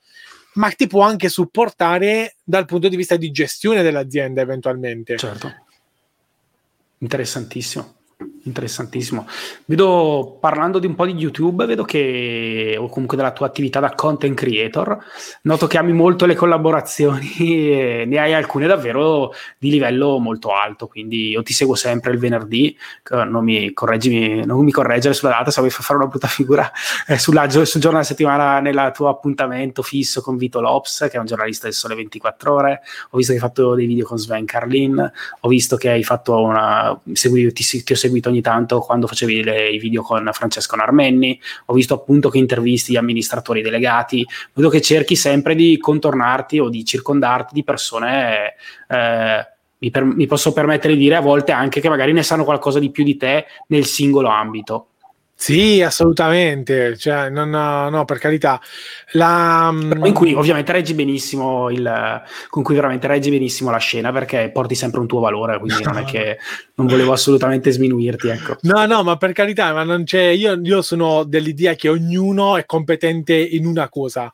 ma 0.55 0.71
ti 0.71 0.87
può 0.87 1.03
anche 1.03 1.29
supportare 1.29 2.37
dal 2.43 2.65
punto 2.65 2.89
di 2.89 2.97
vista 2.97 3.17
di 3.17 3.31
gestione 3.31 3.83
dell'azienda 3.83 4.41
eventualmente. 4.41 5.17
Certo. 5.19 5.64
Interessantissimo. 7.05 7.94
Interessantissimo. 8.47 9.27
Vedo, 9.65 10.37
parlando 10.39 10.79
di 10.79 10.87
un 10.87 10.95
po' 10.95 11.07
di 11.07 11.13
YouTube, 11.13 11.65
vedo 11.65 11.85
che, 11.85 12.77
o 12.79 12.89
comunque 12.89 13.17
della 13.17 13.33
tua 13.33 13.47
attività 13.47 13.81
da 13.81 13.95
content 13.95 14.37
creator, 14.37 14.99
noto 15.43 15.67
che 15.67 15.79
ami 15.79 15.93
molto 15.93 16.27
le 16.27 16.35
collaborazioni 16.35 17.33
e 17.41 18.05
ne 18.07 18.19
hai 18.19 18.35
alcune 18.35 18.67
davvero 18.67 19.33
di 19.59 19.71
livello 19.71 20.19
molto 20.19 20.53
alto, 20.53 20.87
quindi 20.87 21.31
io 21.31 21.43
ti 21.43 21.55
seguo 21.55 21.75
sempre 21.75 22.13
il 22.13 22.19
venerdì, 22.19 22.77
non 23.11 23.43
mi, 23.43 23.73
correggimi, 23.73 24.45
non 24.45 24.63
mi 24.63 24.73
correggere 24.73 25.15
sulla 25.15 25.31
data 25.31 25.51
se 25.51 25.61
vuoi 25.61 25.73
fare 25.73 25.99
una 25.99 26.09
brutta 26.09 26.29
figura 26.29 26.71
eh, 27.09 27.19
sulla, 27.19 27.49
sul 27.49 27.81
giorno 27.81 27.97
della 27.97 28.03
settimana 28.03 28.61
nel 28.61 28.93
tuo 28.95 29.09
appuntamento 29.09 29.83
fisso 29.83 30.21
con 30.21 30.37
Vito 30.37 30.61
Lops, 30.61 31.07
che 31.11 31.17
è 31.17 31.19
un 31.19 31.27
giornalista 31.27 31.65
del 31.65 31.75
Sole 31.75 31.95
24 31.95 32.53
Ore, 32.53 32.83
ho 33.11 33.17
visto 33.17 33.33
che 33.33 33.39
hai 33.39 33.45
fatto 33.45 33.75
dei 33.75 33.87
video 33.87 34.05
con 34.05 34.19
Sven 34.19 34.45
Carlin, 34.45 35.13
ho 35.41 35.49
visto 35.49 35.77
che 35.77 35.89
hai 35.89 36.05
fatto 36.05 36.43
una, 36.43 37.01
segui, 37.13 37.51
ti, 37.53 37.65
ti 37.83 37.93
ho 37.93 37.97
seguito 38.05 38.29
ogni 38.29 38.41
tanto 38.41 38.81
quando 38.81 39.07
facevi 39.07 39.43
le, 39.43 39.71
i 39.71 39.79
video 39.79 40.03
con 40.03 40.29
Francesco 40.33 40.77
Narmenni, 40.77 41.41
ho 41.67 41.75
visto 41.75 41.95
appunto 41.95 42.29
che 42.29 42.39
intervisti 42.39 42.93
gli 42.93 42.97
amministratori 42.97 43.63
delegati, 43.63 44.27
vedo 44.53 44.69
che 44.69 44.81
cerchi 44.81 45.17
sempre 45.17 45.55
di 45.55 45.79
contornarti 45.79 46.59
o 46.59 46.69
di 46.69 46.85
circondarti 46.85 47.55
di 47.55 47.65
persone, 47.65 48.55
eh, 48.89 49.49
mi, 49.79 49.91
per, 49.91 50.05
mi 50.05 50.27
posso 50.27 50.53
permettere 50.53 50.95
di 50.95 51.01
dire 51.01 51.17
a 51.17 51.21
volte 51.21 51.53
anche 51.53 51.81
che 51.81 51.89
magari 51.89 52.13
ne 52.13 52.23
sanno 52.23 52.45
qualcosa 52.45 52.79
di 52.79 52.91
più 52.91 53.05
di 53.05 53.17
te 53.17 53.47
nel 53.69 53.85
singolo 53.85 54.29
ambito. 54.29 54.89
Sì, 55.37 55.83
assolutamente, 55.83 56.97
cioè, 56.97 57.29
non, 57.29 57.51
no, 57.51 58.05
per 58.05 58.19
carità. 58.19 58.61
La, 59.13 59.71
in 59.73 60.15
cui 60.15 60.33
ovviamente 60.33 60.73
reggi 60.73 60.95
benissimo 60.95 61.71
il, 61.71 62.23
con 62.49 62.63
cui 62.63 62.75
veramente 62.75 63.09
reggi 63.09 63.31
benissimo 63.31 63.71
la 63.71 63.79
scena 63.79 64.13
perché 64.13 64.51
porti 64.51 64.75
sempre 64.75 65.01
un 65.01 65.07
tuo 65.07 65.21
valore, 65.21 65.59
quindi 65.59 65.83
non 65.83 65.99
è 65.99 66.05
che 66.07 66.39
non 66.77 66.87
volevo 66.87 67.13
assolutamente 67.13 67.73
sminuirti. 67.73 68.29
Ecco. 68.29 68.57
No, 68.63 68.87
no, 68.87 69.03
ma 69.03 69.17
per 69.17 69.33
carità, 69.33 69.73
ma 69.73 69.83
non 69.83 70.05
c'è, 70.05 70.23
io, 70.23 70.59
io 70.63 70.83
sono 70.83 71.25
dell'idea 71.25 71.75
che 71.75 71.89
ognuno 71.89 72.57
è 72.57 72.65
competente 72.65 73.35
in 73.35 73.67
una 73.67 73.89
cosa. 73.89 74.33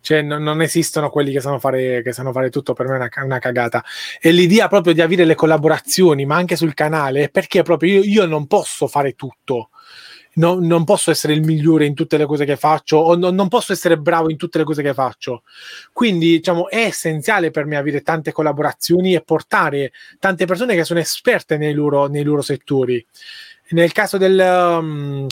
Cioè, 0.00 0.20
non, 0.20 0.42
non 0.42 0.60
esistono 0.60 1.08
quelli 1.08 1.32
che 1.32 1.40
sanno, 1.40 1.58
fare, 1.58 2.02
che 2.02 2.12
sanno 2.12 2.30
fare 2.30 2.50
tutto, 2.50 2.74
per 2.74 2.86
me 2.86 2.92
è 2.92 2.96
una, 2.96 3.08
una, 3.24 3.38
cagata. 3.38 3.82
E 4.20 4.30
l'idea 4.30 4.68
proprio 4.68 4.92
di 4.92 5.00
avere 5.00 5.24
le 5.24 5.34
collaborazioni, 5.34 6.26
ma 6.26 6.36
anche 6.36 6.56
sul 6.56 6.74
canale, 6.74 7.30
perché 7.30 7.62
proprio 7.62 7.94
io, 7.94 8.02
io 8.04 8.26
non 8.26 8.46
posso 8.46 8.86
fare 8.86 9.14
tutto 9.14 9.70
no, 10.34 10.58
non 10.58 10.84
posso 10.84 11.10
essere 11.10 11.32
il 11.34 11.42
migliore 11.42 11.86
in 11.86 11.94
tutte 11.94 12.16
le 12.16 12.26
cose 12.26 12.44
che 12.44 12.56
faccio 12.56 12.96
o 12.96 13.16
no, 13.16 13.30
non 13.30 13.48
posso 13.48 13.72
essere 13.72 13.98
bravo 13.98 14.30
in 14.30 14.36
tutte 14.36 14.58
le 14.58 14.64
cose 14.64 14.82
che 14.82 14.94
faccio. 14.94 15.42
Quindi, 15.92 16.36
diciamo, 16.36 16.68
è 16.68 16.84
essenziale 16.84 17.50
per 17.50 17.66
me 17.66 17.76
avere 17.76 18.02
tante 18.02 18.32
collaborazioni 18.32 19.14
e 19.14 19.22
portare 19.22 19.92
tante 20.18 20.46
persone 20.46 20.74
che 20.74 20.84
sono 20.84 21.00
esperte 21.00 21.56
nei 21.56 21.74
loro, 21.74 22.06
nei 22.06 22.22
loro 22.22 22.42
settori. 22.42 23.04
Nel 23.70 23.92
caso 23.92 24.18
del... 24.18 24.38
Um, 24.38 25.26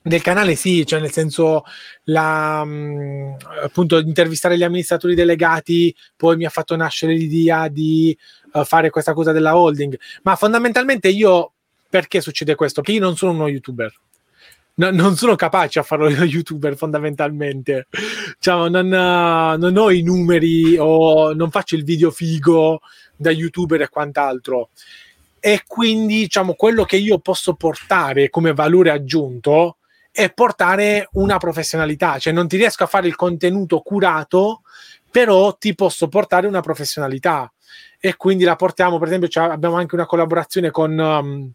del 0.00 0.22
canale 0.22 0.54
sì, 0.54 0.86
cioè 0.86 1.00
nel 1.00 1.10
senso 1.10 1.64
la, 2.04 2.62
um, 2.64 3.36
appunto 3.62 3.98
intervistare 3.98 4.56
gli 4.56 4.62
amministratori 4.62 5.14
delegati 5.14 5.94
poi 6.16 6.36
mi 6.36 6.46
ha 6.46 6.50
fatto 6.50 6.76
nascere 6.76 7.12
l'idea 7.12 7.68
di 7.68 8.16
uh, 8.52 8.64
fare 8.64 8.88
questa 8.88 9.12
cosa 9.12 9.32
della 9.32 9.58
holding, 9.58 9.98
ma 10.22 10.34
fondamentalmente 10.36 11.08
io 11.08 11.52
perché 11.90 12.22
succede 12.22 12.54
questo? 12.54 12.80
Che 12.80 12.92
io 12.92 13.00
non 13.00 13.16
sono 13.16 13.32
uno 13.32 13.48
youtuber 13.48 13.92
no, 14.78 14.90
non 14.90 15.16
sono 15.16 15.36
capace 15.36 15.78
a 15.78 15.82
farlo 15.82 16.08
io 16.08 16.24
youtuber 16.24 16.76
fondamentalmente. 16.76 17.86
Diciamo, 18.34 18.68
non, 18.68 18.86
uh, 18.86 19.58
non, 19.58 19.76
ho 19.76 19.90
i 19.90 20.02
numeri 20.02 20.76
o 20.78 21.32
non 21.34 21.50
faccio 21.50 21.76
il 21.76 21.84
video 21.84 22.10
figo 22.10 22.80
da 23.16 23.30
youtuber 23.30 23.82
e 23.82 23.88
quant'altro. 23.88 24.70
E 25.40 25.62
quindi, 25.66 26.20
diciamo, 26.20 26.54
quello 26.54 26.84
che 26.84 26.96
io 26.96 27.18
posso 27.18 27.54
portare 27.54 28.28
come 28.28 28.52
valore 28.52 28.90
aggiunto 28.90 29.76
è 30.10 30.32
portare 30.32 31.08
una 31.12 31.38
professionalità. 31.38 32.18
Cioè, 32.18 32.32
non 32.32 32.48
ti 32.48 32.56
riesco 32.56 32.84
a 32.84 32.88
fare 32.88 33.06
il 33.06 33.14
contenuto 33.14 33.80
curato, 33.80 34.62
però 35.10 35.56
ti 35.56 35.74
posso 35.74 36.08
portare 36.08 36.46
una 36.46 36.60
professionalità. 36.60 37.52
E 38.00 38.16
quindi 38.16 38.44
la 38.44 38.56
portiamo, 38.56 38.98
per 38.98 39.08
esempio, 39.08 39.28
cioè, 39.28 39.44
abbiamo 39.48 39.76
anche 39.76 39.94
una 39.94 40.06
collaborazione 40.06 40.70
con... 40.70 40.98
Um, 40.98 41.52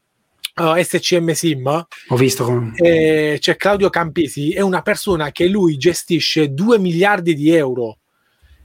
uh, 0.56 0.82
SCM 0.82 1.32
Sim, 1.32 1.88
ho 2.08 2.16
visto 2.16 2.44
come... 2.44 2.74
eh, 2.76 3.38
c'è 3.40 3.56
Claudio 3.56 3.90
Campesi, 3.90 4.54
è 4.54 4.62
una 4.62 4.82
persona 4.82 5.32
che 5.32 5.48
lui 5.48 5.78
gestisce 5.78 6.54
2 6.54 6.80
miliardi 6.80 7.36
di 7.36 7.52
euro 7.52 8.00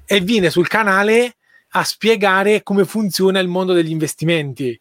e 0.05 0.21
viene 0.21 0.51
sul 0.51 0.69
canale 0.69 1.37
a 1.73 1.85
spiegare 1.85 2.63
come 2.63 2.85
funziona 2.85 3.41
il 3.41 3.49
mondo 3.49 3.73
degli 3.73 3.91
investimenti. 3.91 4.81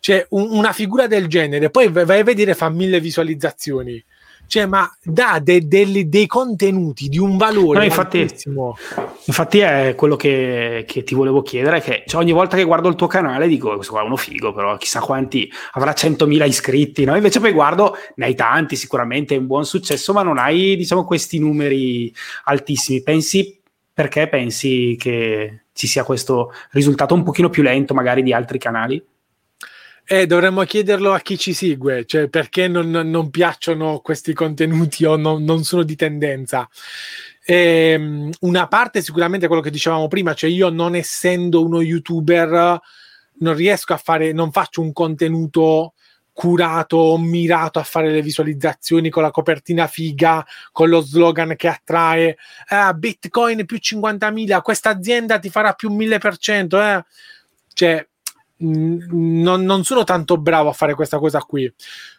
Cioè, 0.00 0.26
un, 0.30 0.48
una 0.50 0.72
figura 0.72 1.06
del 1.06 1.28
genere, 1.28 1.70
poi 1.70 1.88
vai 1.90 2.20
a 2.20 2.24
vedere, 2.24 2.54
fa 2.54 2.68
mille 2.68 3.00
visualizzazioni 3.00 4.04
cioè, 4.46 4.66
ma 4.66 4.90
dà 5.02 5.38
de, 5.42 5.66
de, 5.66 6.08
dei 6.08 6.26
contenuti 6.26 7.08
di 7.08 7.18
un 7.18 7.36
valore 7.36 7.78
no, 7.78 7.84
infatti, 7.84 8.26
infatti 9.24 9.58
è 9.58 9.94
quello 9.96 10.16
che, 10.16 10.84
che, 10.86 11.02
ti 11.02 11.14
volevo 11.14 11.42
chiedere 11.42 11.80
che 11.80 12.04
cioè, 12.06 12.20
ogni 12.20 12.32
volta 12.32 12.56
che 12.56 12.64
guardo 12.64 12.88
il 12.88 12.94
tuo 12.94 13.06
canale 13.06 13.48
dico 13.48 13.74
questo 13.74 13.92
qua 13.92 14.02
è 14.02 14.04
uno 14.04 14.16
figo 14.16 14.52
però 14.52 14.76
chissà 14.76 15.00
quanti 15.00 15.50
avrà 15.72 15.92
100.000 15.92 16.46
iscritti 16.46 17.04
no? 17.04 17.16
invece 17.16 17.40
poi 17.40 17.52
guardo 17.52 17.96
ne 18.16 18.26
hai 18.26 18.34
tanti 18.34 18.76
sicuramente 18.76 19.34
è 19.34 19.38
un 19.38 19.46
buon 19.46 19.64
successo 19.64 20.12
ma 20.12 20.22
non 20.22 20.38
hai 20.38 20.76
diciamo 20.76 21.04
questi 21.04 21.38
numeri 21.38 22.12
altissimi 22.44 23.02
pensi 23.02 23.60
perché 23.92 24.28
pensi 24.28 24.96
che 24.98 25.64
ci 25.72 25.86
sia 25.86 26.04
questo 26.04 26.52
risultato 26.70 27.14
un 27.14 27.22
pochino 27.22 27.48
più 27.48 27.62
lento 27.62 27.94
magari 27.94 28.22
di 28.22 28.32
altri 28.32 28.58
canali? 28.58 29.02
Eh, 30.06 30.26
dovremmo 30.26 30.62
chiederlo 30.64 31.12
a 31.12 31.20
chi 31.20 31.38
ci 31.38 31.54
segue, 31.54 32.04
cioè 32.04 32.28
perché 32.28 32.68
non, 32.68 32.90
non 32.90 33.30
piacciono 33.30 34.00
questi 34.00 34.34
contenuti 34.34 35.04
o 35.06 35.16
non, 35.16 35.44
non 35.44 35.64
sono 35.64 35.82
di 35.82 35.96
tendenza. 35.96 36.68
Eh, 37.46 38.30
una 38.40 38.68
parte 38.68 39.02
sicuramente 39.02 39.46
quello 39.46 39.62
che 39.62 39.70
dicevamo 39.70 40.08
prima, 40.08 40.34
cioè 40.34 40.50
io 40.50 40.68
non 40.68 40.94
essendo 40.94 41.64
uno 41.64 41.80
youtuber 41.80 42.80
non 43.36 43.54
riesco 43.54 43.92
a 43.92 43.96
fare, 43.96 44.32
non 44.32 44.52
faccio 44.52 44.80
un 44.80 44.92
contenuto 44.92 45.94
curato, 46.32 47.16
mirato 47.16 47.78
a 47.78 47.84
fare 47.84 48.10
le 48.10 48.20
visualizzazioni 48.20 49.08
con 49.08 49.22
la 49.22 49.30
copertina 49.30 49.86
figa, 49.86 50.44
con 50.72 50.88
lo 50.88 51.00
slogan 51.00 51.54
che 51.56 51.68
attrae, 51.68 52.36
eh, 52.68 52.94
Bitcoin 52.94 53.64
più 53.64 53.78
50.000, 53.80 54.60
questa 54.60 54.90
azienda 54.90 55.38
ti 55.38 55.48
farà 55.48 55.72
più 55.74 55.90
1000%, 55.90 56.82
eh. 56.82 57.04
cioè 57.72 58.06
non, 58.58 59.64
non, 59.64 59.84
sono 59.84 60.04
tanto 60.04 60.36
bravo 60.36 60.68
a 60.68 60.72
fare 60.72 60.94
questa 60.94 61.18
cosa 61.18 61.40
qui, 61.40 61.72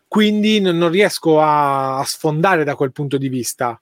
quindi 0.08 0.60
non, 0.60 0.90
riesco 0.90 1.40
a, 1.40 2.00
a, 2.00 2.04
sfondare 2.04 2.64
da 2.64 2.76
quel 2.76 2.92
punto 2.92 3.18
di 3.18 3.30
vista. 3.30 3.80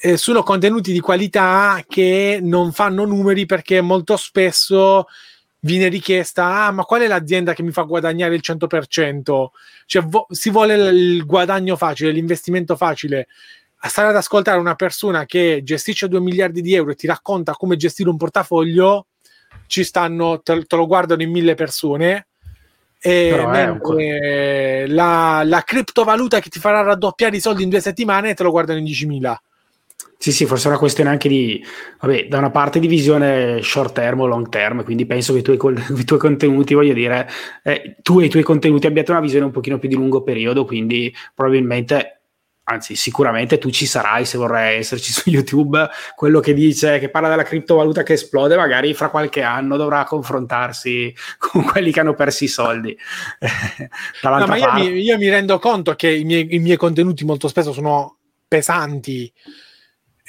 Eh, 0.00 0.16
sono 0.16 0.42
contenuti 0.42 0.92
di 0.92 1.00
qualità 1.00 1.82
che 1.88 2.38
non 2.40 2.72
fanno 2.72 3.04
numeri 3.04 3.46
perché 3.46 3.80
molto 3.80 4.16
spesso 4.16 5.06
viene 5.60 5.88
richiesta: 5.88 6.66
ah, 6.66 6.70
ma 6.70 6.84
qual 6.84 7.02
è 7.02 7.06
l'azienda 7.06 7.54
che 7.54 7.62
mi 7.62 7.72
fa 7.72 7.82
guadagnare 7.82 8.34
il 8.34 8.42
100%? 8.44 9.46
Cioè, 9.86 10.02
vo- 10.02 10.26
si 10.30 10.50
vuole 10.50 10.74
il 10.74 11.24
guadagno 11.24 11.76
facile, 11.76 12.12
l'investimento 12.12 12.76
facile. 12.76 13.28
Stare 13.80 14.08
ad 14.08 14.16
ascoltare 14.16 14.58
una 14.58 14.74
persona 14.74 15.24
che 15.24 15.60
gestisce 15.62 16.08
2 16.08 16.20
miliardi 16.20 16.60
di 16.62 16.74
euro 16.74 16.90
e 16.90 16.94
ti 16.96 17.06
racconta 17.06 17.52
come 17.52 17.76
gestire 17.76 18.08
un 18.08 18.16
portafoglio 18.16 19.06
ci 19.68 19.84
stanno, 19.84 20.40
te, 20.42 20.64
te 20.64 20.76
lo 20.76 20.86
guardano 20.86 21.22
in 21.22 21.30
mille 21.30 21.54
persone. 21.54 22.26
E 23.00 23.46
mentre 23.46 24.88
la, 24.88 25.42
la 25.44 25.62
criptovaluta 25.62 26.40
che 26.40 26.48
ti 26.48 26.58
farà 26.58 26.80
raddoppiare 26.82 27.36
i 27.36 27.40
soldi 27.40 27.62
in 27.62 27.68
due 27.68 27.80
settimane 27.80 28.34
te 28.34 28.42
lo 28.42 28.50
guardano 28.50 28.80
in 28.80 28.84
10.000. 28.86 29.36
Sì, 30.20 30.32
sì, 30.32 30.46
forse 30.46 30.64
è 30.64 30.70
una 30.70 30.80
questione 30.80 31.10
anche 31.10 31.28
di, 31.28 31.64
vabbè, 32.00 32.26
da 32.26 32.38
una 32.38 32.50
parte 32.50 32.80
di 32.80 32.88
visione 32.88 33.62
short 33.62 33.94
term 33.94 34.18
o 34.18 34.26
long 34.26 34.48
term, 34.48 34.82
quindi 34.82 35.06
penso 35.06 35.32
che 35.32 35.38
i 35.38 35.42
tuoi, 35.42 35.56
i 35.96 36.04
tuoi 36.04 36.18
contenuti, 36.18 36.74
voglio 36.74 36.92
dire, 36.92 37.28
eh, 37.62 37.94
tu 38.02 38.18
e 38.18 38.24
i 38.24 38.28
tuoi 38.28 38.42
contenuti 38.42 38.88
abbiate 38.88 39.12
una 39.12 39.20
visione 39.20 39.44
un 39.44 39.52
pochino 39.52 39.78
più 39.78 39.88
di 39.88 39.94
lungo 39.94 40.24
periodo, 40.24 40.64
quindi 40.64 41.14
probabilmente 41.32 42.17
anzi 42.70 42.96
sicuramente 42.96 43.56
tu 43.56 43.70
ci 43.70 43.86
sarai 43.86 44.24
se 44.24 44.36
vorrai 44.36 44.78
esserci 44.78 45.10
su 45.12 45.30
YouTube, 45.30 45.88
quello 46.14 46.40
che 46.40 46.52
dice, 46.52 46.98
che 46.98 47.08
parla 47.08 47.28
della 47.28 47.42
criptovaluta 47.42 48.02
che 48.02 48.14
esplode, 48.14 48.56
magari 48.56 48.92
fra 48.94 49.08
qualche 49.08 49.42
anno 49.42 49.76
dovrà 49.76 50.04
confrontarsi 50.04 51.14
con 51.38 51.64
quelli 51.64 51.90
che 51.90 52.00
hanno 52.00 52.14
perso 52.14 52.44
i 52.44 52.48
soldi. 52.48 52.96
no, 54.22 54.46
ma 54.46 54.56
io 54.56 54.72
mi, 54.72 55.00
io 55.00 55.16
mi, 55.16 55.28
rendo 55.28 55.58
conto 55.58 55.94
che 55.94 56.10
i 56.10 56.24
miei, 56.24 56.54
i 56.54 56.58
miei, 56.58 56.76
contenuti 56.76 57.24
molto 57.24 57.48
spesso 57.48 57.72
sono 57.72 58.18
pesanti. 58.46 59.32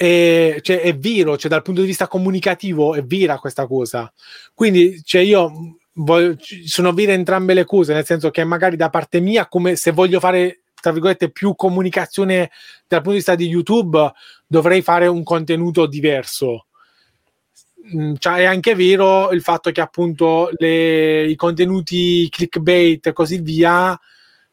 E, 0.02 0.60
cioè, 0.62 0.80
è 0.80 0.96
vero, 0.96 1.38
cioè, 1.38 1.52
dal 1.52 1.62
punto 1.62 1.82
di 1.82 1.88
vista 1.88 2.08
comunicativo 2.08 2.96
è 2.96 3.04
vera 3.04 3.38
questa 3.38 3.68
cosa. 3.68 4.12
Quindi, 4.54 5.02
cioè, 5.04 5.22
io 5.22 5.78
voglio, 5.96 6.38
sono 6.66 6.94
vere 6.94 7.14
entrambe 7.14 7.54
le 7.54 7.66
cose, 7.66 7.94
nel 7.94 8.06
senso 8.06 8.32
che 8.32 8.46
magari 8.46 8.78
da 8.78 8.90
parte 8.90 9.20
mia, 9.20 9.48
come 9.48 9.76
se 9.76 9.92
voglio 9.92 10.22
fare 10.22 10.62
tra 10.80 10.92
virgolette, 10.92 11.32
più 11.32 11.56
comunicazione 11.56 12.52
dal 12.88 13.00
punto 13.00 13.12
di 13.12 13.16
vista 13.18 13.36
di 13.36 13.48
YouTube, 13.48 14.12
dovrei 14.48 14.82
fare 14.82 15.08
un 15.08 15.24
contenuto 15.24 15.86
diverso. 15.86 16.66
Mm, 17.96 18.16
cioè, 18.18 18.40
è 18.40 18.46
anche 18.46 18.76
vero 18.76 19.32
il 19.32 19.42
fatto 19.42 19.72
che 19.72 19.82
appunto 19.82 20.50
le, 20.58 21.26
i 21.26 21.36
contenuti 21.36 22.28
clickbait 22.30 23.08
e 23.08 23.14
così 23.14 23.40
via 23.40 24.00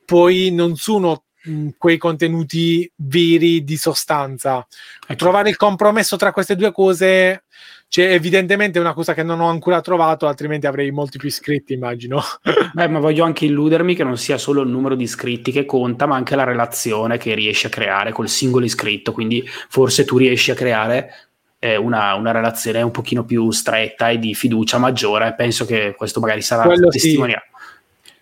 poi 0.05 0.51
non 0.53 0.77
sono 0.77 1.24
mh, 1.43 1.70
quei 1.77 1.98
contenuti 1.98 2.90
veri 2.97 3.65
di 3.65 3.77
sostanza. 3.77 4.66
Ecco. 5.03 5.16
Trovare 5.16 5.51
il 5.51 5.57
compromesso 5.57 6.16
tra 6.16 6.32
queste 6.32 6.57
due 6.57 6.73
cose 6.73 7.44
c'è 7.89 8.13
evidentemente 8.13 8.79
una 8.79 8.93
cosa 8.93 9.15
che 9.15 9.23
non 9.23 9.41
ho 9.41 9.49
ancora 9.49 9.81
trovato, 9.81 10.27
altrimenti 10.27 10.67
avrei 10.67 10.91
molti 10.91 11.19
più 11.19 11.29
iscritti, 11.29 11.73
immagino. 11.73 12.21
Beh, 12.75 12.89
ma 12.89 12.99
voglio 12.99 13.25
anche 13.25 13.45
illudermi 13.45 13.95
che 13.95 14.05
non 14.05 14.17
sia 14.19 14.39
solo 14.39 14.63
il 14.63 14.69
numero 14.69 14.95
di 14.95 15.05
iscritti 15.05 15.53
che 15.53 15.65
conta, 15.65 16.07
ma 16.07 16.17
anche 16.17 16.37
la 16.37 16.45
relazione 16.45 17.17
che 17.17 17.35
riesci 17.35 17.67
a 17.67 17.71
creare 17.71 18.13
col 18.13 18.29
singolo 18.29 18.65
iscritto. 18.65 19.13
Quindi 19.13 19.45
forse 19.69 20.05
tu 20.05 20.19
riesci 20.19 20.51
a 20.51 20.55
creare 20.55 21.11
eh, 21.59 21.77
una, 21.77 22.15
una 22.15 22.33
relazione 22.33 22.83
un 22.83 22.91
pochino 22.91 23.25
più 23.25 23.51
stretta 23.51 24.11
e 24.11 24.19
di 24.19 24.35
fiducia 24.35 24.79
maggiore. 24.79 25.35
Penso 25.35 25.65
che 25.65 25.95
questo 25.97 26.21
magari 26.21 26.43
sarà 26.43 26.65
Quello 26.65 26.91
sì. 26.91 27.17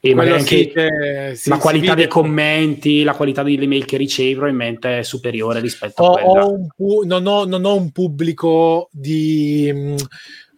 E 0.05 0.13
Quello 0.13 0.33
magari 0.33 0.43
sì, 0.43 0.55
anche 0.55 0.71
che 0.71 1.35
si- 1.35 1.49
la 1.49 1.57
qualità 1.57 1.95
dei 1.95 2.09
commenti, 2.09 3.05
la 3.05 3.15
qualità 3.15 3.43
delle 3.43 3.67
mail 3.67 3.87
che 3.87 3.97
ricevi 3.97 4.35
probabilmente 4.35 4.99
è 4.99 5.03
superiore 5.03 5.61
rispetto 5.61 6.03
ho, 6.03 6.13
a 6.13 6.21
quella. 6.21 6.45
ho 6.45 6.53
un 6.53 6.67
pu- 6.77 7.05
non, 7.07 7.27
ho, 7.27 7.47
non 7.47 7.65
ho 7.65 7.75
un 7.75 7.91
pubblico 7.91 8.91
di, 8.93 9.97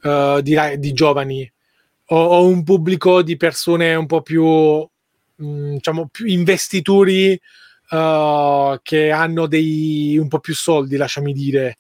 eh, 0.02 0.40
di, 0.43 0.59
di 0.78 0.93
giovani, 0.93 1.48
ho, 2.06 2.44
un 2.44 2.64
pubblico 2.64 3.23
di 3.23 3.36
persone 3.36 3.94
un 3.94 4.06
po' 4.06 4.20
più, 4.20 4.44
mh, 4.44 5.74
diciamo, 5.74 6.09
più 6.09 6.27
investitori 6.27 7.40
eh, 7.89 8.81
che 8.82 9.10
hanno 9.12 9.47
dei 9.47 10.18
un 10.18 10.27
po' 10.27 10.40
più 10.40 10.56
soldi, 10.56 10.97
lasciami 10.97 11.32
dire. 11.32 11.77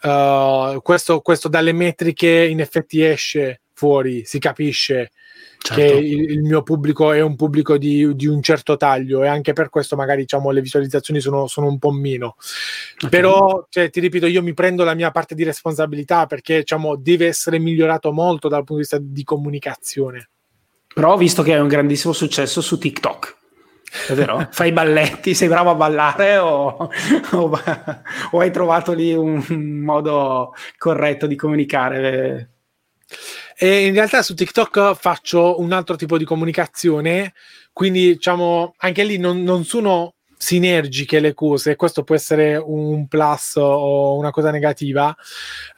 Eh, 0.00 0.78
questo, 0.82 1.20
questo 1.20 1.48
dalle 1.48 1.72
metriche 1.72 2.46
in 2.46 2.60
effetti 2.60 3.04
esce 3.04 3.60
fuori, 3.74 4.24
si 4.24 4.38
capisce 4.38 5.10
Certo. 5.64 5.80
che 5.80 5.94
il, 5.94 6.42
mio 6.42 6.64
pubblico 6.64 7.12
è 7.12 7.20
un 7.20 7.36
pubblico 7.36 7.78
di, 7.78 8.16
di 8.16 8.26
un 8.26 8.42
certo 8.42 8.76
taglio 8.76 9.22
e 9.22 9.28
anche 9.28 9.52
per 9.52 9.68
questo 9.68 9.94
magari 9.94 10.22
diciamo, 10.22 10.50
le 10.50 10.60
visualizzazioni 10.60 11.20
sono, 11.20 11.46
sono 11.46 11.68
un 11.68 11.78
po' 11.78 11.92
meno. 11.92 12.34
Ok. 13.00 13.08
Però 13.08 13.66
cioè, 13.68 13.88
ti 13.88 14.00
ripeto, 14.00 14.26
io 14.26 14.42
mi 14.42 14.54
prendo 14.54 14.82
la 14.82 14.94
mia 14.94 15.12
parte 15.12 15.36
di 15.36 15.44
responsabilità 15.44 16.26
perché 16.26 16.58
diciamo, 16.58 16.96
deve 16.96 17.28
essere 17.28 17.60
migliorato 17.60 18.10
molto 18.12 18.48
dal 18.48 18.64
punto 18.64 18.74
di 18.74 18.80
vista 18.80 18.98
di 19.00 19.22
comunicazione. 19.22 20.30
Però 20.92 21.12
ho 21.12 21.16
visto 21.16 21.44
che 21.44 21.54
hai 21.54 21.60
un 21.60 21.68
grandissimo 21.68 22.12
successo 22.12 22.60
su 22.60 22.76
TikTok. 22.76 23.36
È 24.08 24.14
vero? 24.14 24.48
Fai 24.50 24.72
balletti, 24.72 25.32
sei 25.32 25.46
bravo 25.46 25.70
a 25.70 25.74
ballare 25.76 26.38
o, 26.38 26.90
o- 27.30 27.60
o 28.32 28.38
hai 28.40 28.50
trovato 28.50 28.92
lì 28.94 29.14
un 29.14 29.44
modo 29.84 30.54
corretto 30.76 31.28
di 31.28 31.36
comunicare? 31.36 32.48
E 33.62 33.86
in 33.86 33.94
realtà 33.94 34.22
su 34.22 34.34
TikTok 34.34 34.94
faccio 34.96 35.60
un 35.60 35.70
altro 35.70 35.94
tipo 35.94 36.18
di 36.18 36.24
comunicazione, 36.24 37.32
quindi 37.72 38.14
diciamo 38.14 38.74
anche 38.78 39.04
lì 39.04 39.18
non, 39.18 39.44
non 39.44 39.64
sono 39.64 40.14
sinergiche 40.36 41.20
le 41.20 41.32
cose, 41.32 41.76
questo 41.76 42.02
può 42.02 42.16
essere 42.16 42.56
un 42.56 43.06
plus 43.06 43.54
o 43.54 44.16
una 44.16 44.32
cosa 44.32 44.50
negativa, 44.50 45.14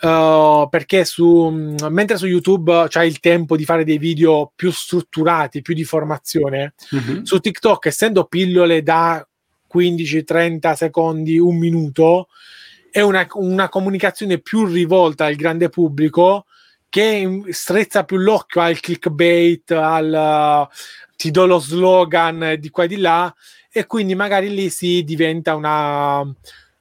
uh, 0.00 0.66
perché 0.70 1.04
su, 1.04 1.50
mentre 1.90 2.16
su 2.16 2.24
YouTube 2.24 2.86
c'hai 2.88 3.06
il 3.06 3.20
tempo 3.20 3.54
di 3.54 3.66
fare 3.66 3.84
dei 3.84 3.98
video 3.98 4.50
più 4.56 4.70
strutturati, 4.72 5.60
più 5.60 5.74
di 5.74 5.84
formazione, 5.84 6.72
Mhm. 6.90 7.24
su 7.24 7.38
TikTok, 7.38 7.84
essendo 7.84 8.24
pillole 8.24 8.82
da 8.82 9.22
15-30 9.66 10.74
secondi, 10.74 11.38
un 11.38 11.58
minuto, 11.58 12.28
è 12.90 13.02
una, 13.02 13.26
una 13.34 13.68
comunicazione 13.68 14.38
più 14.38 14.64
rivolta 14.64 15.26
al 15.26 15.34
grande 15.34 15.68
pubblico 15.68 16.46
che 16.94 17.42
strezza 17.48 18.04
più 18.04 18.18
l'occhio 18.18 18.60
al 18.60 18.78
clickbait, 18.78 19.72
al 19.72 20.68
uh, 20.70 20.74
ti 21.16 21.32
do 21.32 21.44
lo 21.44 21.58
slogan 21.58 22.54
di 22.60 22.70
qua 22.70 22.84
e 22.84 22.86
di 22.86 22.98
là, 22.98 23.34
e 23.72 23.84
quindi 23.86 24.14
magari 24.14 24.48
lì 24.54 24.70
si 24.70 25.02
diventa 25.02 25.56
una. 25.56 26.20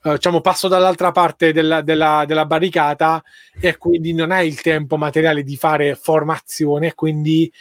eh, 0.03 0.11
diciamo, 0.11 0.39
passo 0.39 0.67
dall'altra 0.67 1.11
parte 1.11 1.51
della, 1.51 1.81
della- 1.81 2.25
della 2.27 2.45
barricata 2.45 3.23
e 3.59 3.75
quindi 3.77 4.13
non 4.13 4.29
hai 4.29 4.47
il 4.49 4.61
tempo 4.61 4.97
materiale 4.97 5.41
di 5.41 5.57
fare 5.57 5.95
formazione, 5.95 6.93
quindi 6.93 7.51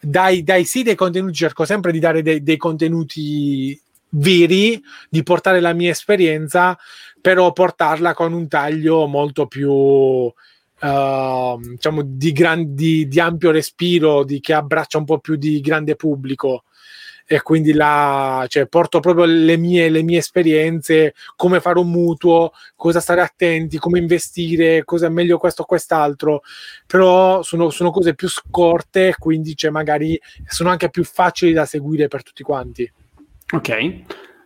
dai, 0.00 0.42
dai 0.42 0.64
sì 0.64 0.82
dei 0.82 0.94
contenuti, 0.94 1.34
cerco 1.34 1.66
sempre 1.66 1.92
di 1.92 1.98
dare 1.98 2.22
dei, 2.22 2.42
dei 2.42 2.56
contenuti 2.56 3.78
veri, 4.12 4.82
di 5.10 5.22
portare 5.22 5.60
la 5.60 5.74
mia 5.74 5.90
esperienza, 5.90 6.78
però 7.20 7.52
portarla 7.52 8.14
con 8.14 8.32
un 8.32 8.48
taglio 8.48 9.06
molto 9.06 9.46
più 9.46 10.32
ehm, 10.80 11.70
diciamo 11.70 12.02
di, 12.04 12.32
gran- 12.32 12.74
di- 12.74 13.08
di 13.08 13.20
ampio 13.20 13.50
respiro, 13.50 14.24
di, 14.24 14.40
che 14.40 14.54
abbraccia 14.54 14.98
un 14.98 15.04
po' 15.04 15.18
più 15.18 15.36
di 15.36 15.60
grande 15.60 15.96
pubblico. 15.96 16.64
E 17.30 17.42
quindi 17.42 17.74
la, 17.74 18.46
cioè, 18.48 18.66
porto 18.68 19.00
proprio 19.00 19.26
le 19.26 19.58
mie, 19.58 19.90
le 19.90 20.02
mie 20.02 20.16
esperienze, 20.16 21.12
come 21.36 21.60
fare 21.60 21.78
un 21.78 21.90
mutuo, 21.90 22.52
cosa 22.74 23.00
stare 23.00 23.20
attenti, 23.20 23.76
come 23.76 23.98
investire, 23.98 24.82
cosa 24.84 25.06
è 25.06 25.10
meglio 25.10 25.36
questo 25.36 25.60
o 25.60 25.66
quest'altro. 25.66 26.40
Però 26.86 27.42
sono, 27.42 27.68
sono 27.68 27.90
cose 27.90 28.14
più 28.14 28.30
scorte, 28.30 29.14
quindi 29.18 29.54
cioè, 29.54 29.70
magari 29.70 30.18
sono 30.46 30.70
anche 30.70 30.88
più 30.88 31.04
facili 31.04 31.52
da 31.52 31.66
seguire 31.66 32.08
per 32.08 32.22
tutti 32.22 32.42
quanti. 32.42 32.90
Ok. 33.52 33.94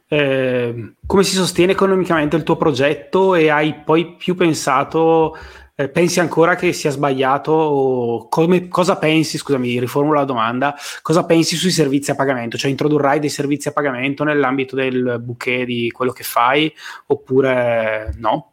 Eh, 0.09 0.93
come 1.07 1.23
si 1.23 1.35
sostiene 1.37 1.73
economicamente 1.73 2.35
il 2.35 2.43
tuo 2.43 2.57
progetto 2.57 3.37
e 3.37 3.49
hai 3.49 3.77
poi 3.77 4.17
più 4.17 4.35
pensato, 4.35 5.37
eh, 5.83 5.89
pensi 5.89 6.21
ancora 6.21 6.55
che 6.55 6.73
sia 6.73 6.91
sbagliato 6.91 8.27
come- 8.31 8.69
cosa 8.69 8.97
pensi, 8.97 9.39
scusami, 9.39 9.81
riformulo 9.81 10.19
la 10.19 10.25
domanda, 10.25 10.75
cosa 11.03 11.25
pensi 11.25 11.57
sui 11.57 11.71
servizi 11.71 12.11
a 12.11 12.15
pagamento? 12.15 12.57
Cioè 12.57 12.71
introdurrai 12.71 13.19
dei 13.19 13.31
servizi 13.31 13.69
a 13.69 13.73
pagamento 13.73 14.25
nell'ambito 14.25 14.77
del 14.77 15.19
bouquet 15.21 15.65
di 15.65 15.91
quello 15.91 16.13
che 16.13 16.25
fai 16.25 16.73
oppure 17.07 18.15
no? 18.19 18.53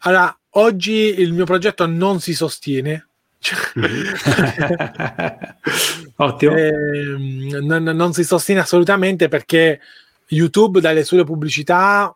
Allora, 0.00 0.36
oggi 0.50 1.20
il 1.20 1.32
mio 1.32 1.44
progetto 1.44 1.86
non 1.86 2.20
si 2.20 2.34
sostiene. 2.34 3.06
Ottimo. 6.16 6.56
Ehm, 6.56 7.58
non, 7.62 7.82
non 7.82 8.12
si 8.12 8.24
sostiene 8.24 8.60
assolutamente 8.60 9.28
perché 9.28 9.80
YouTube 10.28 10.80
dalle 10.80 11.04
sue 11.04 11.24
pubblicità 11.24 12.14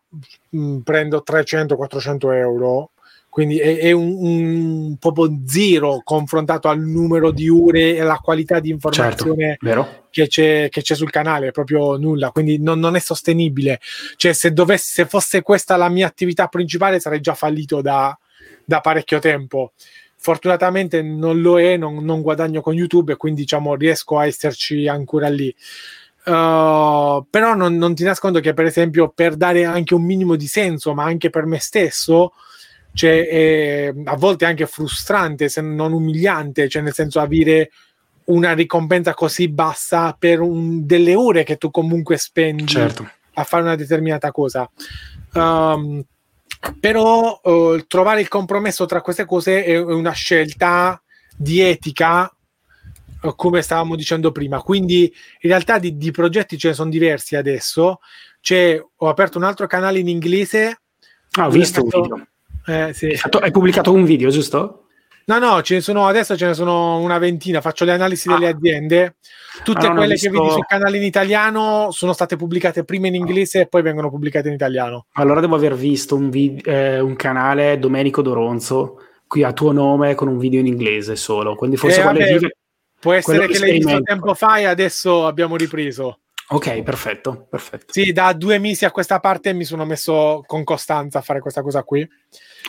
mh, 0.49 0.77
prendo 0.79 1.23
300-400 1.25 2.33
euro 2.33 2.90
quindi 3.31 3.59
è, 3.59 3.77
è 3.77 3.91
un, 3.93 4.17
un 4.19 4.97
proprio 4.99 5.39
zero 5.45 6.01
confrontato 6.03 6.67
al 6.67 6.81
numero 6.81 7.31
di 7.31 7.47
ore 7.47 7.95
e 7.95 8.01
alla 8.01 8.17
qualità 8.17 8.59
di 8.59 8.69
informazione 8.69 9.57
Vero? 9.61 10.07
che, 10.09 10.27
c'è, 10.27 10.67
che 10.69 10.81
c'è 10.81 10.95
sul 10.95 11.09
canale, 11.09 11.47
è 11.47 11.51
proprio 11.51 11.95
nulla, 11.95 12.31
quindi 12.31 12.61
non, 12.61 12.79
non 12.79 12.97
è 12.97 12.99
sostenibile. 12.99 13.79
Cioè, 14.17 14.33
se, 14.33 14.51
dovesse, 14.51 14.91
se 14.91 15.05
fosse 15.05 15.43
questa 15.43 15.77
la 15.77 15.87
mia 15.87 16.07
attività 16.07 16.47
principale, 16.47 16.99
sarei 16.99 17.21
già 17.21 17.33
fallito 17.33 17.81
da, 17.81 18.15
da 18.65 18.81
parecchio 18.81 19.19
tempo. 19.19 19.71
Fortunatamente 20.17 21.01
non 21.01 21.39
lo 21.39 21.57
è, 21.57 21.77
non, 21.77 22.03
non 22.03 22.21
guadagno 22.21 22.59
con 22.59 22.73
YouTube 22.73 23.13
e 23.13 23.15
quindi 23.15 23.43
diciamo 23.43 23.75
riesco 23.75 24.19
a 24.19 24.25
esserci 24.25 24.89
ancora 24.89 25.29
lì. 25.29 25.55
Uh, 26.25 27.25
però 27.29 27.55
non, 27.55 27.77
non 27.77 27.95
ti 27.95 28.03
nascondo 28.03 28.41
che, 28.41 28.53
per 28.53 28.65
esempio, 28.65 29.07
per 29.07 29.37
dare 29.37 29.63
anche 29.63 29.93
un 29.93 30.03
minimo 30.03 30.35
di 30.35 30.47
senso, 30.47 30.93
ma 30.93 31.05
anche 31.05 31.29
per 31.29 31.45
me 31.45 31.59
stesso, 31.59 32.33
cioè, 32.93 33.27
è 33.27 33.93
a 34.05 34.15
volte 34.15 34.45
anche 34.45 34.65
frustrante, 34.67 35.49
se 35.49 35.61
non 35.61 35.93
umiliante, 35.93 36.67
cioè 36.67 36.81
nel 36.81 36.93
senso 36.93 37.19
avere 37.19 37.71
una 38.25 38.53
ricompensa 38.53 39.13
così 39.13 39.47
bassa 39.49 40.15
per 40.17 40.39
un- 40.41 40.85
delle 40.85 41.15
ore 41.15 41.43
che 41.43 41.57
tu 41.57 41.71
comunque 41.71 42.17
spendi 42.17 42.67
Certo. 42.67 43.09
a 43.33 43.43
fare 43.43 43.63
una 43.63 43.75
determinata 43.75 44.31
cosa. 44.31 44.69
Um, 45.33 46.03
però 46.79 47.39
uh, 47.43 47.85
trovare 47.87 48.21
il 48.21 48.27
compromesso 48.27 48.85
tra 48.85 49.01
queste 49.01 49.25
cose 49.25 49.63
è 49.63 49.77
una 49.79 50.11
scelta 50.11 51.01
di 51.35 51.59
etica, 51.59 52.31
uh, 53.21 53.35
come 53.35 53.61
stavamo 53.61 53.95
dicendo 53.95 54.31
prima. 54.31 54.61
Quindi 54.61 55.03
in 55.41 55.49
realtà 55.49 55.79
di, 55.79 55.97
di 55.97 56.11
progetti 56.11 56.57
ce 56.57 56.69
ne 56.69 56.73
sono 56.73 56.89
diversi 56.91 57.35
adesso. 57.35 57.99
C'è, 58.39 58.79
ho 58.95 59.09
aperto 59.09 59.37
un 59.37 59.43
altro 59.45 59.65
canale 59.65 59.99
in 59.99 60.07
inglese. 60.07 60.81
Ah, 61.31 61.47
ho 61.47 61.49
visto 61.49 61.83
un 61.83 61.89
fatto- 61.89 62.01
video. 62.01 62.25
Eh, 62.67 62.91
sì. 62.93 63.17
Hai 63.39 63.51
pubblicato 63.51 63.91
un 63.91 64.03
video, 64.05 64.29
giusto? 64.29 64.85
No, 65.25 65.37
no, 65.37 65.61
ce 65.61 65.75
ne 65.75 65.81
sono 65.81 66.07
adesso 66.07 66.35
ce 66.35 66.47
ne 66.47 66.53
sono 66.53 66.97
una 66.99 67.17
ventina. 67.19 67.61
Faccio 67.61 67.85
le 67.85 67.93
analisi 67.93 68.27
delle 68.27 68.47
Ah. 68.47 68.49
aziende. 68.55 69.15
Tutte 69.63 69.85
Ah, 69.85 69.91
quelle 69.93 70.15
che 70.15 70.29
visto- 70.29 70.41
vedi 70.43 70.53
sul 70.53 70.65
canale 70.65 70.97
in 70.97 71.03
italiano 71.03 71.89
sono 71.91 72.11
state 72.13 72.35
pubblicate 72.35 72.83
prima 72.83 73.07
in 73.07 73.15
inglese 73.15 73.61
e 73.61 73.67
poi 73.67 73.81
vengono 73.81 74.09
pubblicate 74.09 74.47
in 74.47 74.55
italiano. 74.55 75.05
Allora 75.13 75.39
devo 75.39 75.55
aver 75.55 75.75
visto 75.75 76.15
un, 76.15 76.29
vid- 76.29 76.65
eh, 76.67 76.99
un 76.99 77.15
canale 77.15 77.77
Domenico 77.79 78.21
Doronzo 78.21 78.97
qui 79.27 79.43
a 79.43 79.53
tuo 79.53 79.71
nome 79.71 80.15
con 80.15 80.27
un 80.27 80.37
video 80.37 80.59
in 80.59 80.65
inglese 80.65 81.15
solo. 81.15 81.55
Quindi 81.55 81.77
forse 81.77 82.01
Eh, 82.01 82.03
vabbè, 82.03 82.33
vive- 82.33 82.55
Può 82.99 83.13
essere 83.13 83.47
che 83.47 83.57
l'hai 83.59 83.71
visto 83.79 83.99
tempo 84.01 84.33
fa 84.35 84.57
e 84.57 84.65
adesso 84.65 85.25
abbiamo 85.25 85.55
ripreso. 85.55 86.19
Ok, 86.53 86.81
perfetto, 86.83 87.47
perfetto. 87.49 87.93
Sì, 87.93 88.11
da 88.11 88.33
due 88.33 88.59
mesi 88.59 88.83
a 88.83 88.91
questa 88.91 89.19
parte 89.21 89.53
mi 89.53 89.63
sono 89.63 89.85
messo 89.85 90.43
con 90.45 90.65
costanza 90.65 91.19
a 91.19 91.21
fare 91.21 91.39
questa 91.39 91.61
cosa 91.61 91.83
qui. 91.83 92.05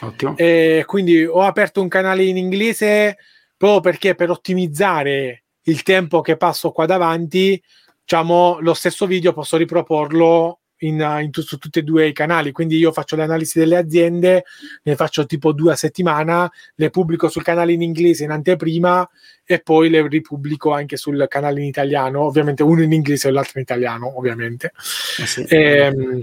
Ottimo. 0.03 0.37
E 0.37 0.85
quindi 0.87 1.25
ho 1.25 1.43
aperto 1.43 1.83
un 1.83 1.89
canale 1.89 2.23
in 2.23 2.37
inglese 2.37 3.17
proprio 3.57 3.81
perché 3.81 4.15
per 4.15 4.31
ottimizzare 4.31 5.45
il 5.63 5.83
tempo 5.83 6.21
che 6.21 6.37
passo 6.37 6.71
qua 6.71 6.87
davanti 6.87 7.61
diciamo, 8.01 8.59
lo 8.61 8.75
stesso 8.75 9.07
video 9.07 9.33
posso 9.33 9.57
riproporlo 9.57 10.61
in, 10.83 11.19
in 11.23 11.31
su 11.33 11.59
tutti 11.59 11.81
e 11.81 11.83
due 11.83 12.09
i 12.09 12.13
canali. 12.13 12.53
Quindi 12.53 12.77
io 12.77 12.93
faccio 12.93 13.17
le 13.17 13.23
analisi 13.23 13.59
delle 13.59 13.77
aziende, 13.77 14.45
ne 14.83 14.97
faccio 14.97 15.27
tipo 15.27 15.53
due 15.53 15.73
a 15.73 15.77
settimana, 15.77 16.51
le 16.77 16.91
pubblico 16.91 17.29
sul 17.29 17.43
canale 17.43 17.73
in 17.73 17.83
inglese 17.83 18.25
in 18.25 18.31
anteprima 18.31 19.09
e 19.45 19.61
poi 19.61 19.91
le 19.91 20.07
ripubblico 20.07 20.73
anche 20.73 20.97
sul 20.97 21.27
canale 21.29 21.61
in 21.61 21.67
italiano, 21.67 22.23
ovviamente 22.23 22.63
uno 22.63 22.83
in 22.83 22.93
inglese 22.93 23.29
e 23.29 23.33
l'altro 23.33 23.53
in 23.57 23.63
italiano, 23.63 24.17
ovviamente. 24.17 24.73
Eh 25.21 25.27
sì. 25.27 25.45
ehm, 25.49 26.21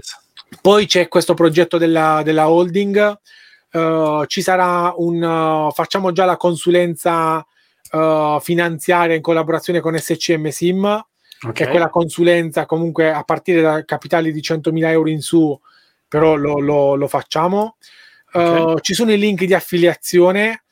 poi 0.60 0.86
c'è 0.86 1.08
questo 1.08 1.34
progetto 1.34 1.78
della, 1.78 2.22
della 2.24 2.50
holding. 2.50 3.18
Uh, 3.72 4.24
ci 4.26 4.42
sarà 4.42 4.92
un 4.96 5.22
uh, 5.22 5.70
facciamo 5.70 6.10
già 6.10 6.24
la 6.24 6.36
consulenza 6.36 7.46
uh, 7.92 8.40
finanziaria 8.40 9.14
in 9.14 9.22
collaborazione 9.22 9.78
con 9.78 9.96
SCM 9.96 10.48
Sim 10.48 11.04
okay. 11.40 11.52
che 11.52 11.64
è 11.64 11.70
quella 11.70 11.88
consulenza 11.88 12.66
comunque 12.66 13.12
a 13.12 13.22
partire 13.22 13.60
da 13.60 13.84
capitali 13.84 14.32
di 14.32 14.40
100.000 14.40 14.84
euro 14.86 15.08
in 15.08 15.20
su, 15.20 15.58
però 16.06 16.34
lo, 16.34 16.58
lo, 16.60 16.94
lo 16.94 17.08
facciamo. 17.08 17.76
Okay. 18.32 18.74
Uh, 18.74 18.78
ci 18.80 18.94
sono 18.94 19.12
i 19.12 19.18
link 19.18 19.44
di 19.44 19.54
affiliazione, 19.54 20.64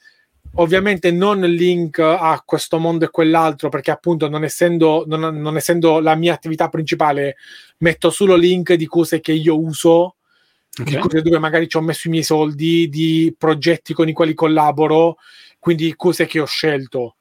ovviamente 0.54 1.10
non 1.10 1.40
link 1.40 1.98
a 1.98 2.40
questo 2.44 2.78
mondo 2.78 3.04
e 3.04 3.10
quell'altro, 3.10 3.68
perché 3.68 3.90
appunto 3.90 4.28
non 4.28 4.44
essendo, 4.44 5.04
non, 5.06 5.20
non 5.20 5.56
essendo 5.56 6.00
la 6.00 6.14
mia 6.14 6.34
attività 6.34 6.68
principale, 6.68 7.36
metto 7.78 8.10
solo 8.10 8.36
link 8.36 8.74
di 8.74 8.86
cose 8.86 9.20
che 9.20 9.32
io 9.32 9.58
uso. 9.58 10.14
Okay. 10.78 10.94
Di 10.94 11.00
cose 11.00 11.22
dove 11.22 11.40
magari 11.40 11.66
ci 11.66 11.76
ho 11.76 11.80
messo 11.80 12.06
i 12.06 12.10
miei 12.10 12.22
soldi, 12.22 12.88
di 12.88 13.34
progetti 13.36 13.94
con 13.94 14.08
i 14.08 14.12
quali 14.12 14.32
collaboro, 14.32 15.16
quindi 15.58 15.96
cose 15.96 16.26
che 16.26 16.38
ho 16.38 16.46
scelto 16.46 17.16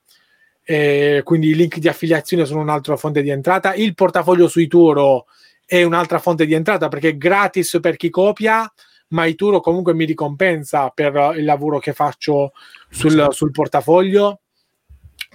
eh, 0.69 1.21
quindi 1.23 1.47
i 1.47 1.55
link 1.55 1.77
di 1.77 1.87
affiliazione 1.87 2.43
sono 2.43 2.59
un'altra 2.59 2.97
fonte 2.97 3.21
di 3.21 3.29
entrata. 3.29 3.73
Il 3.73 3.93
portafoglio 3.93 4.49
su 4.49 4.59
Ituro 4.59 5.27
è 5.65 5.81
un'altra 5.83 6.19
fonte 6.19 6.45
di 6.45 6.53
entrata 6.53 6.89
perché 6.89 7.09
è 7.09 7.17
gratis 7.17 7.77
per 7.81 7.95
chi 7.95 8.09
copia, 8.09 8.69
ma 9.09 9.23
Ituro 9.23 9.61
comunque 9.61 9.93
mi 9.93 10.03
ricompensa 10.03 10.89
per 10.89 11.35
il 11.37 11.45
lavoro 11.45 11.79
che 11.79 11.93
faccio 11.93 12.51
sul, 12.89 13.27
sul 13.29 13.51
portafoglio. 13.51 14.41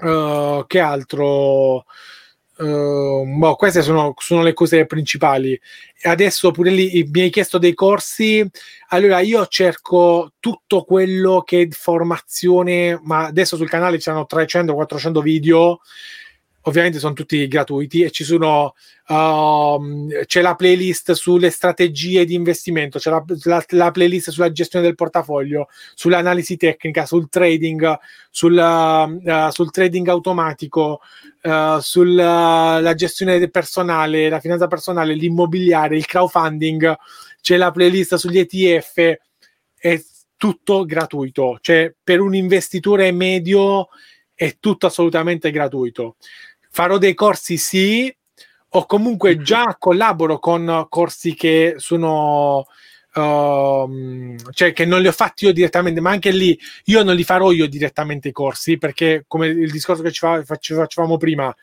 Uh, 0.02 0.66
che 0.66 0.80
altro? 0.80 1.86
Uh, 2.62 3.24
boh, 3.26 3.56
queste 3.56 3.82
sono, 3.82 4.14
sono, 4.18 4.42
le 4.42 4.52
cose 4.52 4.86
principali. 4.86 5.60
Adesso 6.02 6.52
pure 6.52 6.70
lì 6.70 7.08
mi 7.10 7.22
hai 7.22 7.30
chiesto 7.30 7.58
dei 7.58 7.74
corsi. 7.74 8.48
Allora, 8.88 9.18
io 9.18 9.44
cerco 9.46 10.34
tutto 10.38 10.84
quello 10.84 11.42
che 11.44 11.62
è 11.62 11.68
formazione, 11.70 13.00
ma 13.02 13.26
adesso 13.26 13.56
sul 13.56 13.68
canale 13.68 13.96
ci 13.96 14.02
sono 14.02 14.26
300-400 14.30 15.20
video 15.20 15.80
ovviamente 16.62 16.98
sono 16.98 17.14
tutti 17.14 17.46
gratuiti 17.48 18.02
e 18.02 18.10
ci 18.10 18.24
sono 18.24 18.74
uh, 19.08 20.08
c'è 20.26 20.42
la 20.42 20.54
playlist 20.54 21.12
sulle 21.12 21.50
strategie 21.50 22.24
di 22.24 22.34
investimento 22.34 22.98
c'è 22.98 23.10
la, 23.10 23.24
la, 23.44 23.64
la, 23.68 23.90
playlist 23.90 24.30
sulla 24.30 24.52
gestione 24.52 24.84
del 24.84 24.94
portafoglio 24.94 25.68
sull'analisi 25.94 26.56
tecnica 26.56 27.06
sul 27.06 27.28
trading 27.28 27.98
sul, 28.30 28.54
uh, 28.54 29.50
sul 29.50 29.70
trading 29.70 30.08
automatico 30.08 31.00
uh, 31.42 31.78
sulla 31.80 32.92
gestione 32.94 33.48
personale 33.48 34.28
la 34.28 34.40
finanza 34.40 34.66
personale 34.66 35.14
l'immobiliare 35.14 35.96
il 35.96 36.06
crowdfunding 36.06 36.96
c'è 37.40 37.56
la 37.56 37.70
playlist 37.72 38.14
sugli 38.14 38.38
ETF 38.38 39.18
è 39.76 40.00
tutto 40.42 40.84
gratuito. 40.84 41.58
Cioè 41.60 41.94
per 42.02 42.20
un 42.20 42.34
investitore 42.34 43.12
medio 43.12 43.90
è 44.34 44.56
tutto 44.58 44.86
assolutamente 44.86 45.52
gratuito 45.52 46.16
farò 46.72 46.98
dei 46.98 47.14
corsi 47.14 47.58
sì, 47.58 48.12
o 48.70 48.86
comunque 48.86 49.34
mm-hmm. 49.34 49.44
già 49.44 49.76
collaboro 49.78 50.38
con 50.38 50.86
corsi 50.88 51.34
che 51.34 51.74
sono 51.76 52.66
Uh, 53.14 54.34
cioè 54.52 54.72
che 54.72 54.86
non 54.86 55.02
li 55.02 55.06
ho 55.06 55.12
fatti 55.12 55.44
io 55.44 55.52
direttamente, 55.52 56.00
ma 56.00 56.08
anche 56.08 56.30
lì 56.30 56.58
io 56.84 57.02
non 57.02 57.14
li 57.14 57.24
farò 57.24 57.52
io 57.52 57.68
direttamente 57.68 58.28
i 58.28 58.32
corsi 58.32 58.78
perché, 58.78 59.24
come 59.28 59.48
il 59.48 59.70
discorso 59.70 60.00
che 60.00 60.10
ci 60.10 60.24
facevamo 60.72 61.18
prima, 61.18 61.54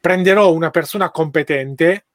prenderò 0.00 0.52
una 0.52 0.70
persona 0.70 1.12
competente 1.12 2.06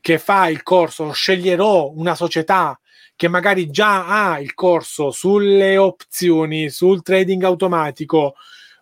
che 0.00 0.18
fa 0.18 0.48
il 0.48 0.62
corso, 0.62 1.10
sceglierò 1.10 1.90
una 1.96 2.14
società 2.14 2.78
che 3.16 3.26
magari 3.26 3.68
già 3.68 4.06
ha 4.06 4.38
il 4.38 4.54
corso 4.54 5.10
sulle 5.10 5.76
opzioni, 5.76 6.70
sul 6.70 7.02
trading 7.02 7.42
automatico, 7.42 8.36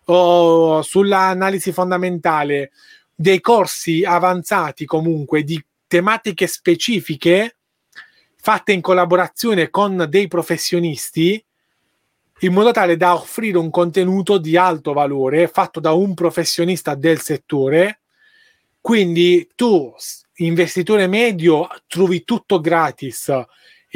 o 0.09 0.81
sull'analisi 0.81 1.71
fondamentale, 1.71 2.71
dei 3.13 3.41
corsi 3.41 4.03
avanzati 4.03 4.85
comunque 4.85 5.43
di 5.43 5.63
tematiche 5.87 6.47
specifiche 6.47 7.57
fatte 8.35 8.71
in 8.71 8.81
collaborazione 8.81 9.69
con 9.69 10.05
dei 10.07 10.27
professionisti 10.27 11.43
in 12.41 12.53
modo 12.53 12.71
tale 12.71 12.95
da 12.95 13.15
offrire 13.15 13.57
un 13.57 13.71
contenuto 13.71 14.37
di 14.37 14.55
alto 14.55 14.93
valore 14.93 15.47
fatto 15.47 15.79
da 15.79 15.93
un 15.93 16.13
professionista 16.13 16.93
del 16.93 17.19
settore. 17.19 18.01
Quindi 18.79 19.49
tu, 19.55 19.91
investitore 20.35 21.07
medio, 21.07 21.67
trovi 21.87 22.23
tutto 22.23 22.59
gratis 22.61 23.33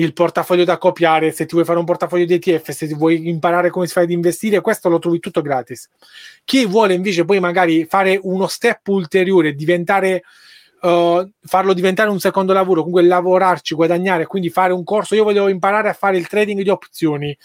il 0.02 0.14
portafoglio 0.14 0.64
da 0.64 0.78
copiare, 0.78 1.32
se 1.32 1.46
ti 1.46 1.54
vuoi 1.54 1.66
fare 1.66 1.80
un 1.80 1.86
portafoglio 1.86 2.26
di 2.26 2.34
ETF, 2.34 2.72
se 2.72 2.88
ti 2.88 2.94
vuoi 2.94 3.28
imparare 3.28 3.70
come 3.70 3.88
si 3.88 3.94
fa 3.94 4.02
ad 4.02 4.12
investire, 4.12 4.62
questo 4.62 4.90
lo 4.90 5.00
trovi 5.00 5.20
tutto 5.20 5.42
gratis. 5.42 5.90
Chi 6.44 6.66
vuole 6.66 6.94
invece 6.94 7.26
poi 7.26 7.40
magari 7.40 7.86
fare 7.86 8.20
uno 8.22 8.48
step 8.48 8.88
ulteriore, 8.88 9.54
diventare 9.54 10.24
uh, 10.82 11.30
farlo 11.44 11.74
diventare 11.74 12.10
un 12.10 12.20
secondo 12.20 12.54
lavoro, 12.54 12.82
comunque 12.82 13.04
lavorarci, 13.04 13.76
guadagnare, 13.76 14.26
quindi 14.26 14.50
fare 14.50 14.74
un 14.74 14.84
corso, 14.84 15.16
io 15.16 15.24
voglio 15.24 15.48
imparare 15.48 15.90
a 15.90 15.94
fare 15.94 16.18
il 16.18 16.28
trading 16.28 16.62
di 16.62 16.70
opzioni, 16.70 17.38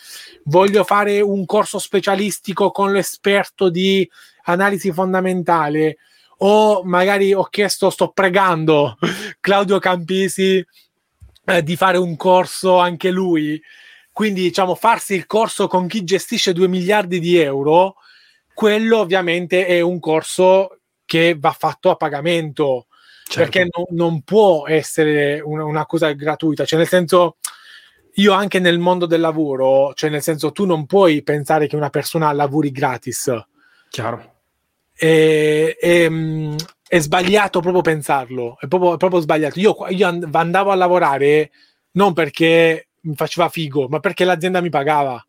voglio 0.45 0.85
fare 0.85 1.21
un 1.21 1.45
corso 1.45 1.79
specialistico 1.79 2.71
con 2.71 2.93
l'esperto 2.93 3.69
di 3.69 4.09
analisi 4.45 4.93
fondamentale 4.93 5.99
o 6.39 6.83
magari 6.85 7.33
ho 7.33 7.45
chiesto, 7.45 7.91
sto 7.91 8.09
pregando 8.09 8.97
Claudio 9.41 9.79
Campisi 9.79 10.65
eh, 11.47 11.63
di 11.63 11.77
fare 11.77 11.97
un 11.99 12.17
corso 12.17 12.79
anche 12.79 13.11
lui. 13.11 13.61
Quindi, 14.13 14.43
diciamo, 14.43 14.75
farsi 14.75 15.15
il 15.15 15.27
corso 15.27 15.67
con 15.67 15.87
chi 15.87 16.05
gestisce 16.05 16.53
2 16.53 16.69
miliardi 16.69 17.21
di 17.21 17.37
euro, 17.39 17.97
quello 18.55 18.99
ovviamente 18.99 19.67
è 19.67 19.81
un 19.81 20.01
corso 20.01 20.81
che 21.05 21.37
va 21.39 21.53
fatto 21.53 21.91
a 21.91 21.97
pagamento. 21.97 22.87
Certo. 23.29 23.41
Perché 23.41 23.69
no, 23.71 23.87
non 23.91 24.23
può 24.23 24.67
essere 24.69 25.41
una, 25.41 25.65
una 25.65 25.85
cosa 25.85 26.13
gratuita, 26.13 26.65
cioè 26.65 26.79
nel 26.79 26.89
senso, 26.89 27.37
io 28.15 28.33
anche 28.33 28.61
nel 28.61 28.79
mondo 28.79 29.05
del 29.07 29.21
lavoro, 29.21 29.93
cioè 29.95 30.11
nel 30.11 30.23
senso 30.23 30.53
tu 30.53 30.65
non 30.65 30.87
puoi 30.87 31.23
pensare 31.23 31.67
che 31.67 31.77
una 31.77 31.91
persona 31.91 32.33
lavori 32.33 32.71
gratis. 32.71 33.33
Chiaro. 33.91 34.35
E, 34.95 35.77
e, 35.79 36.09
mm, 36.09 36.57
è 36.89 36.99
sbagliato 36.99 37.61
proprio 37.61 37.83
pensarlo, 37.83 38.57
è 38.61 38.69
proprio, 38.69 38.95
è 38.95 38.97
proprio 38.97 39.21
sbagliato. 39.21 39.59
Io, 39.59 39.77
io, 39.89 40.07
andavo 40.33 40.71
a 40.71 40.75
lavorare 40.75 41.51
non 41.93 42.13
perché 42.13 42.89
mi 43.01 43.15
faceva 43.15 43.49
figo, 43.49 43.89
ma 43.89 44.01
perché 44.01 44.25
l'azienda 44.25 44.61
mi 44.61 44.69
pagava. 44.69 45.25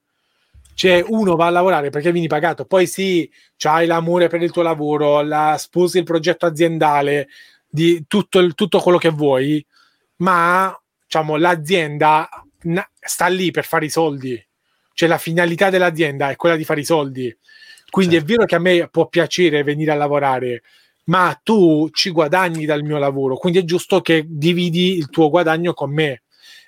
Cioè, 0.73 1.03
uno 1.07 1.35
va 1.35 1.47
a 1.47 1.49
lavorare 1.49 1.89
perché 1.89 2.11
vieni 2.11 2.27
pagato, 2.27 2.65
poi 2.65 2.85
sì, 2.85 3.29
c'hai 3.55 3.87
l'amore 3.87 4.27
per 4.27 4.43
il 4.43 4.51
tuo 4.51 4.61
lavoro, 4.61 5.21
la, 5.21 5.55
sposi 5.57 5.97
il 5.97 6.03
progetto 6.03 6.45
aziendale, 6.45 7.29
di 7.67 8.05
tutto, 8.07 8.37
il, 8.39 8.53
tutto 8.53 8.79
quello 8.79 8.99
che 8.99 9.09
vuoi, 9.09 9.65
ma 10.17 10.79
diciamo, 11.03 11.35
l'azienda 11.37 12.29
sta 12.99 13.27
lì 13.27 13.49
per 13.49 13.65
fare 13.65 13.85
i 13.85 13.89
soldi. 13.89 14.39
Cioè, 14.93 15.09
la 15.09 15.17
finalità 15.17 15.71
dell'azienda 15.71 16.29
è 16.29 16.35
quella 16.35 16.55
di 16.55 16.63
fare 16.63 16.81
i 16.81 16.85
soldi. 16.85 17.35
Quindi 17.89 18.15
certo. 18.15 18.31
è 18.31 18.35
vero 18.35 18.45
che 18.45 18.55
a 18.55 18.59
me 18.59 18.87
può 18.89 19.07
piacere 19.07 19.63
venire 19.63 19.91
a 19.91 19.95
lavorare, 19.95 20.61
ma 21.07 21.39
tu 21.41 21.89
ci 21.91 22.09
guadagni 22.09 22.65
dal 22.65 22.83
mio 22.83 22.97
lavoro, 22.97 23.37
quindi 23.37 23.59
è 23.59 23.63
giusto 23.63 24.01
che 24.01 24.25
dividi 24.27 24.97
il 24.97 25.09
tuo 25.09 25.29
guadagno 25.29 25.73
con 25.73 25.91
me. 25.93 26.23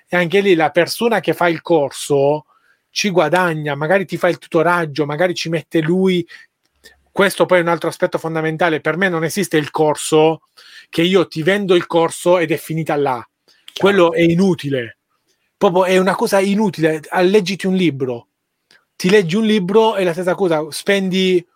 E 0.08 0.16
anche 0.16 0.40
lì 0.40 0.54
la 0.54 0.70
persona 0.70 1.20
che 1.20 1.34
fa 1.34 1.48
il 1.48 1.62
corso 1.62 2.46
ci 2.90 3.10
guadagna, 3.10 3.74
magari 3.74 4.04
ti 4.04 4.16
fa 4.16 4.28
il 4.28 4.38
tutoraggio, 4.38 5.06
magari 5.06 5.34
ci 5.34 5.48
mette 5.48 5.80
lui. 5.80 6.26
Questo 7.12 7.46
poi 7.46 7.58
è 7.58 7.62
un 7.62 7.68
altro 7.68 7.88
aspetto 7.88 8.18
fondamentale. 8.18 8.80
Per 8.80 8.96
me 8.96 9.08
non 9.08 9.24
esiste 9.24 9.56
il 9.56 9.70
corso 9.70 10.42
che 10.88 11.02
io 11.02 11.28
ti 11.28 11.42
vendo 11.42 11.74
il 11.74 11.86
corso 11.86 12.38
ed 12.38 12.50
è 12.50 12.56
finita 12.56 12.96
là. 12.96 13.24
Quello 13.76 14.12
è 14.12 14.20
inutile. 14.20 14.98
Proprio 15.56 15.84
è 15.84 15.98
una 15.98 16.14
cosa 16.14 16.40
inutile. 16.40 17.00
Leggiti 17.22 17.66
un 17.66 17.74
libro. 17.74 18.28
Ti 18.96 19.08
leggi 19.10 19.36
un 19.36 19.44
libro 19.44 19.96
e 19.96 20.04
la 20.04 20.12
stessa 20.12 20.34
cosa, 20.34 20.64
spendi 20.70 21.46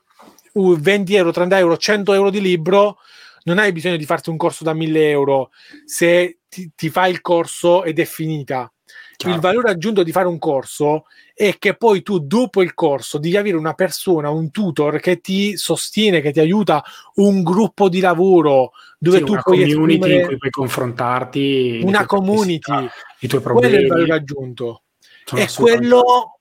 20 0.55 1.15
euro, 1.15 1.31
30 1.31 1.59
euro, 1.59 1.77
100 1.77 2.13
euro 2.13 2.31
di 2.31 2.41
libro, 2.41 2.99
non 3.45 3.59
hai 3.59 3.73
bisogno 3.73 3.97
di 3.97 4.05
farti 4.05 4.31
un 4.31 4.37
corso 4.37 4.65
da 4.65 4.73
1000 4.73 5.11
euro 5.11 5.51
se 5.85 6.39
ti, 6.49 6.73
ti 6.75 6.89
fai 6.91 7.11
il 7.11 7.21
corso 7.21 7.85
ed 7.85 7.99
è 7.99 8.05
finita. 8.05 8.69
Chiaro. 9.17 9.35
Il 9.35 9.41
valore 9.41 9.71
aggiunto 9.71 10.03
di 10.03 10.11
fare 10.11 10.27
un 10.27 10.39
corso 10.39 11.05
è 11.35 11.57
che 11.59 11.77
poi 11.77 12.03
tu 12.03 12.19
dopo 12.19 12.63
il 12.63 12.75
corso 12.75 13.19
devi 13.19 13.37
avere 13.37 13.57
una 13.57 13.75
persona, 13.75 14.31
un 14.31 14.51
tutor 14.51 14.99
che 14.99 15.21
ti 15.21 15.57
sostiene, 15.57 16.21
che 16.21 16.33
ti 16.33 16.41
aiuta, 16.41 16.83
un 17.17 17.43
gruppo 17.43 17.89
di 17.89 18.01
lavoro 18.01 18.73
dove 18.99 19.19
sì, 19.19 19.25
tu 19.25 19.33
una 19.33 19.43
puoi 19.43 19.73
community 19.73 20.15
in 20.15 20.27
cui 20.27 20.39
puoi 20.39 20.51
confrontarti, 20.51 21.81
una 21.85 22.07
community, 22.07 22.89
i 23.21 23.29
tuoi 23.29 23.41
problemi. 23.41 23.73
Quello 23.73 23.77
è 23.77 23.81
il 23.83 23.89
valore 23.89 24.15
aggiunto. 24.15 24.83
Sono 25.25 25.41
e 25.41 25.49
quello 25.55 26.34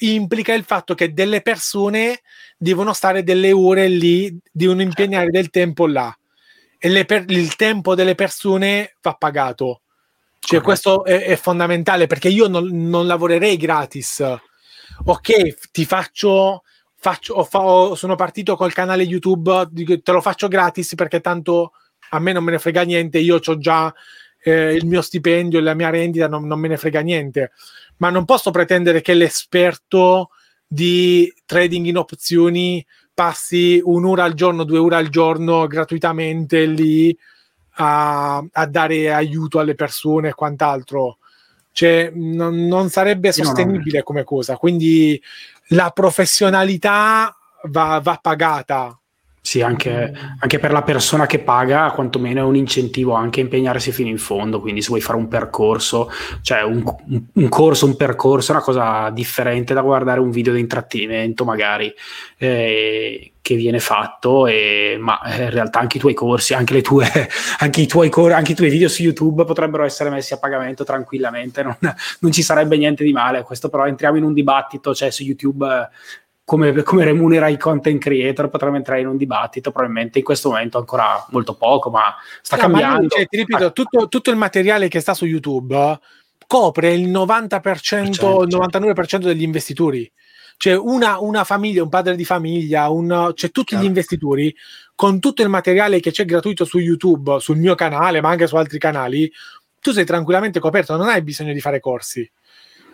implica 0.00 0.52
il 0.52 0.64
fatto 0.64 0.94
che 0.94 1.12
delle 1.12 1.40
persone 1.42 2.20
devono 2.56 2.92
stare 2.92 3.22
delle 3.22 3.52
ore 3.52 3.88
lì, 3.88 4.36
devono 4.50 4.82
impegnare 4.82 5.30
del 5.30 5.50
tempo 5.50 5.86
là 5.86 6.14
e 6.82 7.04
per, 7.04 7.26
il 7.28 7.56
tempo 7.56 7.94
delle 7.94 8.14
persone 8.14 8.96
va 9.02 9.12
pagato. 9.12 9.82
Cioè, 10.38 10.60
Corretto. 10.60 10.64
questo 10.64 11.04
è, 11.04 11.24
è, 11.24 11.36
fondamentale 11.36 12.06
perché 12.06 12.28
io 12.28 12.48
non, 12.48 12.66
non, 12.88 13.06
lavorerei 13.06 13.58
gratis. 13.58 14.24
Ok, 15.04 15.70
ti 15.70 15.84
faccio. 15.84 16.62
faccio 16.96 17.34
ho, 17.34 17.94
sono 17.94 18.14
partito 18.14 18.56
col 18.56 18.72
canale 18.72 19.02
YouTube, 19.02 19.68
te 20.02 20.12
lo 20.12 20.22
faccio 20.22 20.48
gratis 20.48 20.94
perché 20.94 21.20
tanto 21.20 21.72
a 22.10 22.18
me 22.18 22.32
non 22.32 22.44
me 22.44 22.52
ne 22.52 22.58
frega 22.58 22.82
niente. 22.82 23.18
Io 23.18 23.38
ho 23.44 23.58
già 23.58 23.92
eh, 24.42 24.72
il 24.74 24.86
mio 24.86 25.02
stipendio 25.02 25.58
e 25.58 25.62
la 25.62 25.74
mia 25.74 25.90
rendita, 25.90 26.28
non, 26.28 26.46
non 26.46 26.58
me 26.58 26.68
ne 26.68 26.78
frega 26.78 27.00
niente. 27.00 27.52
Ma 28.00 28.10
non 28.10 28.24
posso 28.24 28.50
pretendere 28.50 29.00
che 29.00 29.14
l'esperto 29.14 30.30
di 30.66 31.32
trading 31.46 31.86
in 31.86 31.96
opzioni 31.96 32.84
passi 33.12 33.80
un'ora 33.82 34.24
al 34.24 34.34
giorno, 34.34 34.64
due 34.64 34.78
ore 34.78 34.96
al 34.96 35.08
giorno 35.08 35.66
gratuitamente 35.66 36.64
lì 36.66 37.16
a, 37.72 38.44
a 38.50 38.66
dare 38.66 39.12
aiuto 39.12 39.58
alle 39.58 39.74
persone 39.74 40.28
e 40.28 40.34
quant'altro. 40.34 41.18
Cioè, 41.72 42.12
non, 42.14 42.66
non 42.66 42.88
sarebbe 42.90 43.32
sostenibile 43.32 44.02
come 44.02 44.24
cosa. 44.24 44.56
Quindi 44.56 45.20
la 45.68 45.90
professionalità 45.90 47.34
va, 47.64 48.00
va 48.02 48.18
pagata 48.20 48.99
sì, 49.42 49.62
anche, 49.62 50.12
anche, 50.38 50.58
per 50.58 50.70
la 50.70 50.82
persona 50.82 51.24
che 51.24 51.38
paga, 51.38 51.90
quantomeno 51.92 52.40
è 52.40 52.44
un 52.44 52.56
incentivo 52.56 53.14
anche 53.14 53.40
a 53.40 53.42
impegnarsi 53.42 53.90
fino 53.90 54.10
in 54.10 54.18
fondo. 54.18 54.60
Quindi, 54.60 54.82
se 54.82 54.88
vuoi 54.88 55.00
fare 55.00 55.16
un 55.16 55.28
percorso, 55.28 56.10
cioè 56.42 56.62
un, 56.62 56.84
un 57.32 57.48
corso, 57.48 57.86
un 57.86 57.96
percorso 57.96 58.52
è 58.52 58.54
una 58.56 58.64
cosa 58.64 59.08
differente 59.10 59.72
da 59.72 59.80
guardare 59.80 60.20
un 60.20 60.30
video 60.30 60.52
di 60.52 60.60
intrattenimento, 60.60 61.44
magari 61.44 61.92
eh, 62.36 63.32
che 63.40 63.54
viene 63.56 63.80
fatto, 63.80 64.46
e, 64.46 64.96
ma 65.00 65.18
in 65.24 65.50
realtà 65.50 65.80
anche 65.80 65.96
i 65.96 66.00
tuoi 66.00 66.14
corsi, 66.14 66.52
anche, 66.52 66.74
le 66.74 66.82
tue, 66.82 67.08
anche, 67.60 67.80
i 67.80 67.86
tuoi 67.86 68.10
cor- 68.10 68.32
anche 68.32 68.52
i 68.52 68.54
tuoi 68.54 68.68
video 68.68 68.88
su 68.88 69.02
YouTube 69.02 69.44
potrebbero 69.46 69.84
essere 69.84 70.10
messi 70.10 70.34
a 70.34 70.38
pagamento 70.38 70.84
tranquillamente, 70.84 71.62
non, 71.62 71.76
non 71.80 72.30
ci 72.30 72.42
sarebbe 72.42 72.76
niente 72.76 73.04
di 73.04 73.12
male. 73.12 73.42
Questo, 73.42 73.70
però, 73.70 73.86
entriamo 73.86 74.18
in 74.18 74.22
un 74.22 74.34
dibattito, 74.34 74.94
cioè 74.94 75.10
su 75.10 75.22
YouTube 75.22 75.88
come, 76.50 76.82
come 76.82 77.04
remunera 77.04 77.46
i 77.46 77.56
content 77.56 78.00
creator, 78.00 78.48
potremmo 78.48 78.74
entrare 78.74 79.02
in 79.02 79.06
un 79.06 79.16
dibattito, 79.16 79.70
probabilmente 79.70 80.18
in 80.18 80.24
questo 80.24 80.48
momento 80.48 80.78
ancora 80.78 81.24
molto 81.30 81.54
poco, 81.54 81.90
ma 81.90 82.12
sta 82.42 82.56
no, 82.56 82.62
cambiando. 82.62 83.02
Ma 83.02 83.08
cioè, 83.08 83.26
ti 83.28 83.36
ripeto, 83.36 83.70
tutto, 83.70 84.08
tutto, 84.08 84.30
il 84.32 84.36
materiale 84.36 84.88
che 84.88 84.98
sta 84.98 85.14
su 85.14 85.26
YouTube 85.26 86.00
copre 86.48 86.92
il 86.92 87.08
90%, 87.08 88.42
il 88.42 88.48
99% 88.48 89.18
degli 89.18 89.44
investitori. 89.44 90.10
Cioè 90.56 90.74
una, 90.76 91.20
una, 91.20 91.44
famiglia, 91.44 91.84
un 91.84 91.88
padre 91.88 92.16
di 92.16 92.24
famiglia, 92.24 92.88
un, 92.88 93.30
cioè 93.36 93.52
tutti 93.52 93.76
gli 93.76 93.84
investitori 93.84 94.52
con 94.96 95.20
tutto 95.20 95.42
il 95.42 95.48
materiale 95.48 96.00
che 96.00 96.10
c'è 96.10 96.24
gratuito 96.24 96.64
su 96.64 96.78
YouTube, 96.80 97.38
sul 97.38 97.58
mio 97.58 97.76
canale, 97.76 98.20
ma 98.20 98.30
anche 98.30 98.48
su 98.48 98.56
altri 98.56 98.80
canali, 98.80 99.30
tu 99.80 99.92
sei 99.92 100.04
tranquillamente 100.04 100.58
coperto, 100.58 100.96
non 100.96 101.08
hai 101.08 101.22
bisogno 101.22 101.52
di 101.52 101.60
fare 101.60 101.78
corsi. 101.78 102.28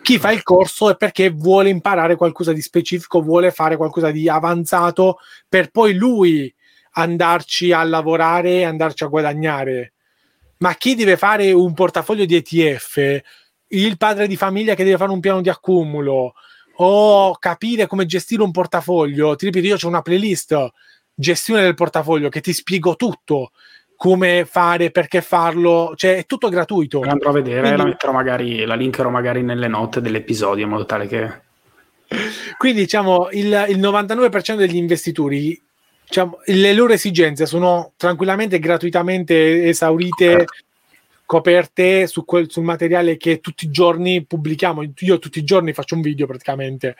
Chi 0.07 0.19
fa 0.19 0.31
il 0.31 0.41
corso 0.41 0.89
è 0.89 0.95
perché 0.95 1.29
vuole 1.29 1.67
imparare 1.67 2.15
qualcosa 2.15 2.53
di 2.53 2.61
specifico, 2.61 3.21
vuole 3.21 3.51
fare 3.51 3.75
qualcosa 3.75 4.09
di 4.09 4.29
avanzato 4.29 5.17
per 5.49 5.69
poi 5.69 5.95
lui 5.95 6.55
andarci 6.91 7.73
a 7.73 7.83
lavorare 7.83 8.51
e 8.51 8.63
andarci 8.63 9.03
a 9.03 9.07
guadagnare. 9.07 9.91
Ma 10.59 10.75
chi 10.75 10.95
deve 10.95 11.17
fare 11.17 11.51
un 11.51 11.73
portafoglio 11.73 12.23
di 12.23 12.35
ETF, 12.35 13.21
il 13.67 13.97
padre 13.97 14.27
di 14.27 14.37
famiglia 14.37 14.75
che 14.75 14.85
deve 14.85 14.95
fare 14.95 15.11
un 15.11 15.19
piano 15.19 15.41
di 15.41 15.49
accumulo? 15.49 16.35
O 16.75 17.35
capire 17.37 17.85
come 17.85 18.05
gestire 18.05 18.43
un 18.43 18.51
portafoglio, 18.51 19.35
ti 19.35 19.43
ripeto, 19.47 19.67
io 19.67 19.75
ho 19.75 19.87
una 19.89 20.01
playlist 20.01 20.69
gestione 21.13 21.63
del 21.63 21.75
portafoglio 21.75 22.29
che 22.29 22.39
ti 22.39 22.53
spiego 22.53 22.95
tutto 22.95 23.51
come 23.97 24.45
fare, 24.45 24.91
perché 24.91 25.21
farlo, 25.21 25.93
cioè 25.95 26.17
è 26.17 26.25
tutto 26.27 26.49
gratuito. 26.49 27.03
La 27.03 27.11
andrò 27.11 27.31
a 27.31 27.33
vedere, 27.33 27.61
Quindi... 27.61 27.77
la 27.77 27.83
metterò 27.85 28.13
magari, 28.13 28.63
la 28.63 28.75
linkerò 28.75 29.09
magari 29.09 29.41
nelle 29.41 29.67
note 29.67 29.99
dell'episodio 29.99 30.63
in 30.63 30.69
modo 30.69 30.85
tale 30.85 31.07
che... 31.07 31.45
Quindi 32.57 32.81
diciamo 32.81 33.29
il, 33.31 33.65
il 33.69 33.79
99% 33.79 34.55
degli 34.55 34.75
investitori, 34.75 35.59
diciamo, 36.05 36.39
le 36.45 36.73
loro 36.73 36.93
esigenze 36.93 37.47
sono 37.47 37.93
tranquillamente 37.97 38.59
gratuitamente 38.59 39.65
esaurite, 39.65 40.31
okay. 40.33 40.45
coperte 41.25 42.05
su 42.05 42.23
quel, 42.23 42.51
sul 42.51 42.63
materiale 42.63 43.17
che 43.17 43.39
tutti 43.39 43.65
i 43.65 43.71
giorni 43.71 44.23
pubblichiamo. 44.23 44.83
Io 44.99 45.17
tutti 45.17 45.39
i 45.39 45.43
giorni 45.43 45.73
faccio 45.73 45.95
un 45.95 46.01
video 46.01 46.27
praticamente 46.27 46.95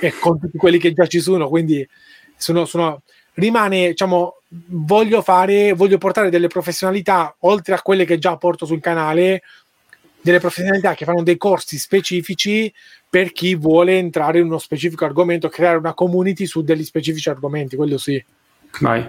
e 0.00 0.12
con 0.18 0.40
tutti 0.40 0.58
quelli 0.58 0.78
che 0.78 0.92
già 0.92 1.06
ci 1.06 1.20
sono, 1.20 1.48
quindi 1.48 1.88
sono, 2.36 2.64
sono 2.64 3.02
rimane, 3.34 3.88
diciamo, 3.88 4.40
voglio 4.48 5.22
fare, 5.22 5.72
voglio 5.72 5.98
portare 5.98 6.30
delle 6.30 6.48
professionalità 6.48 7.34
oltre 7.40 7.74
a 7.74 7.82
quelle 7.82 8.04
che 8.04 8.18
già 8.18 8.36
porto 8.36 8.66
sul 8.66 8.80
canale, 8.80 9.42
delle 10.20 10.40
professionalità 10.40 10.94
che 10.94 11.04
fanno 11.04 11.22
dei 11.22 11.36
corsi 11.36 11.78
specifici 11.78 12.72
per 13.08 13.32
chi 13.32 13.54
vuole 13.54 13.98
entrare 13.98 14.38
in 14.38 14.46
uno 14.46 14.58
specifico 14.58 15.04
argomento, 15.04 15.48
creare 15.48 15.76
una 15.76 15.94
community 15.94 16.46
su 16.46 16.62
degli 16.62 16.84
specifici 16.84 17.28
argomenti, 17.28 17.76
quello 17.76 17.98
sì. 17.98 18.22
Vai. 18.80 19.06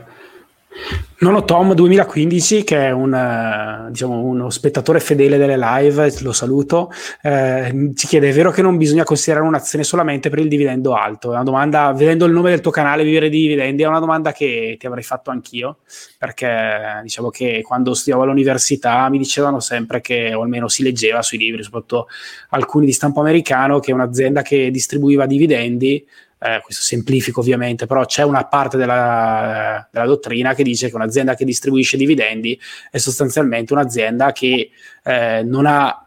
Non 1.23 1.35
ho 1.35 1.45
Tom 1.45 1.73
2015 1.73 2.63
che 2.65 2.87
è 2.87 2.91
un, 2.91 3.13
uh, 3.13 3.89
diciamo, 3.89 4.19
uno 4.19 4.49
spettatore 4.49 4.99
fedele 4.99 5.37
delle 5.37 5.57
live, 5.57 6.13
lo 6.19 6.33
saluto, 6.33 6.91
eh, 7.21 7.91
ci 7.95 8.07
chiede, 8.07 8.29
è 8.29 8.33
vero 8.33 8.51
che 8.51 8.61
non 8.61 8.75
bisogna 8.75 9.05
considerare 9.05 9.47
un'azione 9.47 9.85
solamente 9.85 10.29
per 10.29 10.39
il 10.39 10.49
dividendo 10.49 10.95
alto? 10.95 11.29
È 11.29 11.35
una 11.35 11.43
domanda, 11.43 11.93
vedendo 11.93 12.25
il 12.25 12.33
nome 12.33 12.49
del 12.49 12.59
tuo 12.59 12.71
canale, 12.71 13.05
vivere 13.05 13.29
di 13.29 13.39
dividendi, 13.39 13.83
è 13.83 13.87
una 13.87 13.99
domanda 13.99 14.33
che 14.33 14.75
ti 14.77 14.85
avrei 14.85 15.03
fatto 15.03 15.31
anch'io, 15.31 15.77
perché 16.17 16.99
diciamo 17.03 17.29
che 17.29 17.61
quando 17.63 17.93
studiavo 17.93 18.23
all'università 18.23 19.07
mi 19.07 19.17
dicevano 19.17 19.61
sempre 19.61 20.01
che, 20.01 20.33
o 20.33 20.41
almeno 20.41 20.67
si 20.67 20.83
leggeva 20.83 21.21
sui 21.21 21.37
libri, 21.37 21.63
soprattutto 21.63 22.07
alcuni 22.49 22.85
di 22.85 22.91
stampo 22.91 23.21
americano, 23.21 23.79
che 23.79 23.93
un'azienda 23.93 24.41
che 24.41 24.69
distribuiva 24.71 25.25
dividendi 25.25 26.05
eh, 26.43 26.59
questo 26.61 26.83
semplifico 26.83 27.39
ovviamente, 27.39 27.85
però 27.85 28.05
c'è 28.05 28.23
una 28.23 28.45
parte 28.45 28.75
della, 28.77 29.87
della, 29.89 30.05
dottrina 30.05 30.53
che 30.53 30.63
dice 30.63 30.89
che 30.89 30.95
un'azienda 30.95 31.35
che 31.35 31.45
distribuisce 31.45 31.95
dividendi 31.95 32.59
è 32.91 32.97
sostanzialmente 32.97 33.71
un'azienda 33.71 34.33
che 34.33 34.71
eh, 35.03 35.41
non 35.43 35.65
ha 35.65 36.02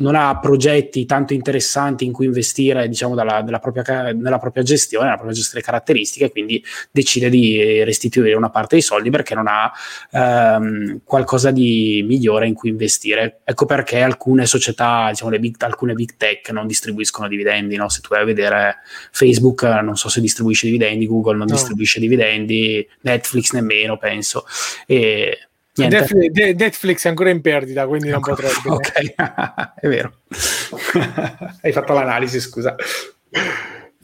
non 0.00 0.14
ha 0.14 0.38
progetti 0.38 1.06
tanto 1.06 1.32
interessanti 1.32 2.04
in 2.04 2.12
cui 2.12 2.26
investire 2.26 2.88
diciamo 2.88 3.14
dalla, 3.14 3.42
propria, 3.60 4.12
nella 4.12 4.38
propria 4.38 4.62
gestione, 4.62 5.04
nella 5.04 5.16
propria 5.16 5.36
gestione 5.36 5.64
caratteristiche, 5.64 6.30
quindi 6.30 6.62
decide 6.90 7.30
di 7.30 7.82
restituire 7.84 8.34
una 8.34 8.50
parte 8.50 8.76
dei 8.76 8.82
soldi 8.82 9.10
perché 9.10 9.34
non 9.34 9.46
ha 9.46 9.72
ehm, 10.10 11.00
qualcosa 11.04 11.50
di 11.50 12.04
migliore 12.06 12.46
in 12.46 12.54
cui 12.54 12.70
investire. 12.70 13.40
Ecco 13.44 13.66
perché 13.66 14.00
alcune 14.00 14.46
società, 14.46 15.08
diciamo 15.10 15.30
le 15.30 15.38
big, 15.38 15.56
alcune 15.58 15.94
big 15.94 16.16
tech 16.16 16.50
non 16.50 16.66
distribuiscono 16.66 17.28
dividendi, 17.28 17.76
no? 17.76 17.88
se 17.88 18.00
tu 18.00 18.08
vai 18.10 18.22
a 18.22 18.24
vedere 18.24 18.76
Facebook 19.10 19.62
non 19.62 19.96
so 19.96 20.08
se 20.08 20.20
distribuisce 20.20 20.66
dividendi, 20.66 21.06
Google 21.06 21.36
non 21.36 21.46
no. 21.46 21.54
distribuisce 21.54 22.00
dividendi, 22.00 22.86
Netflix 23.02 23.52
nemmeno 23.52 23.96
penso. 23.98 24.44
E, 24.86 25.49
Netflix, 25.88 26.54
Netflix, 26.54 27.04
è 27.04 27.08
ancora 27.08 27.30
in 27.30 27.40
perdita, 27.40 27.86
quindi 27.86 28.08
non 28.08 28.18
ecco, 28.18 28.34
potrebbe. 28.34 28.60
Ok, 28.68 29.14
è 29.80 29.88
vero. 29.88 30.12
Hai 31.62 31.72
fatto 31.72 31.92
l'analisi, 31.92 32.40
scusa. 32.40 32.74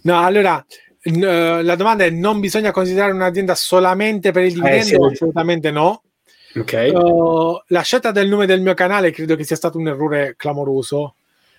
No, 0.03 0.25
allora, 0.25 0.65
n- 1.05 1.61
la 1.63 1.75
domanda 1.75 2.05
è: 2.05 2.11
non 2.11 2.41
bisogna 2.41 2.71
considerare 2.71 3.13
un'azienda 3.13 3.55
solamente 3.55 4.31
per 4.31 4.45
il 4.45 4.53
dividendo? 4.55 5.07
Eh, 5.07 5.09
sì. 5.09 5.15
Assolutamente 5.15 5.71
no. 5.71 6.03
Okay. 6.55 6.91
Uh, 6.91 7.61
la 7.69 7.83
scelta 7.83 8.13
del 8.13 8.29
nome 8.29 8.47
del 8.47 8.63
mio 8.63 8.73
canale 8.75 9.11
credo 9.11 9.37
che 9.37 9.45
sia 9.45 9.57
stato 9.57 9.77
un 9.77 9.89
errore 9.89 10.37
clamoroso 10.39 11.17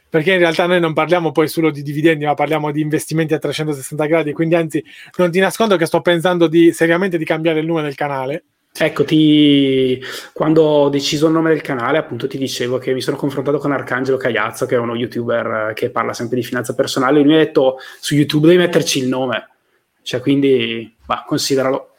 perché 0.09 0.33
in 0.33 0.39
realtà 0.39 0.65
noi 0.65 0.79
non 0.79 0.93
parliamo 0.93 1.31
poi 1.31 1.47
solo 1.47 1.69
di 1.69 1.81
dividendi, 1.81 2.25
ma 2.25 2.33
parliamo 2.33 2.71
di 2.71 2.81
investimenti 2.81 3.33
a 3.33 3.39
360 3.39 4.05
gradi. 4.05 4.31
Quindi, 4.31 4.55
anzi, 4.55 4.83
non 5.17 5.31
ti 5.31 5.39
nascondo 5.39 5.75
che 5.75 5.85
sto 5.85 6.01
pensando 6.01 6.47
di, 6.47 6.71
seriamente 6.71 7.17
di 7.17 7.25
cambiare 7.25 7.59
il 7.59 7.65
nome 7.65 7.81
del 7.81 7.95
canale. 7.95 8.45
Ecco, 8.79 9.03
ti... 9.03 9.99
quando 10.33 10.63
ho 10.63 10.89
deciso 10.89 11.27
il 11.27 11.33
nome 11.33 11.49
del 11.49 11.61
canale, 11.61 11.97
appunto 11.97 12.27
ti 12.27 12.37
dicevo 12.37 12.77
che 12.77 12.93
mi 12.93 13.01
sono 13.01 13.17
confrontato 13.17 13.57
con 13.57 13.71
Arcangelo 13.71 14.17
Cagliazzo, 14.17 14.65
che 14.65 14.75
è 14.75 14.79
uno 14.79 14.95
youtuber 14.95 15.73
che 15.73 15.89
parla 15.89 16.13
sempre 16.13 16.37
di 16.37 16.43
finanza 16.43 16.75
personale, 16.75 17.19
e 17.19 17.23
lui 17.23 17.31
mi 17.31 17.35
ha 17.35 17.43
detto 17.43 17.77
su 17.99 18.15
YouTube 18.15 18.47
devi 18.47 18.59
metterci 18.59 18.99
il 18.99 19.07
nome, 19.07 19.49
cioè 20.03 20.19
quindi, 20.19 20.95
va, 21.05 21.23
consideralo. 21.25 21.93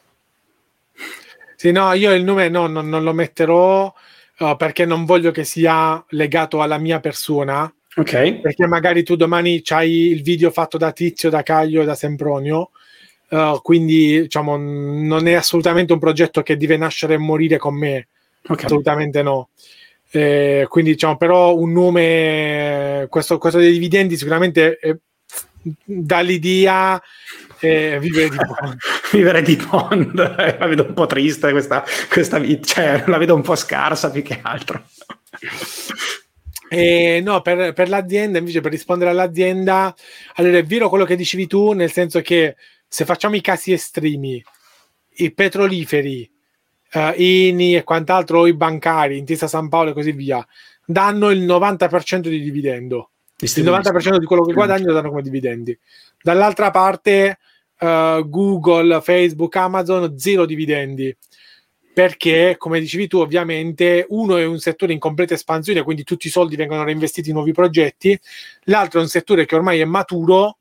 Sì, 1.55 1.71
no, 1.71 1.91
io 1.93 2.13
il 2.13 2.23
nome 2.23 2.47
no, 2.47 2.67
non, 2.67 2.87
non 2.87 3.03
lo 3.03 3.11
metterò 3.13 3.93
uh, 4.39 4.55
perché 4.55 4.85
non 4.85 5.03
voglio 5.03 5.31
che 5.31 5.43
sia 5.43 6.01
legato 6.09 6.61
alla 6.61 6.77
mia 6.77 7.01
persona, 7.01 7.71
Ok. 7.95 8.39
Perché 8.39 8.67
magari 8.67 9.03
tu 9.03 9.15
domani 9.15 9.61
c'hai 9.61 10.11
il 10.11 10.21
video 10.21 10.51
fatto 10.51 10.77
da 10.77 10.91
Tizio, 10.91 11.29
da 11.29 11.43
Caglio 11.43 11.81
e 11.81 11.85
da 11.85 11.95
Sempronio. 11.95 12.71
Uh, 13.29 13.61
quindi 13.61 14.21
diciamo 14.21 14.57
non 14.57 15.27
è 15.27 15.33
assolutamente 15.33 15.93
un 15.93 15.99
progetto 15.99 16.41
che 16.41 16.57
deve 16.57 16.77
nascere 16.77 17.13
e 17.13 17.17
morire 17.17 17.57
con 17.57 17.75
me. 17.75 18.07
Okay. 18.47 18.65
assolutamente 18.65 19.21
no. 19.21 19.49
Eh, 20.11 20.65
quindi 20.67 20.93
diciamo 20.93 21.17
però 21.17 21.55
un 21.55 21.71
nome 21.71 23.05
questo, 23.09 23.37
questo 23.37 23.59
dei 23.59 23.71
dividendi 23.71 24.17
sicuramente 24.17 24.79
eh, 24.79 24.97
dà 25.83 26.21
l'idea 26.21 26.99
eh, 27.59 27.99
vivere 28.01 28.29
di 28.29 28.37
Bond 28.37 28.77
vivere 29.13 29.41
di 29.43 29.55
Bond 29.55 30.17
la 30.57 30.65
vedo 30.65 30.87
un 30.87 30.93
po' 30.93 31.05
triste 31.05 31.51
questa, 31.51 31.83
questa 32.11 32.39
vita 32.39 32.65
cioè 32.65 33.03
la 33.05 33.17
vedo 33.19 33.35
un 33.35 33.43
po' 33.43 33.55
scarsa 33.55 34.09
più 34.09 34.23
che 34.23 34.39
altro. 34.41 34.83
Eh, 36.71 37.19
no, 37.23 37.41
per, 37.41 37.73
per, 37.73 37.89
l'azienda, 37.89 38.37
invece, 38.37 38.61
per 38.61 38.69
rispondere 38.69 39.09
all'azienda, 39.09 39.93
allora 40.35 40.59
è 40.59 40.63
vero 40.63 40.87
quello 40.87 41.03
che 41.03 41.15
dicevi 41.15 41.47
tu, 41.47 41.71
nel 41.71 41.91
senso 41.91 42.21
che 42.21 42.55
se 42.89 43.05
facciamo 43.05 43.35
i 43.35 43.41
casi 43.41 43.71
estremi, 43.71 44.43
i 45.17 45.31
petroliferi, 45.31 46.29
uh, 46.93 47.13
INI 47.15 47.75
e 47.75 47.83
quant'altro, 47.83 48.39
o 48.39 48.47
i 48.47 48.53
bancari, 48.53 49.17
Intesa 49.17 49.47
San 49.47 49.69
Paolo 49.69 49.91
e 49.91 49.93
così 49.93 50.11
via, 50.11 50.45
danno 50.85 51.29
il 51.29 51.45
90% 51.45 52.21
di 52.21 52.41
dividendo. 52.41 53.11
Il 53.37 53.63
90% 53.63 54.17
di 54.17 54.25
quello 54.25 54.43
che 54.43 54.53
guadagnano 54.53 54.91
danno 54.91 55.09
come 55.09 55.21
dividendi. 55.21 55.77
Dall'altra 56.21 56.71
parte, 56.71 57.37
uh, 57.79 58.27
Google, 58.27 58.99
Facebook, 59.01 59.55
Amazon, 59.55 60.17
zero 60.17 60.45
dividendi 60.45 61.15
perché, 61.99 62.55
come 62.57 62.79
dicevi 62.79 63.07
tu, 63.07 63.17
ovviamente 63.17 64.05
uno 64.07 64.37
è 64.37 64.45
un 64.45 64.59
settore 64.59 64.93
in 64.93 64.99
completa 64.99 65.33
espansione, 65.33 65.83
quindi 65.83 66.05
tutti 66.05 66.27
i 66.27 66.29
soldi 66.29 66.55
vengono 66.55 66.85
reinvestiti 66.85 67.27
in 67.27 67.35
nuovi 67.35 67.51
progetti, 67.51 68.17
l'altro 68.63 68.99
è 68.99 69.03
un 69.03 69.09
settore 69.09 69.45
che 69.45 69.55
ormai 69.55 69.81
è 69.81 69.85
maturo, 69.85 70.58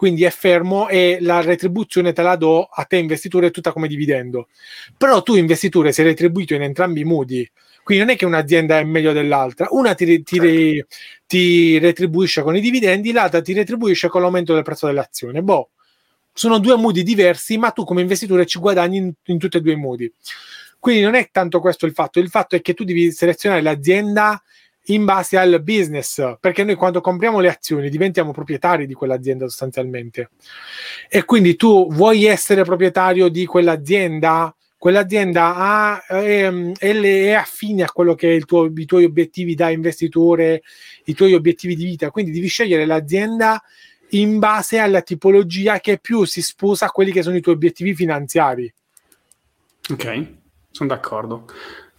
quindi 0.00 0.24
è 0.24 0.30
fermo 0.30 0.88
e 0.88 1.18
la 1.20 1.42
retribuzione 1.42 2.14
te 2.14 2.22
la 2.22 2.34
do 2.36 2.62
a 2.62 2.84
te 2.84 2.96
investitore 2.96 3.50
tutta 3.50 3.70
come 3.70 3.86
dividendo. 3.86 4.48
Però 4.96 5.22
tu 5.22 5.34
investitore 5.34 5.92
sei 5.92 6.06
retribuito 6.06 6.54
in 6.54 6.62
entrambi 6.62 7.00
i 7.00 7.04
modi, 7.04 7.46
quindi 7.82 8.02
non 8.02 8.14
è 8.14 8.16
che 8.16 8.24
un'azienda 8.24 8.78
è 8.78 8.84
meglio 8.84 9.12
dell'altra, 9.12 9.66
una 9.72 9.92
ti, 9.92 10.22
ti, 10.22 10.36
certo. 10.38 10.96
ti 11.26 11.76
retribuisce 11.76 12.40
con 12.40 12.56
i 12.56 12.62
dividendi, 12.62 13.12
l'altra 13.12 13.42
ti 13.42 13.52
retribuisce 13.52 14.08
con 14.08 14.22
l'aumento 14.22 14.54
del 14.54 14.62
prezzo 14.62 14.86
dell'azione. 14.86 15.42
Boh, 15.42 15.68
sono 16.32 16.58
due 16.60 16.76
modi 16.76 17.02
diversi, 17.02 17.58
ma 17.58 17.70
tu 17.70 17.84
come 17.84 18.00
investitore 18.00 18.46
ci 18.46 18.58
guadagni 18.58 18.96
in, 18.96 19.12
in 19.24 19.38
tutti 19.38 19.58
e 19.58 19.60
due 19.60 19.74
i 19.74 19.76
modi. 19.76 20.10
Quindi 20.78 21.02
non 21.02 21.14
è 21.14 21.28
tanto 21.30 21.60
questo 21.60 21.84
il 21.84 21.92
fatto, 21.92 22.20
il 22.20 22.30
fatto 22.30 22.56
è 22.56 22.62
che 22.62 22.72
tu 22.72 22.84
devi 22.84 23.12
selezionare 23.12 23.60
l'azienda 23.60 24.42
in 24.84 25.04
base 25.04 25.36
al 25.36 25.62
business, 25.62 26.36
perché 26.40 26.64
noi 26.64 26.74
quando 26.74 27.00
compriamo 27.00 27.40
le 27.40 27.48
azioni 27.48 27.90
diventiamo 27.90 28.32
proprietari 28.32 28.86
di 28.86 28.94
quell'azienda 28.94 29.46
sostanzialmente. 29.46 30.30
E 31.08 31.24
quindi 31.24 31.56
tu 31.56 31.88
vuoi 31.92 32.24
essere 32.24 32.64
proprietario 32.64 33.28
di 33.28 33.46
quell'azienda, 33.46 34.54
quell'azienda 34.76 35.54
ha, 35.54 36.04
è, 36.06 36.50
è, 36.78 37.32
affine 37.32 37.82
a 37.82 37.90
quello 37.92 38.14
che 38.14 38.36
è 38.36 38.40
tuo, 38.40 38.72
i 38.74 38.84
tuoi 38.86 39.04
obiettivi 39.04 39.54
da 39.54 39.70
investitore, 39.70 40.62
i 41.04 41.14
tuoi 41.14 41.34
obiettivi 41.34 41.76
di 41.76 41.84
vita, 41.84 42.10
quindi 42.10 42.32
devi 42.32 42.48
scegliere 42.48 42.86
l'azienda 42.86 43.62
in 44.12 44.40
base 44.40 44.78
alla 44.78 45.02
tipologia 45.02 45.78
che 45.78 45.98
più 45.98 46.24
si 46.24 46.42
sposa 46.42 46.86
a 46.86 46.90
quelli 46.90 47.12
che 47.12 47.22
sono 47.22 47.36
i 47.36 47.40
tuoi 47.40 47.54
obiettivi 47.54 47.94
finanziari. 47.94 48.72
Ok 49.90 50.38
sono 50.70 50.88
d'accordo. 50.88 51.46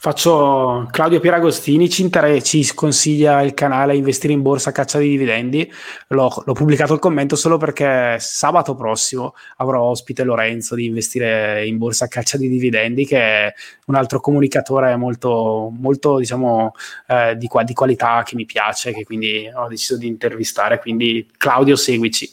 Faccio 0.03 0.87
Claudio 0.89 1.19
Pieragostini, 1.19 1.87
ci, 1.87 2.01
inter- 2.01 2.41
ci 2.41 2.67
consiglia 2.73 3.43
il 3.43 3.53
canale 3.53 3.95
Investire 3.95 4.33
in 4.33 4.41
borsa 4.41 4.71
caccia 4.71 4.97
di 4.97 5.09
dividendi. 5.09 5.71
L'ho, 6.07 6.41
l'ho, 6.43 6.53
pubblicato 6.53 6.95
il 6.95 6.99
commento 6.99 7.35
solo 7.35 7.57
perché 7.57 8.15
sabato 8.17 8.73
prossimo 8.73 9.35
avrò 9.57 9.83
ospite 9.83 10.23
Lorenzo 10.23 10.73
di 10.73 10.85
Investire 10.85 11.67
in 11.67 11.77
borsa 11.77 12.07
caccia 12.07 12.37
di 12.37 12.49
dividendi, 12.49 13.05
che 13.05 13.19
è 13.19 13.53
un 13.85 13.93
altro 13.93 14.19
comunicatore 14.19 14.95
molto, 14.95 15.71
molto 15.71 16.17
diciamo, 16.17 16.73
eh, 17.05 17.37
di, 17.37 17.47
di, 17.63 17.73
qualità 17.75 18.23
che 18.25 18.35
mi 18.35 18.45
piace, 18.45 18.93
che 18.93 19.03
quindi 19.03 19.47
ho 19.53 19.67
deciso 19.67 19.97
di 19.97 20.07
intervistare. 20.07 20.79
Quindi 20.79 21.29
Claudio, 21.37 21.75
seguici. 21.75 22.27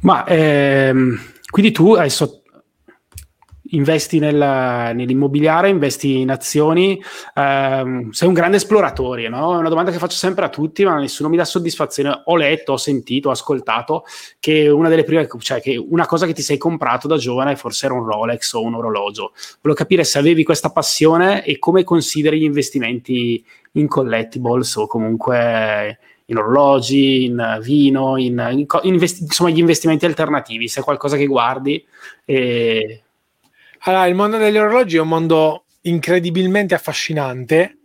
Ma 0.00 0.26
ehm, 0.26 1.16
quindi 1.48 1.70
tu 1.70 1.92
hai 1.92 2.10
sotto 2.10 2.41
investi 3.72 4.18
nel, 4.18 4.36
nell'immobiliare, 4.94 5.68
investi 5.68 6.20
in 6.20 6.30
azioni, 6.30 7.00
ehm, 7.34 8.10
sei 8.10 8.28
un 8.28 8.34
grande 8.34 8.56
esploratore, 8.56 9.28
no? 9.28 9.54
È 9.54 9.56
una 9.56 9.68
domanda 9.68 9.90
che 9.90 9.98
faccio 9.98 10.16
sempre 10.16 10.44
a 10.44 10.48
tutti, 10.48 10.84
ma 10.84 10.98
nessuno 10.98 11.28
mi 11.28 11.36
dà 11.36 11.44
soddisfazione. 11.44 12.22
Ho 12.24 12.36
letto, 12.36 12.72
ho 12.72 12.76
sentito, 12.76 13.28
ho 13.28 13.32
ascoltato 13.32 14.04
che 14.40 14.68
una 14.68 14.88
delle 14.88 15.04
prime, 15.04 15.28
cioè 15.38 15.60
che 15.60 15.76
una 15.76 16.06
cosa 16.06 16.26
che 16.26 16.32
ti 16.32 16.42
sei 16.42 16.58
comprato 16.58 17.06
da 17.08 17.16
giovane 17.16 17.56
forse 17.56 17.86
era 17.86 17.94
un 17.94 18.04
Rolex 18.04 18.52
o 18.52 18.62
un 18.62 18.74
orologio. 18.74 19.32
Volevo 19.60 19.80
capire 19.80 20.04
se 20.04 20.18
avevi 20.18 20.44
questa 20.44 20.70
passione 20.70 21.44
e 21.44 21.58
come 21.58 21.84
consideri 21.84 22.38
gli 22.38 22.44
investimenti 22.44 23.44
in 23.72 23.88
collectibles 23.88 24.76
o 24.76 24.86
comunque 24.86 25.98
in 26.26 26.36
orologi, 26.36 27.24
in 27.24 27.58
vino, 27.62 28.16
in, 28.16 28.46
in, 28.52 28.66
in 28.82 28.94
insomma 28.94 29.50
gli 29.50 29.58
investimenti 29.58 30.06
alternativi, 30.06 30.68
se 30.68 30.80
è 30.80 30.84
qualcosa 30.84 31.16
che 31.16 31.26
guardi 31.26 31.84
e 32.24 33.02
allora, 33.84 34.06
il 34.06 34.14
mondo 34.14 34.36
degli 34.36 34.56
orologi 34.56 34.96
è 34.96 35.00
un 35.00 35.08
mondo 35.08 35.64
incredibilmente 35.82 36.74
affascinante. 36.74 37.78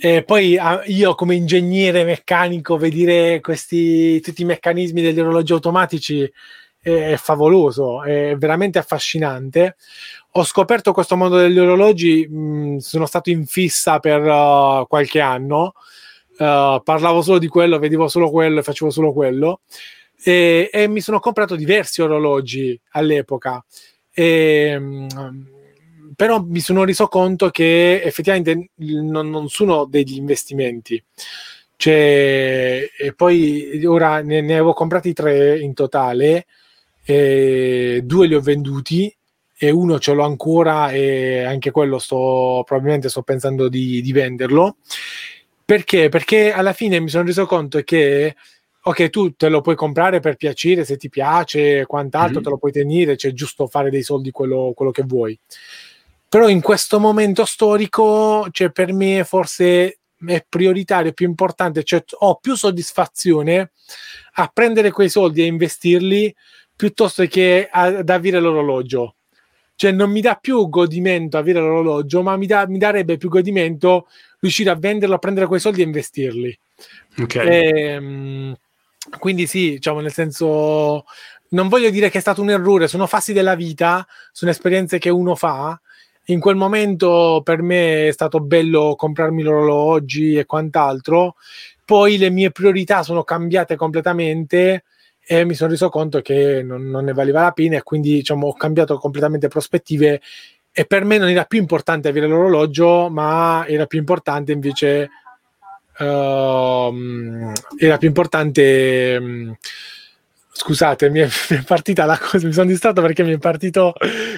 E 0.00 0.24
poi 0.24 0.58
io 0.86 1.14
come 1.14 1.36
ingegnere 1.36 2.04
meccanico 2.04 2.76
vedere 2.76 3.40
questi 3.40 4.20
tutti 4.20 4.42
i 4.42 4.44
meccanismi 4.44 5.00
degli 5.00 5.20
orologi 5.20 5.52
automatici 5.52 6.28
è 6.80 7.16
favoloso, 7.16 8.02
è 8.02 8.36
veramente 8.36 8.78
affascinante. 8.78 9.76
Ho 10.32 10.44
scoperto 10.44 10.92
questo 10.92 11.16
mondo 11.16 11.36
degli 11.36 11.58
orologi, 11.58 12.26
mh, 12.26 12.78
sono 12.78 13.06
stato 13.06 13.30
in 13.30 13.46
fissa 13.46 13.98
per 13.98 14.22
uh, 14.22 14.86
qualche 14.86 15.20
anno, 15.20 15.74
uh, 16.38 16.82
parlavo 16.82 17.22
solo 17.22 17.38
di 17.38 17.48
quello, 17.48 17.78
vedevo 17.78 18.08
solo 18.08 18.30
quello 18.30 18.60
e 18.60 18.62
facevo 18.62 18.90
solo 18.90 19.12
quello 19.12 19.60
e, 20.22 20.70
e 20.72 20.88
mi 20.88 21.00
sono 21.00 21.20
comprato 21.20 21.56
diversi 21.56 22.02
orologi 22.02 22.78
all'epoca. 22.90 23.64
E, 24.18 24.24
ehm, 24.24 25.06
però 26.16 26.42
mi 26.42 26.60
sono 26.60 26.84
reso 26.84 27.06
conto 27.06 27.50
che 27.50 28.00
effettivamente 28.02 28.70
non, 28.76 29.28
non 29.28 29.48
sono 29.48 29.84
degli 29.84 30.16
investimenti. 30.16 31.02
Cioè, 31.76 32.88
e 32.98 33.12
poi 33.14 33.84
ora 33.84 34.22
ne, 34.22 34.40
ne, 34.40 34.54
avevo 34.54 34.72
comprati 34.72 35.12
tre 35.12 35.58
in 35.58 35.74
totale, 35.74 36.46
due 37.04 38.26
li 38.26 38.34
ho 38.34 38.40
venduti 38.40 39.14
e 39.58 39.70
uno 39.70 39.98
ce 39.98 40.12
l'ho 40.14 40.24
ancora 40.24 40.90
e 40.90 41.44
anche 41.44 41.70
quello 41.70 41.98
sto 41.98 42.62
probabilmente 42.66 43.10
sto 43.10 43.22
pensando 43.22 43.68
di, 43.68 44.00
di 44.00 44.12
venderlo. 44.12 44.76
Perché? 45.66 46.08
Perché 46.08 46.52
alla 46.52 46.72
fine 46.72 46.98
mi 47.00 47.10
sono 47.10 47.24
reso 47.26 47.44
conto 47.44 47.82
che 47.82 48.34
ok, 48.88 49.10
tu 49.10 49.34
te 49.34 49.48
lo 49.48 49.62
puoi 49.62 49.74
comprare 49.74 50.20
per 50.20 50.36
piacere, 50.36 50.84
se 50.84 50.96
ti 50.96 51.08
piace, 51.08 51.86
quant'altro 51.86 52.34
mm-hmm. 52.34 52.42
te 52.42 52.50
lo 52.50 52.56
puoi 52.56 52.70
tenere, 52.72 53.16
c'è 53.16 53.32
giusto 53.32 53.66
fare 53.66 53.90
dei 53.90 54.04
soldi 54.04 54.30
quello, 54.30 54.72
quello 54.76 54.92
che 54.92 55.02
vuoi. 55.02 55.36
Però 56.28 56.48
in 56.48 56.60
questo 56.60 57.00
momento 57.00 57.44
storico, 57.44 58.46
cioè 58.52 58.70
per 58.70 58.92
me 58.92 59.24
forse 59.24 59.98
è 60.24 60.44
prioritario, 60.48 61.10
è 61.10 61.14
più 61.14 61.26
importante, 61.26 61.82
cioè 61.82 62.04
ho 62.18 62.36
più 62.36 62.54
soddisfazione 62.54 63.72
a 64.34 64.50
prendere 64.52 64.92
quei 64.92 65.08
soldi 65.08 65.42
e 65.42 65.46
investirli 65.46 66.32
piuttosto 66.76 67.24
che 67.26 67.68
ad 67.68 68.08
avere 68.08 68.38
l'orologio. 68.38 69.16
Cioè 69.74 69.90
non 69.90 70.10
mi 70.10 70.20
dà 70.20 70.36
più 70.36 70.68
godimento 70.68 71.38
avere 71.38 71.58
l'orologio, 71.58 72.22
ma 72.22 72.36
mi, 72.36 72.46
da, 72.46 72.66
mi 72.68 72.78
darebbe 72.78 73.16
più 73.16 73.28
godimento 73.28 74.06
riuscire 74.38 74.70
a 74.70 74.76
venderlo, 74.76 75.16
a 75.16 75.18
prendere 75.18 75.46
quei 75.46 75.60
soldi 75.60 75.82
e 75.82 75.84
investirli. 75.84 76.58
Ok. 77.18 77.34
E, 77.34 77.70
ehm, 77.80 78.56
quindi 79.18 79.46
sì, 79.46 79.72
diciamo 79.72 80.00
nel 80.00 80.12
senso, 80.12 81.04
non 81.50 81.68
voglio 81.68 81.90
dire 81.90 82.10
che 82.10 82.18
è 82.18 82.20
stato 82.20 82.42
un 82.42 82.50
errore, 82.50 82.88
sono 82.88 83.06
fasi 83.06 83.32
della 83.32 83.54
vita, 83.54 84.06
sono 84.32 84.50
esperienze 84.50 84.98
che 84.98 85.10
uno 85.10 85.34
fa. 85.34 85.78
In 86.28 86.40
quel 86.40 86.56
momento 86.56 87.40
per 87.44 87.62
me 87.62 88.08
è 88.08 88.12
stato 88.12 88.40
bello 88.40 88.94
comprarmi 88.96 89.42
l'orologi 89.42 90.36
e 90.36 90.44
quant'altro, 90.44 91.36
poi 91.84 92.18
le 92.18 92.30
mie 92.30 92.50
priorità 92.50 93.04
sono 93.04 93.22
cambiate 93.22 93.76
completamente 93.76 94.84
e 95.24 95.44
mi 95.44 95.54
sono 95.54 95.70
reso 95.70 95.88
conto 95.88 96.20
che 96.20 96.62
non, 96.62 96.88
non 96.88 97.04
ne 97.04 97.12
valeva 97.12 97.42
la 97.42 97.52
pena 97.52 97.76
e 97.76 97.82
quindi 97.82 98.14
diciamo, 98.14 98.48
ho 98.48 98.54
cambiato 98.54 98.96
completamente 98.98 99.48
prospettive 99.48 100.20
e 100.72 100.84
per 100.84 101.04
me 101.04 101.16
non 101.18 101.28
era 101.28 101.44
più 101.44 101.58
importante 101.58 102.08
avere 102.08 102.26
l'orologio, 102.26 103.08
ma 103.08 103.64
era 103.66 103.86
più 103.86 103.98
importante 103.98 104.52
invece 104.52 105.08
uh, 105.98 107.52
era 107.78 107.96
più 107.98 108.08
importante 108.08 109.18
um, 109.20 109.56
Scusate, 110.58 111.10
mi 111.10 111.20
è, 111.20 111.28
mi 111.50 111.58
è, 111.58 111.62
partita 111.64 112.06
la 112.06 112.18
cosa, 112.18 112.46
mi 112.46 112.52
sono 112.52 112.66
distratto 112.66 113.02
perché 113.02 113.22
mi 113.22 113.34
è 113.34 113.38
partito 113.38 113.92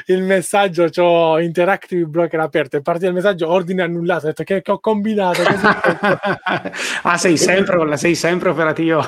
il 0.07 0.23
messaggio, 0.25 0.89
ho 1.01 1.41
Interactive 1.41 2.07
Broker 2.07 2.41
aperto, 2.41 2.77
è 2.77 2.83
partito 2.83 3.07
il 3.07 3.15
messaggio 3.15 3.49
ordine 3.49 3.83
annullato, 3.83 4.25
ho 4.25 4.29
detto 4.29 4.43
che, 4.43 4.61
che 4.61 4.71
ho 4.73 4.81
combinato. 4.81 5.43
ah, 7.03 7.17
sei 7.17 7.37
sempre, 7.37 7.97
sei 7.97 8.17
sempre 8.17 8.49
operativo. 8.49 9.01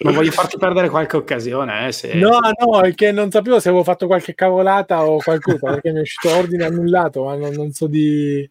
non 0.00 0.12
voglio 0.12 0.30
farti 0.30 0.58
perdere 0.58 0.90
qualche 0.90 1.16
occasione. 1.16 1.86
Eh, 1.86 1.92
se... 1.92 2.12
No, 2.14 2.38
no, 2.38 2.82
è 2.82 2.94
che 2.94 3.10
non 3.10 3.30
sapevo 3.30 3.58
se 3.58 3.70
avevo 3.70 3.82
fatto 3.82 4.06
qualche 4.06 4.34
cavolata 4.34 5.06
o 5.06 5.16
qualcosa, 5.22 5.70
perché 5.70 5.90
mi 5.90 5.98
è 5.98 6.02
uscito 6.02 6.36
ordine 6.36 6.66
annullato, 6.66 7.24
ma 7.24 7.34
non, 7.34 7.54
non 7.54 7.72
so 7.72 7.86
di... 7.86 8.48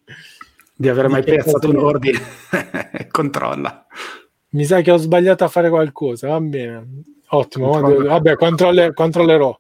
Di 0.80 0.90
aver 0.90 1.08
mai 1.08 1.24
piazzato 1.24 1.70
un 1.70 1.78
ordine. 1.78 2.20
Controlla. 3.10 3.88
Mi 4.50 4.64
sa 4.64 4.82
che 4.82 4.92
ho 4.92 4.98
sbagliato 4.98 5.44
a 5.44 5.48
fare 5.48 5.70
qualcosa, 5.70 6.28
va 6.28 6.40
bene. 6.40 7.04
Ottimo, 7.30 7.80
vabbè, 7.80 8.36
controlle, 8.36 8.94
controllerò. 8.94 9.60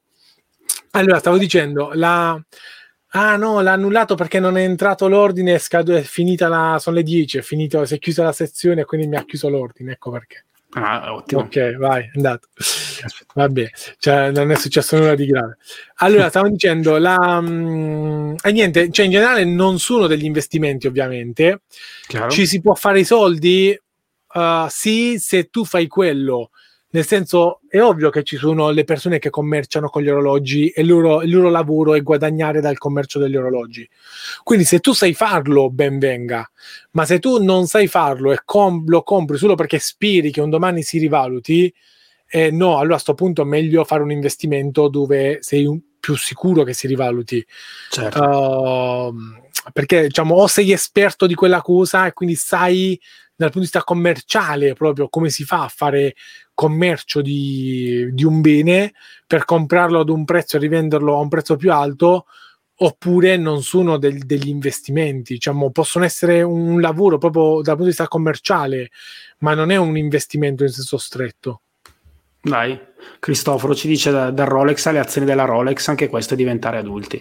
Allora, 0.92 1.20
stavo 1.20 1.38
dicendo, 1.38 1.92
la... 1.94 2.40
Ah 3.12 3.36
no, 3.36 3.62
l'ha 3.62 3.72
annullato 3.72 4.16
perché 4.16 4.40
non 4.40 4.58
è 4.58 4.64
entrato 4.64 5.08
l'ordine, 5.08 5.56
è, 5.56 5.58
scadu- 5.58 5.96
è 5.96 6.02
finita 6.02 6.48
la... 6.48 6.78
sono 6.80 6.98
le 6.98 7.04
10, 7.04 7.40
è 7.40 7.42
finito, 7.42 7.84
si 7.86 7.96
è 7.96 8.00
chiusa 8.00 8.24
la 8.24 8.32
sezione 8.32 8.82
e 8.82 8.86
quindi 8.86 9.08
mi 9.08 9.16
ha 9.16 9.26
chiuso 9.26 9.50
l'ordine, 9.50 9.94
ecco 9.94 10.12
perché. 10.12 10.47
Ah, 10.72 11.14
ottimo. 11.14 11.42
Ok, 11.42 11.78
vai, 11.78 12.04
è 12.04 12.12
andato. 12.16 12.50
Vabbè, 13.34 13.70
cioè, 14.00 14.32
non 14.32 14.52
è 14.52 14.56
successo 14.56 14.98
nulla 14.98 15.16
di 15.16 15.26
grave. 15.26 15.58
Allora, 15.96 16.30
stavo 16.30 16.50
dicendo, 16.50 16.98
la... 16.98 17.40
Mm, 17.42 18.36
e 18.44 18.52
niente, 18.52 18.92
cioè 18.92 19.06
in 19.06 19.12
generale 19.12 19.46
non 19.46 19.80
sono 19.80 20.08
degli 20.08 20.26
investimenti 20.26 20.88
ovviamente, 20.88 21.62
Chiaro. 22.08 22.30
ci 22.30 22.46
si 22.46 22.62
può 22.62 22.76
fare 22.76 23.00
i 23.00 23.06
soldi, 23.06 23.80
uh, 24.34 24.68
sì, 24.68 25.18
se 25.20 25.50
tu 25.50 25.64
fai 25.64 25.88
quello 25.88 26.52
nel 26.90 27.06
senso, 27.06 27.60
è 27.68 27.82
ovvio 27.82 28.10
che 28.10 28.24
ci 28.24 28.38
sono 28.38 28.70
le 28.70 28.86
persone 28.86 29.20
che 29.20 29.30
commerciano 29.30 29.90
con 29.90 30.02
gli 30.02 30.10
orologi 30.10 30.70
e 30.70 30.82
il 30.82 30.88
loro, 30.88 31.22
il 31.22 31.32
loro 31.32 31.50
lavoro 31.50 31.96
è 31.96 32.02
guadagnare 32.02 32.62
dal 32.62 32.78
commercio 32.78 33.20
degli 33.20 33.36
orologi. 33.36 33.88
Quindi 34.44 34.64
se 34.64 34.80
tu 34.80 34.94
sai 34.94 35.14
farlo, 35.14 35.70
ben 35.70 36.00
venga. 36.00 36.50
Ma 36.92 37.06
se 37.06 37.20
tu 37.20 37.44
non 37.44 37.68
sai 37.68 37.88
farlo 37.88 38.32
e 38.32 38.40
com- 38.46 38.88
lo 38.88 39.04
compri 39.04 39.38
solo 39.38 39.56
perché 39.56 39.80
speri 39.80 40.32
che 40.32 40.40
un 40.40 40.50
domani 40.50 40.82
si 40.82 40.98
rivaluti, 40.98 41.74
eh, 42.30 42.52
no, 42.52 42.78
allora 42.78 42.86
a 42.86 43.02
questo 43.02 43.14
punto 43.16 43.42
è 43.42 43.46
meglio 43.46 43.84
fare 43.84 44.04
un 44.04 44.12
investimento 44.12 44.88
dove 44.88 45.40
sei 45.42 45.66
un, 45.66 45.80
più 46.00 46.16
sicuro 46.16 46.64
che 46.64 46.74
si 46.74 46.88
rivaluti. 46.88 47.46
Certo. 47.90 48.24
Uh, 48.24 49.14
perché 49.74 50.04
diciamo, 50.04 50.36
o 50.36 50.48
sei 50.48 50.72
esperto 50.72 51.28
di 51.28 51.36
quella 51.36 51.62
cosa 51.62 52.06
e 52.08 52.14
quindi 52.14 52.36
sai 52.36 52.98
dal 53.36 53.52
punto 53.52 53.60
di 53.60 53.66
vista 53.66 53.84
commerciale 53.84 54.74
proprio 54.74 55.10
come 55.10 55.30
si 55.30 55.44
fa 55.44 55.66
a 55.66 55.68
fare 55.68 56.16
commercio 56.58 57.22
di, 57.22 58.10
di 58.14 58.24
un 58.24 58.42
bene 58.42 58.94
per 59.28 59.46
comprarlo 59.46 60.00
ad 60.00 60.10
un 60.10 60.26
prezzo 60.26 60.58
e 60.58 60.60
rivenderlo 60.60 61.16
a 61.16 61.20
un 61.20 61.28
prezzo 61.28 61.56
più 61.56 61.72
alto 61.72 62.26
oppure 62.80 63.38
non 63.38 63.62
sono 63.62 63.98
del, 63.98 64.26
degli 64.26 64.48
investimenti, 64.48 65.34
diciamo, 65.34 65.70
possono 65.70 66.04
essere 66.04 66.42
un 66.42 66.82
lavoro 66.82 67.20
proprio 67.20 67.62
dal 67.62 67.76
punto 67.76 67.84
di 67.84 67.90
vista 67.90 68.08
commerciale, 68.08 68.90
ma 69.40 69.54
non 69.54 69.70
è 69.70 69.76
un 69.76 69.98
investimento 69.98 70.64
in 70.64 70.70
senso 70.70 70.98
stretto. 70.98 71.62
Dai, 72.42 72.80
Cristoforo 73.20 73.76
ci 73.76 73.88
dice 73.88 74.10
da, 74.10 74.32
dal 74.32 74.48
Rolex 74.48 74.84
alle 74.88 75.00
azioni 75.00 75.28
della 75.28 75.46
Rolex, 75.46 75.88
anche 75.90 76.08
questo 76.08 76.34
è 76.34 76.38
diventare 76.38 76.78
adulti. 76.78 77.18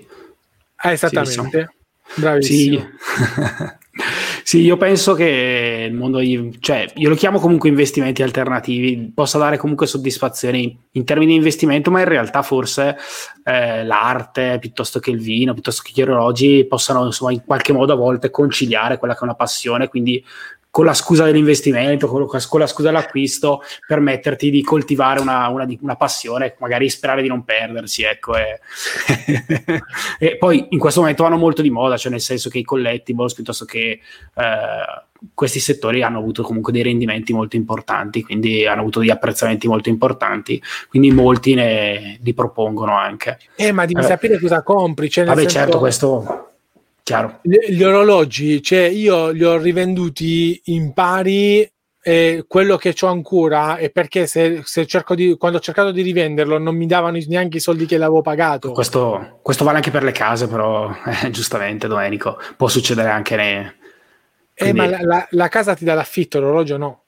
Eh, 0.82 0.90
esattamente. 0.90 1.74
Sì, 2.06 2.20
Bravissimo. 2.20 2.78
Sì. 2.78 4.04
Sì, 4.48 4.60
io 4.60 4.76
penso 4.76 5.14
che 5.14 5.86
il 5.88 5.94
mondo, 5.94 6.20
cioè 6.60 6.86
io 6.94 7.08
lo 7.08 7.16
chiamo 7.16 7.40
comunque 7.40 7.68
investimenti 7.68 8.22
alternativi, 8.22 9.10
possa 9.12 9.38
dare 9.38 9.56
comunque 9.56 9.88
soddisfazioni 9.88 10.86
in 10.92 11.04
termini 11.04 11.32
di 11.32 11.36
investimento, 11.38 11.90
ma 11.90 11.98
in 11.98 12.04
realtà 12.04 12.42
forse 12.42 12.96
eh, 13.42 13.84
l'arte 13.84 14.58
piuttosto 14.60 15.00
che 15.00 15.10
il 15.10 15.18
vino, 15.18 15.52
piuttosto 15.52 15.82
che 15.84 15.90
gli 15.92 16.00
orologi 16.00 16.64
possano 16.64 17.04
insomma 17.06 17.32
in 17.32 17.42
qualche 17.44 17.72
modo 17.72 17.94
a 17.94 17.96
volte 17.96 18.30
conciliare 18.30 18.98
quella 18.98 19.14
che 19.14 19.20
è 19.22 19.24
una 19.24 19.34
passione, 19.34 19.88
quindi 19.88 20.24
con 20.76 20.84
la 20.84 20.92
scusa 20.92 21.24
dell'investimento, 21.24 22.06
con, 22.06 22.26
con 22.26 22.60
la 22.60 22.66
scusa 22.66 22.88
dell'acquisto, 22.88 23.62
permetterti 23.86 24.50
di 24.50 24.62
coltivare 24.62 25.22
una, 25.22 25.48
una, 25.48 25.66
una 25.80 25.96
passione, 25.96 26.54
magari 26.58 26.90
sperare 26.90 27.22
di 27.22 27.28
non 27.28 27.44
perdersi. 27.44 28.02
Ecco, 28.02 28.36
e, 28.36 28.60
e, 30.20 30.36
poi 30.36 30.66
in 30.68 30.78
questo 30.78 31.00
momento 31.00 31.22
vanno 31.22 31.38
molto 31.38 31.62
di 31.62 31.70
moda, 31.70 31.96
cioè 31.96 32.12
nel 32.12 32.20
senso 32.20 32.50
che 32.50 32.58
i 32.58 32.62
collectibles 32.62 33.32
piuttosto 33.32 33.64
che 33.64 33.78
eh, 33.88 34.00
questi 35.32 35.60
settori 35.60 36.02
hanno 36.02 36.18
avuto 36.18 36.42
comunque 36.42 36.74
dei 36.74 36.82
rendimenti 36.82 37.32
molto 37.32 37.56
importanti, 37.56 38.22
quindi 38.22 38.66
hanno 38.66 38.82
avuto 38.82 39.00
degli 39.00 39.08
apprezzamenti 39.08 39.66
molto 39.66 39.88
importanti, 39.88 40.62
quindi 40.90 41.10
molti 41.10 41.54
ne 41.54 42.18
li 42.20 42.34
propongono 42.34 42.94
anche. 42.94 43.38
Eh, 43.54 43.72
ma 43.72 43.86
devi 43.86 44.00
eh, 44.00 44.04
sapere 44.04 44.38
cosa 44.38 44.62
compri. 44.62 45.08
Cioè 45.08 45.24
vabbè, 45.24 45.40
senso... 45.40 45.56
certo, 45.56 45.78
questo 45.78 46.45
Chiaro. 47.06 47.38
Gli, 47.42 47.56
gli 47.68 47.84
orologi, 47.84 48.60
cioè 48.60 48.80
io 48.80 49.30
li 49.30 49.44
ho 49.44 49.58
rivenduti 49.58 50.60
in 50.64 50.92
pari 50.92 51.70
e 52.02 52.44
quello 52.48 52.76
che 52.76 52.96
ho 53.00 53.06
ancora 53.06 53.76
è 53.76 53.90
perché 53.90 54.26
se, 54.26 54.62
se 54.64 54.86
cerco 54.86 55.14
di, 55.14 55.36
quando 55.36 55.58
ho 55.58 55.60
cercato 55.60 55.92
di 55.92 56.02
rivenderlo 56.02 56.58
non 56.58 56.74
mi 56.74 56.88
davano 56.88 57.16
neanche 57.28 57.58
i 57.58 57.60
soldi 57.60 57.86
che 57.86 57.96
l'avevo 57.96 58.22
pagato. 58.22 58.72
Questo, 58.72 59.38
questo 59.40 59.62
vale 59.62 59.76
anche 59.76 59.92
per 59.92 60.02
le 60.02 60.10
case, 60.10 60.48
però 60.48 60.90
eh, 61.22 61.30
giustamente 61.30 61.86
Domenico, 61.86 62.40
può 62.56 62.66
succedere 62.66 63.08
anche 63.08 63.36
nei... 63.36 63.72
Eh, 64.54 64.72
ma 64.72 64.88
la, 64.88 64.98
la, 65.00 65.26
la, 65.30 65.48
casa 65.48 65.76
ti 65.76 65.84
dà 65.84 65.94
l'affitto, 65.94 66.40
l'orologio 66.40 66.76
no. 66.76 67.02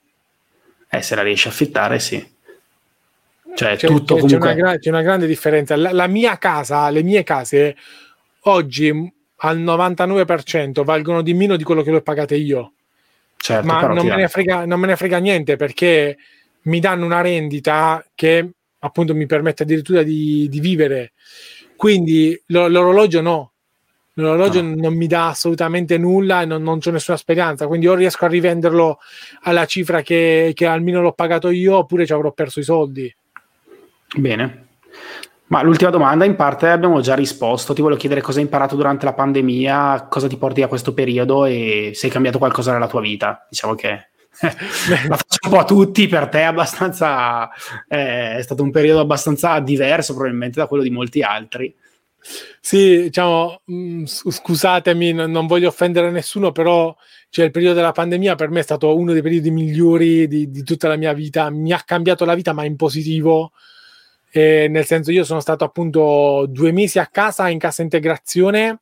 Eh, 0.89 1.01
se 1.01 1.13
la 1.13 1.23
riesci 1.23 1.47
a 1.47 1.51
affittare, 1.51 1.99
sì. 1.99 2.25
Cioè, 3.53 3.75
c'è, 3.75 3.87
tutto 3.87 4.15
c'è, 4.15 4.21
comunque... 4.21 4.55
c'è, 4.55 4.61
una, 4.61 4.77
c'è 4.77 4.89
una 4.91 5.01
grande 5.01 5.27
differenza. 5.27 5.75
La, 5.75 5.91
la 5.91 6.07
mia 6.07 6.37
casa, 6.37 6.89
le 6.89 7.03
mie 7.03 7.23
case, 7.23 7.75
oggi 8.43 9.17
al 9.41 9.59
99% 9.59 10.83
valgono 10.83 11.21
di 11.21 11.33
meno 11.33 11.55
di 11.55 11.63
quello 11.63 11.81
che 11.81 11.91
le 11.91 11.97
ho 11.97 12.01
pagate 12.01 12.35
io. 12.35 12.73
Certo, 13.37 13.65
ma 13.65 13.81
non 13.87 14.05
me, 14.05 14.27
frega, 14.27 14.65
non 14.65 14.79
me, 14.79 14.87
ne 14.87 14.95
frega, 14.97 15.17
niente 15.17 15.55
perché 15.55 16.17
mi 16.63 16.79
danno 16.81 17.05
una 17.05 17.21
rendita 17.21 18.05
che 18.13 18.49
appunto 18.79 19.15
mi 19.15 19.25
permette 19.25 19.63
addirittura 19.63 20.03
di, 20.03 20.47
di 20.49 20.59
vivere. 20.59 21.13
Quindi 21.77 22.37
l'orologio 22.47 23.21
no, 23.21 23.53
l'orologio 24.15 24.61
no. 24.61 24.75
non 24.75 24.93
mi 24.93 25.07
dà 25.07 25.29
assolutamente 25.29 25.97
nulla 25.97 26.41
e 26.41 26.45
non, 26.45 26.61
non 26.61 26.79
c'è 26.79 26.91
nessuna 26.91 27.15
speranza. 27.15 27.67
Quindi 27.67 27.87
o 27.87 27.95
riesco 27.95 28.25
a 28.25 28.29
rivenderlo 28.29 28.99
alla 29.43 29.65
cifra 29.65 30.01
che, 30.01 30.51
che 30.53 30.65
almeno 30.65 31.01
l'ho 31.01 31.13
pagato 31.13 31.49
io 31.49 31.77
oppure 31.77 32.05
ci 32.05 32.11
avrò 32.11 32.33
perso 32.33 32.59
i 32.59 32.63
soldi. 32.63 33.15
Bene. 34.17 34.67
Ma 35.49 35.63
l'ultima 35.63 35.89
domanda 35.89 36.25
in 36.25 36.35
parte 36.35 36.67
abbiamo 36.67 37.01
già 37.01 37.15
risposto. 37.15 37.73
Ti 37.73 37.81
volevo 37.81 37.99
chiedere 37.99 38.21
cosa 38.21 38.37
hai 38.37 38.43
imparato 38.43 38.75
durante 38.75 39.05
la 39.05 39.13
pandemia, 39.13 40.07
cosa 40.07 40.27
ti 40.27 40.37
porti 40.37 40.61
a 40.61 40.67
questo 40.67 40.93
periodo 40.93 41.45
e 41.45 41.91
se 41.95 42.05
hai 42.05 42.11
cambiato 42.11 42.37
qualcosa 42.37 42.71
nella 42.71 42.87
tua 42.87 43.01
vita. 43.01 43.47
Diciamo 43.49 43.73
che 43.73 43.89
la 44.39 45.17
faccio 45.17 45.39
un 45.45 45.49
po' 45.49 45.57
a 45.57 45.65
tutti, 45.65 46.07
per 46.07 46.29
te 46.29 46.41
è 46.41 46.43
abbastanza 46.43 47.49
eh, 47.87 48.37
è 48.37 48.41
stato 48.43 48.61
un 48.61 48.69
periodo 48.69 48.99
abbastanza 48.99 49.59
diverso 49.59 50.13
probabilmente 50.13 50.59
da 50.59 50.67
quello 50.67 50.83
di 50.83 50.91
molti 50.91 51.23
altri. 51.23 51.75
Sì, 52.61 53.03
diciamo, 53.03 53.61
mm, 53.71 54.03
scusatemi, 54.05 55.13
non, 55.13 55.31
non, 55.31 55.47
voglio 55.47 55.69
offendere 55.69 56.11
nessuno, 56.11 56.51
però 56.51 56.95
cioè, 57.29 57.45
il 57.45 57.51
periodo 57.51 57.75
della 57.75 57.91
pandemia 57.91 58.35
per 58.35 58.49
me 58.49 58.59
è 58.59 58.63
stato 58.63 58.95
uno 58.95 59.13
dei 59.13 59.23
periodi 59.23 59.49
migliori 59.49 60.27
di, 60.27 60.51
di 60.51 60.63
tutta 60.63 60.87
la 60.87 60.95
mia 60.95 61.13
vita, 61.13 61.49
mi 61.49 61.71
ha 61.71 61.81
cambiato 61.83 62.23
la 62.23 62.35
vita 62.35 62.53
ma 62.53 62.65
in 62.65 62.75
positivo 62.75 63.53
eh, 64.31 64.67
nel 64.69 64.85
senso 64.85 65.11
io 65.11 65.23
sono 65.23 65.39
stato 65.39 65.63
appunto 65.63 66.45
due 66.47 66.71
mesi 66.71 66.99
a 66.99 67.07
casa 67.07 67.49
in 67.49 67.59
cassa 67.59 67.81
integrazione 67.81 68.81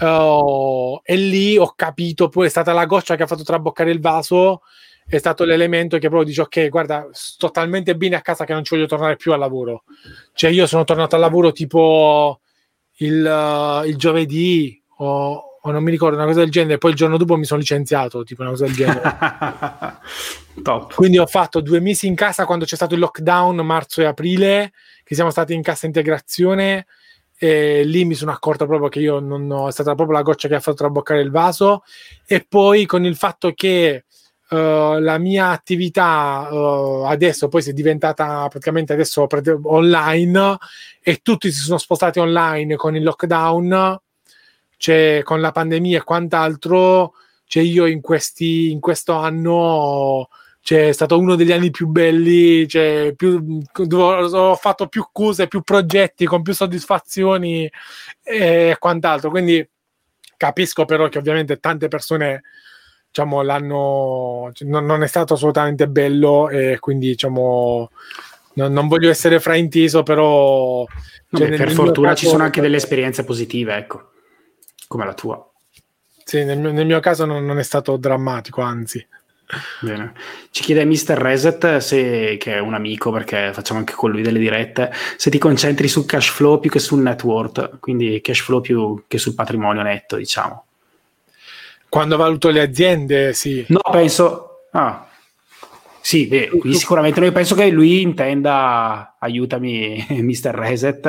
uh, 0.00 1.00
e 1.02 1.16
lì 1.16 1.56
ho 1.56 1.72
capito, 1.74 2.28
poi 2.28 2.46
è 2.46 2.50
stata 2.50 2.72
la 2.72 2.86
goccia 2.86 3.16
che 3.16 3.22
ha 3.22 3.26
fatto 3.26 3.44
traboccare 3.44 3.90
il 3.90 4.00
vaso, 4.00 4.62
è 5.06 5.18
stato 5.18 5.44
l'elemento 5.44 5.96
che 5.96 6.08
proprio 6.08 6.28
dice 6.28 6.42
ok 6.42 6.68
guarda 6.68 7.08
sto 7.12 7.50
talmente 7.50 7.96
bene 7.96 8.16
a 8.16 8.20
casa 8.20 8.44
che 8.44 8.52
non 8.52 8.62
ci 8.64 8.74
voglio 8.74 8.86
tornare 8.86 9.16
più 9.16 9.32
al 9.32 9.38
lavoro, 9.38 9.84
cioè 10.34 10.50
io 10.50 10.66
sono 10.66 10.84
tornato 10.84 11.14
al 11.14 11.20
lavoro 11.20 11.52
tipo 11.52 12.40
il, 12.96 13.24
uh, 13.24 13.86
il 13.86 13.96
giovedì 13.96 14.82
o 14.98 15.47
o 15.68 15.72
non 15.72 15.82
mi 15.82 15.90
ricordo 15.90 16.16
una 16.16 16.26
cosa 16.26 16.40
del 16.40 16.50
genere, 16.50 16.78
poi 16.78 16.90
il 16.90 16.96
giorno 16.96 17.16
dopo 17.16 17.36
mi 17.36 17.44
sono 17.44 17.60
licenziato, 17.60 18.22
tipo 18.24 18.42
una 18.42 18.50
cosa 18.50 18.64
del 18.64 18.74
genere. 18.74 19.02
Top. 20.62 20.94
Quindi 20.94 21.18
ho 21.18 21.26
fatto 21.26 21.60
due 21.60 21.80
mesi 21.80 22.06
in 22.06 22.14
casa 22.14 22.44
quando 22.44 22.64
c'è 22.64 22.76
stato 22.76 22.94
il 22.94 23.00
lockdown, 23.00 23.56
marzo 23.56 24.00
e 24.00 24.04
aprile, 24.04 24.72
che 25.04 25.14
siamo 25.14 25.30
stati 25.30 25.54
in 25.54 25.62
cassa 25.62 25.86
integrazione 25.86 26.86
e 27.40 27.84
lì 27.84 28.04
mi 28.04 28.14
sono 28.14 28.32
accorto 28.32 28.66
proprio 28.66 28.88
che 28.88 28.98
io 28.98 29.20
non 29.20 29.48
ho, 29.50 29.68
è 29.68 29.72
stata 29.72 29.94
proprio 29.94 30.16
la 30.16 30.24
goccia 30.24 30.48
che 30.48 30.56
ha 30.56 30.60
fatto 30.60 30.78
traboccare 30.78 31.20
il 31.20 31.30
vaso 31.30 31.84
e 32.26 32.44
poi 32.46 32.84
con 32.84 33.04
il 33.04 33.14
fatto 33.14 33.52
che 33.52 34.04
uh, 34.50 34.98
la 34.98 35.18
mia 35.18 35.50
attività 35.50 36.48
uh, 36.50 37.04
adesso 37.04 37.46
poi 37.46 37.62
si 37.62 37.70
è 37.70 37.72
diventata 37.74 38.48
praticamente 38.48 38.92
adesso 38.92 39.24
online 39.62 40.56
e 41.00 41.20
tutti 41.22 41.52
si 41.52 41.60
sono 41.60 41.78
spostati 41.78 42.18
online 42.18 42.74
con 42.74 42.96
il 42.96 43.04
lockdown 43.04 44.00
c'è 44.78 45.22
con 45.22 45.40
la 45.42 45.52
pandemia 45.52 45.98
e 45.98 46.04
quant'altro, 46.04 47.12
cioè 47.46 47.62
io 47.62 47.86
in, 47.86 48.00
questi, 48.00 48.70
in 48.70 48.80
questo 48.80 49.14
anno 49.14 50.28
Cioè, 50.60 50.88
è 50.88 50.92
stato 50.92 51.18
uno 51.18 51.34
degli 51.34 51.52
anni 51.52 51.70
più 51.70 51.86
belli, 51.86 52.68
cioè, 52.68 53.14
più, 53.16 53.60
ho 53.90 54.54
fatto 54.56 54.86
più 54.86 55.08
cose, 55.12 55.48
più 55.48 55.62
progetti, 55.62 56.26
con 56.26 56.42
più 56.42 56.52
soddisfazioni 56.52 57.70
e 58.22 58.76
quant'altro. 58.78 59.30
Quindi 59.30 59.66
capisco 60.36 60.84
però 60.84 61.08
che 61.08 61.18
ovviamente 61.18 61.58
tante 61.58 61.88
persone 61.88 62.42
diciamo, 63.08 63.42
l'hanno, 63.42 64.52
non, 64.60 64.84
non, 64.84 65.02
è 65.02 65.06
stato 65.06 65.34
assolutamente 65.34 65.88
bello 65.88 66.48
e 66.50 66.78
quindi 66.78 67.08
diciamo, 67.08 67.90
non, 68.54 68.72
non 68.72 68.88
voglio 68.88 69.10
essere 69.10 69.40
frainteso, 69.40 70.02
però... 70.02 70.84
Cioè, 71.30 71.48
Vabbè, 71.48 71.56
per 71.56 71.70
fortuna 71.72 72.08
caso, 72.08 72.20
ci 72.20 72.26
sono 72.26 72.42
anche 72.44 72.60
delle 72.60 72.76
esperienze 72.76 73.24
positive, 73.24 73.76
ecco, 73.76 74.10
come 74.88 75.04
la 75.04 75.14
tua. 75.14 75.48
Sì, 76.24 76.44
nel 76.44 76.58
mio, 76.58 76.72
nel 76.72 76.86
mio 76.86 77.00
caso 77.00 77.24
non, 77.24 77.44
non, 77.44 77.58
è 77.58 77.62
stato 77.62 77.96
drammatico, 77.96 78.60
anzi. 78.60 79.06
Bene. 79.80 80.12
Ci 80.50 80.62
chiede 80.62 80.84
Mr. 80.84 81.16
Reset, 81.16 81.78
se, 81.78 82.36
che 82.38 82.54
è 82.54 82.58
un 82.58 82.74
amico 82.74 83.10
perché 83.10 83.50
facciamo 83.54 83.78
anche 83.78 83.94
con 83.94 84.10
lui 84.10 84.20
delle 84.20 84.38
dirette, 84.38 84.92
se 85.16 85.30
ti 85.30 85.38
concentri 85.38 85.88
sul 85.88 86.04
cash 86.04 86.28
flow 86.28 86.58
più 86.58 86.68
che 86.68 86.80
sul 86.80 87.00
network, 87.00 87.78
quindi 87.80 88.20
cash 88.20 88.40
flow 88.40 88.60
più 88.60 89.04
che 89.06 89.16
sul 89.16 89.34
patrimonio 89.34 89.82
netto, 89.82 90.16
diciamo. 90.16 90.64
Quando 91.88 92.16
valuto 92.18 92.50
le 92.50 92.60
aziende, 92.60 93.32
sì. 93.32 93.64
No, 93.68 93.80
penso... 93.90 94.66
Ah. 94.72 95.07
Sì, 96.08 96.26
beh, 96.26 96.48
qui 96.58 96.72
sicuramente 96.72 97.20
noi 97.20 97.32
penso 97.32 97.54
che 97.54 97.68
lui 97.68 98.00
intenda, 98.00 99.16
aiutami 99.18 100.06
Mr. 100.08 100.54
Reset, 100.54 101.04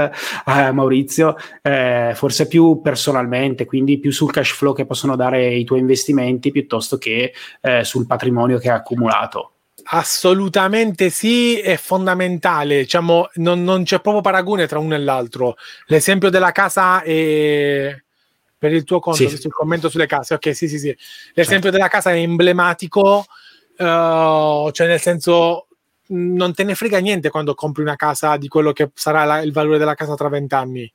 eh, 0.45 0.73
Maurizio, 0.73 1.37
eh, 1.61 2.11
forse 2.15 2.49
più 2.49 2.81
personalmente, 2.81 3.63
quindi 3.63 3.97
più 3.97 4.11
sul 4.11 4.29
cash 4.29 4.51
flow 4.51 4.75
che 4.75 4.85
possono 4.85 5.15
dare 5.15 5.53
i 5.53 5.63
tuoi 5.63 5.79
investimenti 5.79 6.51
piuttosto 6.51 6.97
che 6.97 7.31
eh, 7.61 7.85
sul 7.85 8.07
patrimonio 8.07 8.57
che 8.57 8.69
hai 8.69 8.75
accumulato. 8.75 9.53
Assolutamente 9.85 11.09
sì, 11.09 11.57
è 11.61 11.77
fondamentale, 11.77 12.79
diciamo, 12.79 13.29
non, 13.35 13.63
non 13.63 13.83
c'è 13.83 14.01
proprio 14.01 14.19
paragone 14.19 14.67
tra 14.67 14.79
uno 14.79 14.95
e 14.95 14.99
l'altro. 14.99 15.55
L'esempio 15.85 16.29
della 16.29 16.51
casa 16.51 17.01
è, 17.03 17.97
per 18.57 18.73
il 18.73 18.83
tuo 18.83 18.99
conto, 18.99 19.29
sì. 19.29 19.37
sul 19.37 19.53
commento 19.53 19.87
sulle 19.87 20.07
case. 20.07 20.33
Ok, 20.33 20.53
sì, 20.53 20.67
sì, 20.67 20.77
sì. 20.77 20.93
L'esempio 21.35 21.45
certo. 21.45 21.69
della 21.69 21.87
casa 21.87 22.11
è 22.11 22.17
emblematico, 22.17 23.25
uh, 23.79 24.71
cioè 24.71 24.87
nel 24.87 24.99
senso 24.99 25.67
non 26.09 26.53
te 26.53 26.63
ne 26.63 26.75
frega 26.75 26.99
niente 26.99 27.29
quando 27.29 27.53
compri 27.53 27.83
una 27.83 27.95
casa 27.95 28.37
di 28.37 28.47
quello 28.47 28.71
che 28.71 28.91
sarà 28.93 29.23
la, 29.25 29.41
il 29.41 29.51
valore 29.51 29.77
della 29.77 29.95
casa 29.95 30.15
tra 30.15 30.29
vent'anni. 30.29 30.91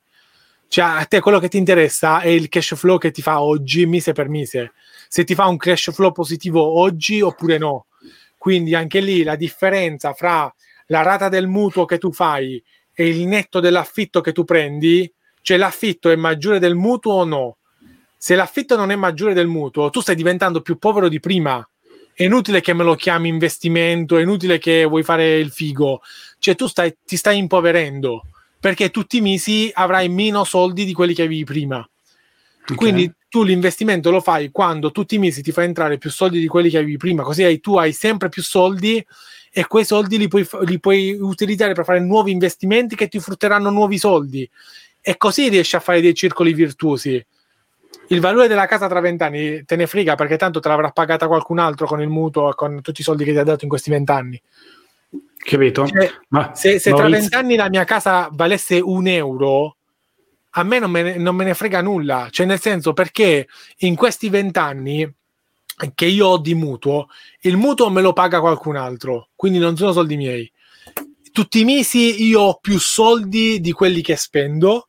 Cioè, 0.68 0.84
a 0.84 1.04
te 1.04 1.20
quello 1.20 1.38
che 1.38 1.48
ti 1.48 1.56
interessa 1.56 2.20
è 2.20 2.28
il 2.28 2.48
cash 2.48 2.74
flow 2.74 2.98
che 2.98 3.10
ti 3.10 3.22
fa 3.22 3.40
oggi, 3.40 3.86
mese 3.86 4.12
per 4.12 4.28
mese. 4.28 4.72
Se 5.08 5.24
ti 5.24 5.34
fa 5.34 5.46
un 5.46 5.56
cash 5.56 5.92
flow 5.92 6.10
positivo 6.10 6.80
oggi 6.80 7.20
oppure 7.20 7.58
no. 7.58 7.86
Quindi 8.36 8.74
anche 8.74 9.00
lì 9.00 9.22
la 9.22 9.36
differenza 9.36 10.12
fra 10.14 10.52
la 10.86 11.02
rata 11.02 11.28
del 11.28 11.46
mutuo 11.46 11.84
che 11.84 11.98
tu 11.98 12.12
fai 12.12 12.62
e 12.92 13.08
il 13.08 13.26
netto 13.26 13.60
dell'affitto 13.60 14.20
che 14.20 14.32
tu 14.32 14.44
prendi 14.44 15.10
cioè 15.44 15.58
l'affitto 15.58 16.08
è 16.08 16.16
maggiore 16.16 16.58
del 16.58 16.74
mutuo 16.74 17.12
o 17.12 17.24
no? 17.24 17.56
Se 18.16 18.34
l'affitto 18.34 18.76
non 18.76 18.90
è 18.90 18.96
maggiore 18.96 19.34
del 19.34 19.46
mutuo, 19.46 19.90
tu 19.90 20.00
stai 20.00 20.14
diventando 20.14 20.62
più 20.62 20.78
povero 20.78 21.06
di 21.08 21.20
prima. 21.20 21.68
È 22.14 22.22
inutile 22.22 22.60
che 22.60 22.72
me 22.72 22.84
lo 22.84 22.94
chiami 22.94 23.28
investimento, 23.28 24.16
è 24.16 24.22
inutile 24.22 24.58
che 24.58 24.84
vuoi 24.84 25.02
fare 25.02 25.38
il 25.38 25.50
figo. 25.50 26.00
Cioè 26.38 26.54
tu 26.54 26.66
stai, 26.68 26.96
ti 27.04 27.16
stai 27.16 27.38
impoverendo 27.38 28.22
perché 28.60 28.90
tutti 28.90 29.18
i 29.18 29.20
mesi 29.20 29.70
avrai 29.74 30.08
meno 30.08 30.44
soldi 30.44 30.84
di 30.84 30.92
quelli 30.92 31.12
che 31.12 31.22
avevi 31.22 31.44
prima. 31.44 31.86
Okay. 32.62 32.76
Quindi 32.76 33.12
tu 33.28 33.42
l'investimento 33.42 34.10
lo 34.10 34.20
fai 34.20 34.50
quando 34.50 34.90
tutti 34.90 35.16
i 35.16 35.18
mesi 35.18 35.42
ti 35.42 35.52
fai 35.52 35.66
entrare 35.66 35.98
più 35.98 36.08
soldi 36.08 36.40
di 36.40 36.46
quelli 36.46 36.70
che 36.70 36.78
avevi 36.78 36.96
prima, 36.96 37.22
così 37.22 37.42
hai, 37.42 37.60
tu 37.60 37.76
hai 37.76 37.92
sempre 37.92 38.28
più 38.28 38.42
soldi 38.42 39.04
e 39.52 39.66
quei 39.66 39.84
soldi 39.84 40.16
li 40.16 40.28
puoi, 40.28 40.48
li 40.62 40.80
puoi 40.80 41.18
utilizzare 41.20 41.74
per 41.74 41.84
fare 41.84 42.00
nuovi 42.00 42.30
investimenti 42.30 42.96
che 42.96 43.08
ti 43.08 43.18
frutteranno 43.18 43.70
nuovi 43.70 43.98
soldi 43.98 44.48
e 45.00 45.16
così 45.16 45.48
riesci 45.48 45.76
a 45.76 45.80
fare 45.80 46.00
dei 46.00 46.14
circoli 46.14 46.54
virtuosi. 46.54 47.22
Il 48.08 48.20
valore 48.20 48.48
della 48.48 48.66
casa 48.66 48.88
tra 48.88 49.00
vent'anni 49.00 49.64
te 49.64 49.76
ne 49.76 49.86
frega 49.86 50.14
perché 50.14 50.36
tanto 50.36 50.60
te 50.60 50.68
l'avrà 50.68 50.90
pagata 50.90 51.26
qualcun 51.26 51.58
altro 51.58 51.86
con 51.86 52.00
il 52.00 52.08
mutuo 52.08 52.50
e 52.50 52.54
con 52.54 52.80
tutti 52.82 53.00
i 53.00 53.04
soldi 53.04 53.24
che 53.24 53.32
ti 53.32 53.38
ha 53.38 53.44
dato 53.44 53.64
in 53.64 53.70
questi 53.70 53.90
vent'anni. 53.90 54.40
Capito? 55.36 55.86
Cioè, 55.86 56.10
Ma, 56.28 56.54
se, 56.54 56.78
se 56.78 56.92
tra 56.92 57.08
vent'anni 57.08 57.56
la 57.56 57.68
mia 57.68 57.84
casa 57.84 58.28
valesse 58.32 58.80
un 58.80 59.06
euro, 59.06 59.76
a 60.50 60.62
me 60.62 60.78
non 60.78 60.90
me, 60.90 61.02
ne, 61.02 61.16
non 61.16 61.36
me 61.36 61.44
ne 61.44 61.54
frega 61.54 61.82
nulla. 61.82 62.28
Cioè, 62.30 62.46
nel 62.46 62.60
senso, 62.60 62.92
perché 62.92 63.46
in 63.78 63.94
questi 63.94 64.28
vent'anni 64.28 65.12
che 65.94 66.06
io 66.06 66.26
ho 66.28 66.38
di 66.38 66.54
mutuo, 66.54 67.08
il 67.40 67.56
mutuo 67.56 67.90
me 67.90 68.00
lo 68.00 68.12
paga 68.12 68.40
qualcun 68.40 68.76
altro, 68.76 69.30
quindi 69.34 69.58
non 69.58 69.76
sono 69.76 69.92
soldi 69.92 70.16
miei. 70.16 70.50
Tutti 71.32 71.60
i 71.60 71.64
mesi 71.64 72.24
io 72.24 72.40
ho 72.40 72.58
più 72.60 72.78
soldi 72.78 73.60
di 73.60 73.72
quelli 73.72 74.00
che 74.00 74.16
spendo 74.16 74.88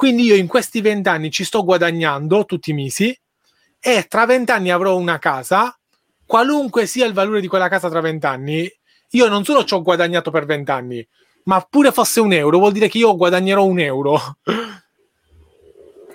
quindi 0.00 0.22
io 0.22 0.34
in 0.34 0.46
questi 0.46 0.80
vent'anni 0.80 1.30
ci 1.30 1.44
sto 1.44 1.62
guadagnando 1.62 2.46
tutti 2.46 2.70
i 2.70 2.72
mesi 2.72 3.14
e 3.78 4.06
tra 4.08 4.24
vent'anni 4.24 4.70
avrò 4.70 4.96
una 4.96 5.18
casa, 5.18 5.78
qualunque 6.24 6.86
sia 6.86 7.04
il 7.04 7.12
valore 7.12 7.42
di 7.42 7.48
quella 7.48 7.68
casa 7.68 7.90
tra 7.90 8.00
vent'anni, 8.00 8.66
io 9.10 9.28
non 9.28 9.44
solo 9.44 9.62
ci 9.62 9.74
ho 9.74 9.82
guadagnato 9.82 10.30
per 10.30 10.46
vent'anni, 10.46 11.06
ma 11.44 11.60
pure 11.68 11.92
fosse 11.92 12.20
un 12.20 12.32
euro, 12.32 12.56
vuol 12.56 12.72
dire 12.72 12.88
che 12.88 12.96
io 12.96 13.14
guadagnerò 13.14 13.62
un 13.62 13.78
euro. 13.78 14.38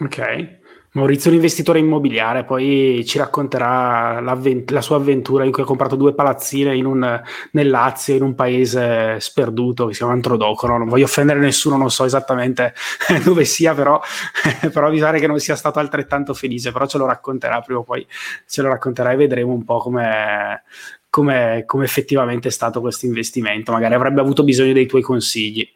Ok. 0.01 0.54
Maurizio 0.95 1.29
un 1.29 1.35
investitore 1.35 1.79
immobiliare, 1.79 2.45
poi 2.45 3.03
ci 3.05 3.17
racconterà 3.17 4.21
la 4.21 4.81
sua 4.81 4.95
avventura 4.95 5.43
in 5.43 5.51
cui 5.51 5.63
ha 5.63 5.65
comprato 5.65 5.97
due 5.97 6.13
palazzine 6.13 6.73
un, 6.85 7.21
nel 7.51 7.69
Lazio, 7.69 8.15
in 8.15 8.23
un 8.23 8.33
paese 8.33 9.19
sperduto 9.19 9.87
che 9.87 9.91
si 9.91 9.97
chiama 9.99 10.13
Antrodocono. 10.13 10.77
Non 10.77 10.87
voglio 10.87 11.03
offendere 11.03 11.39
nessuno, 11.41 11.75
non 11.75 11.91
so 11.91 12.05
esattamente 12.05 12.73
dove 13.25 13.43
sia, 13.43 13.73
però, 13.73 13.99
però 14.71 14.89
mi 14.89 14.99
pare 14.99 15.19
che 15.19 15.27
non 15.27 15.37
sia 15.39 15.57
stato 15.57 15.79
altrettanto 15.79 16.33
felice, 16.33 16.71
però 16.71 16.87
ce 16.87 16.97
lo 16.97 17.05
racconterà 17.05 17.59
prima 17.59 17.81
o 17.81 17.83
poi, 17.83 18.07
ce 18.47 18.61
lo 18.61 18.69
racconterà 18.69 19.11
e 19.11 19.17
vedremo 19.17 19.51
un 19.51 19.65
po' 19.65 19.79
come, 19.79 20.63
come, 21.09 21.63
come, 21.65 21.83
effettivamente 21.83 22.47
è 22.47 22.51
stato 22.51 22.79
questo 22.79 23.05
investimento. 23.05 23.73
Magari 23.73 23.95
avrebbe 23.95 24.21
avuto 24.21 24.45
bisogno 24.45 24.71
dei 24.71 24.85
tuoi 24.85 25.01
consigli. 25.01 25.69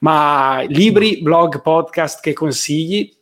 Ma 0.00 0.62
libri, 0.68 1.22
blog, 1.22 1.62
podcast 1.62 2.20
che 2.20 2.34
consigli? 2.34 3.15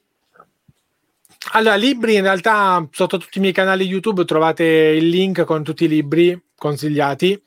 Allora, 1.57 1.77
libri 1.77 2.17
in 2.17 2.23
realtà 2.23 2.87
sotto 2.91 3.17
tutti 3.17 3.39
i 3.39 3.41
miei 3.41 3.53
canali 3.53 3.85
YouTube 3.85 4.25
trovate 4.25 4.65
il 4.65 5.09
link 5.09 5.45
con 5.45 5.63
tutti 5.63 5.85
i 5.85 5.89
libri 5.89 6.41
consigliati. 6.57 7.41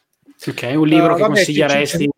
Ok, 0.47 0.73
un 0.75 0.87
libro 0.87 1.11
uh, 1.11 1.15
che 1.15 1.21
vabbè, 1.21 1.33
consiglieresti? 1.33 2.03
Ci, 2.05 2.09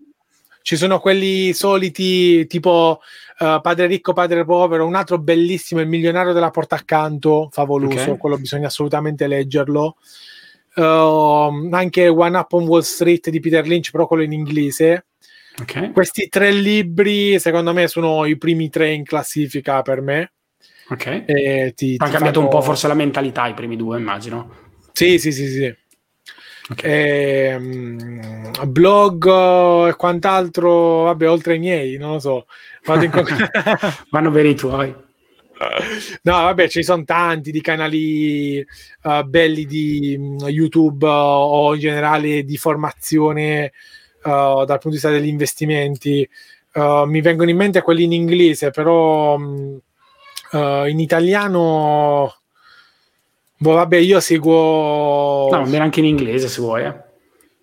ci, 0.62 0.76
sono 0.78 1.00
quelli 1.00 1.52
soliti 1.54 2.46
tipo 2.46 3.00
uh, 3.40 3.60
Padre 3.60 3.88
ricco, 3.88 4.14
padre 4.14 4.46
povero, 4.46 4.86
un 4.86 4.94
altro 4.94 5.18
bellissimo, 5.18 5.82
Il 5.82 5.88
milionario 5.88 6.32
della 6.32 6.52
porta 6.52 6.76
accanto, 6.76 7.50
favoloso, 7.52 8.02
okay. 8.02 8.18
quello 8.18 8.38
bisogna 8.38 8.68
assolutamente 8.68 9.26
leggerlo. 9.26 9.98
Uh, 10.76 11.70
anche 11.72 12.08
One 12.08 12.38
Up 12.38 12.54
on 12.54 12.68
Wall 12.68 12.82
Street 12.82 13.32
di 13.32 13.40
Peter 13.40 13.66
Lynch, 13.66 13.90
però 13.90 14.06
quello 14.06 14.22
in 14.22 14.34
inglese. 14.34 15.08
Okay. 15.60 15.92
Questi 15.92 16.30
tre 16.30 16.52
libri, 16.52 17.40
secondo 17.40 17.74
me, 17.74 17.88
sono 17.88 18.26
i 18.26 18.38
primi 18.38 18.70
tre 18.70 18.92
in 18.92 19.04
classifica 19.04 19.82
per 19.82 20.02
me. 20.02 20.34
Ok. 20.90 21.24
E 21.26 21.74
ti, 21.76 21.96
ha 21.98 22.10
cambiato 22.10 22.40
fanno... 22.40 22.46
un 22.46 22.50
po' 22.50 22.62
forse 22.62 22.88
la 22.88 22.94
mentalità 22.94 23.48
i 23.48 23.54
primi 23.54 23.76
due, 23.76 23.98
immagino. 23.98 24.50
Sì, 24.92 25.20
sì, 25.20 25.32
sì, 25.32 25.48
sì. 25.48 25.76
Okay. 26.72 26.92
E, 26.92 27.56
um, 27.56 28.52
blog 28.68 29.88
e 29.88 29.96
quant'altro, 29.96 31.04
vabbè, 31.04 31.30
oltre 31.30 31.54
ai 31.54 31.60
miei, 31.60 31.98
non 31.98 32.14
lo 32.14 32.20
so. 32.20 32.46
In 32.88 33.12
Vanno 34.10 34.32
bene 34.32 34.50
i 34.50 34.56
tuoi. 34.56 35.08
No, 36.22 36.32
vabbè, 36.32 36.70
ci 36.70 36.84
sono 36.84 37.04
tanti 37.04 37.52
di 37.52 37.60
canali 37.62 38.66
uh, 39.04 39.24
belli 39.24 39.66
di 39.66 40.16
um, 40.18 40.48
YouTube 40.48 41.06
uh, 41.06 41.10
o 41.10 41.74
in 41.74 41.82
generale 41.82 42.44
di 42.44 42.56
formazione 42.56 43.74
uh, 44.24 44.64
dal 44.64 44.80
punto 44.80 44.90
di 44.90 44.94
vista 44.94 45.10
degli 45.10 45.28
investimenti. 45.28 46.28
mi 46.76 47.22
vengono 47.22 47.50
in 47.50 47.58
mente 47.58 47.82
quelli 47.82 48.04
in 48.04 48.14
inglese, 48.14 48.70
però 48.70 49.36
um, 49.36 49.80
Uh, 50.52 50.86
in 50.88 51.00
italiano, 51.00 52.36
boh, 53.58 53.74
vabbè, 53.74 53.98
io 53.98 54.20
seguo. 54.20 55.48
No, 55.52 55.64
va 55.66 55.78
anche 55.78 56.00
in 56.00 56.06
inglese 56.06 56.48
se 56.48 56.60
vuoi. 56.62 56.86
Eh. 56.86 57.08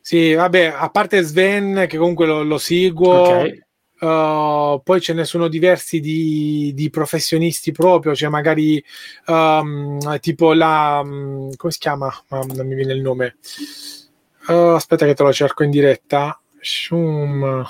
Sì, 0.00 0.34
vabbè, 0.34 0.74
a 0.76 0.88
parte 0.90 1.22
Sven, 1.22 1.86
che 1.88 1.96
comunque 1.96 2.26
lo, 2.26 2.44
lo 2.44 2.58
seguo. 2.58 3.22
Okay. 3.22 3.64
Uh, 3.98 4.80
poi 4.84 5.00
ce 5.00 5.14
ne 5.14 5.24
sono 5.24 5.48
diversi 5.48 6.00
di, 6.00 6.70
di 6.74 6.90
professionisti 6.90 7.72
proprio, 7.72 8.14
cioè 8.14 8.28
magari 8.28 8.84
um, 9.26 10.20
tipo 10.20 10.52
la 10.52 11.00
um, 11.02 11.50
come 11.56 11.72
si 11.72 11.78
chiama? 11.78 12.14
Ah, 12.28 12.44
non 12.54 12.66
mi 12.66 12.74
viene 12.74 12.92
il 12.92 13.00
nome. 13.00 13.36
Uh, 14.48 14.74
aspetta 14.74 15.06
che 15.06 15.14
te 15.14 15.22
lo 15.22 15.32
cerco 15.32 15.64
in 15.64 15.70
diretta. 15.70 16.38
Shum. 16.60 17.64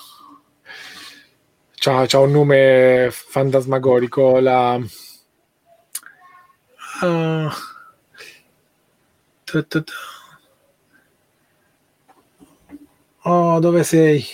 C'ha, 1.75 2.07
c'ha 2.07 2.19
un 2.19 2.31
nome 2.33 3.09
fantasmagorico. 3.11 4.41
La 4.41 4.79
Uh, 7.03 7.51
Oh, 13.23 13.59
dove 13.59 13.83
sei? 13.83 14.25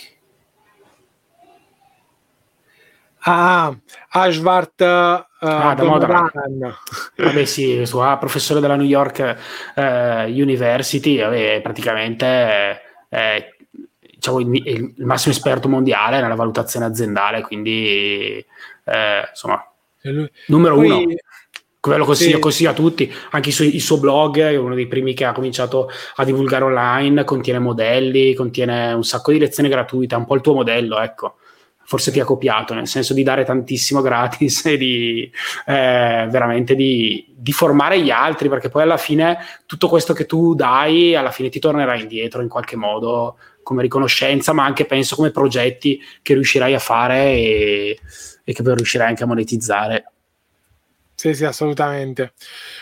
Ah, 3.25 3.75
Ashvart 4.09 4.81
uh, 4.81 5.25
ah, 5.39 5.73
da 5.73 6.31
Vabbè, 7.15 7.45
sì, 7.45 7.85
sua 7.85 8.17
professore 8.17 8.59
della 8.59 8.75
New 8.75 8.85
York 8.85 9.37
uh, 9.75 9.81
University, 10.27 11.19
vabbè, 11.19 11.61
praticamente 11.61 12.81
eh, 13.09 13.55
diciamo, 13.99 14.39
il, 14.39 14.67
il, 14.67 14.93
massimo 14.97 15.33
esperto 15.33 15.69
mondiale 15.69 16.21
nella 16.21 16.35
valutazione 16.35 16.85
aziendale, 16.85 17.41
quindi 17.41 18.45
eh, 18.83 19.27
insomma, 19.29 19.63
numero 20.47 20.75
Poi, 20.75 20.89
uno. 20.89 21.13
Quello 21.83 22.05
consiglio, 22.05 22.35
sì. 22.35 22.39
consiglio 22.39 22.69
a 22.69 22.73
tutti, 22.73 23.13
anche 23.31 23.49
il 23.49 23.55
suo, 23.55 23.65
il 23.65 23.81
suo 23.81 23.99
blog, 23.99 24.39
è 24.39 24.55
uno 24.55 24.73
dei 24.73 24.87
primi 24.87 25.13
che 25.13 25.25
ha 25.25 25.33
cominciato 25.33 25.89
a 26.15 26.23
divulgare 26.23 26.63
online, 26.63 27.25
contiene 27.25 27.59
modelli, 27.59 28.33
contiene 28.35 28.93
un 28.93 29.03
sacco 29.03 29.33
di 29.33 29.37
lezioni 29.37 29.67
gratuite, 29.67 30.15
è 30.15 30.17
un 30.17 30.23
po' 30.23 30.35
il 30.35 30.39
tuo 30.39 30.53
modello, 30.53 31.01
ecco 31.01 31.35
forse 31.83 32.13
ti 32.13 32.21
ha 32.21 32.23
copiato, 32.23 32.73
nel 32.73 32.87
senso 32.87 33.13
di 33.13 33.21
dare 33.21 33.43
tantissimo 33.43 33.99
gratis 33.99 34.63
e 34.67 34.77
di 34.77 35.29
eh, 35.65 36.25
veramente 36.31 36.73
di, 36.73 37.25
di, 37.35 37.51
formare 37.51 37.99
gli 37.99 38.11
altri, 38.11 38.47
perché 38.47 38.69
poi 38.69 38.83
alla 38.83 38.95
fine 38.95 39.39
tutto 39.65 39.89
questo 39.89 40.13
che 40.13 40.25
tu 40.25 40.55
dai, 40.55 41.17
alla 41.17 41.31
fine 41.31 41.49
ti 41.49 41.59
tornerà 41.59 41.97
indietro 41.97 42.41
in 42.41 42.47
qualche 42.47 42.77
modo 42.77 43.35
come 43.61 43.81
riconoscenza, 43.81 44.53
ma 44.53 44.63
anche 44.63 44.85
penso 44.85 45.17
come 45.17 45.31
progetti 45.31 46.01
che 46.21 46.33
riuscirai 46.33 46.73
a 46.73 46.79
fare 46.79 47.23
e, 47.33 47.99
e 48.41 48.53
che 48.53 48.63
poi 48.63 48.73
riuscirai 48.73 49.09
anche 49.09 49.23
a 49.23 49.27
monetizzare. 49.27 50.12
Sì, 51.23 51.33
sì, 51.35 51.45
assolutamente. 51.45 52.33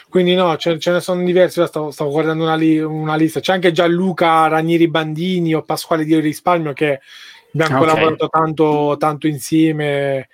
Quindi 0.10 0.34
no, 0.34 0.58
ce, 0.58 0.80
ce 0.80 0.90
ne 0.90 1.00
sono 1.00 1.24
diversi, 1.24 1.64
stavo, 1.68 1.92
stavo 1.92 2.10
guardando 2.10 2.42
una, 2.42 2.56
li, 2.56 2.80
una, 2.80 3.14
lista, 3.14 3.40
c'è 3.40 3.54
anche 3.54 3.72
Gianluca 3.72 4.48
Ranieri 4.48 4.88
Bandini 4.88 5.54
o 5.54 5.62
Pasquale 5.62 6.06
Di 6.06 6.20
Risparmio 6.20 6.74
che 6.74 7.02
abbiamo 7.54 7.78
okay. 7.78 7.94
collaborato 7.94 8.30
tanto, 8.30 8.96
tanto 8.98 9.28
insieme, 9.28 10.28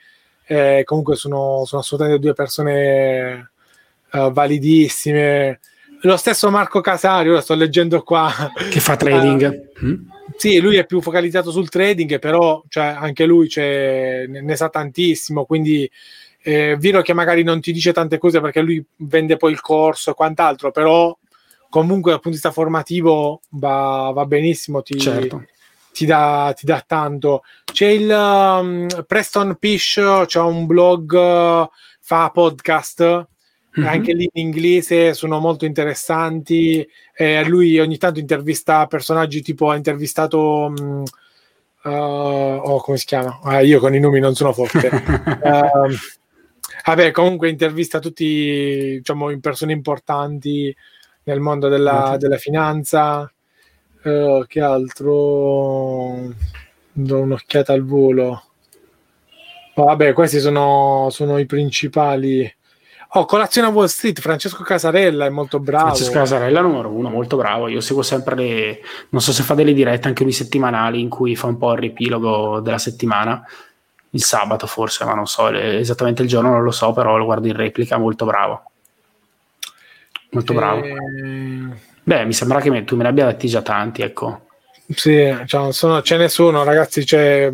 eh, 0.45 0.83
comunque 0.85 1.17
sono, 1.17 1.65
sono, 1.65 1.81
assolutamente 1.81 2.23
due 2.23 2.33
persone 2.33 3.51
uh, 4.13 4.31
validissime. 4.31 5.59
Lo 6.03 6.15
stesso 6.15 6.49
Marco 6.49 6.79
Casario, 6.79 7.33
lo 7.33 7.41
sto 7.41 7.55
leggendo 7.55 8.03
qua. 8.03 8.31
Che 8.71 8.79
fa 8.79 8.95
trading. 8.95 9.69
Uh, 9.81 9.85
mm? 9.85 9.95
Sì, 10.37 10.61
lui 10.61 10.77
è 10.77 10.85
più 10.85 11.01
focalizzato 11.01 11.51
sul 11.51 11.67
trading, 11.67 12.19
però 12.19 12.63
cioè, 12.69 12.85
anche 12.85 13.25
lui 13.25 13.51
ne, 13.53 14.27
ne 14.27 14.55
sa 14.55 14.69
tantissimo, 14.69 15.43
quindi 15.43 15.91
eh, 16.47 16.77
vero 16.79 17.01
che 17.01 17.13
magari 17.13 17.43
non 17.43 17.59
ti 17.59 17.71
dice 17.71 17.91
tante 17.91 18.17
cose 18.17 18.39
perché 18.39 18.61
lui 18.61 18.83
vende 18.97 19.37
poi 19.37 19.51
il 19.51 19.61
corso 19.61 20.11
e 20.11 20.13
quant'altro, 20.13 20.71
però 20.71 21.15
comunque 21.69 22.11
dal 22.11 22.21
punto 22.21 22.37
di 22.37 22.43
vista 22.43 22.51
formativo 22.51 23.41
va, 23.49 24.11
va 24.13 24.25
benissimo, 24.25 24.81
ti, 24.81 24.97
certo 24.97 25.43
ti 25.97 26.05
dà, 26.05 26.53
ti 26.55 26.67
dà 26.67 26.83
tanto. 26.85 27.41
C'è 27.65 27.87
il 27.87 28.07
um, 28.07 28.87
Preston 29.07 29.55
Pish, 29.59 29.99
c'è 30.27 30.39
un 30.39 30.67
blog, 30.67 31.11
uh, 31.11 31.67
fa 31.99 32.29
podcast. 32.29 33.01
Mm-hmm. 33.79 33.89
Anche 33.89 34.13
lì 34.13 34.29
in 34.31 34.45
inglese 34.45 35.15
sono 35.15 35.39
molto 35.39 35.65
interessanti. 35.65 36.87
Eh, 37.15 37.43
lui 37.45 37.79
ogni 37.79 37.97
tanto 37.97 38.19
intervista 38.19 38.85
personaggi 38.85 39.41
tipo 39.41 39.71
ha 39.71 39.75
intervistato 39.75 40.65
um, 40.65 41.03
uh, 41.83 41.89
oh, 41.89 42.79
come 42.81 42.97
si 42.97 43.05
chiama? 43.05 43.39
Ah, 43.41 43.61
io 43.61 43.79
con 43.79 43.95
i 43.95 43.99
nomi 43.99 44.19
non 44.19 44.35
sono 44.35 44.53
forte. 44.53 44.89
uh, 44.89 45.95
vabbè, 46.87 47.11
comunque 47.11 47.49
intervista 47.49 47.99
tutti 47.99 48.95
diciamo 48.97 49.29
in 49.29 49.41
persone 49.41 49.73
importanti 49.73 50.73
nel 51.23 51.39
mondo 51.41 51.67
della, 51.67 52.15
della 52.17 52.37
finanza. 52.37 53.29
Uh, 54.03 54.45
che 54.47 54.61
altro? 54.61 56.33
Do 56.93 57.19
un'occhiata 57.19 57.73
al 57.73 57.83
volo. 57.83 58.43
Vabbè, 59.75 60.13
questi 60.13 60.39
sono, 60.39 61.09
sono 61.11 61.37
i 61.37 61.45
principali. 61.45 62.51
Oh, 63.11 63.25
colazione 63.25 63.67
a 63.67 63.71
Wall 63.71 63.85
Street, 63.85 64.19
Francesco 64.19 64.63
Casarella 64.63 65.25
è 65.25 65.29
molto 65.29 65.59
bravo. 65.59 65.87
Francesco 65.87 66.11
Casarella 66.11 66.61
numero 66.61 66.89
uno, 66.89 67.09
molto 67.09 67.37
bravo. 67.37 67.67
Io 67.67 67.81
seguo 67.81 68.01
sempre 68.01 68.35
le... 68.35 68.79
Non 69.09 69.21
so 69.21 69.31
se 69.31 69.43
fa 69.43 69.53
delle 69.53 69.73
dirette 69.73 70.07
anche 70.07 70.23
lui 70.23 70.31
settimanali 70.31 70.99
in 71.01 71.09
cui 71.09 71.35
fa 71.35 71.47
un 71.47 71.57
po' 71.57 71.73
il 71.73 71.79
riepilogo 71.79 72.59
della 72.59 72.77
settimana. 72.77 73.45
Il 74.11 74.23
sabato 74.23 74.67
forse, 74.67 75.05
ma 75.05 75.13
non 75.13 75.27
so 75.27 75.49
esattamente 75.49 76.21
il 76.21 76.27
giorno, 76.27 76.49
non 76.49 76.63
lo 76.63 76.71
so, 76.71 76.93
però 76.93 77.17
lo 77.17 77.25
guardo 77.25 77.47
in 77.47 77.55
replica, 77.55 77.97
molto 77.97 78.25
bravo. 78.25 78.71
Molto 80.31 80.53
bravo. 80.53 80.83
E... 80.83 80.95
Beh, 82.03 82.25
mi 82.25 82.33
sembra 82.33 82.61
che 82.61 82.83
tu 82.83 82.95
me 82.95 83.03
ne 83.03 83.09
abbia 83.09 83.25
dati 83.25 83.47
già 83.47 83.61
tanti, 83.61 84.01
ecco. 84.01 84.45
Sì, 84.89 85.35
cioè, 85.45 85.73
sono, 85.73 86.01
ce 86.01 86.17
ne 86.17 86.29
sono, 86.29 86.63
ragazzi. 86.63 87.05
Cioè, 87.05 87.49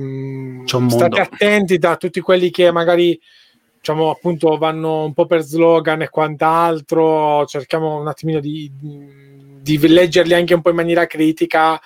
C'è 0.65 0.75
un 0.75 0.89
state 0.89 1.19
attenti 1.19 1.80
da 1.80 1.97
tutti 1.97 2.19
quelli 2.19 2.51
che 2.51 2.71
magari 2.71 3.19
diciamo 3.80 4.11
appunto 4.11 4.57
vanno 4.57 5.03
un 5.03 5.13
po' 5.13 5.25
per 5.25 5.41
slogan 5.41 6.03
e 6.03 6.09
quant'altro. 6.09 7.45
Cerchiamo 7.45 7.99
un 7.99 8.07
attimino 8.07 8.39
di, 8.39 8.71
di 8.80 9.88
leggerli 9.88 10.35
anche 10.35 10.53
un 10.53 10.61
po' 10.61 10.69
in 10.69 10.75
maniera 10.75 11.07
critica. 11.07 11.81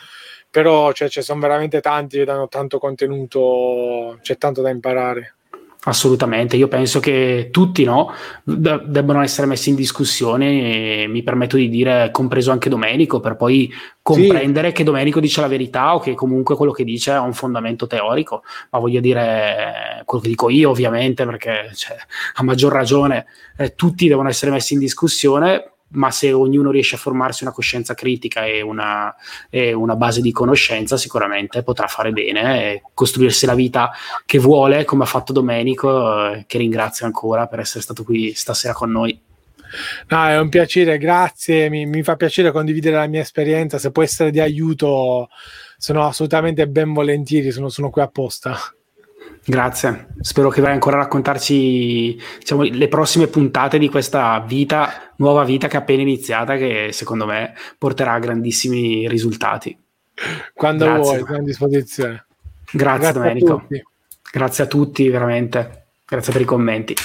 Però 0.57 0.91
cioè, 0.91 1.07
ci 1.07 1.21
sono 1.21 1.39
veramente 1.39 1.81
tanti 1.81 2.17
che 2.17 2.25
danno 2.25 2.47
tanto 2.47 2.79
contenuto, 2.79 4.17
c'è 4.23 4.39
tanto 4.39 4.63
da 4.63 4.71
imparare. 4.71 5.35
Assolutamente, 5.83 6.55
io 6.55 6.67
penso 6.67 6.99
che 6.99 7.49
tutti 7.51 7.83
no, 7.83 8.11
de- 8.43 8.81
debbano 8.87 9.21
essere 9.21 9.45
messi 9.45 9.69
in 9.69 9.75
discussione 9.75 11.03
e 11.03 11.07
mi 11.07 11.21
permetto 11.21 11.57
di 11.57 11.69
dire, 11.69 12.09
compreso 12.11 12.49
anche 12.49 12.69
Domenico, 12.69 13.19
per 13.19 13.35
poi 13.35 13.71
comprendere 14.01 14.69
sì. 14.69 14.73
che 14.73 14.83
Domenico 14.83 15.19
dice 15.19 15.41
la 15.41 15.47
verità 15.47 15.93
o 15.93 15.99
che 15.99 16.15
comunque 16.15 16.55
quello 16.55 16.71
che 16.71 16.83
dice 16.83 17.11
ha 17.11 17.21
un 17.21 17.33
fondamento 17.33 17.85
teorico, 17.85 18.41
ma 18.71 18.79
voglio 18.79 18.99
dire 18.99 20.01
quello 20.05 20.23
che 20.23 20.29
dico 20.29 20.49
io 20.49 20.71
ovviamente, 20.71 21.23
perché 21.23 21.69
cioè, 21.75 21.95
a 22.33 22.41
maggior 22.41 22.73
ragione 22.73 23.27
eh, 23.57 23.75
tutti 23.75 24.07
devono 24.07 24.29
essere 24.29 24.49
messi 24.49 24.73
in 24.73 24.79
discussione, 24.79 25.73
ma 25.89 26.11
se 26.11 26.31
ognuno 26.31 26.71
riesce 26.71 26.95
a 26.95 26.99
formarsi 26.99 27.43
una 27.43 27.53
coscienza 27.53 27.93
critica 27.93 28.45
e 28.45 28.61
una, 28.61 29.13
e 29.49 29.73
una, 29.73 29.95
base 29.95 30.21
di 30.21 30.31
conoscenza, 30.31 30.97
sicuramente 30.97 31.63
potrà 31.63 31.87
fare 31.87 32.11
bene 32.11 32.63
e 32.63 32.81
costruirsi 32.93 33.45
la 33.45 33.55
vita 33.55 33.91
che 34.25 34.37
vuole, 34.37 34.83
come 34.83 35.03
ha 35.03 35.07
fatto 35.07 35.31
Domenico, 35.31 36.31
eh, 36.31 36.43
che 36.47 36.57
ringrazio 36.57 37.05
ancora 37.05 37.47
per 37.47 37.59
essere 37.59 37.81
stato 37.81 38.03
qui 38.03 38.33
stasera 38.33 38.73
con 38.73 38.91
noi. 38.91 39.19
No, 40.07 40.25
è 40.25 40.39
un 40.39 40.49
piacere, 40.49 40.97
grazie, 40.97 41.69
mi, 41.69 41.85
mi 41.85 42.03
fa 42.03 42.15
piacere 42.15 42.51
condividere 42.51 42.95
la 42.95 43.07
mia 43.07 43.21
esperienza, 43.21 43.77
se 43.77 43.91
può 43.91 44.01
essere 44.01 44.31
di 44.31 44.39
aiuto 44.39 45.29
sono 45.77 46.05
assolutamente 46.05 46.67
ben 46.67 46.91
volentieri, 46.91 47.51
sono, 47.51 47.69
sono 47.69 47.89
qui 47.89 48.01
apposta. 48.01 48.57
Grazie, 49.45 50.07
spero 50.19 50.49
che 50.49 50.61
vai 50.61 50.73
ancora 50.73 50.97
a 50.97 51.01
raccontarci 51.03 52.21
diciamo, 52.39 52.63
le 52.63 52.87
prossime 52.89 53.27
puntate 53.27 53.77
di 53.77 53.89
questa 53.89 54.43
vita, 54.45 55.13
nuova 55.17 55.45
vita 55.45 55.67
che 55.67 55.77
è 55.77 55.79
appena 55.79 56.01
iniziata, 56.01 56.57
che 56.57 56.89
secondo 56.91 57.25
me 57.25 57.53
porterà 57.77 58.13
a 58.13 58.19
grandissimi 58.19 59.07
risultati. 59.07 59.77
Quando 60.53 60.85
Grazie. 60.85 61.01
vuoi, 61.01 61.19
sono 61.25 61.37
a 61.37 61.41
disposizione. 61.41 62.25
Grazie, 62.71 62.99
Grazie 62.99 63.13
Domenico. 63.13 63.53
A 63.53 63.65
Grazie 64.31 64.63
a 64.65 64.67
tutti, 64.67 65.07
veramente. 65.07 65.85
Grazie 66.05 66.33
per 66.33 66.41
i 66.41 66.45
commenti. 66.45 66.95